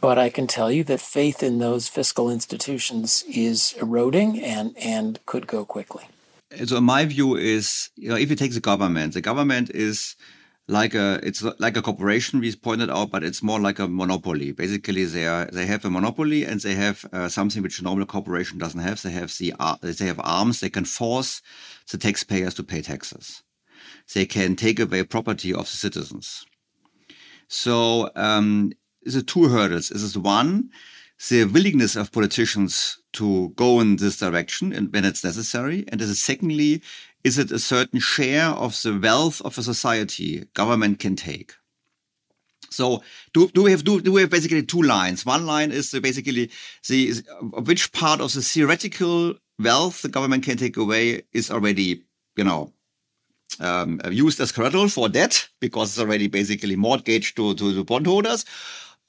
but 0.00 0.18
I 0.18 0.30
can 0.30 0.46
tell 0.46 0.70
you 0.70 0.84
that 0.84 1.00
faith 1.00 1.42
in 1.42 1.58
those 1.58 1.88
fiscal 1.88 2.30
institutions 2.30 3.24
is 3.28 3.74
eroding 3.80 4.40
and, 4.40 4.76
and 4.78 5.18
could 5.26 5.46
go 5.46 5.64
quickly. 5.64 6.04
So 6.64 6.80
my 6.80 7.04
view 7.04 7.36
is, 7.36 7.90
you 7.96 8.08
know, 8.08 8.16
if 8.16 8.30
you 8.30 8.36
take 8.36 8.54
the 8.54 8.60
government, 8.60 9.14
the 9.14 9.20
government 9.20 9.70
is 9.70 10.14
like 10.68 10.94
a 10.94 11.18
it's 11.22 11.42
like 11.58 11.76
a 11.78 11.82
corporation 11.82 12.40
we 12.40 12.54
pointed 12.54 12.90
out 12.90 13.10
but 13.10 13.24
it's 13.24 13.42
more 13.42 13.58
like 13.58 13.78
a 13.78 13.88
monopoly. 13.88 14.52
Basically 14.52 15.04
they 15.04 15.26
are 15.26 15.46
they 15.46 15.66
have 15.66 15.84
a 15.84 15.90
monopoly 15.90 16.44
and 16.44 16.60
they 16.60 16.74
have 16.74 17.06
uh, 17.12 17.28
something 17.28 17.62
which 17.62 17.80
a 17.80 17.84
normal 17.84 18.06
corporation 18.06 18.58
doesn't 18.58 18.80
have. 18.80 19.02
They 19.02 19.10
have 19.10 19.36
the 19.38 19.54
uh, 19.58 19.76
they 19.80 20.06
have 20.06 20.20
arms. 20.22 20.60
They 20.60 20.70
can 20.70 20.84
force 20.84 21.40
the 21.90 21.96
taxpayers 21.96 22.54
to 22.54 22.62
pay 22.62 22.82
taxes. 22.82 23.42
They 24.14 24.26
can 24.26 24.56
take 24.56 24.78
away 24.78 25.02
property 25.04 25.52
of 25.52 25.70
the 25.70 25.76
citizens. 25.76 26.44
So 27.48 28.10
um 28.14 28.72
the 29.04 29.22
two 29.22 29.48
hurdles. 29.48 29.88
This 29.88 30.02
is 30.02 30.18
one 30.18 30.70
the 31.28 31.44
willingness 31.44 31.96
of 31.96 32.12
politicians 32.12 32.98
to 33.12 33.48
go 33.56 33.80
in 33.80 33.96
this 33.96 34.18
direction 34.18 34.72
and 34.72 34.92
when 34.92 35.04
it's 35.04 35.24
necessary. 35.24 35.84
And 35.88 36.00
this 36.00 36.08
is 36.08 36.22
secondly 36.22 36.82
is 37.28 37.38
it 37.38 37.52
a 37.52 37.58
certain 37.58 38.00
share 38.00 38.46
of 38.64 38.72
the 38.82 38.98
wealth 38.98 39.40
of 39.42 39.58
a 39.58 39.62
society 39.62 40.46
government 40.54 40.98
can 40.98 41.14
take? 41.14 41.52
So 42.70 43.02
do, 43.34 43.48
do 43.48 43.62
we 43.64 43.70
have 43.70 43.84
do, 43.84 44.00
do 44.00 44.12
we 44.12 44.22
have 44.22 44.30
basically 44.30 44.62
two 44.62 44.82
lines? 44.82 45.26
One 45.26 45.44
line 45.46 45.70
is 45.70 45.90
basically 46.08 46.50
the 46.88 47.22
which 47.68 47.92
part 47.92 48.20
of 48.20 48.32
the 48.32 48.42
theoretical 48.42 49.34
wealth 49.58 50.02
the 50.02 50.08
government 50.08 50.44
can 50.44 50.56
take 50.56 50.76
away 50.76 51.22
is 51.32 51.50
already 51.50 52.04
you 52.36 52.44
know 52.44 52.72
um, 53.60 54.00
used 54.10 54.40
as 54.40 54.52
collateral 54.52 54.88
for 54.88 55.08
debt 55.08 55.48
because 55.60 55.90
it's 55.90 56.00
already 56.00 56.28
basically 56.28 56.76
mortgaged 56.76 57.36
to 57.36 57.54
to 57.54 57.72
the 57.72 57.84
bondholders, 57.84 58.44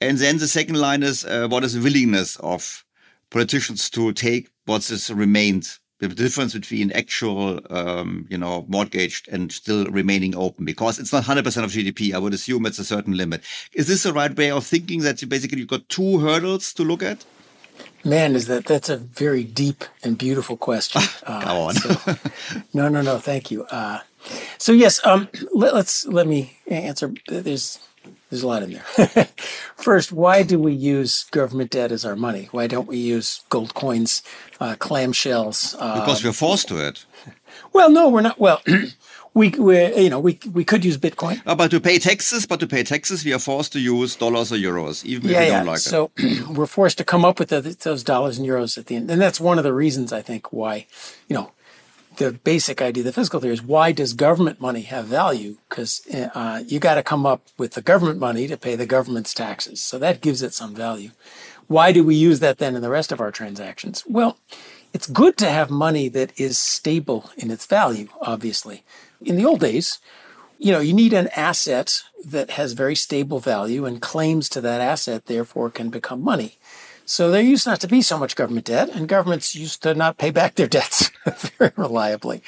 and 0.00 0.18
then 0.18 0.38
the 0.38 0.48
second 0.48 0.76
line 0.76 1.02
is 1.02 1.24
uh, 1.24 1.48
what 1.48 1.64
is 1.64 1.74
the 1.74 1.80
willingness 1.80 2.36
of 2.36 2.84
politicians 3.30 3.88
to 3.90 4.12
take 4.12 4.50
what 4.66 4.90
is 4.90 5.10
remained 5.10 5.79
the 6.00 6.08
difference 6.08 6.54
between 6.54 6.90
actual, 6.92 7.60
um, 7.70 8.26
you 8.30 8.38
know, 8.38 8.64
mortgaged 8.68 9.28
and 9.28 9.52
still 9.52 9.84
remaining 9.86 10.34
open 10.34 10.64
because 10.64 10.98
it's 10.98 11.12
not 11.12 11.24
100% 11.24 11.38
of 11.38 11.70
GDP. 11.70 12.14
I 12.14 12.18
would 12.18 12.32
assume 12.32 12.66
it's 12.66 12.78
a 12.78 12.84
certain 12.84 13.16
limit. 13.16 13.42
Is 13.74 13.86
this 13.86 14.02
the 14.02 14.12
right 14.12 14.34
way 14.34 14.50
of 14.50 14.66
thinking 14.66 15.00
that 15.00 15.20
you 15.20 15.28
basically 15.28 15.58
you've 15.58 15.68
got 15.68 15.88
two 15.88 16.18
hurdles 16.18 16.72
to 16.74 16.82
look 16.82 17.02
at? 17.02 17.24
Man, 18.02 18.34
is 18.34 18.46
that 18.46 18.64
that's 18.64 18.88
a 18.88 18.96
very 18.96 19.44
deep 19.44 19.84
and 20.02 20.16
beautiful 20.16 20.56
question. 20.56 21.02
Uh, 21.26 21.44
Go 21.44 21.60
on. 21.60 21.74
so, 21.74 22.16
no, 22.72 22.88
no, 22.88 23.02
no. 23.02 23.18
Thank 23.18 23.50
you. 23.50 23.64
Uh, 23.64 24.00
so 24.56 24.72
yes, 24.72 25.04
um, 25.04 25.28
let, 25.52 25.74
let's 25.74 26.06
let 26.06 26.26
me 26.26 26.58
answer. 26.66 27.12
There's 27.28 27.78
there's 28.30 28.42
a 28.44 28.46
lot 28.46 28.62
in 28.62 28.72
there. 28.72 29.28
First, 29.76 30.12
why 30.12 30.42
do 30.42 30.58
we 30.58 30.72
use 30.72 31.24
government 31.24 31.70
debt 31.70 31.92
as 31.92 32.04
our 32.04 32.16
money? 32.16 32.48
Why 32.52 32.68
don't 32.68 32.86
we 32.86 32.96
use 32.96 33.42
gold 33.48 33.74
coins, 33.74 34.22
uh, 34.60 34.76
clamshells? 34.76 35.74
Uh, 35.78 36.00
because 36.00 36.24
we're 36.24 36.32
forced 36.32 36.68
to 36.68 36.86
it. 36.86 37.04
Well, 37.72 37.90
no, 37.90 38.08
we're 38.08 38.22
not. 38.22 38.38
Well, 38.38 38.62
we, 39.34 39.50
we 39.50 39.94
you 39.96 40.10
know 40.10 40.18
we 40.18 40.38
we 40.52 40.64
could 40.64 40.84
use 40.84 40.98
Bitcoin. 40.98 41.40
Uh, 41.46 41.54
but 41.54 41.70
to 41.70 41.80
pay 41.80 41.98
taxes, 41.98 42.46
but 42.46 42.58
to 42.60 42.66
pay 42.66 42.82
taxes, 42.82 43.24
we 43.24 43.32
are 43.32 43.38
forced 43.38 43.72
to 43.74 43.80
use 43.80 44.16
dollars 44.16 44.52
or 44.52 44.56
euros, 44.56 45.04
even 45.04 45.30
yeah, 45.30 45.36
if 45.36 45.40
we 45.40 45.46
yeah. 45.46 45.56
don't 45.58 45.66
like 45.66 45.78
so, 45.78 46.10
it. 46.16 46.22
So 46.22 46.52
we're 46.52 46.66
forced 46.66 46.98
to 46.98 47.04
come 47.04 47.24
up 47.24 47.38
with 47.38 47.50
the, 47.50 47.60
those 47.60 48.02
dollars 48.02 48.38
and 48.38 48.48
euros 48.48 48.78
at 48.78 48.86
the 48.86 48.96
end, 48.96 49.10
and 49.10 49.20
that's 49.20 49.40
one 49.40 49.58
of 49.58 49.64
the 49.64 49.72
reasons 49.72 50.12
I 50.12 50.22
think 50.22 50.52
why, 50.52 50.86
you 51.28 51.34
know, 51.34 51.52
the 52.16 52.32
basic 52.32 52.82
idea, 52.82 53.02
the 53.02 53.12
fiscal 53.12 53.40
theory 53.40 53.54
is 53.54 53.62
why 53.62 53.92
does 53.92 54.12
government 54.12 54.60
money 54.60 54.82
have 54.82 55.06
value? 55.06 55.56
Because 55.68 56.02
uh, 56.34 56.62
you 56.66 56.78
got 56.78 56.94
to 56.96 57.02
come 57.02 57.24
up 57.24 57.42
with 57.56 57.72
the 57.74 57.82
government 57.82 58.18
money 58.18 58.46
to 58.48 58.56
pay 58.56 58.76
the 58.76 58.86
government's 58.86 59.32
taxes. 59.32 59.82
So 59.82 59.98
that 59.98 60.20
gives 60.20 60.42
it 60.42 60.52
some 60.52 60.74
value. 60.74 61.10
Why 61.66 61.92
do 61.92 62.02
we 62.02 62.16
use 62.16 62.40
that 62.40 62.58
then 62.58 62.74
in 62.74 62.82
the 62.82 62.90
rest 62.90 63.12
of 63.12 63.20
our 63.20 63.30
transactions? 63.30 64.04
Well, 64.06 64.38
it's 64.92 65.06
good 65.06 65.36
to 65.38 65.48
have 65.48 65.70
money 65.70 66.08
that 66.08 66.32
is 66.38 66.58
stable 66.58 67.30
in 67.36 67.50
its 67.50 67.64
value, 67.64 68.08
obviously. 68.20 68.82
In 69.22 69.36
the 69.36 69.46
old 69.46 69.60
days, 69.60 70.00
you 70.58 70.72
know, 70.72 70.80
you 70.80 70.92
need 70.92 71.12
an 71.12 71.28
asset 71.36 72.02
that 72.24 72.50
has 72.50 72.72
very 72.72 72.96
stable 72.96 73.38
value 73.38 73.86
and 73.86 74.02
claims 74.02 74.48
to 74.50 74.60
that 74.60 74.80
asset, 74.80 75.26
therefore, 75.26 75.70
can 75.70 75.90
become 75.90 76.22
money. 76.22 76.58
So 77.10 77.28
there 77.28 77.42
used 77.42 77.66
not 77.66 77.80
to 77.80 77.88
be 77.88 78.02
so 78.02 78.16
much 78.16 78.36
government 78.36 78.66
debt, 78.66 78.88
and 78.90 79.08
governments 79.08 79.52
used 79.52 79.82
to 79.82 79.94
not 79.94 80.16
pay 80.16 80.30
back 80.30 80.54
their 80.54 80.68
debts 80.68 81.10
very 81.58 81.72
reliably. 81.74 82.40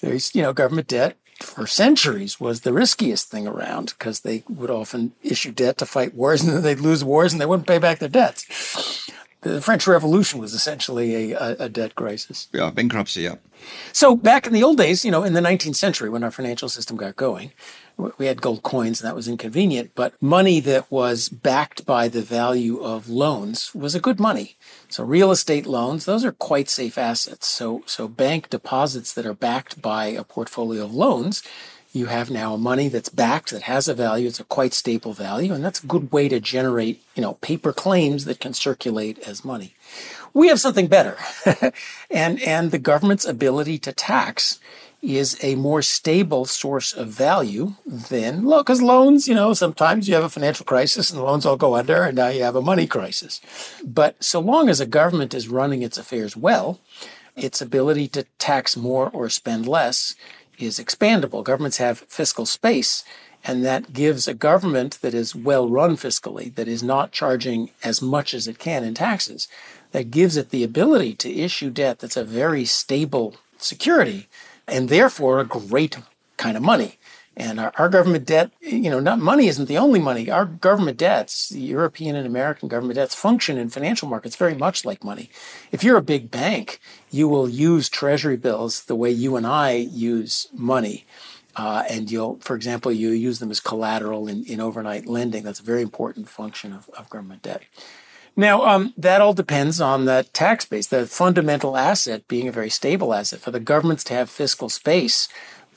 There's, 0.00 0.34
you 0.34 0.42
know, 0.42 0.52
government 0.52 0.88
debt 0.88 1.16
for 1.40 1.68
centuries 1.68 2.40
was 2.40 2.62
the 2.62 2.72
riskiest 2.72 3.30
thing 3.30 3.46
around 3.46 3.94
because 3.96 4.22
they 4.22 4.42
would 4.48 4.70
often 4.70 5.12
issue 5.22 5.52
debt 5.52 5.78
to 5.78 5.86
fight 5.86 6.14
wars 6.14 6.42
and 6.44 6.52
then 6.52 6.62
they'd 6.64 6.80
lose 6.80 7.04
wars 7.04 7.32
and 7.32 7.40
they 7.40 7.46
wouldn't 7.46 7.68
pay 7.68 7.78
back 7.78 8.00
their 8.00 8.08
debts. 8.08 9.08
The 9.42 9.60
French 9.60 9.86
Revolution 9.86 10.40
was 10.40 10.52
essentially 10.52 11.30
a, 11.30 11.38
a, 11.38 11.56
a 11.60 11.68
debt 11.68 11.94
crisis. 11.94 12.48
Yeah, 12.52 12.70
bankruptcy, 12.70 13.20
yeah. 13.22 13.36
So 13.92 14.16
back 14.16 14.48
in 14.48 14.52
the 14.52 14.64
old 14.64 14.78
days, 14.78 15.04
you 15.04 15.12
know, 15.12 15.22
in 15.22 15.34
the 15.34 15.40
19th 15.40 15.76
century 15.76 16.10
when 16.10 16.24
our 16.24 16.32
financial 16.32 16.68
system 16.68 16.96
got 16.96 17.14
going, 17.14 17.52
we 17.98 18.26
had 18.26 18.40
gold 18.40 18.62
coins 18.62 19.00
and 19.00 19.08
that 19.08 19.16
was 19.16 19.26
inconvenient, 19.26 19.90
but 19.94 20.20
money 20.22 20.60
that 20.60 20.90
was 20.90 21.28
backed 21.28 21.84
by 21.84 22.06
the 22.06 22.22
value 22.22 22.80
of 22.80 23.08
loans 23.08 23.74
was 23.74 23.94
a 23.94 24.00
good 24.00 24.20
money. 24.20 24.56
So 24.88 25.04
real 25.04 25.32
estate 25.32 25.66
loans, 25.66 26.04
those 26.04 26.24
are 26.24 26.32
quite 26.32 26.70
safe 26.70 26.96
assets. 26.96 27.48
So, 27.48 27.82
so 27.86 28.06
bank 28.06 28.50
deposits 28.50 29.12
that 29.14 29.26
are 29.26 29.34
backed 29.34 29.82
by 29.82 30.06
a 30.06 30.22
portfolio 30.22 30.84
of 30.84 30.94
loans, 30.94 31.42
you 31.92 32.06
have 32.06 32.30
now 32.30 32.56
money 32.56 32.88
that's 32.88 33.08
backed 33.08 33.50
that 33.50 33.62
has 33.62 33.88
a 33.88 33.94
value. 33.94 34.28
It's 34.28 34.38
a 34.38 34.44
quite 34.44 34.74
stable 34.74 35.12
value. 35.12 35.52
And 35.52 35.64
that's 35.64 35.82
a 35.82 35.86
good 35.86 36.12
way 36.12 36.28
to 36.28 36.38
generate, 36.38 37.02
you 37.16 37.22
know, 37.22 37.34
paper 37.34 37.72
claims 37.72 38.26
that 38.26 38.40
can 38.40 38.54
circulate 38.54 39.18
as 39.20 39.44
money. 39.44 39.74
We 40.34 40.48
have 40.48 40.60
something 40.60 40.86
better. 40.86 41.16
and, 42.10 42.40
and 42.42 42.70
the 42.70 42.78
government's 42.78 43.24
ability 43.24 43.78
to 43.80 43.92
tax 43.92 44.60
is 45.16 45.38
a 45.42 45.54
more 45.54 45.80
stable 45.80 46.44
source 46.44 46.92
of 46.92 47.08
value 47.08 47.72
than 47.86 48.42
because 48.42 48.82
loans, 48.82 49.26
you 49.26 49.34
know, 49.34 49.54
sometimes 49.54 50.06
you 50.06 50.14
have 50.14 50.24
a 50.24 50.28
financial 50.28 50.66
crisis 50.66 51.10
and 51.10 51.18
the 51.18 51.24
loans 51.24 51.46
all 51.46 51.56
go 51.56 51.76
under, 51.76 52.02
and 52.02 52.16
now 52.16 52.28
you 52.28 52.42
have 52.42 52.56
a 52.56 52.60
money 52.60 52.86
crisis. 52.86 53.40
But 53.82 54.22
so 54.22 54.40
long 54.40 54.68
as 54.68 54.80
a 54.80 54.86
government 54.86 55.32
is 55.32 55.48
running 55.48 55.82
its 55.82 55.96
affairs 55.96 56.36
well, 56.36 56.80
its 57.36 57.62
ability 57.62 58.08
to 58.08 58.24
tax 58.38 58.76
more 58.76 59.08
or 59.10 59.30
spend 59.30 59.66
less 59.66 60.14
is 60.58 60.78
expandable. 60.78 61.44
Governments 61.44 61.78
have 61.78 62.00
fiscal 62.00 62.44
space, 62.44 63.04
and 63.44 63.64
that 63.64 63.92
gives 63.92 64.28
a 64.28 64.34
government 64.34 64.98
that 65.00 65.14
is 65.14 65.34
well 65.34 65.68
run 65.68 65.96
fiscally, 65.96 66.54
that 66.56 66.68
is 66.68 66.82
not 66.82 67.12
charging 67.12 67.70
as 67.82 68.02
much 68.02 68.34
as 68.34 68.46
it 68.46 68.58
can 68.58 68.84
in 68.84 68.94
taxes, 68.94 69.48
that 69.92 70.10
gives 70.10 70.36
it 70.36 70.50
the 70.50 70.64
ability 70.64 71.14
to 71.14 71.32
issue 71.32 71.70
debt 71.70 72.00
that's 72.00 72.16
a 72.16 72.24
very 72.24 72.64
stable 72.64 73.36
security 73.56 74.28
and 74.68 74.88
therefore 74.88 75.40
a 75.40 75.44
great 75.44 75.98
kind 76.36 76.56
of 76.56 76.62
money. 76.62 76.98
And 77.36 77.60
our, 77.60 77.72
our, 77.76 77.88
government 77.88 78.26
debt, 78.26 78.50
you 78.60 78.90
know, 78.90 78.98
not 78.98 79.20
money 79.20 79.46
isn't 79.46 79.66
the 79.66 79.78
only 79.78 80.00
money. 80.00 80.28
Our 80.28 80.44
government 80.44 80.98
debts, 80.98 81.50
the 81.50 81.60
European 81.60 82.16
and 82.16 82.26
American 82.26 82.68
government 82.68 82.96
debts, 82.96 83.14
function 83.14 83.58
in 83.58 83.68
financial 83.68 84.08
markets 84.08 84.34
very 84.34 84.56
much 84.56 84.84
like 84.84 85.04
money. 85.04 85.30
If 85.70 85.84
you're 85.84 85.96
a 85.96 86.02
big 86.02 86.32
bank, 86.32 86.80
you 87.12 87.28
will 87.28 87.48
use 87.48 87.88
treasury 87.88 88.36
bills 88.36 88.84
the 88.84 88.96
way 88.96 89.12
you 89.12 89.36
and 89.36 89.46
I 89.46 89.70
use 89.70 90.48
money. 90.52 91.06
Uh, 91.54 91.84
and 91.88 92.10
you'll, 92.10 92.38
for 92.40 92.56
example, 92.56 92.90
you 92.90 93.10
use 93.10 93.38
them 93.38 93.52
as 93.52 93.60
collateral 93.60 94.26
in, 94.26 94.44
in 94.44 94.60
overnight 94.60 95.06
lending. 95.06 95.44
That's 95.44 95.60
a 95.60 95.64
very 95.64 95.82
important 95.82 96.28
function 96.28 96.72
of, 96.72 96.88
of 96.90 97.08
government 97.08 97.42
debt. 97.42 97.62
Now, 98.38 98.64
um, 98.64 98.94
that 98.96 99.20
all 99.20 99.34
depends 99.34 99.80
on 99.80 100.04
the 100.04 100.24
tax 100.32 100.64
base, 100.64 100.86
the 100.86 101.08
fundamental 101.08 101.76
asset 101.76 102.28
being 102.28 102.46
a 102.46 102.52
very 102.52 102.70
stable 102.70 103.12
asset. 103.12 103.40
For 103.40 103.50
the 103.50 103.58
governments 103.58 104.04
to 104.04 104.14
have 104.14 104.30
fiscal 104.30 104.68
space, 104.68 105.28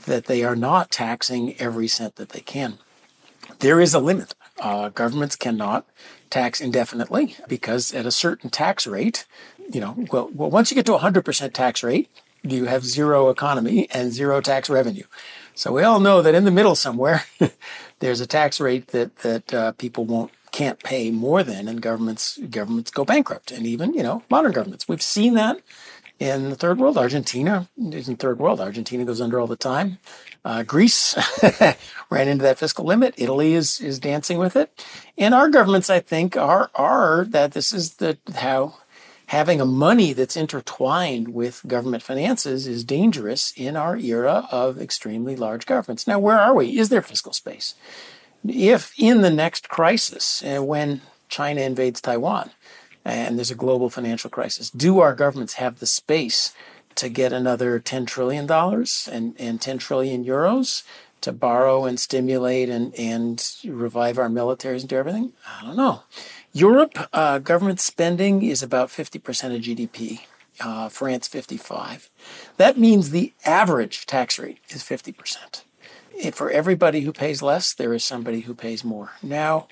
that 0.05 0.25
they 0.25 0.43
are 0.43 0.55
not 0.55 0.91
taxing 0.91 1.59
every 1.59 1.87
cent 1.87 2.17
that 2.17 2.29
they 2.29 2.41
can. 2.41 2.77
There 3.61 3.81
is 3.81 3.95
a 3.95 3.99
limit. 3.99 4.35
Uh, 4.59 4.89
governments 4.89 5.35
cannot 5.35 5.87
tax 6.29 6.61
indefinitely 6.61 7.35
because 7.47 7.95
at 7.95 8.05
a 8.05 8.11
certain 8.11 8.51
tax 8.51 8.85
rate, 8.85 9.25
you 9.73 9.81
know, 9.81 10.05
well, 10.11 10.29
well, 10.31 10.51
once 10.51 10.69
you 10.69 10.75
get 10.75 10.85
to 10.85 10.93
a 10.93 10.99
100% 10.99 11.53
tax 11.53 11.81
rate, 11.81 12.11
you 12.43 12.65
have 12.65 12.85
zero 12.85 13.29
economy 13.29 13.87
and 13.89 14.11
zero 14.11 14.39
tax 14.39 14.69
revenue. 14.69 15.05
So 15.55 15.71
we 15.71 15.81
all 15.81 15.99
know 15.99 16.21
that 16.21 16.35
in 16.35 16.45
the 16.45 16.51
middle 16.51 16.75
somewhere, 16.75 17.23
there's 17.99 18.21
a 18.21 18.27
tax 18.27 18.59
rate 18.59 18.87
that 18.89 19.15
that 19.17 19.51
uh, 19.53 19.71
people 19.73 20.05
won't 20.05 20.31
can't 20.51 20.79
pay 20.83 21.11
more 21.11 21.43
than, 21.43 21.67
and 21.67 21.81
governments 21.81 22.37
governments 22.49 22.91
go 22.91 23.05
bankrupt, 23.05 23.51
and 23.51 23.65
even 23.65 23.93
you 23.93 24.03
know 24.03 24.23
modern 24.29 24.51
governments. 24.51 24.87
We've 24.87 25.01
seen 25.01 25.33
that 25.35 25.59
in 26.19 26.49
the 26.49 26.55
third 26.55 26.77
world. 26.77 26.97
Argentina 26.97 27.67
is 27.77 28.07
in 28.07 28.15
third 28.15 28.39
world. 28.39 28.59
Argentina 28.59 29.05
goes 29.05 29.21
under 29.21 29.39
all 29.39 29.47
the 29.47 29.55
time. 29.55 29.97
Uh, 30.43 30.63
Greece 30.63 31.15
ran 32.09 32.27
into 32.27 32.43
that 32.43 32.59
fiscal 32.59 32.85
limit. 32.85 33.13
Italy 33.17 33.53
is 33.53 33.79
is 33.79 33.99
dancing 33.99 34.37
with 34.37 34.55
it, 34.55 34.85
and 35.17 35.33
our 35.33 35.49
governments, 35.49 35.89
I 35.89 35.99
think, 35.99 36.37
are 36.37 36.69
are 36.75 37.25
that 37.29 37.53
this 37.53 37.73
is 37.73 37.95
the 37.95 38.17
how 38.35 38.75
having 39.27 39.61
a 39.61 39.65
money 39.65 40.11
that's 40.11 40.35
intertwined 40.35 41.33
with 41.33 41.63
government 41.65 42.03
finances 42.03 42.67
is 42.67 42.83
dangerous 42.83 43.53
in 43.55 43.77
our 43.77 43.95
era 43.95 44.45
of 44.51 44.77
extremely 44.77 45.37
large 45.37 45.65
governments. 45.65 46.05
Now, 46.05 46.19
where 46.19 46.37
are 46.37 46.53
we? 46.53 46.77
Is 46.77 46.89
there 46.89 47.01
fiscal 47.01 47.31
space? 47.31 47.73
If 48.47 48.93
in 48.97 49.21
the 49.21 49.29
next 49.29 49.69
crisis, 49.69 50.43
uh, 50.43 50.63
when 50.63 51.01
China 51.29 51.61
invades 51.61 52.01
Taiwan 52.01 52.51
and 53.05 53.37
there's 53.37 53.51
a 53.51 53.55
global 53.55 53.89
financial 53.89 54.29
crisis, 54.29 54.69
do 54.69 54.99
our 54.99 55.13
governments 55.13 55.55
have 55.55 55.79
the 55.79 55.87
space 55.87 56.53
to 56.95 57.09
get 57.09 57.33
another 57.33 57.79
$10 57.79 58.07
trillion 58.07 58.49
and, 58.51 59.35
and 59.39 59.61
10 59.61 59.77
trillion 59.77 60.25
euros 60.25 60.83
to 61.21 61.31
borrow 61.31 61.85
and 61.85 61.99
stimulate 61.99 62.69
and, 62.69 62.93
and 62.95 63.55
revive 63.65 64.17
our 64.17 64.29
militaries 64.29 64.81
and 64.81 64.89
do 64.89 64.97
everything? 64.97 65.33
I 65.59 65.65
don't 65.65 65.77
know. 65.77 66.03
Europe, 66.53 67.07
uh, 67.13 67.39
government 67.39 67.79
spending 67.79 68.43
is 68.43 68.61
about 68.61 68.89
50% 68.89 69.55
of 69.55 69.61
GDP. 69.61 70.21
Uh, 70.59 70.89
France, 70.89 71.27
55. 71.27 72.09
That 72.57 72.77
means 72.77 73.09
the 73.09 73.33
average 73.45 74.05
tax 74.05 74.37
rate 74.37 74.59
is 74.69 74.83
50%. 74.83 75.63
For 76.33 76.49
everybody 76.49 77.01
who 77.01 77.13
pays 77.13 77.41
less, 77.41 77.73
there 77.73 77.93
is 77.93 78.03
somebody 78.03 78.41
who 78.41 78.53
pays 78.53 78.83
more. 78.83 79.11
Now, 79.23 79.67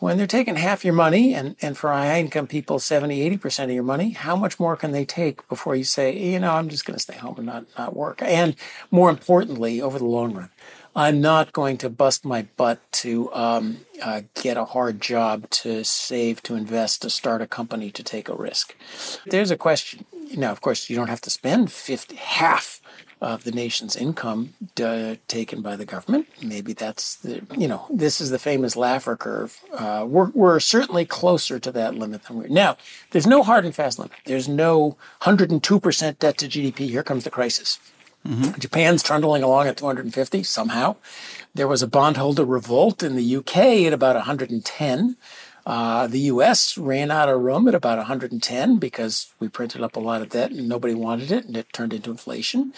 when 0.00 0.16
they're 0.16 0.26
taking 0.26 0.56
half 0.56 0.84
your 0.84 0.94
money, 0.94 1.34
and, 1.34 1.56
and 1.60 1.76
for 1.76 1.90
high 1.90 2.20
income 2.20 2.46
people, 2.46 2.78
70, 2.78 3.36
80% 3.38 3.64
of 3.64 3.70
your 3.70 3.82
money, 3.82 4.10
how 4.10 4.36
much 4.36 4.60
more 4.60 4.76
can 4.76 4.92
they 4.92 5.04
take 5.04 5.46
before 5.48 5.74
you 5.74 5.84
say, 5.84 6.16
you 6.16 6.38
know, 6.38 6.52
I'm 6.52 6.68
just 6.68 6.84
going 6.84 6.96
to 6.96 7.02
stay 7.02 7.16
home 7.16 7.34
and 7.38 7.46
not, 7.46 7.64
not 7.76 7.96
work? 7.96 8.22
And 8.22 8.54
more 8.90 9.10
importantly, 9.10 9.80
over 9.80 9.98
the 9.98 10.04
long 10.04 10.34
run, 10.34 10.50
I'm 10.94 11.20
not 11.20 11.52
going 11.52 11.78
to 11.78 11.90
bust 11.90 12.24
my 12.24 12.42
butt 12.56 12.80
to 12.92 13.32
um, 13.32 13.78
uh, 14.02 14.22
get 14.34 14.56
a 14.56 14.64
hard 14.64 15.00
job, 15.00 15.50
to 15.50 15.84
save, 15.84 16.42
to 16.44 16.54
invest, 16.54 17.02
to 17.02 17.10
start 17.10 17.42
a 17.42 17.46
company, 17.46 17.90
to 17.90 18.02
take 18.02 18.28
a 18.28 18.34
risk. 18.34 18.74
There's 19.26 19.50
a 19.50 19.56
question. 19.56 20.04
Now, 20.36 20.52
of 20.52 20.60
course, 20.60 20.88
you 20.88 20.96
don't 20.96 21.08
have 21.08 21.20
to 21.22 21.30
spend 21.30 21.72
50, 21.72 22.16
half 22.16 22.80
of 23.20 23.44
the 23.44 23.52
nation's 23.52 23.96
income 23.96 24.54
uh, 24.82 25.16
taken 25.26 25.60
by 25.60 25.76
the 25.76 25.84
government. 25.84 26.28
Maybe 26.42 26.72
that's 26.72 27.16
the, 27.16 27.42
you 27.56 27.66
know, 27.66 27.86
this 27.90 28.20
is 28.20 28.30
the 28.30 28.38
famous 28.38 28.74
Laffer 28.74 29.18
curve. 29.18 29.60
Uh, 29.72 30.06
we're, 30.08 30.30
we're 30.30 30.60
certainly 30.60 31.04
closer 31.04 31.58
to 31.58 31.72
that 31.72 31.94
limit 31.94 32.24
than 32.24 32.36
we're 32.36 32.48
now. 32.48 32.76
There's 33.10 33.26
no 33.26 33.42
hard 33.42 33.64
and 33.64 33.74
fast 33.74 33.98
limit. 33.98 34.12
There's 34.24 34.48
no 34.48 34.96
102% 35.22 36.18
debt 36.18 36.38
to 36.38 36.46
GDP. 36.46 36.88
Here 36.88 37.02
comes 37.02 37.24
the 37.24 37.30
crisis. 37.30 37.78
Mm-hmm. 38.26 38.58
Japan's 38.58 39.02
trundling 39.02 39.42
along 39.42 39.68
at 39.68 39.76
250 39.76 40.42
somehow. 40.42 40.96
There 41.54 41.68
was 41.68 41.82
a 41.82 41.86
bondholder 41.86 42.44
revolt 42.44 43.02
in 43.02 43.16
the 43.16 43.36
UK 43.36 43.56
at 43.86 43.92
about 43.92 44.16
110. 44.16 45.16
Uh, 45.68 46.06
the 46.06 46.20
US 46.20 46.78
ran 46.78 47.10
out 47.10 47.28
of 47.28 47.42
room 47.42 47.68
at 47.68 47.74
about 47.74 47.98
110 47.98 48.78
because 48.78 49.34
we 49.38 49.48
printed 49.48 49.82
up 49.82 49.96
a 49.96 50.00
lot 50.00 50.22
of 50.22 50.30
debt 50.30 50.50
and 50.50 50.66
nobody 50.66 50.94
wanted 50.94 51.30
it 51.30 51.44
and 51.44 51.58
it 51.58 51.70
turned 51.74 51.92
into 51.92 52.10
inflation. 52.10 52.72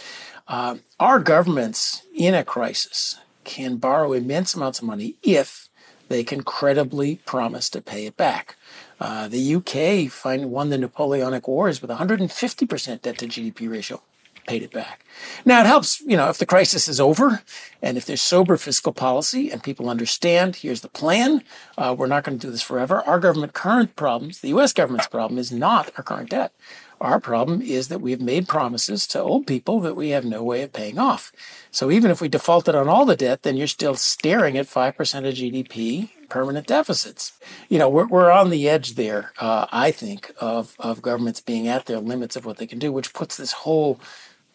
Uh, 0.48 0.78
our 0.98 1.20
governments 1.20 2.02
in 2.12 2.34
a 2.34 2.42
crisis 2.42 3.16
can 3.44 3.76
borrow 3.76 4.12
immense 4.12 4.54
amounts 4.54 4.80
of 4.80 4.86
money 4.86 5.14
if 5.22 5.68
they 6.08 6.24
can 6.24 6.42
credibly 6.42 7.20
promise 7.24 7.70
to 7.70 7.80
pay 7.80 8.06
it 8.06 8.16
back. 8.16 8.56
Uh, 8.98 9.28
the 9.28 9.54
UK 9.54 10.10
find, 10.10 10.50
won 10.50 10.70
the 10.70 10.76
Napoleonic 10.76 11.46
Wars 11.46 11.80
with 11.80 11.92
150% 11.92 13.02
debt 13.02 13.18
to 13.18 13.28
GDP 13.28 13.70
ratio 13.70 14.02
paid 14.50 14.64
it 14.64 14.72
back. 14.72 15.04
Now, 15.44 15.60
it 15.60 15.66
helps, 15.66 16.00
you 16.00 16.16
know, 16.16 16.28
if 16.28 16.38
the 16.38 16.44
crisis 16.44 16.88
is 16.88 16.98
over 16.98 17.42
and 17.80 17.96
if 17.96 18.04
there's 18.04 18.20
sober 18.20 18.56
fiscal 18.56 18.92
policy 18.92 19.48
and 19.48 19.62
people 19.62 19.88
understand 19.88 20.56
here's 20.56 20.80
the 20.80 20.88
plan, 20.88 21.44
uh, 21.78 21.94
we're 21.96 22.08
not 22.08 22.24
going 22.24 22.36
to 22.36 22.46
do 22.48 22.50
this 22.50 22.60
forever. 22.60 23.00
Our 23.06 23.20
government 23.20 23.52
current 23.52 23.94
problems, 23.94 24.40
the 24.40 24.48
US 24.48 24.72
government's 24.72 25.06
problem 25.06 25.38
is 25.38 25.52
not 25.52 25.92
our 25.96 26.02
current 26.02 26.30
debt. 26.30 26.52
Our 27.00 27.20
problem 27.20 27.62
is 27.62 27.88
that 27.88 28.00
we've 28.00 28.20
made 28.20 28.48
promises 28.48 29.06
to 29.08 29.20
old 29.20 29.46
people 29.46 29.78
that 29.80 29.94
we 29.94 30.10
have 30.10 30.24
no 30.24 30.42
way 30.42 30.62
of 30.62 30.72
paying 30.72 30.98
off. 30.98 31.32
So 31.70 31.90
even 31.92 32.10
if 32.10 32.20
we 32.20 32.28
defaulted 32.28 32.74
on 32.74 32.88
all 32.88 33.06
the 33.06 33.16
debt, 33.16 33.42
then 33.42 33.56
you're 33.56 33.68
still 33.68 33.94
staring 33.94 34.58
at 34.58 34.66
5% 34.66 34.98
of 34.98 35.34
GDP 35.34 36.10
permanent 36.28 36.66
deficits. 36.66 37.32
You 37.68 37.78
know, 37.78 37.88
we're, 37.88 38.06
we're 38.06 38.30
on 38.30 38.50
the 38.50 38.68
edge 38.68 38.94
there, 38.94 39.32
uh, 39.38 39.66
I 39.72 39.90
think, 39.90 40.32
of, 40.40 40.76
of 40.78 41.00
governments 41.02 41.40
being 41.40 41.68
at 41.68 41.86
their 41.86 42.00
limits 42.00 42.36
of 42.36 42.44
what 42.44 42.58
they 42.58 42.66
can 42.66 42.78
do, 42.78 42.92
which 42.92 43.14
puts 43.14 43.36
this 43.36 43.52
whole 43.52 43.98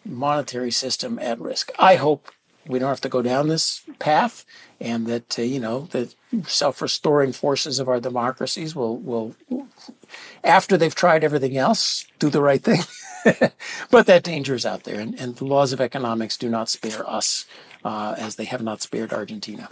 monetary 0.06 0.72
system 0.72 1.20
at 1.20 1.40
risk. 1.40 1.72
I 1.80 1.96
hope 1.96 2.32
we 2.68 2.80
don't 2.80 2.90
have 2.90 3.02
to 3.02 3.10
go 3.10 3.22
down 3.22 3.48
this 3.48 3.84
path 4.00 4.46
and 4.80 5.08
that, 5.08 5.38
uh, 5.38 5.44
you 5.44 5.60
know, 5.60 5.88
the 5.92 6.14
self 6.48 6.82
restoring 6.82 7.32
forces 7.32 7.80
of 7.80 7.88
our 7.88 8.00
democracies 8.00 8.76
will, 8.76 8.98
will, 8.98 9.36
after 10.44 10.78
they've 10.78 10.96
tried 10.96 11.24
everything 11.24 11.58
else, 11.58 12.06
do 12.20 12.30
the 12.30 12.42
right 12.42 12.62
thing. 12.62 12.82
but 13.92 14.06
that 14.06 14.24
danger 14.24 14.56
is 14.56 14.66
out 14.66 14.84
there, 14.84 15.00
and, 15.00 15.20
and, 15.20 15.38
the 15.38 15.46
laws 15.46 15.74
of 15.74 15.82
economics 15.82 16.38
do 16.38 16.50
not 16.50 16.70
spare 16.70 17.10
us 17.10 17.46
uh, 17.84 18.16
as 18.18 18.36
they 18.36 18.46
have 18.46 18.62
not 18.62 18.82
spared 18.82 19.12
Argentina. 19.12 19.70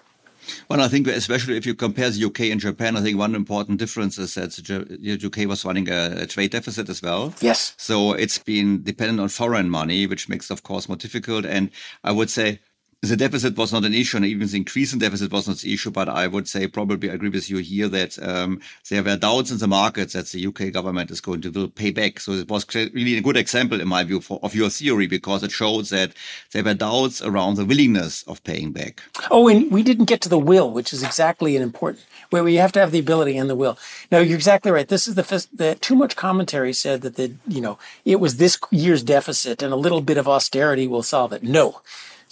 Well, 0.69 0.81
I 0.81 0.87
think 0.87 1.07
especially 1.07 1.57
if 1.57 1.65
you 1.65 1.75
compare 1.75 2.09
the 2.09 2.25
UK 2.25 2.41
and 2.51 2.59
Japan, 2.59 2.97
I 2.97 3.01
think 3.01 3.17
one 3.17 3.35
important 3.35 3.79
difference 3.79 4.17
is 4.17 4.35
that 4.35 4.51
the 4.51 5.19
UK 5.25 5.47
was 5.47 5.65
running 5.65 5.89
a, 5.89 6.25
trade 6.25 6.51
deficit 6.51 6.89
as 6.89 7.01
well. 7.01 7.33
Yes. 7.41 7.75
So 7.77 8.13
it's 8.13 8.37
been 8.37 8.83
dependent 8.83 9.19
on 9.19 9.29
foreign 9.29 9.69
money, 9.69 10.07
which 10.07 10.29
makes, 10.29 10.49
of 10.49 10.63
course, 10.63 10.87
more 10.87 10.97
difficult. 10.97 11.45
And 11.45 11.69
I 12.03 12.11
would 12.11 12.29
say 12.29 12.59
the 13.07 13.17
deficit 13.17 13.57
was 13.57 13.73
not 13.73 13.83
an 13.83 13.93
issue, 13.93 14.15
and 14.17 14.25
even 14.25 14.47
the 14.47 14.55
increase 14.55 14.93
in 14.93 14.99
deficit 14.99 15.31
was 15.31 15.47
not 15.47 15.57
the 15.57 15.73
issue. 15.73 15.91
But 15.91 16.07
I 16.07 16.27
would 16.27 16.47
say 16.47 16.67
probably 16.67 17.09
agree 17.09 17.29
with 17.29 17.49
you 17.49 17.57
here 17.57 17.89
that 17.89 18.17
um, 18.23 18.61
there 18.89 19.03
were 19.03 19.17
doubts 19.17 19.51
in 19.51 19.57
the 19.57 19.67
markets 19.67 20.13
that 20.13 20.27
the 20.27 20.47
UK 20.47 20.71
government 20.71 21.11
is 21.11 21.19
going 21.19 21.41
to 21.41 21.49
will 21.49 21.67
pay 21.67 21.91
back. 21.91 22.21
So 22.21 22.31
it 22.31 22.49
was 22.49 22.65
really 22.73 23.17
a 23.17 23.21
good 23.21 23.35
example, 23.35 23.81
in 23.81 23.89
my 23.89 24.05
view, 24.05 24.21
for, 24.21 24.39
of 24.41 24.55
your 24.55 24.69
theory 24.69 25.07
because 25.07 25.43
it 25.43 25.51
shows 25.51 25.89
that 25.89 26.13
there 26.53 26.63
were 26.63 26.73
doubts 26.73 27.21
around 27.21 27.55
the 27.55 27.65
willingness 27.65 28.23
of 28.23 28.43
paying 28.45 28.71
back. 28.71 29.03
Oh, 29.29 29.49
and 29.49 29.69
we 29.69 29.83
didn't 29.83 30.05
get 30.05 30.21
to 30.21 30.29
the 30.29 30.39
will, 30.39 30.71
which 30.71 30.93
is 30.93 31.03
exactly 31.03 31.57
an 31.57 31.61
important 31.61 32.05
where 32.29 32.43
we 32.43 32.55
have 32.55 32.71
to 32.71 32.79
have 32.79 32.91
the 32.91 32.99
ability 32.99 33.37
and 33.37 33.49
the 33.49 33.55
will. 33.55 33.77
No, 34.11 34.21
you're 34.21 34.37
exactly 34.37 34.71
right. 34.71 34.87
This 34.87 35.07
is 35.07 35.15
the 35.15 35.47
the 35.53 35.75
too 35.75 35.95
much 35.95 36.15
commentary 36.15 36.71
said 36.71 37.01
that 37.01 37.15
the 37.15 37.33
you 37.47 37.59
know 37.59 37.77
it 38.05 38.19
was 38.21 38.37
this 38.37 38.57
year's 38.71 39.03
deficit 39.03 39.61
and 39.61 39.73
a 39.73 39.77
little 39.77 40.01
bit 40.01 40.17
of 40.17 40.27
austerity 40.27 40.87
will 40.87 41.03
solve 41.03 41.33
it. 41.33 41.43
No 41.43 41.81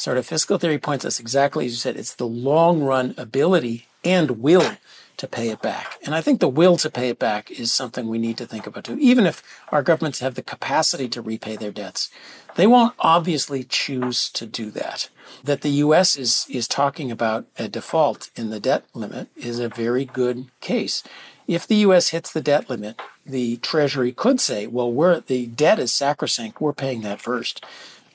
sort 0.02 0.18
of 0.18 0.26
fiscal 0.26 0.58
theory 0.58 0.80
points 0.80 1.06
us 1.06 1.20
exactly 1.20 1.66
as 1.66 1.74
you 1.74 1.78
said, 1.78 1.96
it's 1.96 2.16
the 2.16 2.28
long 2.28 2.82
run 2.82 3.14
ability 3.18 3.86
and 4.04 4.42
will 4.42 4.78
to 5.18 5.28
pay 5.28 5.50
it 5.50 5.62
back. 5.62 6.00
And 6.04 6.16
I 6.16 6.22
think 6.22 6.40
the 6.40 6.48
will 6.48 6.76
to 6.78 6.90
pay 6.90 7.10
it 7.10 7.20
back 7.20 7.52
is 7.52 7.72
something 7.72 8.08
we 8.08 8.18
need 8.18 8.38
to 8.38 8.48
think 8.48 8.66
about 8.66 8.86
too. 8.86 8.98
Even 9.00 9.28
if 9.28 9.44
our 9.70 9.84
governments 9.84 10.20
have 10.20 10.34
the 10.34 10.42
capacity 10.42 11.08
to 11.10 11.22
repay 11.22 11.56
their 11.56 11.72
debts, 11.72 12.10
they 12.56 12.66
won't 12.66 12.96
obviously 12.98 13.64
choose 13.64 14.28
to 14.32 14.48
do 14.48 14.72
that. 14.72 15.10
That 15.44 15.62
the 15.62 15.70
US 15.70 16.18
is, 16.18 16.48
is 16.50 16.68
talking 16.68 17.12
about 17.12 17.46
a 17.60 17.68
default 17.68 18.32
in 18.36 18.50
the 18.50 18.60
debt 18.60 18.86
limit 18.96 19.28
is 19.38 19.60
a 19.60 19.70
very 19.70 20.06
good 20.06 20.48
case. 20.62 21.04
If 21.48 21.68
the 21.68 21.76
US 21.88 22.10
hits 22.10 22.32
the 22.32 22.42
debt 22.42 22.72
limit, 22.72 23.00
the 23.24 23.58
Treasury 23.58 24.12
could 24.12 24.42
say, 24.42 24.66
well, 24.66 24.92
we're, 24.92 25.20
the 25.20 25.46
debt 25.46 25.78
is 25.78 25.94
sacrosanct, 25.94 26.60
we're 26.60 26.74
paying 26.74 27.02
that 27.02 27.22
first. 27.22 27.64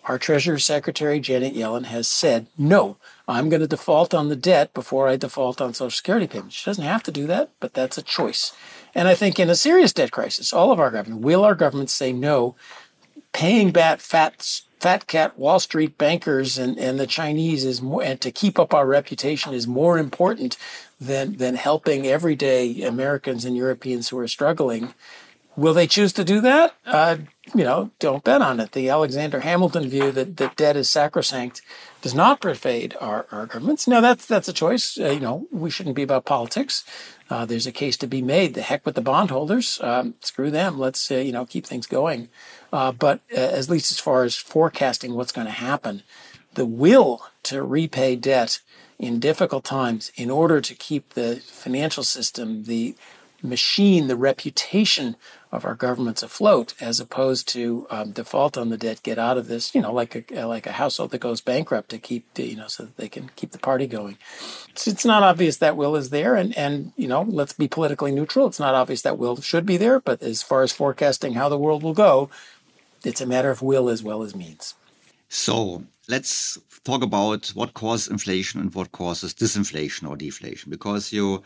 Our 0.06 0.18
Treasury 0.18 0.60
Secretary 0.60 1.18
Janet 1.18 1.54
Yellen 1.54 1.86
has 1.86 2.06
said, 2.06 2.46
no, 2.56 2.96
I'm 3.26 3.48
going 3.48 3.60
to 3.60 3.66
default 3.66 4.14
on 4.14 4.28
the 4.28 4.36
debt 4.36 4.72
before 4.72 5.08
I 5.08 5.16
default 5.16 5.60
on 5.60 5.74
Social 5.74 5.90
Security 5.90 6.28
payments. 6.28 6.54
She 6.54 6.70
doesn't 6.70 6.84
have 6.84 7.02
to 7.04 7.10
do 7.10 7.26
that, 7.26 7.50
but 7.58 7.74
that's 7.74 7.98
a 7.98 8.02
choice. 8.02 8.52
And 8.94 9.08
I 9.08 9.16
think 9.16 9.40
in 9.40 9.50
a 9.50 9.56
serious 9.56 9.92
debt 9.92 10.12
crisis, 10.12 10.52
all 10.52 10.70
of 10.70 10.78
our 10.78 10.92
government, 10.92 11.22
will 11.22 11.44
our 11.44 11.56
government 11.56 11.90
say 11.90 12.12
no, 12.12 12.54
paying 13.32 13.72
back 13.72 13.98
fat, 13.98 14.62
fat 14.78 15.08
cat 15.08 15.36
Wall 15.36 15.58
Street 15.58 15.98
bankers 15.98 16.56
and, 16.56 16.78
and 16.78 17.00
the 17.00 17.08
Chinese 17.08 17.64
is 17.64 17.82
more, 17.82 18.04
and 18.04 18.20
to 18.20 18.30
keep 18.30 18.60
up 18.60 18.72
our 18.72 18.86
reputation 18.86 19.52
is 19.52 19.66
more 19.66 19.98
important 19.98 20.56
than, 21.00 21.36
than 21.38 21.56
helping 21.56 22.06
everyday 22.06 22.80
Americans 22.82 23.44
and 23.44 23.56
Europeans 23.56 24.08
who 24.08 24.18
are 24.18 24.28
struggling 24.28 24.94
Will 25.56 25.72
they 25.72 25.86
choose 25.86 26.12
to 26.14 26.24
do 26.24 26.40
that? 26.42 26.74
Uh, 26.84 27.16
you 27.54 27.64
know, 27.64 27.90
don't 27.98 28.22
bet 28.22 28.42
on 28.42 28.60
it. 28.60 28.72
The 28.72 28.90
Alexander 28.90 29.40
Hamilton 29.40 29.88
view 29.88 30.12
that, 30.12 30.36
that 30.36 30.56
debt 30.56 30.76
is 30.76 30.90
sacrosanct 30.90 31.62
does 32.02 32.14
not 32.14 32.40
pervade 32.40 32.94
our, 33.00 33.26
our 33.32 33.46
governments. 33.46 33.88
Now, 33.88 34.00
that's 34.00 34.26
that's 34.26 34.48
a 34.48 34.52
choice. 34.52 34.98
Uh, 34.98 35.10
you 35.10 35.20
know, 35.20 35.46
we 35.50 35.70
shouldn't 35.70 35.96
be 35.96 36.02
about 36.02 36.26
politics. 36.26 36.84
Uh, 37.30 37.46
there's 37.46 37.66
a 37.66 37.72
case 37.72 37.96
to 37.98 38.06
be 38.06 38.20
made. 38.20 38.54
The 38.54 38.62
heck 38.62 38.84
with 38.84 38.94
the 38.94 39.00
bondholders. 39.00 39.80
Um, 39.82 40.14
screw 40.20 40.50
them. 40.50 40.78
Let's 40.78 41.10
uh, 41.10 41.16
you 41.16 41.32
know 41.32 41.46
keep 41.46 41.64
things 41.64 41.86
going. 41.86 42.28
Uh, 42.72 42.92
but 42.92 43.20
uh, 43.32 43.40
at 43.40 43.70
least 43.70 43.90
as 43.90 43.98
far 43.98 44.24
as 44.24 44.36
forecasting 44.36 45.14
what's 45.14 45.32
going 45.32 45.46
to 45.46 45.52
happen, 45.52 46.02
the 46.54 46.66
will 46.66 47.22
to 47.44 47.62
repay 47.62 48.16
debt 48.16 48.60
in 48.98 49.20
difficult 49.20 49.64
times 49.64 50.10
in 50.16 50.30
order 50.30 50.60
to 50.60 50.74
keep 50.74 51.10
the 51.10 51.36
financial 51.46 52.02
system, 52.02 52.64
the 52.64 52.94
machine, 53.42 54.08
the 54.08 54.16
reputation 54.16 55.16
of 55.52 55.64
our 55.64 55.74
governments 55.74 56.22
afloat, 56.22 56.74
as 56.80 57.00
opposed 57.00 57.48
to 57.48 57.86
um, 57.90 58.10
default 58.10 58.58
on 58.58 58.68
the 58.68 58.76
debt, 58.76 59.02
get 59.02 59.18
out 59.18 59.38
of 59.38 59.46
this, 59.46 59.74
you 59.74 59.80
know, 59.80 59.92
like 59.92 60.30
a 60.30 60.44
like 60.44 60.66
a 60.66 60.72
household 60.72 61.10
that 61.12 61.20
goes 61.20 61.40
bankrupt 61.40 61.88
to 61.90 61.98
keep, 61.98 62.26
you 62.36 62.56
know, 62.56 62.66
so 62.66 62.84
that 62.84 62.96
they 62.96 63.08
can 63.08 63.30
keep 63.36 63.52
the 63.52 63.58
party 63.58 63.86
going. 63.86 64.18
It's, 64.70 64.86
it's 64.86 65.04
not 65.04 65.22
obvious 65.22 65.58
that 65.58 65.76
will 65.76 65.96
is 65.96 66.10
there, 66.10 66.34
and 66.34 66.56
and 66.56 66.92
you 66.96 67.08
know, 67.08 67.22
let's 67.22 67.52
be 67.52 67.68
politically 67.68 68.12
neutral. 68.12 68.46
It's 68.46 68.60
not 68.60 68.74
obvious 68.74 69.02
that 69.02 69.18
will 69.18 69.40
should 69.40 69.66
be 69.66 69.76
there, 69.76 70.00
but 70.00 70.22
as 70.22 70.42
far 70.42 70.62
as 70.62 70.72
forecasting 70.72 71.34
how 71.34 71.48
the 71.48 71.58
world 71.58 71.82
will 71.82 71.94
go, 71.94 72.28
it's 73.04 73.20
a 73.20 73.26
matter 73.26 73.50
of 73.50 73.62
will 73.62 73.88
as 73.88 74.02
well 74.02 74.22
as 74.22 74.34
means. 74.34 74.74
So 75.28 75.84
let's 76.08 76.58
talk 76.84 77.02
about 77.02 77.48
what 77.48 77.74
causes 77.74 78.08
inflation 78.08 78.60
and 78.60 78.74
what 78.74 78.92
causes 78.92 79.34
disinflation 79.34 80.08
or 80.08 80.16
deflation, 80.16 80.70
because 80.70 81.12
you 81.12 81.42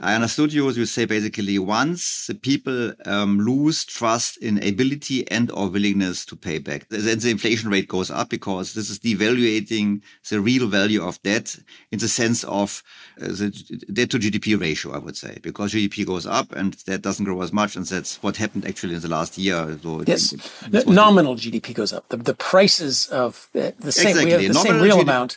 I 0.00 0.14
understood 0.14 0.52
you. 0.52 0.68
As 0.68 0.76
you 0.76 0.86
say 0.86 1.04
basically 1.04 1.58
once 1.58 2.26
the 2.26 2.34
people 2.34 2.92
um, 3.04 3.38
lose 3.38 3.84
trust 3.84 4.38
in 4.38 4.62
ability 4.62 5.30
and 5.30 5.50
or 5.50 5.68
willingness 5.68 6.24
to 6.26 6.36
pay 6.36 6.58
back, 6.58 6.88
then 6.88 7.18
the 7.18 7.30
inflation 7.30 7.70
rate 7.70 7.88
goes 7.88 8.10
up 8.10 8.30
because 8.30 8.72
this 8.72 8.88
is 8.88 8.98
devaluating 8.98 10.02
the 10.30 10.40
real 10.40 10.66
value 10.66 11.02
of 11.02 11.22
debt 11.22 11.56
in 11.90 11.98
the 11.98 12.08
sense 12.08 12.42
of 12.44 12.82
uh, 13.20 13.26
the 13.26 13.50
debt 13.92 14.10
to 14.10 14.18
GDP 14.18 14.58
ratio, 14.58 14.92
I 14.92 14.98
would 14.98 15.16
say, 15.16 15.38
because 15.42 15.74
GDP 15.74 16.06
goes 16.06 16.26
up 16.26 16.52
and 16.52 16.72
that 16.86 17.02
doesn't 17.02 17.24
grow 17.24 17.42
as 17.42 17.52
much. 17.52 17.76
And 17.76 17.84
that's 17.84 18.22
what 18.22 18.38
happened 18.38 18.66
actually 18.66 18.94
in 18.94 19.00
the 19.00 19.08
last 19.08 19.36
year. 19.36 19.78
So 19.82 20.02
yes, 20.06 20.32
it, 20.72 20.88
nominal 20.88 21.36
GDP 21.36 21.74
goes 21.74 21.92
up. 21.92 22.08
The, 22.08 22.16
the 22.16 22.34
prices 22.34 23.08
of 23.08 23.48
uh, 23.54 23.72
the 23.78 23.92
same, 23.92 24.08
exactly. 24.08 24.24
we 24.24 24.30
have 24.30 24.40
the 24.40 24.48
nominal 24.48 24.72
same 24.72 24.82
real 24.82 24.98
GDP 24.98 25.02
amount 25.02 25.36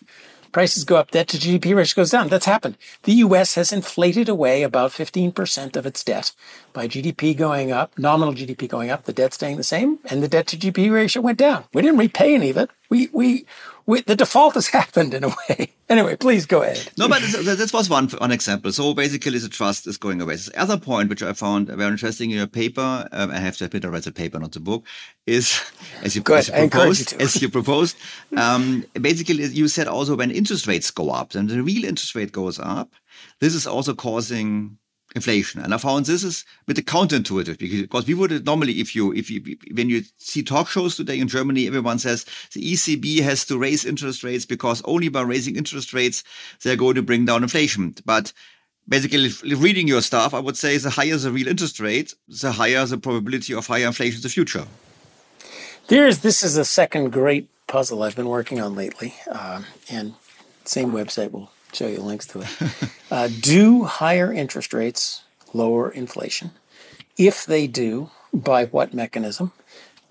prices 0.56 0.86
go 0.86 0.96
up, 0.96 1.12
debt 1.12 1.28
to 1.28 1.38
GDP 1.38 1.76
ratio 1.76 2.02
goes 2.02 2.12
down. 2.12 2.30
That's 2.30 2.46
happened. 2.46 2.78
The 3.04 3.16
US 3.26 3.56
has 3.56 3.74
inflated 3.74 4.30
away 4.30 4.64
about 4.64 4.92
15% 4.92 5.76
of 5.76 5.86
its 5.86 6.02
debt 6.02 6.32
by 6.72 6.88
GDP 6.88 7.36
going 7.36 7.74
up, 7.74 7.92
nominal 8.00 8.34
GDP 8.34 8.70
going 8.70 8.90
up, 8.90 9.04
the 9.04 9.12
debt 9.12 9.34
staying 9.34 9.58
the 9.58 9.64
same, 9.64 10.00
and 10.10 10.24
the 10.24 10.30
debt 10.30 10.48
to 10.48 10.58
GDP 10.58 10.90
ratio 10.94 11.22
went 11.22 11.40
down. 11.40 11.66
We 11.74 11.82
didn't 11.82 12.00
repay 12.00 12.36
any 12.36 12.52
of 12.52 12.56
it. 12.56 12.70
We, 12.90 13.10
we, 13.12 13.46
we 13.86 14.02
the 14.02 14.16
default 14.16 14.56
has 14.56 14.68
happened 14.80 15.14
in 15.14 15.24
a 15.24 15.30
way. 15.50 15.74
Anyway, 15.88 16.16
please 16.16 16.48
go 16.48 16.64
ahead. 16.64 16.90
No, 16.98 17.08
but 17.08 17.22
this 17.22 17.72
was 17.72 17.90
one, 17.90 18.08
one 18.10 18.32
example. 18.32 18.72
So 18.72 18.96
basically, 18.96 19.38
the 19.38 19.50
trust 19.50 19.86
is 19.86 19.98
going 19.98 20.20
away. 20.20 20.36
The 20.36 20.60
other 20.60 20.78
point, 20.78 21.10
which 21.10 21.22
I 21.22 21.34
found 21.34 21.68
very 21.68 21.92
interesting 21.92 22.32
in 22.32 22.38
your 22.38 22.48
paper, 22.48 23.08
um, 23.12 23.30
I 23.30 23.38
have 23.38 23.56
to 23.58 23.66
admit 23.66 23.86
I 23.86 23.90
read 23.90 24.04
the 24.04 24.12
paper, 24.12 24.40
not 24.40 24.54
the 24.54 24.60
book, 24.60 24.84
is 25.28 25.62
as 26.02 26.16
you, 26.16 26.24
as 26.34 26.48
you 26.48 26.70
proposed, 26.70 27.12
you 27.12 27.18
as 27.20 27.42
you 27.42 27.50
proposed, 27.50 27.98
um, 28.36 28.84
basically 29.00 29.44
you 29.46 29.68
said 29.68 29.88
also 29.88 30.16
when 30.16 30.32
interest 30.32 30.66
rates 30.66 30.90
go 30.90 31.12
up, 31.12 31.34
then 31.34 31.48
the 31.48 31.62
real 31.62 31.86
interest 31.86 32.16
rate 32.16 32.32
goes 32.32 32.60
up. 32.60 32.94
This 33.40 33.54
is 33.54 33.68
also 33.68 33.94
causing 33.94 34.80
inflation. 35.16 35.62
And 35.62 35.74
I 35.74 35.78
found 35.78 36.06
this 36.06 36.24
is 36.24 36.46
a 36.68 36.74
bit 36.74 36.86
counterintuitive 36.86 37.58
because 37.58 38.06
we 38.06 38.14
would 38.14 38.46
normally, 38.46 38.74
if 38.74 38.96
you, 38.96 39.14
if 39.14 39.32
you, 39.32 39.58
when 39.74 39.90
you 39.90 40.04
see 40.18 40.44
talk 40.44 40.68
shows 40.68 40.98
today 40.98 41.20
in 41.20 41.28
Germany, 41.28 41.68
everyone 41.68 42.00
says 42.00 42.26
the 42.54 42.74
ECB 42.74 43.22
has 43.22 43.46
to 43.46 43.58
raise 43.58 43.86
interest 43.86 44.24
rates 44.24 44.46
because 44.46 44.82
only 44.86 45.08
by 45.10 45.22
raising 45.22 45.56
interest 45.56 45.94
rates, 45.94 46.24
they're 46.62 46.76
going 46.76 46.96
to 46.96 47.02
bring 47.02 47.26
down 47.26 47.44
inflation. 47.44 47.96
But 48.06 48.34
basically 48.88 49.30
reading 49.56 49.88
your 49.88 50.02
stuff, 50.02 50.34
I 50.34 50.40
would 50.40 50.58
say 50.58 50.78
the 50.78 50.90
higher 50.90 51.18
the 51.18 51.32
real 51.32 51.48
interest 51.48 51.80
rate, 51.80 52.14
the 52.28 52.52
higher 52.52 52.86
the 52.86 52.98
probability 52.98 53.54
of 53.54 53.66
higher 53.66 53.88
inflation 53.88 54.18
in 54.18 54.22
the 54.22 54.30
future. 54.30 54.68
There's, 55.88 56.20
this 56.20 56.44
is 56.44 56.58
a 56.58 56.66
second 56.66 57.12
great 57.12 57.50
puzzle 57.68 58.04
I've 58.04 58.16
been 58.16 58.30
working 58.30 58.60
on 58.60 58.76
lately. 58.76 59.16
Uh, 59.32 59.62
and 59.90 60.16
same 60.66 60.92
website 60.92 61.32
will 61.32 61.52
show 61.76 61.88
you 61.88 62.00
links 62.00 62.28
to 62.28 62.42
it. 62.42 62.48
uh, 63.12 63.30
do 63.42 63.84
higher 63.84 64.32
interest 64.32 64.74
rates 64.74 65.24
lower 65.54 65.90
inflation? 65.90 66.52
If 67.18 67.46
they 67.46 67.68
do, 67.68 68.10
by 68.34 68.66
what 68.66 68.94
mechanism? 68.94 69.52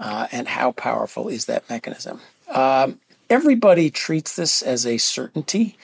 Uh, 0.00 0.26
and 0.32 0.48
how 0.48 0.72
powerful 0.72 1.28
is 1.28 1.46
that 1.46 1.68
mechanism? 1.70 2.20
Um, 2.48 2.98
everybody 3.30 3.90
treats 3.90 4.36
this 4.36 4.62
as 4.62 4.86
a 4.86 4.98
certainty 4.98 5.76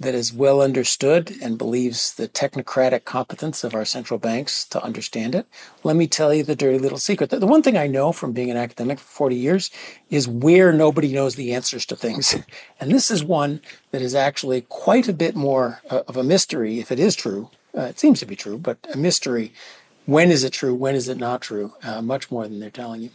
that 0.00 0.14
is 0.14 0.32
well 0.32 0.60
understood 0.60 1.36
and 1.40 1.56
believes 1.56 2.14
the 2.14 2.28
technocratic 2.28 3.04
competence 3.04 3.62
of 3.64 3.74
our 3.74 3.84
central 3.84 4.18
banks 4.18 4.64
to 4.66 4.82
understand 4.82 5.34
it. 5.34 5.46
Let 5.82 5.96
me 5.96 6.06
tell 6.06 6.34
you 6.34 6.42
the 6.42 6.56
dirty 6.56 6.78
little 6.78 6.98
secret. 6.98 7.30
The, 7.30 7.46
one 7.46 7.62
thing 7.62 7.76
I 7.76 7.86
know 7.86 8.12
from 8.12 8.32
being 8.32 8.50
an 8.50 8.56
academic 8.56 8.98
for 8.98 9.04
40 9.04 9.36
years 9.36 9.70
is 10.10 10.26
where 10.26 10.72
nobody 10.72 11.12
knows 11.12 11.36
the 11.36 11.54
answers 11.54 11.86
to 11.86 11.96
things. 11.96 12.36
And 12.80 12.90
this 12.90 13.10
is 13.10 13.24
one 13.24 13.60
that 13.92 14.02
is 14.02 14.14
actually 14.14 14.62
quite 14.62 15.08
a 15.08 15.12
bit 15.12 15.34
more 15.34 15.80
uh, 15.88 16.02
of 16.06 16.16
a 16.16 16.24
mystery, 16.24 16.80
if 16.80 16.92
it 16.92 16.98
is 16.98 17.14
true. 17.14 17.50
Uh, 17.76 17.82
it 17.82 17.98
seems 17.98 18.20
to 18.20 18.26
be 18.26 18.36
true, 18.36 18.58
but 18.58 18.78
a 18.92 18.96
mystery 18.96 19.52
when 20.06 20.30
is 20.30 20.44
it 20.44 20.52
true? 20.52 20.74
When 20.74 20.94
is 20.94 21.08
it 21.08 21.18
not 21.18 21.40
true? 21.40 21.72
Uh, 21.82 22.02
much 22.02 22.30
more 22.30 22.46
than 22.46 22.60
they're 22.60 22.70
telling 22.70 23.02
you. 23.02 23.10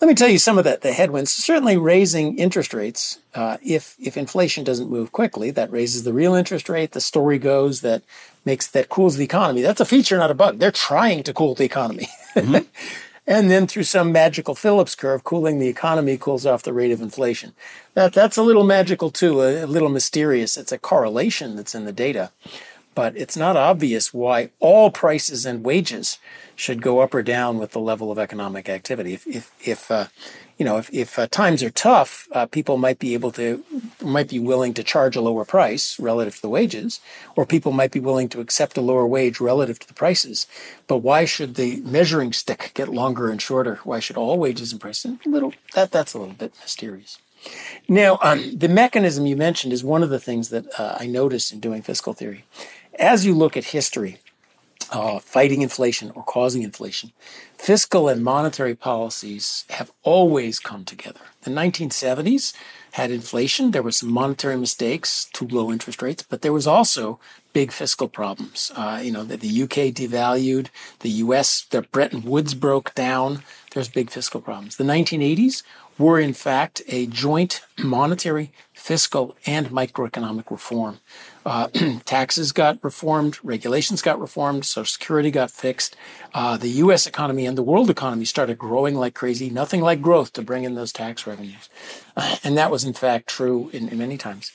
Let 0.00 0.08
me 0.08 0.14
tell 0.14 0.28
you 0.28 0.38
some 0.38 0.58
of 0.58 0.64
the, 0.64 0.78
the 0.80 0.92
headwinds. 0.92 1.30
Certainly, 1.30 1.76
raising 1.76 2.38
interest 2.38 2.72
rates, 2.72 3.18
uh, 3.34 3.58
if 3.64 3.96
if 4.00 4.16
inflation 4.16 4.64
doesn't 4.64 4.90
move 4.90 5.12
quickly, 5.12 5.50
that 5.50 5.70
raises 5.70 6.04
the 6.04 6.12
real 6.12 6.34
interest 6.34 6.68
rate. 6.68 6.92
The 6.92 7.00
story 7.00 7.38
goes 7.38 7.82
that 7.82 8.02
makes 8.44 8.66
that 8.68 8.88
cools 8.88 9.16
the 9.16 9.24
economy. 9.24 9.62
That's 9.62 9.80
a 9.80 9.84
feature, 9.84 10.16
not 10.16 10.30
a 10.30 10.34
bug. 10.34 10.58
They're 10.58 10.72
trying 10.72 11.22
to 11.24 11.34
cool 11.34 11.54
the 11.54 11.64
economy. 11.64 12.08
Mm-hmm. 12.34 12.66
and 13.26 13.50
then 13.50 13.66
through 13.66 13.84
some 13.84 14.10
magical 14.10 14.54
Phillips 14.54 14.94
curve, 14.94 15.22
cooling 15.22 15.58
the 15.58 15.68
economy 15.68 16.16
cools 16.16 16.46
off 16.46 16.62
the 16.62 16.72
rate 16.72 16.90
of 16.90 17.00
inflation. 17.00 17.52
That 17.94 18.14
that's 18.14 18.38
a 18.38 18.42
little 18.42 18.64
magical 18.64 19.10
too, 19.10 19.42
a, 19.42 19.64
a 19.64 19.66
little 19.66 19.90
mysterious. 19.90 20.56
It's 20.56 20.72
a 20.72 20.78
correlation 20.78 21.56
that's 21.56 21.74
in 21.74 21.84
the 21.84 21.92
data 21.92 22.32
but 22.94 23.16
it's 23.16 23.36
not 23.36 23.56
obvious 23.56 24.12
why 24.12 24.50
all 24.60 24.90
prices 24.90 25.46
and 25.46 25.64
wages 25.64 26.18
should 26.54 26.82
go 26.82 27.00
up 27.00 27.14
or 27.14 27.22
down 27.22 27.58
with 27.58 27.72
the 27.72 27.80
level 27.80 28.10
of 28.10 28.18
economic 28.18 28.68
activity. 28.68 29.14
If, 29.14 29.26
if, 29.26 29.52
if 29.66 29.90
uh, 29.90 30.06
you 30.58 30.64
know, 30.64 30.76
if, 30.76 30.92
if 30.92 31.18
uh, 31.18 31.26
times 31.28 31.62
are 31.62 31.70
tough, 31.70 32.28
uh, 32.32 32.46
people 32.46 32.76
might 32.76 32.98
be 32.98 33.14
able 33.14 33.32
to, 33.32 33.64
might 34.00 34.28
be 34.28 34.38
willing 34.38 34.74
to 34.74 34.84
charge 34.84 35.16
a 35.16 35.20
lower 35.20 35.44
price 35.44 35.98
relative 35.98 36.36
to 36.36 36.42
the 36.42 36.48
wages, 36.48 37.00
or 37.34 37.46
people 37.46 37.72
might 37.72 37.90
be 37.90 38.00
willing 38.00 38.28
to 38.28 38.40
accept 38.40 38.76
a 38.76 38.80
lower 38.80 39.06
wage 39.06 39.40
relative 39.40 39.78
to 39.80 39.88
the 39.88 39.94
prices. 39.94 40.46
But 40.86 40.98
why 40.98 41.24
should 41.24 41.56
the 41.56 41.80
measuring 41.80 42.32
stick 42.32 42.70
get 42.74 42.88
longer 42.88 43.30
and 43.30 43.42
shorter? 43.42 43.80
Why 43.84 43.98
should 43.98 44.16
all 44.16 44.38
wages 44.38 44.72
and 44.72 44.80
prices? 44.80 45.16
A 45.26 45.28
little 45.28 45.54
that 45.74 45.90
that's 45.90 46.14
a 46.14 46.18
little 46.18 46.34
bit 46.34 46.54
mysterious. 46.60 47.18
Now, 47.88 48.18
um, 48.22 48.56
the 48.56 48.68
mechanism 48.68 49.26
you 49.26 49.36
mentioned 49.36 49.72
is 49.72 49.82
one 49.82 50.04
of 50.04 50.10
the 50.10 50.20
things 50.20 50.50
that 50.50 50.64
uh, 50.78 50.96
I 51.00 51.06
noticed 51.06 51.52
in 51.52 51.58
doing 51.58 51.82
fiscal 51.82 52.12
theory 52.12 52.44
as 52.98 53.24
you 53.26 53.34
look 53.34 53.56
at 53.56 53.64
history, 53.66 54.18
uh, 54.90 55.18
fighting 55.18 55.62
inflation 55.62 56.10
or 56.14 56.22
causing 56.22 56.62
inflation, 56.62 57.12
fiscal 57.56 58.08
and 58.08 58.22
monetary 58.22 58.74
policies 58.74 59.64
have 59.70 59.90
always 60.02 60.58
come 60.58 60.84
together. 60.84 61.20
The 61.42 61.50
1970s 61.50 62.52
had 62.92 63.10
inflation. 63.10 63.70
There 63.70 63.82
were 63.82 63.90
some 63.92 64.10
monetary 64.10 64.56
mistakes, 64.56 65.26
too 65.32 65.48
low 65.48 65.72
interest 65.72 66.02
rates, 66.02 66.22
but 66.22 66.42
there 66.42 66.52
was 66.52 66.66
also 66.66 67.18
big 67.52 67.72
fiscal 67.72 68.08
problems. 68.08 68.70
Uh, 68.76 69.00
you 69.02 69.10
know, 69.10 69.24
the, 69.24 69.36
the, 69.36 69.62
UK 69.62 69.92
devalued, 69.94 70.68
the 71.00 71.10
US, 71.10 71.62
the 71.70 71.82
Bretton 71.82 72.22
Woods 72.22 72.54
broke 72.54 72.94
down. 72.94 73.42
There's 73.72 73.88
big 73.88 74.10
fiscal 74.10 74.40
problems. 74.40 74.76
The 74.76 74.84
1980s 74.84 75.62
were, 75.98 76.18
in 76.18 76.34
fact, 76.34 76.82
a 76.88 77.06
joint 77.06 77.62
monetary, 77.78 78.52
fiscal, 78.74 79.36
and 79.46 79.68
microeconomic 79.68 80.50
reform. 80.50 81.00
Uh, 81.44 81.68
taxes 82.04 82.52
got 82.52 82.82
reformed, 82.82 83.38
regulations 83.42 84.02
got 84.02 84.20
reformed, 84.20 84.64
Social 84.64 84.84
Security 84.84 85.30
got 85.30 85.50
fixed. 85.50 85.96
Uh, 86.34 86.56
the 86.56 86.68
U.S. 86.68 87.06
economy 87.06 87.46
and 87.46 87.58
the 87.58 87.62
world 87.62 87.90
economy 87.90 88.24
started 88.24 88.58
growing 88.58 88.94
like 88.94 89.14
crazy. 89.14 89.50
Nothing 89.50 89.80
like 89.80 90.00
growth 90.00 90.32
to 90.34 90.42
bring 90.42 90.64
in 90.64 90.74
those 90.74 90.92
tax 90.92 91.26
revenues, 91.26 91.68
uh, 92.16 92.36
and 92.44 92.56
that 92.56 92.70
was 92.70 92.84
in 92.84 92.92
fact 92.92 93.28
true 93.28 93.70
in, 93.72 93.88
in 93.88 93.98
many 93.98 94.16
times. 94.16 94.52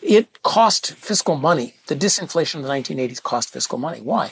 It 0.00 0.42
cost 0.42 0.92
fiscal 0.92 1.36
money. 1.36 1.74
The 1.86 1.96
disinflation 1.96 2.56
of 2.56 2.62
the 2.62 2.68
1980s 2.68 3.22
cost 3.22 3.50
fiscal 3.50 3.78
money. 3.78 4.00
Why? 4.00 4.30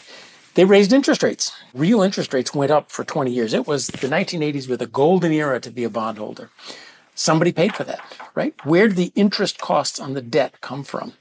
They 0.54 0.64
raised 0.64 0.92
interest 0.92 1.22
rates. 1.22 1.52
Real 1.74 2.02
interest 2.02 2.32
rates 2.32 2.54
went 2.54 2.70
up 2.70 2.90
for 2.90 3.04
20 3.04 3.30
years. 3.30 3.52
It 3.52 3.66
was 3.66 3.88
the 3.88 4.08
1980s 4.08 4.68
were 4.68 4.76
the 4.76 4.86
golden 4.86 5.32
era 5.32 5.60
to 5.60 5.70
be 5.70 5.84
a 5.84 5.90
bondholder. 5.90 6.50
Somebody 7.14 7.52
paid 7.52 7.74
for 7.74 7.84
that, 7.84 8.00
right? 8.34 8.54
Where 8.64 8.88
did 8.88 8.96
the 8.96 9.12
interest 9.14 9.58
costs 9.58 9.98
on 9.98 10.14
the 10.14 10.22
debt 10.22 10.60
come 10.60 10.84
from? 10.84 11.14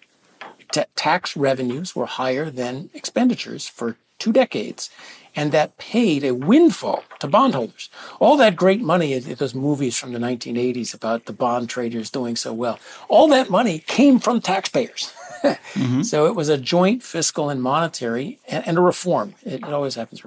Tax 0.96 1.36
revenues 1.36 1.96
were 1.96 2.06
higher 2.06 2.50
than 2.50 2.90
expenditures 2.94 3.68
for 3.68 3.98
two 4.20 4.32
decades, 4.32 4.90
and 5.36 5.52
that 5.52 5.78
paid 5.78 6.24
a 6.24 6.34
windfall 6.34 7.04
to 7.20 7.28
bondholders. 7.28 7.90
All 8.20 8.38
that 8.38 8.56
great 8.56 8.82
money, 8.82 9.18
those 9.20 9.54
movies 9.54 9.98
from 9.98 10.14
the 10.14 10.20
1980s 10.20 10.94
about 10.94 11.26
the 11.26 11.34
bond 11.34 11.70
traders 11.70 12.10
doing 12.10 12.36
so 12.36 12.54
well, 12.54 12.80
all 13.10 13.28
that 13.30 13.50
money 13.50 13.80
came 13.80 14.20
from 14.20 14.40
taxpayers. 14.40 15.14
mm-hmm. 15.44 16.02
So 16.02 16.26
it 16.26 16.36
was 16.36 16.50
a 16.50 16.58
joint 16.58 17.04
fiscal 17.04 17.50
and 17.50 17.62
monetary 17.62 18.40
and, 18.48 18.66
and 18.68 18.78
a 18.78 18.82
reform. 18.82 19.36
It, 19.44 19.56
it, 19.56 19.74
always 19.74 19.96
happens. 19.96 20.24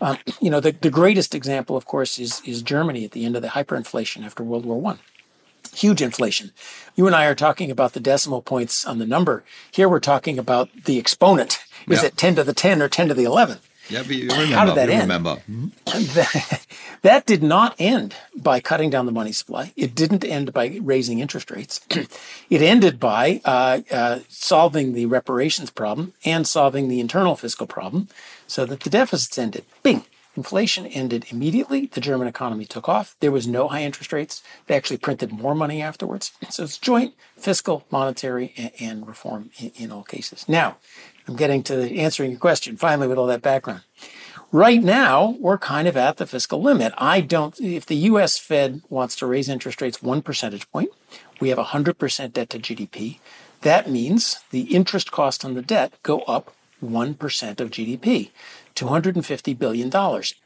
Um, 0.00 0.16
you 0.40 0.50
know, 0.50 0.60
the, 0.60 0.72
the 0.72 0.90
greatest 0.90 1.34
example, 1.34 1.76
of 1.76 1.84
course, 1.84 2.18
is, 2.18 2.40
is 2.46 2.62
Germany 2.62 3.04
at 3.04 3.10
the 3.10 3.24
end 3.24 3.36
of 3.36 3.42
the 3.42 3.48
hyperinflation 3.48 4.24
after 4.24 4.42
World 4.42 4.64
War 4.64 4.80
One. 4.80 4.98
Huge 5.74 6.02
inflation. 6.02 6.52
You 6.96 7.06
and 7.06 7.16
I 7.16 7.26
are 7.26 7.34
talking 7.34 7.70
about 7.70 7.92
the 7.92 8.00
decimal 8.00 8.42
points 8.42 8.84
on 8.84 8.98
the 8.98 9.06
number. 9.06 9.44
Here 9.70 9.88
we're 9.88 10.00
talking 10.00 10.38
about 10.38 10.68
the 10.84 10.98
exponent. 10.98 11.58
Is 11.88 12.00
Yeah. 12.02 12.08
it 12.08 12.16
10 12.16 12.36
to 12.36 12.44
the 12.44 12.52
10 12.54 12.82
or 12.82 12.88
10 12.88 13.08
to 13.08 13.14
the 13.14 13.24
11? 13.24 13.58
Yeah, 13.88 14.02
we 14.08 14.22
remember. 14.22 14.54
How 14.54 14.64
did 14.64 14.76
that 14.76 14.88
end? 14.90 15.10
that 17.02 17.26
did 17.26 17.42
not 17.42 17.74
end 17.78 18.14
by 18.36 18.60
cutting 18.60 18.90
down 18.90 19.06
the 19.06 19.12
money 19.12 19.32
supply. 19.32 19.72
It 19.76 19.94
didn't 19.94 20.24
end 20.24 20.52
by 20.52 20.78
raising 20.80 21.18
interest 21.18 21.50
rates. 21.50 21.80
it 22.50 22.62
ended 22.62 23.00
by 23.00 23.40
uh, 23.44 23.80
uh, 23.90 24.18
solving 24.28 24.92
the 24.92 25.06
reparations 25.06 25.70
problem 25.70 26.14
and 26.24 26.46
solving 26.46 26.88
the 26.88 27.00
internal 27.00 27.34
fiscal 27.34 27.66
problem 27.66 28.08
so 28.46 28.64
that 28.66 28.80
the 28.80 28.90
deficits 28.90 29.36
ended. 29.36 29.64
Bing! 29.82 30.04
Inflation 30.34 30.86
ended 30.86 31.26
immediately. 31.30 31.86
The 31.86 32.00
German 32.00 32.26
economy 32.26 32.64
took 32.64 32.88
off. 32.88 33.16
There 33.20 33.30
was 33.30 33.46
no 33.46 33.68
high 33.68 33.82
interest 33.82 34.12
rates. 34.12 34.42
They 34.66 34.74
actually 34.74 34.96
printed 34.96 35.30
more 35.30 35.54
money 35.54 35.82
afterwards. 35.82 36.32
So 36.48 36.64
it's 36.64 36.78
joint 36.78 37.14
fiscal, 37.36 37.84
monetary, 37.90 38.72
and, 38.80 39.06
reform 39.06 39.50
in, 39.76 39.92
all 39.92 40.04
cases. 40.04 40.48
Now, 40.48 40.76
I'm 41.28 41.36
getting 41.36 41.62
to 41.64 41.76
the 41.76 42.00
answering 42.00 42.30
your 42.30 42.40
question 42.40 42.76
finally 42.76 43.08
with 43.08 43.18
all 43.18 43.26
that 43.26 43.42
background. 43.42 43.82
Right 44.50 44.82
now, 44.82 45.36
we're 45.40 45.58
kind 45.58 45.88
of 45.88 45.96
at 45.96 46.18
the 46.18 46.26
fiscal 46.26 46.62
limit. 46.62 46.92
I 46.98 47.20
don't, 47.20 47.58
if 47.60 47.86
the 47.86 47.96
US 47.96 48.38
Fed 48.38 48.82
wants 48.88 49.16
to 49.16 49.26
raise 49.26 49.48
interest 49.48 49.80
rates 49.80 50.02
one 50.02 50.22
percentage 50.22 50.70
point, 50.70 50.90
we 51.40 51.48
have 51.48 51.58
100% 51.58 52.32
debt 52.32 52.50
to 52.50 52.58
GDP. 52.58 53.18
That 53.62 53.90
means 53.90 54.40
the 54.50 54.62
interest 54.62 55.10
cost 55.10 55.44
on 55.44 55.54
the 55.54 55.62
debt 55.62 55.94
go 56.02 56.20
up 56.20 56.54
1% 56.84 57.60
of 57.60 57.70
GDP, 57.70 58.30
$250 58.82 59.58
billion. 59.58 59.90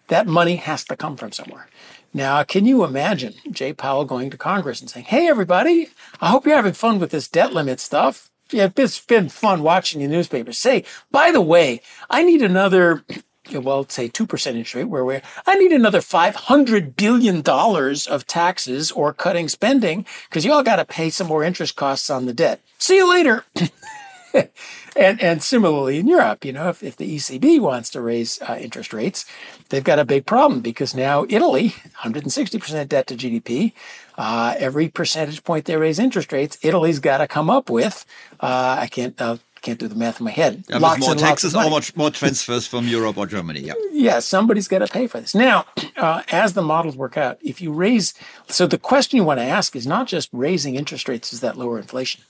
That 0.08 0.26
money 0.26 0.56
has 0.56 0.84
to 0.84 0.96
come 0.96 1.16
from 1.16 1.32
somewhere. 1.32 1.68
Now, 2.12 2.42
can 2.44 2.66
you 2.66 2.84
imagine 2.84 3.34
Jay 3.50 3.72
Powell 3.72 4.04
going 4.04 4.30
to 4.30 4.36
Congress 4.36 4.80
and 4.80 4.88
saying, 4.88 5.06
Hey, 5.06 5.28
everybody, 5.28 5.88
I 6.20 6.30
hope 6.30 6.46
you're 6.46 6.56
having 6.56 6.72
fun 6.72 6.98
with 6.98 7.10
this 7.10 7.28
debt 7.28 7.52
limit 7.52 7.80
stuff. 7.80 8.30
Yeah, 8.50 8.68
it's 8.76 9.00
been 9.00 9.28
fun 9.28 9.62
watching 9.62 10.00
the 10.00 10.06
newspapers. 10.06 10.58
Say, 10.58 10.84
by 11.10 11.32
the 11.32 11.40
way, 11.40 11.80
I 12.08 12.22
need 12.22 12.42
another, 12.42 13.04
well, 13.52 13.88
say 13.88 14.08
2% 14.08 14.46
interest 14.46 14.74
rate, 14.74 14.84
where 14.84 15.04
we're, 15.04 15.22
I 15.46 15.56
need 15.56 15.72
another 15.72 16.00
$500 16.00 16.96
billion 16.96 17.42
of 17.46 18.26
taxes 18.26 18.92
or 18.92 19.12
cutting 19.12 19.48
spending 19.48 20.06
because 20.28 20.44
you 20.44 20.52
all 20.52 20.62
got 20.62 20.76
to 20.76 20.84
pay 20.84 21.10
some 21.10 21.26
more 21.26 21.42
interest 21.42 21.74
costs 21.74 22.08
on 22.08 22.26
the 22.26 22.32
debt. 22.32 22.60
See 22.78 22.96
you 22.96 23.10
later. 23.10 23.44
and 24.96 25.22
and 25.22 25.42
similarly 25.42 25.98
in 25.98 26.08
Europe, 26.08 26.44
you 26.44 26.52
know, 26.52 26.68
if, 26.68 26.82
if 26.82 26.96
the 26.96 27.16
ECB 27.16 27.60
wants 27.60 27.90
to 27.90 28.00
raise 28.00 28.40
uh, 28.42 28.58
interest 28.60 28.92
rates, 28.92 29.24
they've 29.68 29.84
got 29.84 29.98
a 29.98 30.04
big 30.04 30.26
problem 30.26 30.60
because 30.60 30.94
now 30.94 31.26
Italy, 31.28 31.74
160% 32.02 32.88
debt 32.88 33.06
to 33.06 33.16
GDP, 33.16 33.72
uh, 34.18 34.54
every 34.58 34.88
percentage 34.88 35.44
point 35.44 35.64
they 35.64 35.76
raise 35.76 35.98
interest 35.98 36.32
rates, 36.32 36.58
Italy's 36.62 36.98
got 36.98 37.18
to 37.18 37.28
come 37.28 37.50
up 37.50 37.70
with. 37.70 38.04
Uh, 38.40 38.76
I 38.80 38.86
can't 38.86 39.20
uh, 39.20 39.36
can't 39.66 39.78
do 39.80 39.88
the 39.88 39.96
math 39.96 40.20
in 40.20 40.24
my 40.24 40.30
head. 40.30 40.64
Yeah, 40.68 40.78
Lots 40.78 41.00
more 41.00 41.14
taxes 41.14 41.54
or 41.54 41.68
much 41.68 41.96
more 41.96 42.10
transfers 42.10 42.66
from 42.66 42.86
Europe 42.86 43.18
or 43.18 43.26
Germany. 43.26 43.60
Yeah. 43.60 43.74
Yeah, 43.90 44.20
somebody's 44.20 44.68
got 44.68 44.78
to 44.78 44.86
pay 44.86 45.06
for 45.08 45.20
this. 45.20 45.34
Now, 45.34 45.64
uh, 45.96 46.22
as 46.30 46.54
the 46.54 46.62
models 46.62 46.96
work 46.96 47.16
out, 47.16 47.38
if 47.42 47.60
you 47.60 47.72
raise, 47.72 48.14
so 48.48 48.66
the 48.66 48.78
question 48.78 49.16
you 49.16 49.24
want 49.24 49.40
to 49.40 49.44
ask 49.44 49.74
is 49.74 49.86
not 49.86 50.06
just 50.06 50.28
raising 50.32 50.76
interest 50.76 51.08
rates, 51.08 51.32
is 51.32 51.40
that 51.40 51.58
lower 51.58 51.78
inflation? 51.78 52.22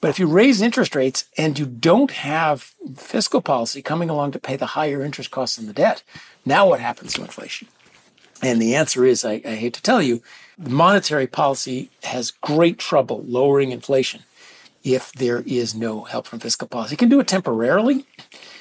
But 0.00 0.08
if 0.10 0.18
you 0.18 0.26
raise 0.26 0.60
interest 0.60 0.94
rates 0.94 1.26
and 1.36 1.58
you 1.58 1.66
don't 1.66 2.10
have 2.10 2.74
fiscal 2.96 3.40
policy 3.40 3.82
coming 3.82 4.10
along 4.10 4.32
to 4.32 4.38
pay 4.38 4.56
the 4.56 4.66
higher 4.66 5.02
interest 5.02 5.30
costs 5.30 5.58
on 5.58 5.66
the 5.66 5.72
debt, 5.72 6.02
now 6.44 6.68
what 6.68 6.80
happens 6.80 7.14
to 7.14 7.22
inflation? 7.22 7.68
And 8.42 8.60
the 8.60 8.74
answer 8.74 9.04
is 9.04 9.24
I, 9.24 9.40
I 9.44 9.54
hate 9.54 9.74
to 9.74 9.82
tell 9.82 10.02
you, 10.02 10.22
monetary 10.58 11.26
policy 11.26 11.90
has 12.02 12.30
great 12.30 12.78
trouble 12.78 13.22
lowering 13.26 13.72
inflation 13.72 14.22
if 14.84 15.12
there 15.12 15.42
is 15.46 15.74
no 15.74 16.04
help 16.04 16.26
from 16.26 16.38
fiscal 16.38 16.68
policy. 16.68 16.94
It 16.94 16.98
can 16.98 17.08
do 17.08 17.20
it 17.20 17.26
temporarily. 17.26 18.06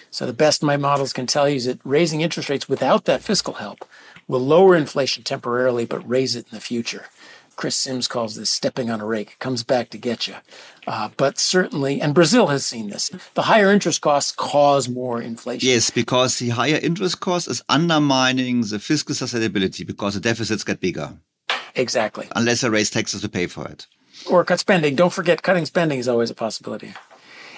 So 0.10 0.26
the 0.26 0.34
best 0.34 0.64
my 0.64 0.78
models 0.78 1.14
can 1.14 1.28
tell 1.28 1.49
you 1.49 1.57
is 1.57 1.66
that 1.66 1.80
raising 1.84 2.22
interest 2.22 2.49
rates 2.49 2.70
without 2.70 3.06
that 3.06 3.22
fiscal 3.22 3.56
help 3.56 3.86
will 4.28 4.40
lower 4.40 4.76
inflation 4.76 5.24
temporarily, 5.24 5.86
but 5.86 6.07
raise 6.10 6.36
it 6.36 6.48
in 6.49 6.56
the 6.56 6.62
future. 6.62 7.07
Chris 7.56 7.76
Sims 7.76 8.07
calls 8.07 8.36
this 8.36 8.49
stepping 8.49 8.90
on 8.90 9.02
a 9.02 9.06
rake. 9.06 9.32
It 9.32 9.40
comes 9.40 9.64
back 9.64 9.90
to 9.90 9.98
get 9.98 10.27
you. 10.27 10.36
Uh, 10.88 11.10
but 11.18 11.38
certainly, 11.40 12.02
and 12.02 12.14
Brazil 12.14 12.48
has 12.48 12.65
seen 12.65 12.90
this. 12.90 13.10
The 13.34 13.44
higher 13.44 13.72
interest 13.72 14.02
costs 14.02 14.32
cause 14.32 14.88
more 14.90 15.22
inflation. 15.22 15.68
Yes, 15.68 15.90
because 15.90 16.38
the 16.40 16.49
higher 16.49 16.80
interest 16.82 17.19
cost 17.19 17.48
is 17.48 17.64
undermining 17.69 18.61
the 18.61 18.80
fiscal 18.80 19.15
sustainability 19.15 19.86
because 19.86 20.14
the 20.14 20.19
deficits 20.19 20.64
get 20.64 20.80
bigger. 20.80 21.18
Exactly. 21.76 22.27
Unless 22.36 22.61
they 22.61 22.69
raise 22.69 22.90
taxes 22.90 23.22
to 23.22 23.30
pay 23.30 23.48
for 23.48 23.68
it. 23.68 23.88
Or 24.30 24.44
cut 24.45 24.60
spending. 24.60 24.95
Don't 24.95 25.14
forget, 25.14 25.44
cutting 25.44 25.65
spending 25.65 25.99
is 25.99 26.07
always 26.07 26.30
a 26.30 26.36
possibility. 26.36 26.94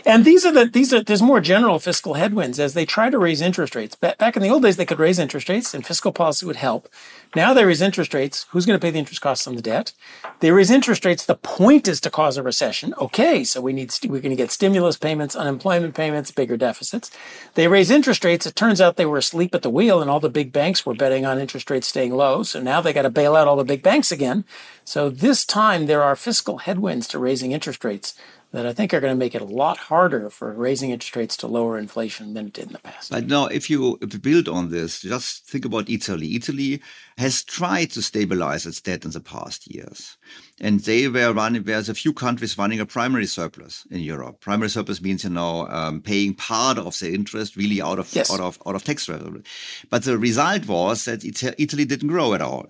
And 0.08 0.24
these 0.24 0.46
are 0.46 0.54
the 0.54 0.66
these 0.66 0.94
are 0.94 1.04
there's 1.04 1.22
more 1.22 1.42
general 1.42 1.80
fiscal 1.80 2.14
headwinds 2.14 2.62
as 2.62 2.74
they 2.74 2.86
try 2.86 3.10
to 3.10 3.20
raise 3.20 3.42
interest 3.42 3.76
rates. 3.76 3.94
Ba- 3.96 4.16
Back 4.18 4.38
in 4.38 4.42
the 4.42 4.50
old 4.50 4.64
days, 4.64 4.78
they 4.78 4.86
could 4.86 5.00
raise 5.00 5.20
interest 5.20 5.50
rates 5.50 5.74
and 5.74 5.86
fiscal 5.86 6.14
policy 6.14 6.46
would 6.46 6.56
help. 6.56 6.88
Now 7.36 7.54
they 7.54 7.66
raise 7.66 7.82
interest 7.82 8.14
rates. 8.14 8.46
Who's 8.52 8.66
going 8.66 8.80
to 8.80 8.82
pay 8.82 8.90
the 8.90 9.00
interest 9.00 9.22
costs 9.22 9.48
on 9.48 9.58
the 9.58 9.62
debt? 9.62 9.92
They 10.40 10.52
raise 10.52 10.72
interest 10.72 11.04
rates. 11.04 11.26
The 11.26 11.36
point 11.36 11.90
is 11.90 12.00
to 12.02 12.10
cause 12.10 12.38
a 12.38 12.44
recession. 12.44 12.94
Okay, 13.02 13.44
so 13.44 13.60
we 13.60 13.74
need 13.74 13.92
st- 13.92 14.10
we're 14.10 14.22
going 14.22 14.36
to 14.38 14.42
get 14.42 14.50
stimulus 14.50 14.98
payments, 14.98 15.36
unemployment 15.36 15.94
payments, 15.94 16.32
bigger 16.32 16.56
deficits. 16.56 17.12
They 17.56 17.68
raise 17.68 17.92
interest 17.92 18.24
rates. 18.24 18.46
It 18.46 18.56
turns 18.56 18.80
out 18.80 18.96
they 18.96 19.06
were 19.06 19.18
asleep 19.18 19.54
at 19.54 19.62
the 19.62 19.70
wheel, 19.70 20.02
and 20.02 20.10
all 20.10 20.22
the 20.22 20.30
big 20.30 20.54
banks 20.54 20.86
were 20.86 20.96
betting 20.96 21.26
on 21.26 21.38
interest 21.38 21.70
rates 21.70 21.88
staying 21.88 22.16
low. 22.16 22.44
So 22.44 22.62
now 22.62 22.80
they 22.80 22.94
got 22.94 23.02
to 23.02 23.10
bail 23.10 23.36
out 23.36 23.50
all 23.50 23.58
the 23.58 23.66
big 23.66 23.84
banks 23.84 24.10
again. 24.12 24.46
So 24.86 25.10
this 25.10 25.46
time 25.46 25.86
there 25.86 26.02
are 26.02 26.16
fiscal 26.16 26.60
headwinds 26.60 27.10
to 27.10 27.20
raising 27.20 27.52
interest 27.52 27.84
rates 27.84 28.14
that 28.52 28.66
I 28.66 28.72
think 28.72 28.94
are 28.94 29.02
going 29.02 29.14
to 29.14 29.20
make 29.20 29.36
it 29.36 29.42
a 29.42 29.46
lot 29.46 29.78
harder 29.78 30.30
for 30.30 30.54
raising 30.54 30.92
interest 30.92 31.16
rates 31.16 31.36
to 31.38 31.48
lower 31.48 31.78
inflation 31.78 32.34
than 32.34 32.48
it 32.48 32.54
did 32.54 32.68
in 32.68 32.74
the 32.74 32.80
past. 32.80 33.12
But 33.12 33.28
now, 33.28 33.48
if 33.48 33.70
you, 33.70 33.98
build 34.22 34.48
on 34.48 34.72
this, 34.72 35.02
just 35.02 35.46
think 35.46 35.66
about 35.66 35.90
Italy. 35.90 36.36
Italy 36.36 36.82
has 37.18 37.44
tried 37.44 37.92
to 37.92 38.02
stabilize 38.02 38.66
its 38.66 38.80
debt 38.80 39.04
in 39.04 39.12
the 39.12 39.20
past 39.20 39.70
years. 39.74 40.18
And 40.62 40.80
they 40.80 41.08
were 41.10 41.34
running, 41.34 41.64
there's 41.64 41.90
a 41.90 41.94
few 41.94 42.14
countries 42.14 42.58
running 42.58 42.80
a 42.80 42.86
primary 42.86 43.26
surplus 43.26 43.86
in 43.92 44.00
Europe. 44.00 44.40
Primary 44.40 44.70
surplus 44.70 45.02
means, 45.02 45.26
you 45.26 45.30
know, 45.30 45.68
um, 45.68 46.02
paying 46.02 46.34
part 46.34 46.78
of 46.78 46.98
the 47.00 47.14
interest 47.14 47.58
really 47.58 47.82
out 47.82 48.00
of, 48.00 48.14
Yes. 48.16 48.32
out 48.32 48.40
of, 48.40 48.58
out 48.66 48.76
of 48.76 48.84
tax 48.84 49.10
revenue. 49.10 49.42
But 49.90 50.04
the 50.04 50.18
result 50.18 50.68
was 50.68 51.06
that 51.06 51.26
Italy 51.26 51.86
didn't 51.86 52.08
grow 52.08 52.34
at 52.34 52.42
all. 52.42 52.68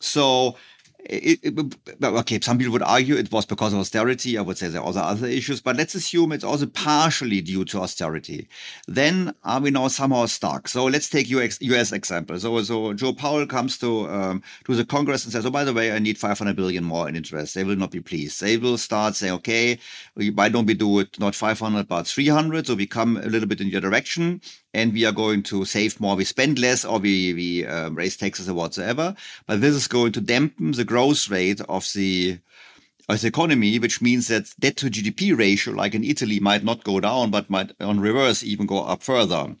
So, 0.00 0.56
it, 1.08 1.40
it, 1.42 2.04
okay, 2.04 2.38
some 2.40 2.58
people 2.58 2.72
would 2.72 2.82
argue 2.82 3.16
it 3.16 3.32
was 3.32 3.46
because 3.46 3.72
of 3.72 3.78
austerity. 3.78 4.36
I 4.36 4.42
would 4.42 4.58
say 4.58 4.68
there 4.68 4.82
are 4.82 4.96
other 4.96 5.26
issues, 5.26 5.60
but 5.60 5.76
let's 5.76 5.94
assume 5.94 6.32
it's 6.32 6.44
also 6.44 6.66
partially 6.66 7.40
due 7.40 7.64
to 7.66 7.80
austerity. 7.80 8.46
Then 8.86 9.34
are 9.44 9.60
we 9.60 9.70
now 9.70 9.88
somehow 9.88 10.26
stuck? 10.26 10.68
So 10.68 10.84
let's 10.84 11.08
take 11.08 11.30
US, 11.30 11.58
US 11.62 11.92
example. 11.92 12.38
So, 12.38 12.62
so 12.62 12.92
Joe 12.92 13.14
Powell 13.14 13.46
comes 13.46 13.78
to 13.78 14.08
um, 14.08 14.42
to 14.64 14.74
the 14.74 14.84
Congress 14.84 15.24
and 15.24 15.32
says, 15.32 15.46
"Oh, 15.46 15.50
by 15.50 15.64
the 15.64 15.72
way, 15.72 15.92
I 15.92 15.98
need 15.98 16.18
500 16.18 16.54
billion 16.54 16.84
more 16.84 17.08
in 17.08 17.16
interest." 17.16 17.54
They 17.54 17.64
will 17.64 17.76
not 17.76 17.90
be 17.90 18.00
pleased. 18.00 18.40
They 18.40 18.58
will 18.58 18.76
start 18.76 19.16
saying, 19.16 19.32
"Okay, 19.34 19.78
why 20.34 20.50
don't 20.50 20.66
we 20.66 20.74
do 20.74 20.98
it 21.00 21.18
not 21.18 21.34
500 21.34 21.88
but 21.88 22.06
300?" 22.06 22.66
So 22.66 22.74
we 22.74 22.86
come 22.86 23.16
a 23.16 23.26
little 23.26 23.48
bit 23.48 23.60
in 23.60 23.68
your 23.68 23.80
direction 23.80 24.42
and 24.74 24.92
we 24.92 25.04
are 25.04 25.12
going 25.12 25.42
to 25.44 25.64
save 25.64 26.00
more, 26.00 26.16
we 26.16 26.24
spend 26.24 26.58
less, 26.58 26.84
or 26.84 26.98
we, 26.98 27.32
we 27.34 27.66
um, 27.66 27.94
raise 27.94 28.16
taxes 28.16 28.48
or 28.48 28.54
whatsoever. 28.54 29.14
But 29.46 29.60
this 29.60 29.74
is 29.74 29.88
going 29.88 30.12
to 30.12 30.20
dampen 30.20 30.72
the 30.72 30.84
growth 30.84 31.28
rate 31.30 31.60
of 31.68 31.90
the 31.94 32.38
of 33.08 33.22
the 33.22 33.28
economy, 33.28 33.78
which 33.78 34.02
means 34.02 34.28
that 34.28 34.52
debt 34.60 34.76
to 34.76 34.90
GDP 34.90 35.36
ratio, 35.36 35.72
like 35.72 35.94
in 35.94 36.04
Italy, 36.04 36.40
might 36.40 36.62
not 36.62 36.84
go 36.84 37.00
down, 37.00 37.30
but 37.30 37.48
might 37.48 37.72
on 37.80 38.00
reverse 38.00 38.42
even 38.42 38.66
go 38.66 38.84
up 38.84 39.02
further. 39.02 39.56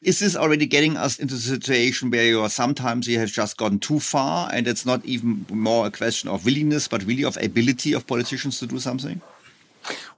Is 0.00 0.20
this 0.20 0.36
already 0.36 0.66
getting 0.66 0.96
us 0.96 1.18
into 1.18 1.34
the 1.34 1.40
situation 1.40 2.10
where 2.10 2.24
you 2.24 2.42
are 2.42 2.50
sometimes 2.50 3.08
you 3.08 3.18
have 3.18 3.32
just 3.32 3.56
gone 3.56 3.78
too 3.78 3.98
far 3.98 4.50
and 4.52 4.68
it's 4.68 4.84
not 4.84 5.04
even 5.04 5.46
more 5.50 5.86
a 5.86 5.90
question 5.90 6.28
of 6.28 6.44
willingness, 6.44 6.86
but 6.86 7.02
really 7.04 7.24
of 7.24 7.36
ability 7.38 7.94
of 7.94 8.06
politicians 8.06 8.60
to 8.60 8.66
do 8.66 8.78
something? 8.78 9.22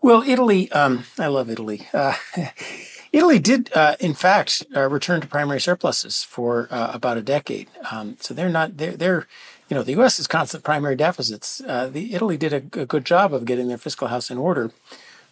Well, 0.02 0.22
Italy, 0.22 0.70
um, 0.72 1.04
I 1.18 1.28
love 1.28 1.48
Italy. 1.48 1.88
Uh, 1.94 2.14
Italy 3.16 3.38
did, 3.38 3.72
uh, 3.74 3.96
in 3.98 4.12
fact, 4.12 4.62
uh, 4.76 4.86
return 4.90 5.22
to 5.22 5.26
primary 5.26 5.58
surpluses 5.58 6.22
for 6.22 6.68
uh, 6.70 6.90
about 6.92 7.16
a 7.16 7.22
decade. 7.22 7.66
Um, 7.90 8.18
so 8.20 8.34
they're 8.34 8.50
not 8.50 8.76
they're 8.76 8.94
they're 8.94 9.26
you 9.70 9.74
know 9.74 9.82
the 9.82 9.92
U.S. 9.92 10.18
is 10.18 10.26
constant 10.26 10.64
primary 10.64 10.96
deficits. 10.96 11.62
Uh, 11.66 11.88
the 11.88 12.14
Italy 12.14 12.36
did 12.36 12.52
a, 12.52 12.80
a 12.82 12.84
good 12.84 13.06
job 13.06 13.32
of 13.32 13.46
getting 13.46 13.68
their 13.68 13.78
fiscal 13.78 14.08
house 14.08 14.30
in 14.30 14.36
order, 14.36 14.70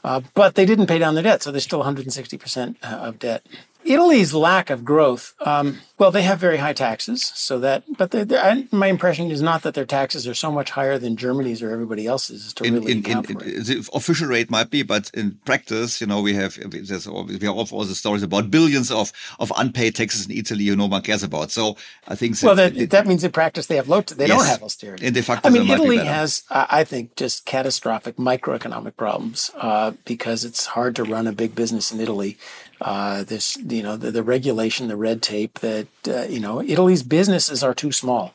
uh, 0.02 0.22
but 0.32 0.54
they 0.54 0.64
didn't 0.64 0.86
pay 0.86 0.98
down 0.98 1.12
their 1.14 1.22
debt, 1.22 1.42
so 1.42 1.52
they're 1.52 1.60
still 1.60 1.80
160 1.80 2.38
percent 2.38 2.78
uh, 2.82 2.86
of 2.86 3.18
debt. 3.18 3.44
Italy's 3.84 4.32
lack 4.32 4.70
of 4.70 4.84
growth. 4.84 5.34
Um, 5.40 5.80
well, 5.98 6.10
they 6.10 6.22
have 6.22 6.38
very 6.40 6.56
high 6.56 6.72
taxes, 6.72 7.22
so 7.34 7.58
that. 7.60 7.84
But 7.96 8.10
they're, 8.10 8.24
they're, 8.24 8.64
my 8.72 8.88
impression 8.88 9.30
is 9.30 9.42
not 9.42 9.62
that 9.62 9.74
their 9.74 9.84
taxes 9.84 10.26
are 10.26 10.34
so 10.34 10.50
much 10.50 10.70
higher 10.70 10.98
than 10.98 11.16
Germany's 11.16 11.62
or 11.62 11.70
everybody 11.70 12.06
else's 12.06 12.52
to 12.54 12.64
in, 12.64 12.74
really 12.74 12.92
in, 12.92 12.98
account 12.98 13.30
in, 13.30 13.38
for 13.38 13.44
it. 13.44 13.64
The 13.64 13.88
official 13.92 14.28
rate 14.28 14.50
might 14.50 14.70
be, 14.70 14.82
but 14.82 15.10
in 15.14 15.38
practice, 15.44 16.00
you 16.00 16.06
know, 16.06 16.20
we 16.20 16.34
have 16.34 16.58
there's 16.70 17.06
we 17.06 17.38
have 17.38 17.72
all 17.72 17.84
the 17.84 17.94
stories 17.94 18.22
about 18.22 18.50
billions 18.50 18.90
of 18.90 19.12
of 19.38 19.52
unpaid 19.56 19.94
taxes 19.94 20.26
in 20.26 20.32
Italy, 20.36 20.64
you 20.64 20.76
no 20.76 20.86
one 20.86 21.02
cares 21.02 21.22
about. 21.22 21.50
So 21.50 21.76
I 22.08 22.16
think 22.16 22.36
well, 22.42 22.56
that, 22.56 22.76
it, 22.76 22.90
that 22.90 23.06
means 23.06 23.22
in 23.22 23.32
practice 23.32 23.66
they 23.66 23.76
have 23.76 23.88
low. 23.88 24.00
They 24.00 24.26
yes, 24.26 24.36
don't 24.36 24.46
have 24.46 24.62
austerity. 24.62 25.06
In 25.06 25.14
de 25.14 25.22
facto, 25.22 25.48
I 25.48 25.52
mean, 25.52 25.70
Italy 25.70 25.98
has, 25.98 26.42
I 26.50 26.84
think, 26.84 27.16
just 27.16 27.44
catastrophic 27.44 28.16
microeconomic 28.16 28.96
problems 28.96 29.50
uh, 29.56 29.92
because 30.04 30.44
it's 30.44 30.66
hard 30.66 30.96
to 30.96 31.04
run 31.04 31.26
a 31.26 31.32
big 31.32 31.54
business 31.54 31.92
in 31.92 32.00
Italy. 32.00 32.36
Uh, 32.80 33.22
this, 33.24 33.56
you 33.56 33.82
know, 33.82 33.96
the, 33.96 34.10
the, 34.10 34.22
regulation, 34.22 34.88
the 34.88 34.96
red 34.96 35.22
tape 35.22 35.60
that, 35.60 35.86
uh, 36.08 36.22
you 36.22 36.40
know, 36.40 36.60
Italy's 36.60 37.02
businesses 37.02 37.62
are 37.62 37.74
too 37.74 37.92
small. 37.92 38.34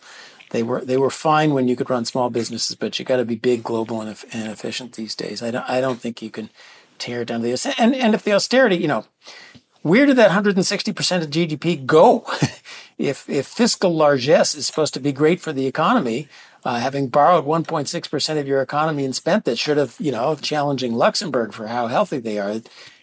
They 0.50 0.64
were 0.64 0.84
they 0.84 0.98
were 0.98 1.12
fine 1.12 1.54
when 1.54 1.68
you 1.68 1.76
could 1.76 1.90
run 1.90 2.06
small 2.06 2.30
businesses, 2.30 2.76
but 2.76 2.98
you 2.98 3.06
got 3.06 3.18
to 3.18 3.26
be 3.26 3.36
big, 3.36 3.64
global, 3.64 4.02
and, 4.02 4.10
and, 4.34 4.52
efficient 4.52 4.94
these 4.94 5.16
days. 5.16 5.44
I 5.44 5.52
don't 5.52 5.70
I 5.70 5.80
don't 5.80 6.00
think 6.02 6.22
you 6.22 6.30
can 6.30 6.50
tear 6.98 7.24
down 7.24 7.42
the 7.42 7.76
and 7.78 7.96
and 7.96 8.16
if 8.16 8.24
the 8.24 8.34
austerity, 8.34 8.78
you 8.78 8.88
know, 8.88 9.06
where 9.84 10.06
did 10.06 10.16
that 10.18 10.28
160 10.28 10.92
percent 10.94 11.24
of 11.24 11.30
GDP 11.30 11.86
go? 11.86 12.26
if 12.98 13.30
if 13.30 13.46
fiscal 13.46 13.96
largesse 13.96 14.56
is 14.56 14.66
supposed 14.66 14.94
to 14.96 15.00
be 15.00 15.12
great 15.12 15.40
for 15.40 15.54
the 15.54 15.68
economy, 15.68 16.28
uh, 16.66 16.80
having 16.80 17.08
borrowed 17.08 17.46
1.6 17.46 18.10
percent 18.10 18.40
of 18.40 18.48
your 18.48 18.62
economy 18.62 19.06
and 19.06 19.16
spent 19.16 19.46
that 19.46 19.60
should 19.60 19.78
have 19.78 19.96
you 20.00 20.12
know 20.12 20.36
challenging 20.36 20.94
Luxembourg 20.94 21.54
for 21.54 21.68
how 21.68 21.88
healthy 21.88 22.18
they 22.18 22.40
are 22.40 22.62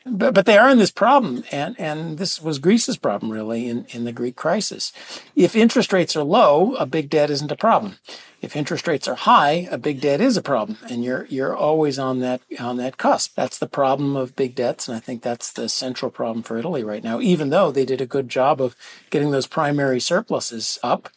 but 0.09 0.35
but 0.35 0.47
they 0.47 0.57
are 0.57 0.71
in 0.71 0.79
this 0.79 0.91
problem, 0.91 1.43
and 1.51 1.79
and 1.79 2.19
this 2.19 2.41
was 2.41 2.59
Greece's 2.59 2.97
problem 2.97 3.33
really 3.33 3.69
in 3.69 3.87
in 3.91 4.05
the 4.05 4.13
Greek 4.13 4.37
crisis. 4.37 4.93
If 5.35 5.57
interest 5.57 5.93
rates 5.93 6.17
are 6.17 6.23
low, 6.23 6.75
a 6.77 6.87
big 6.87 7.11
debt 7.11 7.31
isn't 7.31 7.51
a 7.51 7.57
problem. 7.57 7.97
If 8.41 8.55
interest 8.55 8.87
rates 8.87 9.09
are 9.09 9.17
high, 9.17 9.67
a 9.71 9.79
big 9.79 10.01
debt 10.01 10.21
is 10.21 10.37
a 10.37 10.43
problem, 10.43 10.79
and 10.89 11.03
you're 11.03 11.27
you're 11.27 11.57
always 11.57 11.99
on 11.99 12.21
that 12.21 12.41
on 12.61 12.77
that 12.77 12.99
cusp. 12.99 13.35
That's 13.35 13.59
the 13.59 13.67
problem 13.67 14.15
of 14.15 14.37
big 14.37 14.55
debts, 14.55 14.87
and 14.87 14.97
I 14.97 15.01
think 15.01 15.23
that's 15.23 15.53
the 15.53 15.69
central 15.69 16.11
problem 16.11 16.45
for 16.45 16.57
Italy 16.57 16.85
right 16.85 17.03
now. 17.03 17.21
Even 17.21 17.51
though 17.51 17.73
they 17.73 17.85
did 17.85 18.01
a 18.01 18.07
good 18.07 18.29
job 18.29 18.61
of 18.61 18.77
getting 19.11 19.33
those 19.33 19.49
primary 19.49 19.99
surpluses 19.99 20.79
up, 20.83 21.09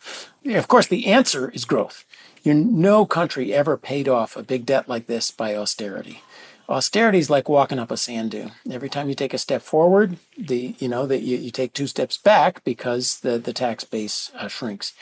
of 0.45 0.67
course 0.67 0.87
the 0.87 1.07
answer 1.07 1.51
is 1.51 1.65
growth. 1.65 2.05
You 2.41 2.53
no 2.53 3.05
country 3.05 3.53
ever 3.53 3.77
paid 3.77 4.07
off 4.07 4.35
a 4.35 4.43
big 4.43 4.65
debt 4.65 4.87
like 4.89 5.07
this 5.07 5.29
by 5.29 5.55
austerity. 5.55 6.23
Austerity 6.69 7.17
is 7.17 7.31
like 7.31 7.49
walking 7.49 7.79
up 7.79 7.89
a 7.89 7.97
sand 7.97 8.29
dune. 8.31 8.51
Every 8.69 8.89
time 8.89 9.09
you 9.09 9.15
take 9.15 9.33
a 9.33 9.39
step 9.39 9.63
forward, 9.63 10.17
the 10.37 10.75
you 10.77 10.87
know 10.87 11.07
that 11.07 11.21
you, 11.21 11.35
you 11.35 11.49
take 11.49 11.73
two 11.73 11.87
steps 11.87 12.15
back 12.17 12.63
because 12.63 13.21
the 13.21 13.39
the 13.39 13.53
tax 13.53 13.83
base 13.83 14.31
uh, 14.35 14.47
shrinks. 14.47 14.93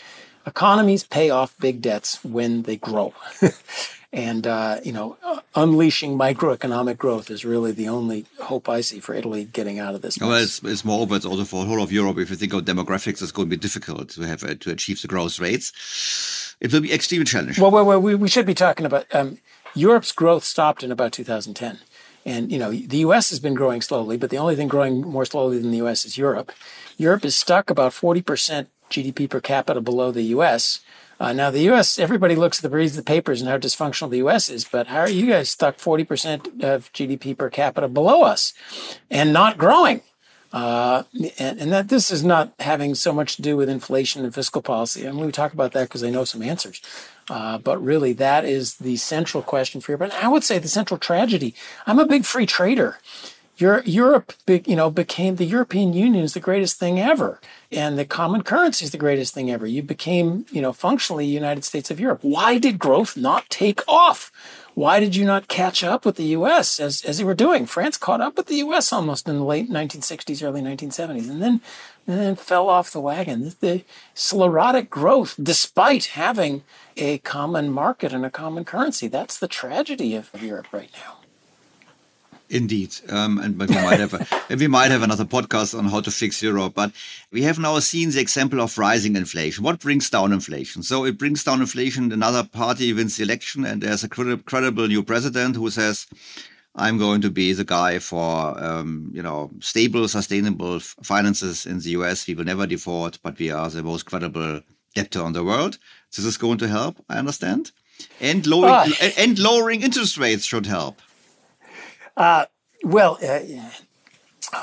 Economies 0.46 1.04
pay 1.04 1.30
off 1.30 1.58
big 1.60 1.82
debts 1.82 2.24
when 2.24 2.62
they 2.62 2.78
grow, 2.78 3.14
and 4.14 4.48
uh, 4.48 4.78
you 4.82 4.94
know 4.94 5.18
unleashing 5.56 6.18
microeconomic 6.18 6.98
growth 6.98 7.30
is 7.30 7.44
really 7.44 7.74
the 7.74 7.90
only 7.90 8.26
hope 8.40 8.70
I 8.70 8.80
see 8.80 9.02
for 9.02 9.14
Italy 9.14 9.44
getting 9.44 9.78
out 9.78 9.94
of 9.94 10.02
this. 10.02 10.22
Mess. 10.22 10.30
Well, 10.30 10.38
it's, 10.42 10.64
it's 10.64 10.86
more, 10.86 11.06
but 11.06 11.26
also 11.26 11.44
for 11.44 11.66
the 11.66 11.70
whole 11.70 11.84
of 11.84 11.92
Europe. 11.92 12.18
If 12.18 12.30
you 12.30 12.38
think 12.38 12.54
of 12.54 12.64
demographics, 12.64 13.22
it's 13.22 13.34
going 13.34 13.50
to 13.50 13.58
be 13.58 13.60
difficult 13.60 14.08
to 14.12 14.22
have 14.22 14.42
uh, 14.46 14.56
to 14.56 14.72
achieve 14.72 15.02
the 15.02 15.10
growth 15.10 15.38
rates. 15.38 16.56
It 16.62 16.72
will 16.72 16.80
be 16.80 16.94
extremely 16.94 17.26
challenging. 17.26 17.62
Well, 17.62 17.72
well, 17.72 17.86
well 17.86 18.00
we, 18.00 18.16
we 18.16 18.30
should 18.30 18.46
be 18.46 18.54
talking 18.54 18.86
about. 18.86 19.06
Um, 19.14 19.40
Europe's 19.74 20.12
growth 20.12 20.44
stopped 20.44 20.84
in 20.84 20.92
about 20.92 21.12
2010. 21.12 21.80
And 22.26 22.52
you 22.52 22.60
know, 22.60 22.72
the 22.72 22.98
US 22.98 23.30
has 23.30 23.40
been 23.40 23.54
growing 23.54 23.82
slowly, 23.82 24.18
but 24.18 24.30
the 24.30 24.38
only 24.38 24.56
thing 24.56 24.68
growing 24.68 25.02
more 25.02 25.26
slowly 25.26 25.60
than 25.60 25.72
the 25.72 25.86
US 25.86 26.06
is 26.06 26.18
Europe. 26.18 26.52
Europe 26.98 27.24
is 27.24 27.36
stuck 27.36 27.70
about 27.70 27.92
40% 27.92 28.68
GDP 28.90 29.30
per 29.30 29.40
capita 29.40 29.82
below 29.82 30.12
the 30.12 30.24
US. 30.24 30.82
Uh, 31.20 31.34
now, 31.34 31.50
the 31.50 31.62
U.S., 31.62 31.98
everybody 31.98 32.36
looks 32.36 32.60
at 32.60 32.70
the 32.70 32.76
reads 32.76 32.92
of 32.92 33.04
the 33.04 33.10
papers 33.12 33.42
and 33.42 33.50
how 33.50 33.58
dysfunctional 33.58 34.10
the 34.10 34.18
U.S. 34.18 34.50
is, 34.50 34.66
but 34.66 34.88
how 34.88 35.00
are 35.00 35.10
you 35.10 35.26
guys 35.26 35.50
stuck 35.50 35.78
40% 35.78 36.64
of 36.64 36.94
GDP 36.94 37.36
per 37.36 37.50
capita 37.50 37.88
below 37.88 38.22
us 38.22 38.54
and 39.10 39.34
not 39.34 39.58
growing? 39.58 40.02
Uh, 40.54 41.04
and, 41.40 41.60
and, 41.60 41.72
that 41.74 41.90
this 41.90 42.10
is 42.10 42.24
not 42.24 42.54
having 42.60 42.96
so 42.96 43.12
much 43.12 43.36
to 43.36 43.42
do 43.42 43.58
with 43.58 43.68
inflation 43.68 44.24
and 44.24 44.34
fiscal 44.34 44.62
policy. 44.62 45.06
I'm 45.06 45.18
going 45.18 45.28
to 45.28 45.36
talk 45.36 45.52
about 45.52 45.74
that 45.74 45.90
because 45.90 46.06
I 46.06 46.10
know 46.10 46.24
some 46.24 46.42
answers. 46.42 46.82
Uh, 47.30 47.58
but 47.58 47.84
really, 47.84 48.14
that 48.14 48.46
is 48.46 48.76
the 48.76 48.96
central 48.96 49.44
question 49.44 49.82
for 49.82 49.92
Europe. 49.92 50.14
And 50.14 50.24
I 50.24 50.30
would 50.30 50.44
say 50.44 50.60
the 50.60 50.68
central 50.68 50.98
tragedy. 50.98 51.54
I'm 51.86 52.00
a 52.00 52.06
big 52.06 52.26
free 52.26 52.46
trader. 52.46 53.00
Europe, 53.60 54.34
you 54.48 54.76
know, 54.76 54.92
became 54.92 55.36
the 55.36 55.46
European 55.46 55.92
Union 55.92 56.24
is 56.24 56.36
the 56.36 56.40
greatest 56.40 56.78
thing 56.78 57.00
ever, 57.00 57.42
and 57.72 57.98
the 57.98 58.06
common 58.06 58.44
currency 58.44 58.86
is 58.86 58.92
the 58.92 59.00
greatest 59.00 59.34
thing 59.34 59.50
ever. 59.50 59.66
You 59.66 59.82
became, 59.82 60.46
you 60.52 60.62
know, 60.62 60.72
functionally 60.72 61.26
United 61.26 61.64
States 61.64 61.90
of 61.90 62.00
Europe. 62.00 62.20
Why 62.22 62.60
did 62.60 62.78
growth 62.78 63.18
not 63.18 63.50
take 63.50 63.82
off? 63.88 64.32
Why 64.78 65.00
did 65.00 65.16
you 65.16 65.26
not 65.26 65.48
catch 65.48 65.84
up 65.84 66.06
with 66.06 66.18
the 66.18 66.36
U.S. 66.38 66.80
as 66.80 67.04
as 67.04 67.20
you 67.20 67.26
were 67.26 67.34
doing? 67.34 67.66
France 67.66 67.98
caught 67.98 68.22
up 68.22 68.38
with 68.38 68.46
the 68.46 68.58
U.S. 68.58 68.94
almost 68.94 69.28
in 69.28 69.38
the 69.38 69.44
late 69.44 69.72
1960s, 69.72 70.44
early 70.44 70.62
1970s, 70.62 71.28
and 71.32 71.42
then 71.42 71.62
and 72.06 72.20
then 72.20 72.36
fell 72.36 72.70
off 72.70 72.92
the 72.92 73.02
wagon. 73.02 73.56
The 73.60 73.84
sclerotic 74.14 74.92
growth, 74.92 75.34
despite 75.42 76.14
having 76.14 76.62
a 76.96 77.18
common 77.18 77.72
market 77.72 78.14
and 78.14 78.24
a 78.24 78.30
common 78.30 78.66
currency, 78.66 79.08
that's 79.08 79.40
the 79.40 79.48
tragedy 79.48 80.14
of 80.14 80.30
Europe 80.40 80.68
right 80.72 80.92
now. 80.94 81.17
Indeed, 82.50 82.96
um, 83.10 83.40
and 83.40 83.60
we 83.60 83.68
might 83.68 84.00
have 84.00 84.14
a, 84.14 84.26
we 84.56 84.68
might 84.68 84.90
have 84.90 85.04
another 85.04 85.26
podcast 85.26 85.78
on 85.78 85.86
how 85.86 86.00
to 86.00 86.10
fix 86.10 86.42
Europe. 86.42 86.76
But 86.76 86.94
we 87.30 87.42
have 87.44 87.60
now 87.60 87.78
seen 87.80 88.12
the 88.12 88.22
example 88.22 88.62
of 88.62 88.78
rising 88.78 89.18
inflation. 89.18 89.66
What 89.66 89.82
brings 89.82 90.10
down 90.10 90.32
inflation? 90.32 90.82
So 90.82 91.04
it 91.04 91.18
brings 91.18 91.44
down 91.44 91.60
inflation. 91.60 92.14
Another 92.14 92.46
party 92.46 92.94
wins 92.94 93.18
the 93.18 93.24
election, 93.24 93.66
and 93.66 93.82
there's 93.82 94.06
a 94.06 94.08
credible 94.08 94.88
new 94.88 95.04
president 95.04 95.58
who 95.58 95.70
says, 95.70 96.08
"I'm 96.74 96.98
going 96.98 97.20
to 97.22 97.30
be 97.30 97.52
the 97.52 97.66
guy 97.66 98.00
for 98.00 98.58
um, 98.64 99.12
you 99.14 99.22
know 99.22 99.52
stable, 99.60 100.08
sustainable 100.08 100.80
finances 100.80 101.66
in 101.66 101.80
the 101.80 101.90
U.S. 101.92 102.28
We 102.28 102.36
will 102.36 102.46
never 102.46 102.66
default, 102.66 103.20
but 103.22 103.38
we 103.38 103.52
are 103.52 103.70
the 103.70 103.84
most 103.84 104.06
credible 104.06 104.62
debtor 104.96 105.26
in 105.26 105.34
the 105.34 105.44
world. 105.44 105.80
This 106.16 106.24
is 106.24 106.38
going 106.38 106.60
to 106.60 106.70
help. 106.70 107.04
I 107.10 107.18
understand." 107.18 107.72
And 108.22 108.46
lowering, 108.46 108.94
and 109.18 109.40
lowering 109.40 109.82
interest 109.82 110.18
rates 110.18 110.46
should 110.46 110.68
help. 110.68 111.02
Uh, 112.18 112.46
well, 112.84 113.18
uh, 113.24 113.40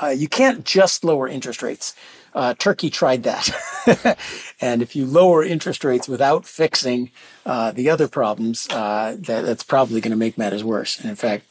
uh, 0.01 0.09
you 0.09 0.27
can't 0.27 0.65
just 0.65 1.03
lower 1.03 1.27
interest 1.27 1.63
rates. 1.63 1.95
Uh, 2.33 2.53
Turkey 2.53 2.89
tried 2.89 3.23
that. 3.23 4.17
and 4.61 4.81
if 4.81 4.93
you 4.95 5.05
lower 5.05 5.41
interest 5.43 5.85
rates 5.85 6.07
without 6.07 6.45
fixing 6.45 7.11
uh, 7.45 7.71
the 7.71 7.89
other 7.89 8.09
problems, 8.09 8.67
uh, 8.71 9.15
that, 9.19 9.45
that's 9.45 9.63
probably 9.63 10.01
going 10.01 10.11
to 10.11 10.17
make 10.17 10.37
matters 10.37 10.63
worse. 10.63 10.99
And 10.99 11.09
in 11.09 11.15
fact, 11.15 11.45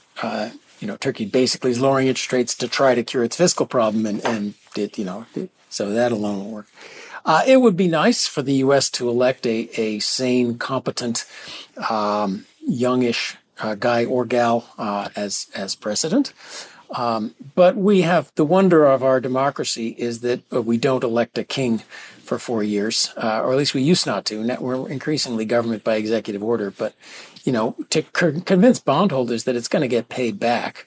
you 0.81 0.87
know, 0.87 0.97
Turkey 0.99 1.25
basically 1.25 1.71
is 1.71 1.81
lowering 1.81 2.09
interest 2.09 2.33
rates 2.33 2.55
to 2.57 2.69
try 2.69 2.95
to 2.95 3.03
cure 3.03 3.25
its 3.25 3.37
fiscal 3.37 3.65
problem, 3.65 4.05
and, 4.05 4.23
and 4.27 4.55
you 4.77 5.05
know, 5.05 5.25
so 5.71 5.91
that 5.91 6.13
alone 6.13 6.41
won't 6.41 6.51
work. 6.51 6.67
Uh, 7.25 7.43
it 7.47 7.63
would 7.63 7.77
be 7.77 7.89
nice 7.89 8.27
for 8.27 8.43
the 8.43 8.55
U.S. 8.55 8.91
to 8.91 9.09
elect 9.09 9.47
a, 9.47 9.71
a 9.81 9.99
sane, 10.01 10.59
competent, 10.59 11.25
um, 11.89 12.45
youngish 12.61 13.39
uh, 13.61 13.75
guy 13.75 14.05
or 14.05 14.25
gal 14.25 14.69
uh, 14.79 15.09
as 15.17 15.49
as 15.55 15.75
president. 15.75 16.33
Um, 16.91 17.35
but 17.55 17.77
we 17.77 18.03
have 18.03 18.31
the 18.37 18.45
wonder 18.45 18.87
of 18.87 19.03
our 19.03 19.21
democracy 19.21 19.89
is 19.99 20.21
that 20.21 20.41
uh, 20.53 20.63
we 20.63 20.77
don't 20.77 21.03
elect 21.03 21.37
a 21.39 21.45
king 21.45 21.79
for 22.23 22.39
four 22.39 22.63
years, 22.63 23.13
uh, 23.17 23.43
or 23.43 23.53
at 23.53 23.59
least 23.59 23.75
we 23.75 23.83
used 23.83 24.07
not 24.07 24.25
to. 24.27 24.43
Now 24.43 24.59
we're 24.61 24.89
increasingly 24.89 25.45
government 25.45 25.83
by 25.83 25.97
executive 25.97 26.43
order, 26.43 26.71
but 26.71 26.95
you 27.45 27.53
know 27.53 27.77
to 27.91 28.03
convince 28.03 28.79
bondholders 28.79 29.45
that 29.45 29.57
it's 29.57 29.69
going 29.69 29.83
to 29.83 29.89
get 29.89 30.09
paid 30.09 30.39
back. 30.39 30.87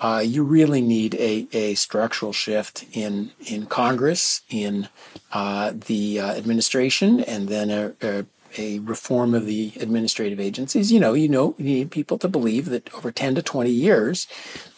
Uh, 0.00 0.22
you 0.24 0.42
really 0.42 0.82
need 0.82 1.14
a, 1.14 1.46
a 1.52 1.74
structural 1.74 2.32
shift 2.32 2.84
in 2.92 3.30
in 3.46 3.66
Congress, 3.66 4.42
in 4.50 4.88
uh, 5.32 5.72
the 5.86 6.20
administration, 6.20 7.20
and 7.20 7.48
then 7.48 7.70
a, 7.70 7.92
a 8.02 8.24
a 8.56 8.78
reform 8.80 9.34
of 9.34 9.46
the 9.46 9.72
administrative 9.80 10.40
agencies. 10.40 10.92
You 10.92 11.00
know, 11.00 11.14
you 11.14 11.28
know, 11.28 11.54
you 11.58 11.64
need 11.64 11.90
people 11.90 12.18
to 12.18 12.28
believe 12.28 12.66
that 12.66 12.92
over 12.94 13.10
10 13.10 13.34
to 13.36 13.42
20 13.42 13.70
years, 13.70 14.26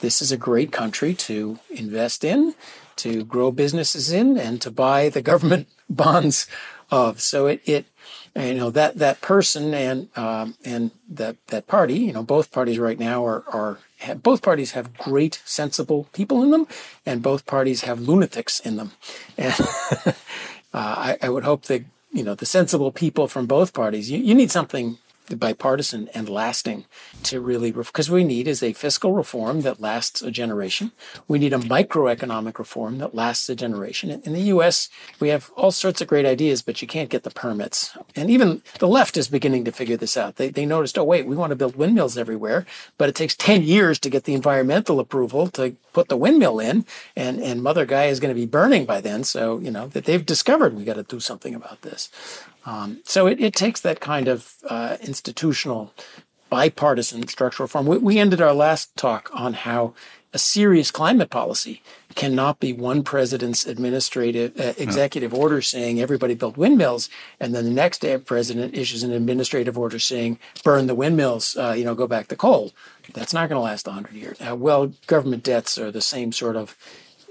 this 0.01 0.21
is 0.23 0.33
a 0.33 0.37
great 0.37 0.73
country 0.73 1.15
to 1.15 1.59
invest 1.71 2.25
in, 2.25 2.55
to 2.97 3.25
grow 3.25 3.51
businesses 3.51 4.11
in, 4.13 4.39
and 4.39 4.61
to 4.63 4.71
buy 4.71 5.09
the 5.09 5.23
government 5.23 5.69
bonds 5.91 6.47
of. 6.91 7.21
So 7.21 7.47
it, 7.47 7.61
it 7.65 7.87
you 8.35 8.55
know, 8.55 8.71
that, 8.71 8.99
that 8.99 9.21
person 9.21 9.73
and, 9.73 10.09
um, 10.17 10.57
and 10.65 10.91
that, 11.09 11.37
that 11.47 11.67
party, 11.67 11.99
you 11.99 12.13
know, 12.13 12.23
both 12.23 12.53
parties 12.53 12.79
right 12.79 12.99
now 12.99 13.25
are, 13.25 13.45
are, 13.49 13.79
have, 13.99 14.23
both 14.23 14.43
parties 14.43 14.73
have 14.73 14.95
great, 14.95 15.41
sensible 15.45 16.07
people 16.13 16.43
in 16.43 16.51
them, 16.51 16.69
and 17.07 17.23
both 17.23 17.47
parties 17.47 17.83
have 17.83 18.01
lunatics 18.01 18.61
in 18.61 18.77
them. 18.77 18.93
And 19.39 19.55
uh, 20.07 20.15
I, 20.75 21.17
I 21.23 21.29
would 21.31 21.45
hope 21.45 21.63
that 21.63 21.85
you 22.17 22.25
know 22.25 22.35
the 22.35 22.47
sensible 22.47 22.91
people 22.93 23.29
from 23.29 23.47
both 23.47 23.73
parties. 23.73 24.11
You, 24.11 24.19
you 24.19 24.35
need 24.35 24.51
something 24.51 24.99
bipartisan 25.35 26.09
and 26.15 26.29
lasting 26.29 26.85
to 27.25 27.41
really 27.41 27.73
because 27.73 28.11
we 28.11 28.23
need 28.23 28.47
is 28.47 28.63
a 28.63 28.73
fiscal 28.73 29.13
reform 29.13 29.63
that 29.63 29.81
lasts 29.81 30.23
a 30.23 30.31
generation. 30.31 30.93
We 31.27 31.39
need 31.39 31.53
a 31.53 31.59
microeconomic 31.59 32.59
reform 32.59 32.99
that 32.99 33.15
lasts 33.15 33.49
a 33.49 33.57
generation. 33.57 34.11
In 34.11 34.33
the 34.33 34.43
U.S., 34.43 34.89
we 35.19 35.29
have 35.31 35.51
all 35.57 35.73
sorts 35.73 36.01
of 36.01 36.07
great 36.09 36.27
ideas, 36.27 36.63
but 36.63 36.81
you 36.81 36.87
can't 36.87 37.11
get 37.11 37.25
the 37.25 37.31
permits. 37.31 37.97
And 38.15 38.31
even 38.31 38.63
the 38.79 38.87
left 38.87 39.17
is 39.17 39.29
beginning 39.29 39.65
to 39.65 39.73
figure 39.73 39.97
this 39.97 40.17
out. 40.17 40.37
They 40.37 40.51
they 40.51 40.67
noticed, 40.67 40.99
oh 40.99 41.05
wait, 41.05 41.27
we 41.27 41.35
want 41.35 41.51
to 41.51 41.57
build 41.57 41.77
windmills 41.77 42.17
everywhere, 42.17 42.67
but 42.99 43.09
it 43.09 43.15
takes 43.15 43.35
ten 43.35 43.63
years 43.63 43.99
to 44.01 44.11
get 44.11 44.25
the 44.25 44.35
environmental 44.35 45.01
approval 45.01 45.49
to 45.49 45.77
put 45.93 46.09
the 46.09 46.17
windmill 46.17 46.61
in, 46.61 46.85
and 47.17 47.41
and 47.41 47.63
Mother 47.63 47.87
Guy 47.87 48.05
is 48.05 48.21
going 48.21 48.35
to 48.35 48.41
be 48.41 48.47
burning 48.47 48.85
by 48.85 49.01
then. 49.01 49.25
So 49.25 49.59
you 49.59 49.71
know 49.71 49.89
that 49.89 50.05
they've 50.05 50.25
discovered 50.25 50.77
we 50.77 50.85
got 50.85 50.97
to 50.97 51.03
do 51.03 51.21
something 51.21 51.55
about 51.55 51.83
this. 51.83 52.11
Um, 52.67 53.01
so 53.05 53.29
it, 53.29 53.41
it, 53.41 53.55
takes 53.55 53.81
that 53.81 54.01
kind 54.01 54.27
of 54.27 54.55
uh, 54.69 54.97
institutional, 55.01 55.95
bipartisan 56.51 57.29
structural 57.29 57.67
reform. 57.67 57.87
We, 57.87 57.99
we, 57.99 58.19
ended 58.19 58.41
our 58.41 58.53
last 58.53 58.95
talk 58.97 59.31
on 59.33 59.55
how 59.55 59.95
a 60.33 60.39
serious 60.39 60.91
climate 60.91 61.31
policy 61.31 61.81
cannot 62.17 62.59
be 62.59 62.73
one 62.73 63.05
president's 63.05 63.67
administrative 63.67 64.59
uh, 64.59 64.75
executive 64.79 65.33
yeah. 65.33 65.39
order 65.39 65.63
saying 65.63 66.01
everybody 66.01 66.35
build 66.35 66.57
windmills, 66.57 67.09
and 67.39 67.55
then 67.55 67.65
the 67.65 67.71
next 67.71 68.01
day 68.01 68.19
president 68.19 68.75
issues 68.75 69.05
an 69.05 69.13
administrative 69.13 69.79
order 69.79 70.01
saying 70.01 70.39
burn 70.65 70.89
the 70.89 70.95
windmills, 70.95 71.57
uh, 71.57 71.73
you 71.77 71.85
know, 71.85 71.95
go 71.95 72.09
back 72.09 72.27
to 72.29 72.37
coal. 72.37 72.73
That's 73.15 73.33
not 73.33 73.49
going 73.49 73.59
to 73.59 73.63
last 73.63 73.87
100 73.87 74.13
years. 74.13 74.39
Uh, 74.41 74.57
well, 74.57 74.93
government 75.07 75.45
debts 75.45 75.79
are 75.79 75.93
the 75.93 76.01
same 76.01 76.33
sort 76.33 76.57
of 76.57 76.77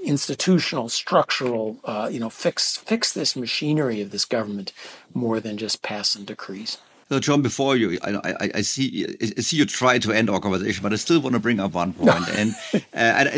institutional, 0.05 0.89
structural, 0.89 1.77
uh, 1.83 2.09
you 2.11 2.19
know, 2.19 2.29
fix 2.29 2.77
fix 2.77 3.13
this 3.13 3.35
machinery 3.35 4.01
of 4.01 4.11
this 4.11 4.25
government 4.25 4.71
more 5.13 5.39
than 5.39 5.57
just 5.57 5.81
pass 5.81 6.15
and 6.15 6.25
decrees. 6.25 6.77
So, 7.07 7.19
John, 7.19 7.43
before 7.43 7.75
you, 7.75 7.99
I, 8.01 8.15
I, 8.15 8.51
I, 8.55 8.61
see, 8.61 9.05
I 9.21 9.39
see 9.39 9.57
you 9.57 9.65
try 9.65 9.99
to 9.99 10.11
end 10.11 10.27
our 10.27 10.39
conversation, 10.39 10.81
but 10.81 10.91
I 10.91 10.95
still 10.95 11.21
want 11.21 11.33
to 11.33 11.39
bring 11.39 11.59
up 11.59 11.73
one 11.73 11.93
point. 11.93 12.27
and 12.35 12.55
uh, 12.73 12.79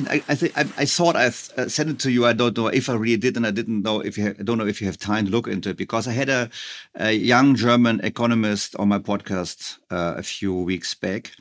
I, 0.10 0.24
I, 0.30 0.36
think 0.36 0.58
I, 0.58 0.62
I 0.62 0.86
thought 0.86 1.18
I 1.18 1.26
uh, 1.26 1.32
sent 1.68 1.90
it 1.90 2.00
to 2.00 2.12
you. 2.12 2.26
I 2.26 2.32
don't 2.32 2.56
know 2.56 2.68
if 2.68 2.90
I 2.90 2.94
really 2.94 3.18
did, 3.18 3.36
and 3.36 3.46
I 3.46 3.52
didn't 3.52 3.82
know 3.82 4.00
if 4.00 4.18
you. 4.18 4.34
I 4.40 4.44
don't 4.44 4.58
know 4.58 4.68
if 4.68 4.80
you 4.80 4.88
have 4.88 4.98
time 4.98 5.26
to 5.26 5.32
look 5.32 5.50
into 5.50 5.72
it 5.72 5.78
because 5.78 6.08
I 6.08 6.14
had 6.14 6.30
a, 6.30 6.50
a 6.96 7.12
young 7.12 7.56
German 7.56 8.00
economist 8.06 8.74
on 8.78 8.88
my 8.88 9.00
podcast 9.00 9.80
uh, 9.92 10.14
a 10.16 10.24
few 10.24 10.56
weeks 10.56 10.94
back, 10.94 11.34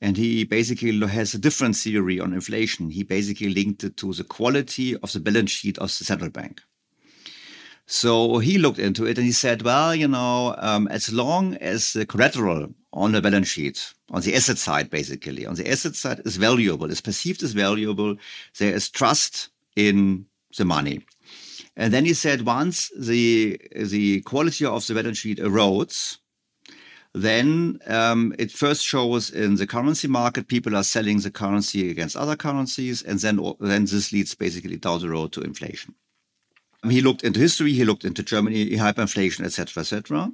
and 0.00 0.16
he 0.16 0.44
basically 0.44 0.96
has 1.08 1.34
a 1.34 1.38
different 1.38 1.74
theory 1.74 2.20
on 2.20 2.32
inflation. 2.32 2.90
He 2.90 3.02
basically 3.02 3.52
linked 3.52 3.82
it 3.82 3.96
to 3.96 4.12
the 4.12 4.24
quality 4.24 4.96
of 4.98 5.12
the 5.12 5.18
balance 5.18 5.50
sheet 5.50 5.78
of 5.78 5.88
the 5.88 6.04
central 6.04 6.30
bank. 6.30 6.60
So 7.86 8.38
he 8.38 8.58
looked 8.58 8.78
into 8.78 9.04
it 9.06 9.18
and 9.18 9.26
he 9.26 9.32
said, 9.32 9.62
well, 9.62 9.94
you 9.94 10.08
know, 10.08 10.54
um, 10.58 10.88
as 10.88 11.12
long 11.12 11.56
as 11.56 11.92
the 11.92 12.06
collateral 12.06 12.68
on 12.92 13.12
the 13.12 13.20
balance 13.20 13.48
sheet, 13.48 13.92
on 14.10 14.22
the 14.22 14.34
asset 14.34 14.58
side, 14.58 14.90
basically, 14.90 15.46
on 15.46 15.54
the 15.54 15.68
asset 15.68 15.94
side 15.94 16.20
is 16.24 16.36
valuable, 16.36 16.90
is 16.90 17.00
perceived 17.00 17.42
as 17.42 17.52
valuable, 17.52 18.16
there 18.58 18.74
is 18.74 18.88
trust 18.88 19.48
in 19.76 20.26
the 20.56 20.64
money. 20.64 21.04
And 21.76 21.92
then 21.92 22.04
he 22.04 22.14
said, 22.14 22.42
once 22.44 22.90
the 22.98 23.58
the 23.74 24.20
quality 24.22 24.64
of 24.66 24.86
the 24.86 24.94
balance 24.94 25.18
sheet 25.18 25.38
erodes, 25.38 26.18
then 27.14 27.78
um, 27.86 28.34
it 28.38 28.50
first 28.50 28.84
shows 28.84 29.30
in 29.30 29.56
the 29.56 29.66
currency 29.66 30.08
market. 30.08 30.48
People 30.48 30.76
are 30.76 30.84
selling 30.84 31.20
the 31.20 31.30
currency 31.30 31.90
against 31.90 32.16
other 32.16 32.36
currencies, 32.36 33.02
and 33.02 33.18
then 33.20 33.54
then 33.60 33.86
this 33.86 34.12
leads 34.12 34.34
basically 34.34 34.76
down 34.76 35.00
the 35.00 35.08
road 35.08 35.32
to 35.32 35.40
inflation. 35.40 35.94
He 36.88 37.00
looked 37.00 37.22
into 37.22 37.38
history, 37.38 37.72
he 37.72 37.84
looked 37.84 38.04
into 38.04 38.22
Germany, 38.22 38.70
hyperinflation, 38.70 39.44
etc., 39.44 39.82
etc. 39.82 40.32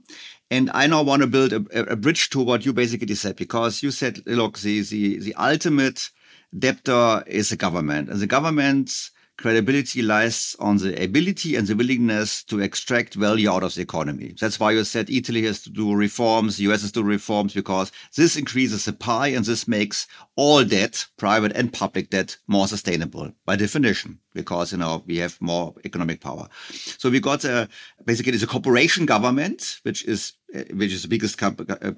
And 0.51 0.71
I 0.73 0.87
now 0.87 1.03
want 1.03 1.21
to 1.21 1.29
build 1.29 1.53
a, 1.53 1.93
a, 1.93 1.97
bridge 1.97 2.31
to 2.31 2.41
what 2.41 2.65
you 2.65 2.73
basically 2.73 3.15
said, 3.15 3.37
because 3.37 3.83
you 3.83 3.91
said, 3.91 4.23
look, 4.27 4.59
the, 4.59 4.81
the, 4.81 5.19
the 5.19 5.35
ultimate 5.35 6.11
debtor 6.59 7.23
is 7.27 7.51
the 7.51 7.57
government, 7.57 8.09
and 8.09 8.19
the 8.19 8.27
government's 8.27 9.11
credibility 9.39 10.03
lies 10.03 10.57
on 10.59 10.79
the 10.79 11.03
ability 11.03 11.55
and 11.55 11.67
the 11.67 11.77
willingness 11.77 12.43
to 12.43 12.61
extract 12.61 13.15
value 13.15 13.49
out 13.49 13.63
of 13.63 13.75
the 13.75 13.81
economy. 13.81 14.35
That's 14.39 14.59
why 14.59 14.73
you 14.73 14.83
said 14.83 15.09
Italy 15.09 15.43
has 15.45 15.63
to 15.63 15.71
do 15.71 15.95
reforms, 15.95 16.57
the 16.57 16.65
US 16.65 16.83
has 16.83 16.91
to 16.93 17.01
do 17.03 17.07
reforms, 17.07 17.55
because 17.55 17.93
this 18.17 18.37
increases 18.37 18.85
the 18.85 18.93
pie 18.93 19.29
and 19.29 19.45
this 19.45 19.69
makes 19.69 20.09
all 20.35 20.65
debt, 20.65 21.07
private 21.17 21.53
and 21.55 21.73
public 21.73 22.11
debt, 22.11 22.37
more 22.49 22.67
sustainable 22.67 23.31
by 23.47 23.55
definition, 23.55 24.19
because, 24.35 24.73
you 24.73 24.79
know, 24.79 25.05
we 25.07 25.19
have 25.19 25.41
more 25.41 25.73
economic 25.85 26.21
power. 26.21 26.49
So 26.73 27.09
we 27.09 27.21
got 27.21 27.45
a, 27.45 27.69
basically 28.05 28.33
it's 28.33 28.43
a 28.43 28.49
corporation 28.49 29.07
government, 29.07 29.79
which 29.83 30.05
is 30.05 30.33
which 30.73 30.93
is 30.93 31.03
the 31.03 31.09
biggest 31.09 31.41
uh, 31.43 31.51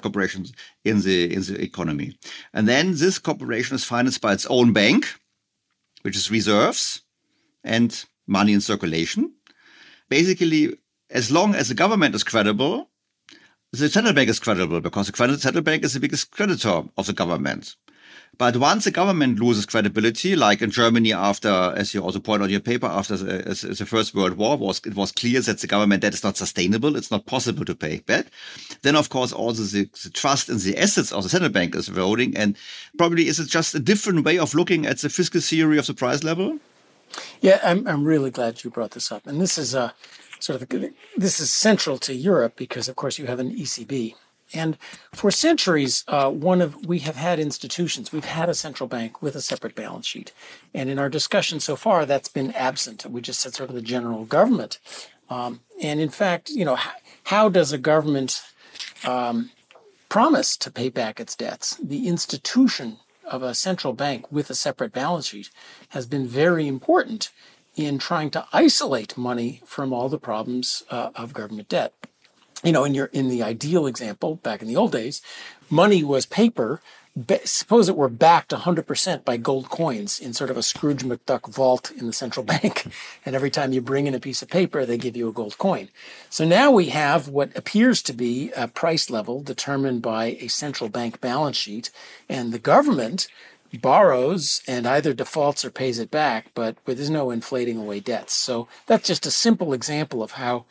corporation 0.02 0.44
in 0.84 1.00
the 1.02 1.32
in 1.32 1.40
the 1.42 1.62
economy. 1.62 2.18
And 2.52 2.68
then 2.68 2.96
this 2.96 3.18
corporation 3.18 3.76
is 3.76 3.84
financed 3.84 4.20
by 4.20 4.32
its 4.32 4.46
own 4.46 4.72
bank, 4.72 5.06
which 6.02 6.16
is 6.16 6.32
reserves 6.32 7.02
and 7.64 8.04
money 8.26 8.52
in 8.52 8.60
circulation. 8.60 9.32
Basically, 10.08 10.76
as 11.10 11.30
long 11.30 11.54
as 11.54 11.68
the 11.68 11.74
government 11.74 12.14
is 12.14 12.24
credible, 12.24 12.88
the 13.72 13.88
central 13.88 14.14
bank 14.14 14.28
is 14.28 14.40
credible 14.40 14.80
because 14.80 15.08
the 15.08 15.38
central 15.38 15.62
bank 15.62 15.84
is 15.84 15.94
the 15.94 16.00
biggest 16.00 16.30
creditor 16.30 16.82
of 16.96 17.06
the 17.06 17.12
government. 17.12 17.76
But 18.38 18.56
once 18.56 18.84
the 18.84 18.90
government 18.90 19.38
loses 19.38 19.66
credibility, 19.66 20.34
like 20.34 20.62
in 20.62 20.70
Germany 20.70 21.12
after, 21.12 21.74
as 21.76 21.92
you 21.92 22.02
also 22.02 22.20
point 22.20 22.42
out 22.42 22.46
in 22.46 22.52
your 22.52 22.60
paper, 22.60 22.86
after 22.86 23.16
the, 23.16 23.74
the 23.78 23.86
First 23.86 24.14
World 24.14 24.38
War, 24.38 24.56
was 24.56 24.80
it 24.86 24.94
was 24.94 25.12
clear 25.12 25.40
that 25.42 25.58
the 25.58 25.66
government 25.66 26.02
debt 26.02 26.14
is 26.14 26.24
not 26.24 26.36
sustainable, 26.36 26.96
it's 26.96 27.10
not 27.10 27.26
possible 27.26 27.64
to 27.64 27.74
pay 27.74 27.98
back. 27.98 28.26
Then, 28.82 28.96
of 28.96 29.10
course, 29.10 29.32
also 29.32 29.62
the, 29.64 29.90
the 30.02 30.10
trust 30.10 30.48
in 30.48 30.58
the 30.58 30.78
assets 30.78 31.12
of 31.12 31.22
the 31.22 31.28
central 31.28 31.52
bank 31.52 31.74
is 31.74 31.88
eroding, 31.88 32.36
and 32.36 32.56
probably 32.96 33.28
is 33.28 33.38
it 33.38 33.48
just 33.48 33.74
a 33.74 33.80
different 33.80 34.24
way 34.24 34.38
of 34.38 34.54
looking 34.54 34.86
at 34.86 34.98
the 34.98 35.10
fiscal 35.10 35.40
theory 35.40 35.78
of 35.78 35.86
the 35.86 35.94
price 35.94 36.24
level? 36.24 36.58
Yeah, 37.40 37.60
I'm, 37.62 37.86
I'm 37.86 38.04
really 38.04 38.30
glad 38.30 38.62
you 38.64 38.70
brought 38.70 38.92
this 38.92 39.10
up. 39.10 39.26
And 39.26 39.40
this 39.40 39.58
is 39.58 39.74
a 39.74 39.94
sort 40.38 40.60
of 40.60 40.72
a, 40.72 40.90
this 41.16 41.40
is 41.40 41.50
central 41.50 41.98
to 41.98 42.14
Europe 42.14 42.54
because, 42.56 42.88
of 42.88 42.96
course, 42.96 43.18
you 43.18 43.26
have 43.26 43.40
an 43.40 43.54
ECB. 43.54 44.14
And 44.52 44.76
for 45.12 45.30
centuries, 45.30 46.04
uh, 46.08 46.28
one 46.28 46.60
of 46.60 46.86
we 46.86 47.00
have 47.00 47.16
had 47.16 47.38
institutions. 47.38 48.12
We've 48.12 48.24
had 48.24 48.48
a 48.48 48.54
central 48.54 48.88
bank 48.88 49.22
with 49.22 49.36
a 49.36 49.40
separate 49.40 49.76
balance 49.76 50.06
sheet, 50.06 50.32
and 50.74 50.90
in 50.90 50.98
our 50.98 51.08
discussion 51.08 51.60
so 51.60 51.76
far, 51.76 52.04
that's 52.04 52.28
been 52.28 52.52
absent. 52.52 53.06
We 53.06 53.20
just 53.20 53.40
said 53.40 53.54
sort 53.54 53.68
of 53.68 53.76
the 53.76 53.82
general 53.82 54.24
government. 54.24 54.80
Um, 55.28 55.60
and 55.80 56.00
in 56.00 56.08
fact, 56.08 56.50
you 56.50 56.64
know, 56.64 56.74
how, 56.74 56.92
how 57.24 57.48
does 57.48 57.72
a 57.72 57.78
government 57.78 58.42
um, 59.06 59.50
promise 60.08 60.56
to 60.56 60.70
pay 60.70 60.88
back 60.88 61.20
its 61.20 61.36
debts? 61.36 61.76
The 61.76 62.08
institution 62.08 62.98
of 63.30 63.42
a 63.42 63.54
central 63.54 63.92
bank 63.92 64.30
with 64.30 64.50
a 64.50 64.54
separate 64.54 64.92
balance 64.92 65.26
sheet 65.26 65.50
has 65.90 66.06
been 66.06 66.26
very 66.26 66.66
important 66.66 67.30
in 67.76 67.98
trying 67.98 68.30
to 68.30 68.46
isolate 68.52 69.16
money 69.16 69.62
from 69.64 69.92
all 69.92 70.08
the 70.08 70.18
problems 70.18 70.82
uh, 70.90 71.10
of 71.14 71.32
government 71.32 71.68
debt. 71.68 71.94
You 72.62 72.72
know, 72.72 72.84
in 72.84 72.94
your 72.94 73.06
in 73.06 73.28
the 73.28 73.42
ideal 73.42 73.86
example, 73.86 74.36
back 74.36 74.60
in 74.60 74.68
the 74.68 74.76
old 74.76 74.92
days, 74.92 75.22
money 75.70 76.04
was 76.04 76.26
paper 76.26 76.82
suppose 77.44 77.88
it 77.88 77.96
were 77.96 78.08
backed 78.08 78.52
100% 78.52 79.24
by 79.24 79.36
gold 79.36 79.68
coins 79.68 80.20
in 80.20 80.32
sort 80.32 80.50
of 80.50 80.56
a 80.56 80.62
Scrooge 80.62 81.02
McDuck 81.02 81.52
vault 81.52 81.90
in 81.90 82.06
the 82.06 82.12
central 82.12 82.44
bank. 82.60 82.86
And 83.26 83.34
every 83.34 83.50
time 83.50 83.72
you 83.72 83.80
bring 83.80 84.06
in 84.06 84.14
a 84.14 84.20
piece 84.20 84.42
of 84.42 84.48
paper, 84.48 84.86
they 84.86 84.96
give 84.96 85.16
you 85.16 85.28
a 85.28 85.32
gold 85.32 85.58
coin. 85.58 85.88
So 86.28 86.44
now 86.44 86.70
we 86.70 86.86
have 86.86 87.28
what 87.28 87.56
appears 87.56 88.02
to 88.02 88.12
be 88.12 88.52
a 88.56 88.68
price 88.68 89.10
level 89.10 89.42
determined 89.42 90.02
by 90.02 90.36
a 90.40 90.48
central 90.48 90.88
bank 90.88 91.20
balance 91.20 91.56
sheet. 91.56 91.90
And 92.28 92.52
the 92.52 92.58
government 92.58 93.28
borrows 93.80 94.62
and 94.66 94.86
either 94.86 95.12
defaults 95.12 95.64
or 95.64 95.70
pays 95.70 95.98
it 95.98 96.10
back, 96.10 96.46
but 96.54 96.76
there's 96.84 97.10
no 97.10 97.30
inflating 97.30 97.78
away 97.78 98.00
debts. 98.00 98.34
So 98.34 98.66
that's 98.86 99.06
just 99.06 99.26
a 99.26 99.30
simple 99.30 99.72
example 99.72 100.22
of 100.22 100.32
how 100.32 100.64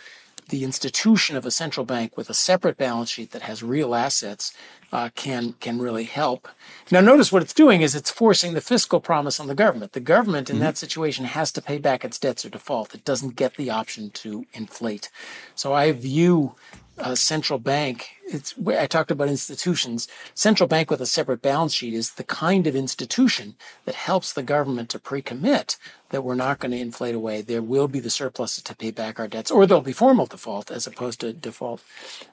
the 0.49 0.63
institution 0.63 1.37
of 1.37 1.45
a 1.45 1.51
central 1.51 1.85
bank 1.85 2.17
with 2.17 2.29
a 2.29 2.33
separate 2.33 2.77
balance 2.77 3.09
sheet 3.09 3.31
that 3.31 3.43
has 3.43 3.63
real 3.63 3.95
assets 3.95 4.51
uh, 4.91 5.09
can 5.15 5.53
can 5.59 5.79
really 5.79 6.05
help. 6.05 6.47
Now, 6.91 7.01
notice 7.01 7.31
what 7.31 7.41
it's 7.41 7.53
doing 7.53 7.81
is 7.81 7.95
it's 7.95 8.11
forcing 8.11 8.53
the 8.53 8.61
fiscal 8.61 8.99
promise 8.99 9.39
on 9.39 9.47
the 9.47 9.55
government. 9.55 9.93
The 9.93 9.99
government 9.99 10.49
in 10.49 10.57
mm-hmm. 10.57 10.65
that 10.65 10.77
situation 10.77 11.25
has 11.25 11.51
to 11.53 11.61
pay 11.61 11.77
back 11.77 12.03
its 12.03 12.19
debts 12.19 12.45
or 12.45 12.49
default. 12.49 12.95
It 12.95 13.05
doesn't 13.05 13.35
get 13.35 13.55
the 13.55 13.69
option 13.69 14.09
to 14.11 14.45
inflate. 14.53 15.09
So 15.55 15.73
I 15.73 15.91
view 15.91 16.55
a 16.99 17.15
central 17.15 17.59
bank. 17.59 18.09
It's 18.25 18.53
I 18.67 18.87
talked 18.87 19.11
about 19.11 19.29
institutions. 19.29 20.07
Central 20.33 20.67
bank 20.67 20.91
with 20.91 21.01
a 21.01 21.05
separate 21.05 21.41
balance 21.41 21.73
sheet 21.73 21.93
is 21.93 22.13
the 22.13 22.23
kind 22.23 22.67
of 22.67 22.75
institution 22.75 23.55
that 23.85 23.95
helps 23.95 24.33
the 24.33 24.43
government 24.43 24.89
to 24.89 24.99
pre-commit 24.99 25.77
that 26.09 26.23
we're 26.23 26.35
not 26.35 26.59
going 26.59 26.71
to 26.71 26.77
inflate 26.77 27.15
away. 27.15 27.41
There 27.41 27.61
will 27.61 27.87
be 27.87 27.99
the 27.99 28.09
surplus 28.09 28.61
to 28.61 28.75
pay 28.75 28.91
back 28.91 29.19
our 29.19 29.27
debts, 29.27 29.51
or 29.51 29.65
there'll 29.65 29.81
be 29.81 29.93
formal 29.93 30.25
default 30.25 30.71
as 30.71 30.87
opposed 30.87 31.21
to 31.21 31.33
default 31.33 31.81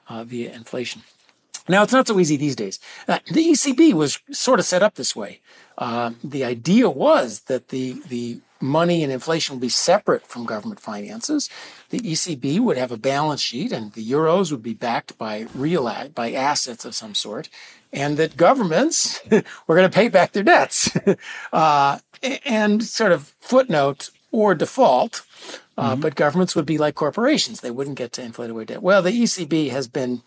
uh, 0.09 0.23
via 0.23 0.53
inflation. 0.53 1.03
Now, 1.67 1.83
it's 1.83 1.93
not 1.93 2.07
so 2.07 2.19
easy 2.19 2.37
these 2.37 2.55
days. 2.55 2.79
Uh, 3.07 3.19
the 3.31 3.49
ECB 3.51 3.93
was 3.93 4.19
sort 4.31 4.59
of 4.59 4.65
set 4.65 4.83
up 4.83 4.95
this 4.95 5.15
way. 5.15 5.41
Uh, 5.77 6.11
the 6.23 6.43
idea 6.43 6.89
was 6.89 7.41
that 7.41 7.69
the, 7.69 8.01
the 8.07 8.39
money 8.61 9.03
and 9.03 9.11
inflation 9.11 9.55
would 9.55 9.61
be 9.61 9.69
separate 9.69 10.25
from 10.25 10.45
government 10.45 10.79
finances. 10.79 11.49
The 11.89 11.99
ECB 11.99 12.59
would 12.59 12.77
have 12.77 12.91
a 12.91 12.97
balance 12.97 13.41
sheet, 13.41 13.71
and 13.71 13.93
the 13.93 14.09
euros 14.09 14.51
would 14.51 14.63
be 14.63 14.73
backed 14.73 15.17
by 15.17 15.47
real 15.53 15.91
by 16.13 16.31
assets 16.31 16.85
of 16.85 16.95
some 16.95 17.15
sort, 17.15 17.49
and 17.93 18.17
that 18.17 18.37
governments 18.37 19.21
were 19.31 19.75
going 19.75 19.89
to 19.89 19.95
pay 19.95 20.09
back 20.09 20.31
their 20.31 20.43
debts. 20.43 20.95
uh, 21.53 21.99
and 22.45 22.83
sort 22.83 23.11
of 23.11 23.35
footnote 23.39 24.09
or 24.31 24.55
default, 24.55 25.23
uh, 25.77 25.91
mm-hmm. 25.91 26.01
but 26.01 26.15
governments 26.15 26.55
would 26.55 26.65
be 26.65 26.77
like 26.77 26.95
corporations; 26.95 27.61
they 27.61 27.71
wouldn't 27.71 27.97
get 27.97 28.11
to 28.13 28.23
inflate 28.23 28.49
away 28.49 28.65
debt. 28.65 28.81
Well, 28.81 29.01
the 29.01 29.11
ECB 29.11 29.69
has 29.69 29.87
been 29.87 30.21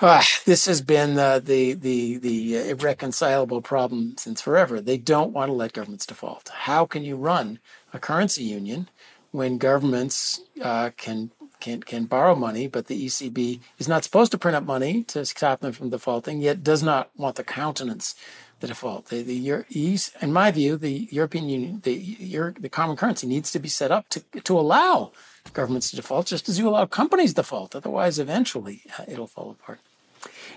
uh, 0.00 0.22
this 0.44 0.66
has 0.66 0.80
been 0.80 1.18
uh, 1.18 1.38
the 1.38 1.74
the 1.74 2.18
the 2.18 2.70
irreconcilable 2.70 3.62
problem 3.62 4.16
since 4.16 4.40
forever. 4.40 4.80
They 4.80 4.98
don't 4.98 5.32
want 5.32 5.48
to 5.48 5.54
let 5.54 5.72
governments 5.72 6.06
default. 6.06 6.50
How 6.52 6.86
can 6.86 7.04
you 7.04 7.16
run 7.16 7.58
a 7.92 7.98
currency 7.98 8.44
union 8.44 8.88
when 9.30 9.58
governments 9.58 10.40
uh, 10.62 10.90
can 10.96 11.30
can 11.60 11.82
can 11.82 12.04
borrow 12.04 12.34
money, 12.34 12.68
but 12.68 12.86
the 12.86 13.06
ECB 13.06 13.60
is 13.78 13.88
not 13.88 14.04
supposed 14.04 14.32
to 14.32 14.38
print 14.38 14.56
up 14.56 14.64
money 14.64 15.04
to 15.04 15.24
stop 15.24 15.60
them 15.60 15.72
from 15.72 15.90
defaulting, 15.90 16.40
yet 16.40 16.62
does 16.62 16.82
not 16.82 17.10
want 17.16 17.36
the 17.36 17.44
countenance 17.44 18.14
the 18.60 18.68
default. 18.68 19.06
The, 19.06 19.22
the 19.22 20.00
in 20.20 20.32
my 20.32 20.50
view, 20.50 20.76
the 20.76 21.08
European 21.10 21.48
Union, 21.48 21.80
the 21.84 22.16
the 22.58 22.68
common 22.68 22.96
currency 22.96 23.26
needs 23.26 23.50
to 23.52 23.58
be 23.58 23.68
set 23.68 23.90
up 23.90 24.08
to 24.10 24.20
to 24.44 24.58
allow 24.58 25.12
governments 25.52 25.90
to 25.90 25.96
default, 25.96 26.26
just 26.26 26.48
as 26.48 26.58
you 26.58 26.68
allow 26.68 26.86
companies 26.86 27.34
default. 27.34 27.74
Otherwise, 27.74 28.18
eventually, 28.18 28.82
uh, 28.98 29.04
it'll 29.08 29.26
fall 29.26 29.50
apart. 29.50 29.80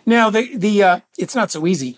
Now, 0.05 0.30
the 0.30 0.55
the 0.55 0.84
uh, 0.84 0.99
it's 1.18 1.35
not 1.35 1.51
so 1.51 1.68
easy. 1.68 1.97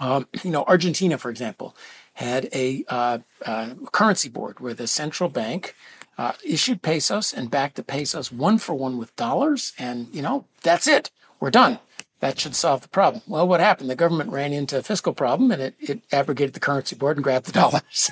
Um, 0.00 0.26
you 0.42 0.50
know, 0.50 0.64
Argentina, 0.64 1.18
for 1.18 1.30
example, 1.30 1.76
had 2.14 2.48
a 2.52 2.84
uh, 2.88 3.18
uh, 3.44 3.70
currency 3.92 4.28
board 4.28 4.60
where 4.60 4.74
the 4.74 4.86
central 4.86 5.28
bank 5.28 5.74
uh, 6.18 6.32
issued 6.44 6.82
pesos 6.82 7.32
and 7.32 7.50
backed 7.50 7.76
the 7.76 7.82
pesos 7.82 8.30
one 8.30 8.58
for 8.58 8.74
one 8.74 8.98
with 8.98 9.14
dollars, 9.16 9.72
and 9.78 10.08
you 10.12 10.22
know 10.22 10.46
that's 10.62 10.86
it. 10.86 11.10
We're 11.40 11.50
done. 11.50 11.78
That 12.20 12.40
should 12.40 12.56
solve 12.56 12.80
the 12.80 12.88
problem. 12.88 13.22
Well, 13.26 13.46
what 13.46 13.60
happened? 13.60 13.90
The 13.90 13.96
government 13.96 14.30
ran 14.30 14.52
into 14.52 14.78
a 14.78 14.82
fiscal 14.82 15.12
problem, 15.12 15.50
and 15.50 15.60
it, 15.60 15.74
it 15.78 16.00
abrogated 16.10 16.54
the 16.54 16.60
currency 16.60 16.96
board 16.96 17.16
and 17.18 17.24
grabbed 17.24 17.46
the 17.46 17.52
dollars. 17.60 18.10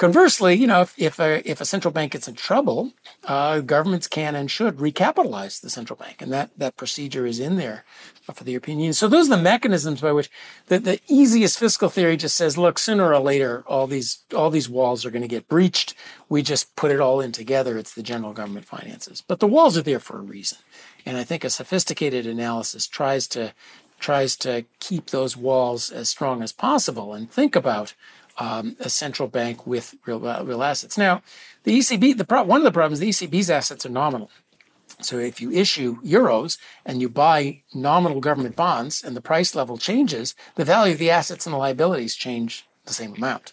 Conversely, 0.00 0.54
you 0.54 0.66
know, 0.66 0.80
if, 0.80 0.98
if, 0.98 1.20
a, 1.20 1.46
if 1.46 1.60
a 1.60 1.66
central 1.66 1.92
bank 1.92 2.12
gets 2.12 2.26
in 2.26 2.34
trouble, 2.34 2.94
uh, 3.24 3.60
governments 3.60 4.08
can 4.08 4.34
and 4.34 4.50
should 4.50 4.78
recapitalize 4.78 5.60
the 5.60 5.68
central 5.68 5.94
bank. 5.94 6.22
And 6.22 6.32
that, 6.32 6.48
that 6.56 6.78
procedure 6.78 7.26
is 7.26 7.38
in 7.38 7.56
there 7.56 7.84
for 8.32 8.42
the 8.42 8.52
European 8.52 8.78
Union. 8.78 8.94
So 8.94 9.08
those 9.08 9.26
are 9.26 9.36
the 9.36 9.42
mechanisms 9.42 10.00
by 10.00 10.12
which 10.12 10.30
the, 10.68 10.78
the 10.78 11.00
easiest 11.06 11.58
fiscal 11.58 11.90
theory 11.90 12.16
just 12.16 12.34
says, 12.34 12.56
look, 12.56 12.78
sooner 12.78 13.12
or 13.12 13.18
later, 13.18 13.62
all 13.66 13.86
these, 13.86 14.20
all 14.34 14.48
these 14.48 14.70
walls 14.70 15.04
are 15.04 15.10
going 15.10 15.20
to 15.20 15.28
get 15.28 15.48
breached. 15.48 15.92
We 16.30 16.40
just 16.40 16.74
put 16.76 16.90
it 16.90 17.00
all 17.00 17.20
in 17.20 17.32
together. 17.32 17.76
It's 17.76 17.92
the 17.92 18.02
general 18.02 18.32
government 18.32 18.64
finances. 18.64 19.20
But 19.20 19.40
the 19.40 19.46
walls 19.46 19.76
are 19.76 19.82
there 19.82 20.00
for 20.00 20.16
a 20.16 20.22
reason. 20.22 20.56
And 21.04 21.18
I 21.18 21.24
think 21.24 21.44
a 21.44 21.50
sophisticated 21.50 22.26
analysis 22.26 22.86
tries 22.86 23.28
to, 23.28 23.52
tries 23.98 24.34
to 24.38 24.64
keep 24.78 25.10
those 25.10 25.36
walls 25.36 25.90
as 25.90 26.08
strong 26.08 26.42
as 26.42 26.52
possible 26.52 27.12
and 27.12 27.30
think 27.30 27.54
about 27.54 27.92
um, 28.40 28.76
a 28.80 28.88
central 28.88 29.28
bank 29.28 29.66
with 29.66 29.94
real 30.06 30.26
uh, 30.26 30.42
real 30.42 30.64
assets. 30.64 30.98
Now, 30.98 31.22
the 31.64 31.78
ECB, 31.78 32.16
the 32.16 32.24
pro- 32.24 32.42
one 32.42 32.60
of 32.60 32.64
the 32.64 32.72
problems, 32.72 32.98
the 32.98 33.10
ECB's 33.10 33.50
assets 33.50 33.86
are 33.86 33.90
nominal. 33.90 34.30
So 35.02 35.18
if 35.18 35.40
you 35.40 35.50
issue 35.52 36.00
euros 36.02 36.58
and 36.84 37.00
you 37.00 37.08
buy 37.08 37.62
nominal 37.72 38.20
government 38.20 38.56
bonds 38.56 39.02
and 39.02 39.16
the 39.16 39.20
price 39.20 39.54
level 39.54 39.78
changes, 39.78 40.34
the 40.56 40.64
value 40.64 40.94
of 40.94 40.98
the 40.98 41.10
assets 41.10 41.46
and 41.46 41.54
the 41.54 41.58
liabilities 41.58 42.16
change 42.16 42.66
the 42.86 42.92
same 42.92 43.14
amount. 43.14 43.52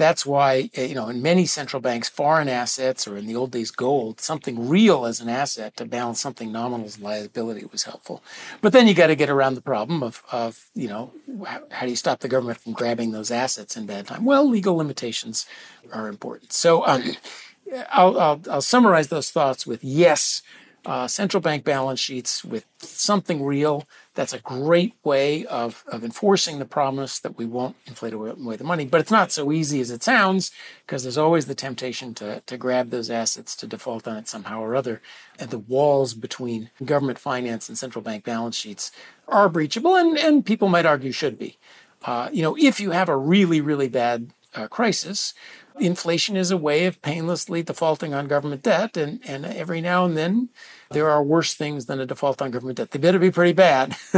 That's 0.00 0.24
why, 0.24 0.70
eh, 0.74 0.86
you 0.86 0.94
know, 0.94 1.10
in 1.10 1.20
many 1.20 1.44
central 1.44 1.82
banks, 1.82 2.08
foreign 2.08 2.48
assets, 2.48 3.06
or 3.06 3.18
in 3.18 3.26
the 3.26 3.36
old 3.36 3.50
days, 3.50 3.70
gold, 3.70 4.18
something 4.18 4.66
real 4.66 5.04
as 5.04 5.20
an 5.20 5.28
asset 5.28 5.76
to 5.76 5.84
balance 5.84 6.18
something 6.22 6.50
nominal 6.50 6.86
as 6.86 6.98
liability 6.98 7.66
was 7.70 7.82
helpful. 7.82 8.22
But 8.62 8.72
then 8.72 8.88
you 8.88 8.94
got 8.94 9.08
to 9.08 9.14
get 9.14 9.28
around 9.28 9.56
the 9.56 9.60
problem 9.60 10.02
of, 10.02 10.22
of, 10.32 10.70
you 10.74 10.88
know, 10.88 11.12
how, 11.46 11.60
how 11.70 11.84
do 11.84 11.90
you 11.90 11.96
stop 11.96 12.20
the 12.20 12.28
government 12.28 12.60
from 12.60 12.72
grabbing 12.72 13.12
those 13.12 13.30
assets 13.30 13.76
in 13.76 13.84
bad 13.84 14.06
time? 14.06 14.24
Well, 14.24 14.48
legal 14.48 14.74
limitations 14.74 15.44
are 15.92 16.08
important. 16.08 16.54
So 16.54 16.86
um, 16.86 17.02
I'll, 17.90 18.18
I'll, 18.18 18.40
I'll 18.50 18.62
summarize 18.62 19.08
those 19.08 19.30
thoughts 19.30 19.66
with 19.66 19.84
yes, 19.84 20.40
uh, 20.86 21.08
central 21.08 21.42
bank 21.42 21.62
balance 21.62 22.00
sheets 22.00 22.42
with 22.42 22.64
something 22.78 23.44
real. 23.44 23.86
That's 24.20 24.34
a 24.34 24.38
great 24.38 24.92
way 25.02 25.46
of, 25.46 25.82
of 25.86 26.04
enforcing 26.04 26.58
the 26.58 26.66
promise 26.66 27.18
that 27.20 27.38
we 27.38 27.46
won't 27.46 27.76
inflate 27.86 28.12
away 28.12 28.56
the 28.56 28.64
money. 28.64 28.84
But 28.84 29.00
it's 29.00 29.10
not 29.10 29.32
so 29.32 29.50
easy 29.50 29.80
as 29.80 29.90
it 29.90 30.02
sounds 30.02 30.50
because 30.84 31.02
there's 31.04 31.16
always 31.16 31.46
the 31.46 31.54
temptation 31.54 32.12
to, 32.16 32.42
to 32.42 32.58
grab 32.58 32.90
those 32.90 33.08
assets 33.08 33.56
to 33.56 33.66
default 33.66 34.06
on 34.06 34.18
it 34.18 34.28
somehow 34.28 34.60
or 34.60 34.76
other. 34.76 35.00
And 35.38 35.48
the 35.48 35.58
walls 35.58 36.12
between 36.12 36.68
government 36.84 37.18
finance 37.18 37.70
and 37.70 37.78
central 37.78 38.02
bank 38.02 38.24
balance 38.24 38.56
sheets 38.56 38.92
are 39.26 39.48
breachable, 39.48 39.98
and, 39.98 40.18
and 40.18 40.44
people 40.44 40.68
might 40.68 40.84
argue 40.84 41.12
should 41.12 41.38
be. 41.38 41.56
Uh, 42.04 42.28
you 42.30 42.42
know, 42.42 42.58
if 42.58 42.78
you 42.78 42.90
have 42.90 43.08
a 43.08 43.16
really, 43.16 43.62
really 43.62 43.88
bad 43.88 44.32
uh, 44.54 44.68
crisis, 44.68 45.32
inflation 45.80 46.36
is 46.36 46.50
a 46.50 46.56
way 46.56 46.86
of 46.86 47.00
painlessly 47.02 47.62
defaulting 47.62 48.14
on 48.14 48.28
government 48.28 48.62
debt, 48.62 48.96
and, 48.96 49.20
and 49.26 49.44
every 49.46 49.80
now 49.80 50.04
and 50.04 50.16
then 50.16 50.50
there 50.90 51.08
are 51.08 51.22
worse 51.22 51.54
things 51.54 51.86
than 51.86 52.00
a 52.00 52.06
default 52.06 52.42
on 52.42 52.50
government 52.50 52.78
debt. 52.78 52.90
They 52.90 52.98
better 52.98 53.18
be 53.18 53.30
pretty 53.30 53.52
bad. 53.52 53.96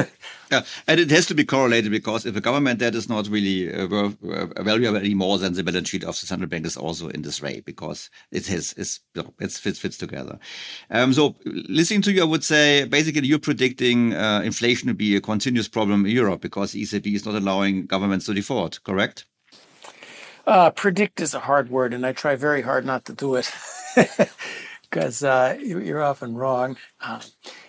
yeah, 0.51 0.63
and 0.87 1.01
it 1.01 1.11
has 1.11 1.27
to 1.27 1.35
be 1.35 1.45
correlated 1.45 1.91
because 1.91 2.25
if 2.25 2.35
a 2.35 2.41
government 2.41 2.81
debt 2.81 2.95
is 2.95 3.09
not 3.09 3.29
really 3.29 3.73
uh, 3.73 3.87
uh, 3.87 4.63
valuable 4.63 4.97
anymore, 4.97 5.39
then 5.39 5.53
the 5.53 5.63
balance 5.63 5.89
sheet 5.89 6.05
of 6.05 6.19
the 6.19 6.27
central 6.27 6.49
bank 6.49 6.67
is 6.67 6.77
also 6.77 7.09
in 7.09 7.23
this 7.23 7.43
way 7.43 7.61
because 7.61 8.11
it 8.31 8.47
has 8.47 8.75
it's, 8.77 9.01
it 9.15 9.53
fits 9.53 9.79
fits 9.79 9.99
together. 9.99 10.39
Um, 10.91 11.13
so 11.13 11.37
listening 11.45 12.03
to 12.03 12.13
you, 12.13 12.23
I 12.23 12.27
would 12.27 12.45
say 12.45 12.85
basically 12.85 13.27
you're 13.27 13.39
predicting 13.39 14.15
uh, 14.15 14.41
inflation 14.45 14.89
to 14.89 14.95
be 14.95 15.17
a 15.17 15.21
continuous 15.21 15.69
problem 15.69 16.07
in 16.07 16.13
Europe 16.13 16.41
because 16.41 16.73
the 16.73 16.83
ECB 16.83 17.15
is 17.15 17.27
not 17.27 17.35
allowing 17.35 17.87
governments 17.87 18.27
to 18.27 18.35
default. 18.35 18.83
Correct? 18.85 19.27
Uh, 20.47 20.71
predict 20.71 21.21
is 21.21 21.35
a 21.35 21.41
hard 21.41 21.71
word, 21.71 21.95
and 21.95 22.05
I 22.05 22.13
try 22.13 22.35
very 22.35 22.63
hard 22.63 22.85
not 22.85 23.05
to 23.07 23.13
do 23.13 23.37
it 23.37 23.51
because 24.83 25.23
uh, 25.23 25.57
you're 25.61 26.03
often 26.03 26.35
wrong. 26.35 26.77
Um, 27.01 27.21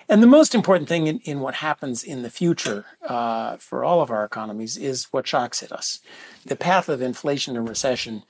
and 0.09 0.21
the 0.21 0.27
most 0.27 0.53
important 0.53 0.89
thing 0.89 1.07
in, 1.07 1.19
in 1.19 1.39
what 1.39 1.55
happens 1.55 2.03
in 2.03 2.23
the 2.23 2.29
future 2.29 2.85
uh, 3.07 3.57
for 3.57 3.83
all 3.83 4.01
of 4.01 4.11
our 4.11 4.25
economies 4.25 4.75
is 4.75 5.05
what 5.11 5.27
shocks 5.27 5.61
hit 5.61 5.71
us. 5.71 5.99
The 6.45 6.55
path 6.55 6.89
of 6.89 7.01
inflation 7.01 7.55
and 7.55 7.67
recession 7.67 8.23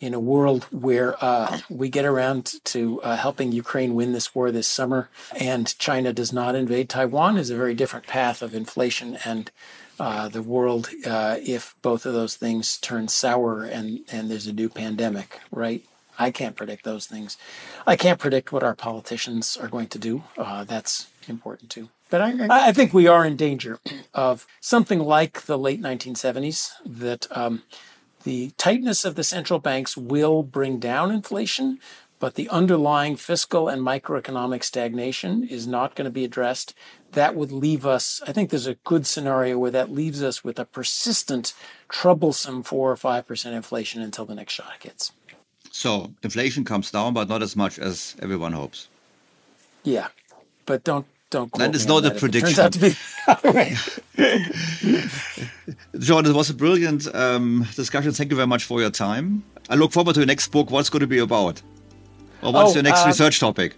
in 0.00 0.14
a 0.14 0.20
world 0.20 0.64
where 0.70 1.22
uh, 1.22 1.60
we 1.68 1.88
get 1.90 2.06
around 2.06 2.54
to 2.64 3.00
uh, 3.02 3.16
helping 3.16 3.52
Ukraine 3.52 3.94
win 3.94 4.12
this 4.12 4.34
war 4.34 4.50
this 4.50 4.66
summer 4.66 5.10
and 5.38 5.78
China 5.78 6.12
does 6.12 6.32
not 6.32 6.54
invade 6.54 6.88
Taiwan 6.88 7.36
is 7.36 7.50
a 7.50 7.56
very 7.56 7.74
different 7.74 8.06
path 8.06 8.40
of 8.40 8.54
inflation 8.54 9.18
and 9.26 9.50
uh, 10.00 10.28
the 10.28 10.42
world 10.42 10.88
uh, 11.06 11.36
if 11.44 11.76
both 11.82 12.06
of 12.06 12.14
those 12.14 12.34
things 12.34 12.78
turn 12.78 13.06
sour 13.06 13.64
and, 13.64 14.00
and 14.10 14.30
there's 14.30 14.46
a 14.46 14.52
new 14.52 14.70
pandemic, 14.70 15.38
right? 15.52 15.84
I 16.18 16.30
can't 16.30 16.56
predict 16.56 16.84
those 16.84 17.06
things. 17.06 17.36
I 17.86 17.96
can't 17.96 18.18
predict 18.18 18.50
what 18.50 18.62
our 18.62 18.74
politicians 18.74 19.58
are 19.58 19.68
going 19.68 19.88
to 19.88 19.98
do. 19.98 20.24
Uh, 20.38 20.64
that's 20.64 21.08
important 21.28 21.70
too. 21.70 21.90
But 22.08 22.22
I, 22.22 22.68
I, 22.68 22.72
think 22.72 22.92
we 22.92 23.06
are 23.06 23.24
in 23.24 23.36
danger 23.36 23.78
of 24.12 24.46
something 24.60 24.98
like 24.98 25.42
the 25.42 25.56
late 25.56 25.80
1970s 25.80 26.72
that 26.84 27.28
um, 27.30 27.62
the 28.24 28.52
tightness 28.56 29.04
of 29.04 29.14
the 29.14 29.22
central 29.22 29.60
banks 29.60 29.96
will 29.96 30.42
bring 30.42 30.78
down 30.78 31.12
inflation, 31.12 31.78
but 32.20 32.34
the 32.34 32.48
underlying 32.50 33.16
fiscal 33.16 33.66
and 33.66 33.82
microeconomic 33.82 34.62
stagnation 34.62 35.42
is 35.42 35.66
not 35.66 35.96
going 35.96 36.04
to 36.04 36.10
be 36.10 36.24
addressed. 36.24 36.74
That 37.12 37.34
would 37.34 37.50
leave 37.50 37.86
us, 37.86 38.20
I 38.28 38.32
think 38.32 38.50
there's 38.50 38.68
a 38.68 38.74
good 38.84 39.06
scenario 39.06 39.58
where 39.58 39.70
that 39.72 39.90
leaves 39.90 40.22
us 40.22 40.44
with 40.44 40.58
a 40.58 40.66
persistent, 40.66 41.54
troublesome 41.88 42.62
4 42.62 42.92
or 42.92 42.96
5% 42.96 43.52
inflation 43.52 44.02
until 44.02 44.26
the 44.26 44.34
next 44.34 44.52
shock 44.52 44.82
hits. 44.82 45.12
So 45.72 46.12
inflation 46.22 46.64
comes 46.64 46.90
down, 46.90 47.14
but 47.14 47.28
not 47.28 47.42
as 47.42 47.56
much 47.56 47.78
as 47.78 48.14
everyone 48.20 48.52
hopes. 48.52 48.88
Yeah, 49.82 50.08
but 50.66 50.84
don't 50.84 51.06
don't. 51.30 51.50
That 51.54 51.74
is 51.74 51.86
not 51.86 52.04
a 52.04 52.10
prediction. 52.10 52.54
Turns 52.54 52.58
out 52.58 52.72
to 52.72 52.80
be. 52.80 52.94
John, 55.98 56.26
it 56.26 56.34
was 56.34 56.50
a 56.50 56.54
brilliant 56.54 57.06
um, 57.14 57.66
discussion. 57.76 58.12
Thank 58.12 58.30
you 58.30 58.36
very 58.36 58.48
much 58.48 58.64
for 58.64 58.80
your 58.80 58.90
time. 58.90 59.44
I 59.70 59.76
look 59.76 59.92
forward 59.92 60.14
to 60.14 60.20
your 60.20 60.26
next 60.26 60.48
book. 60.48 60.70
What's 60.70 60.90
going 60.90 61.00
to 61.00 61.06
be 61.06 61.20
about? 61.20 61.62
Or 62.42 62.52
what's 62.52 62.72
oh, 62.72 62.74
your 62.74 62.82
next 62.82 63.04
uh, 63.04 63.08
research 63.08 63.40
topic? 63.40 63.74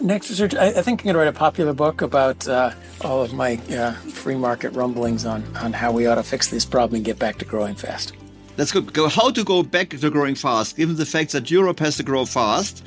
Next 0.00 0.30
research, 0.30 0.54
I, 0.54 0.68
I, 0.68 0.82
think 0.82 1.00
I'm 1.00 1.04
going 1.04 1.14
to 1.14 1.18
write 1.20 1.28
a 1.28 1.32
popular 1.32 1.72
book 1.72 2.02
about 2.02 2.48
uh, 2.48 2.72
all 3.02 3.22
of 3.22 3.32
my 3.32 3.60
uh, 3.70 3.92
free 3.92 4.34
market 4.34 4.70
rumblings 4.70 5.24
on, 5.24 5.44
on 5.56 5.72
how 5.72 5.92
we 5.92 6.06
ought 6.06 6.16
to 6.16 6.22
fix 6.22 6.48
this 6.48 6.64
problem 6.64 6.96
and 6.96 7.04
get 7.04 7.18
back 7.18 7.38
to 7.38 7.44
growing 7.44 7.74
fast. 7.74 8.12
Let's 8.56 8.72
go, 8.72 8.80
go 8.80 9.08
how 9.08 9.30
to 9.30 9.44
go 9.44 9.62
back 9.62 9.90
to 9.90 10.10
growing 10.10 10.34
fast, 10.34 10.76
given 10.76 10.96
the 10.96 11.06
fact 11.06 11.32
that 11.32 11.50
Europe 11.50 11.78
has 11.78 11.96
to 11.98 12.02
grow 12.02 12.24
fast. 12.24 12.84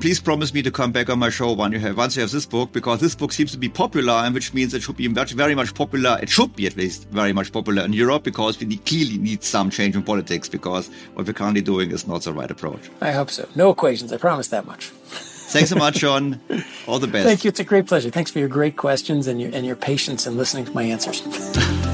Please 0.00 0.20
promise 0.20 0.52
me 0.52 0.62
to 0.62 0.70
come 0.70 0.92
back 0.92 1.08
on 1.10 1.18
my 1.18 1.30
show 1.30 1.52
when 1.52 1.72
you 1.72 1.78
have, 1.78 1.96
once 1.96 2.16
you 2.16 2.22
have 2.22 2.30
this 2.30 2.46
book, 2.46 2.72
because 2.72 3.00
this 3.00 3.14
book 3.14 3.32
seems 3.32 3.52
to 3.52 3.58
be 3.58 3.68
popular, 3.68 4.12
and 4.12 4.34
which 4.34 4.52
means 4.54 4.74
it 4.74 4.82
should 4.82 4.96
be 4.96 5.06
very, 5.06 5.28
very 5.28 5.54
much 5.54 5.74
popular. 5.74 6.18
It 6.20 6.28
should 6.28 6.54
be 6.56 6.66
at 6.66 6.76
least 6.76 7.08
very 7.08 7.32
much 7.32 7.52
popular 7.52 7.84
in 7.84 7.92
Europe 7.92 8.22
because 8.22 8.58
we 8.58 8.66
need, 8.66 8.84
clearly 8.84 9.18
need 9.18 9.42
some 9.42 9.70
change 9.70 9.96
in 9.96 10.02
politics 10.02 10.48
because 10.48 10.88
what 11.14 11.26
we're 11.26 11.32
currently 11.32 11.62
doing 11.62 11.90
is 11.90 12.06
not 12.06 12.22
the 12.22 12.32
right 12.32 12.50
approach. 12.50 12.90
I 13.00 13.12
hope 13.12 13.30
so. 13.30 13.48
No 13.54 13.70
equations. 13.70 14.12
I 14.12 14.16
promise 14.16 14.48
that 14.48 14.66
much. 14.66 14.86
Thanks 14.86 15.70
so 15.70 15.76
much, 15.76 15.96
John. 15.96 16.40
All 16.86 16.98
the 16.98 17.06
best. 17.06 17.26
Thank 17.26 17.44
you. 17.44 17.48
It's 17.48 17.60
a 17.60 17.64
great 17.64 17.86
pleasure. 17.86 18.10
Thanks 18.10 18.30
for 18.30 18.38
your 18.40 18.48
great 18.48 18.76
questions 18.76 19.26
and 19.26 19.40
your 19.40 19.50
and 19.54 19.64
your 19.64 19.76
patience 19.76 20.26
in 20.26 20.36
listening 20.36 20.64
to 20.64 20.72
my 20.72 20.82
answers. 20.82 21.22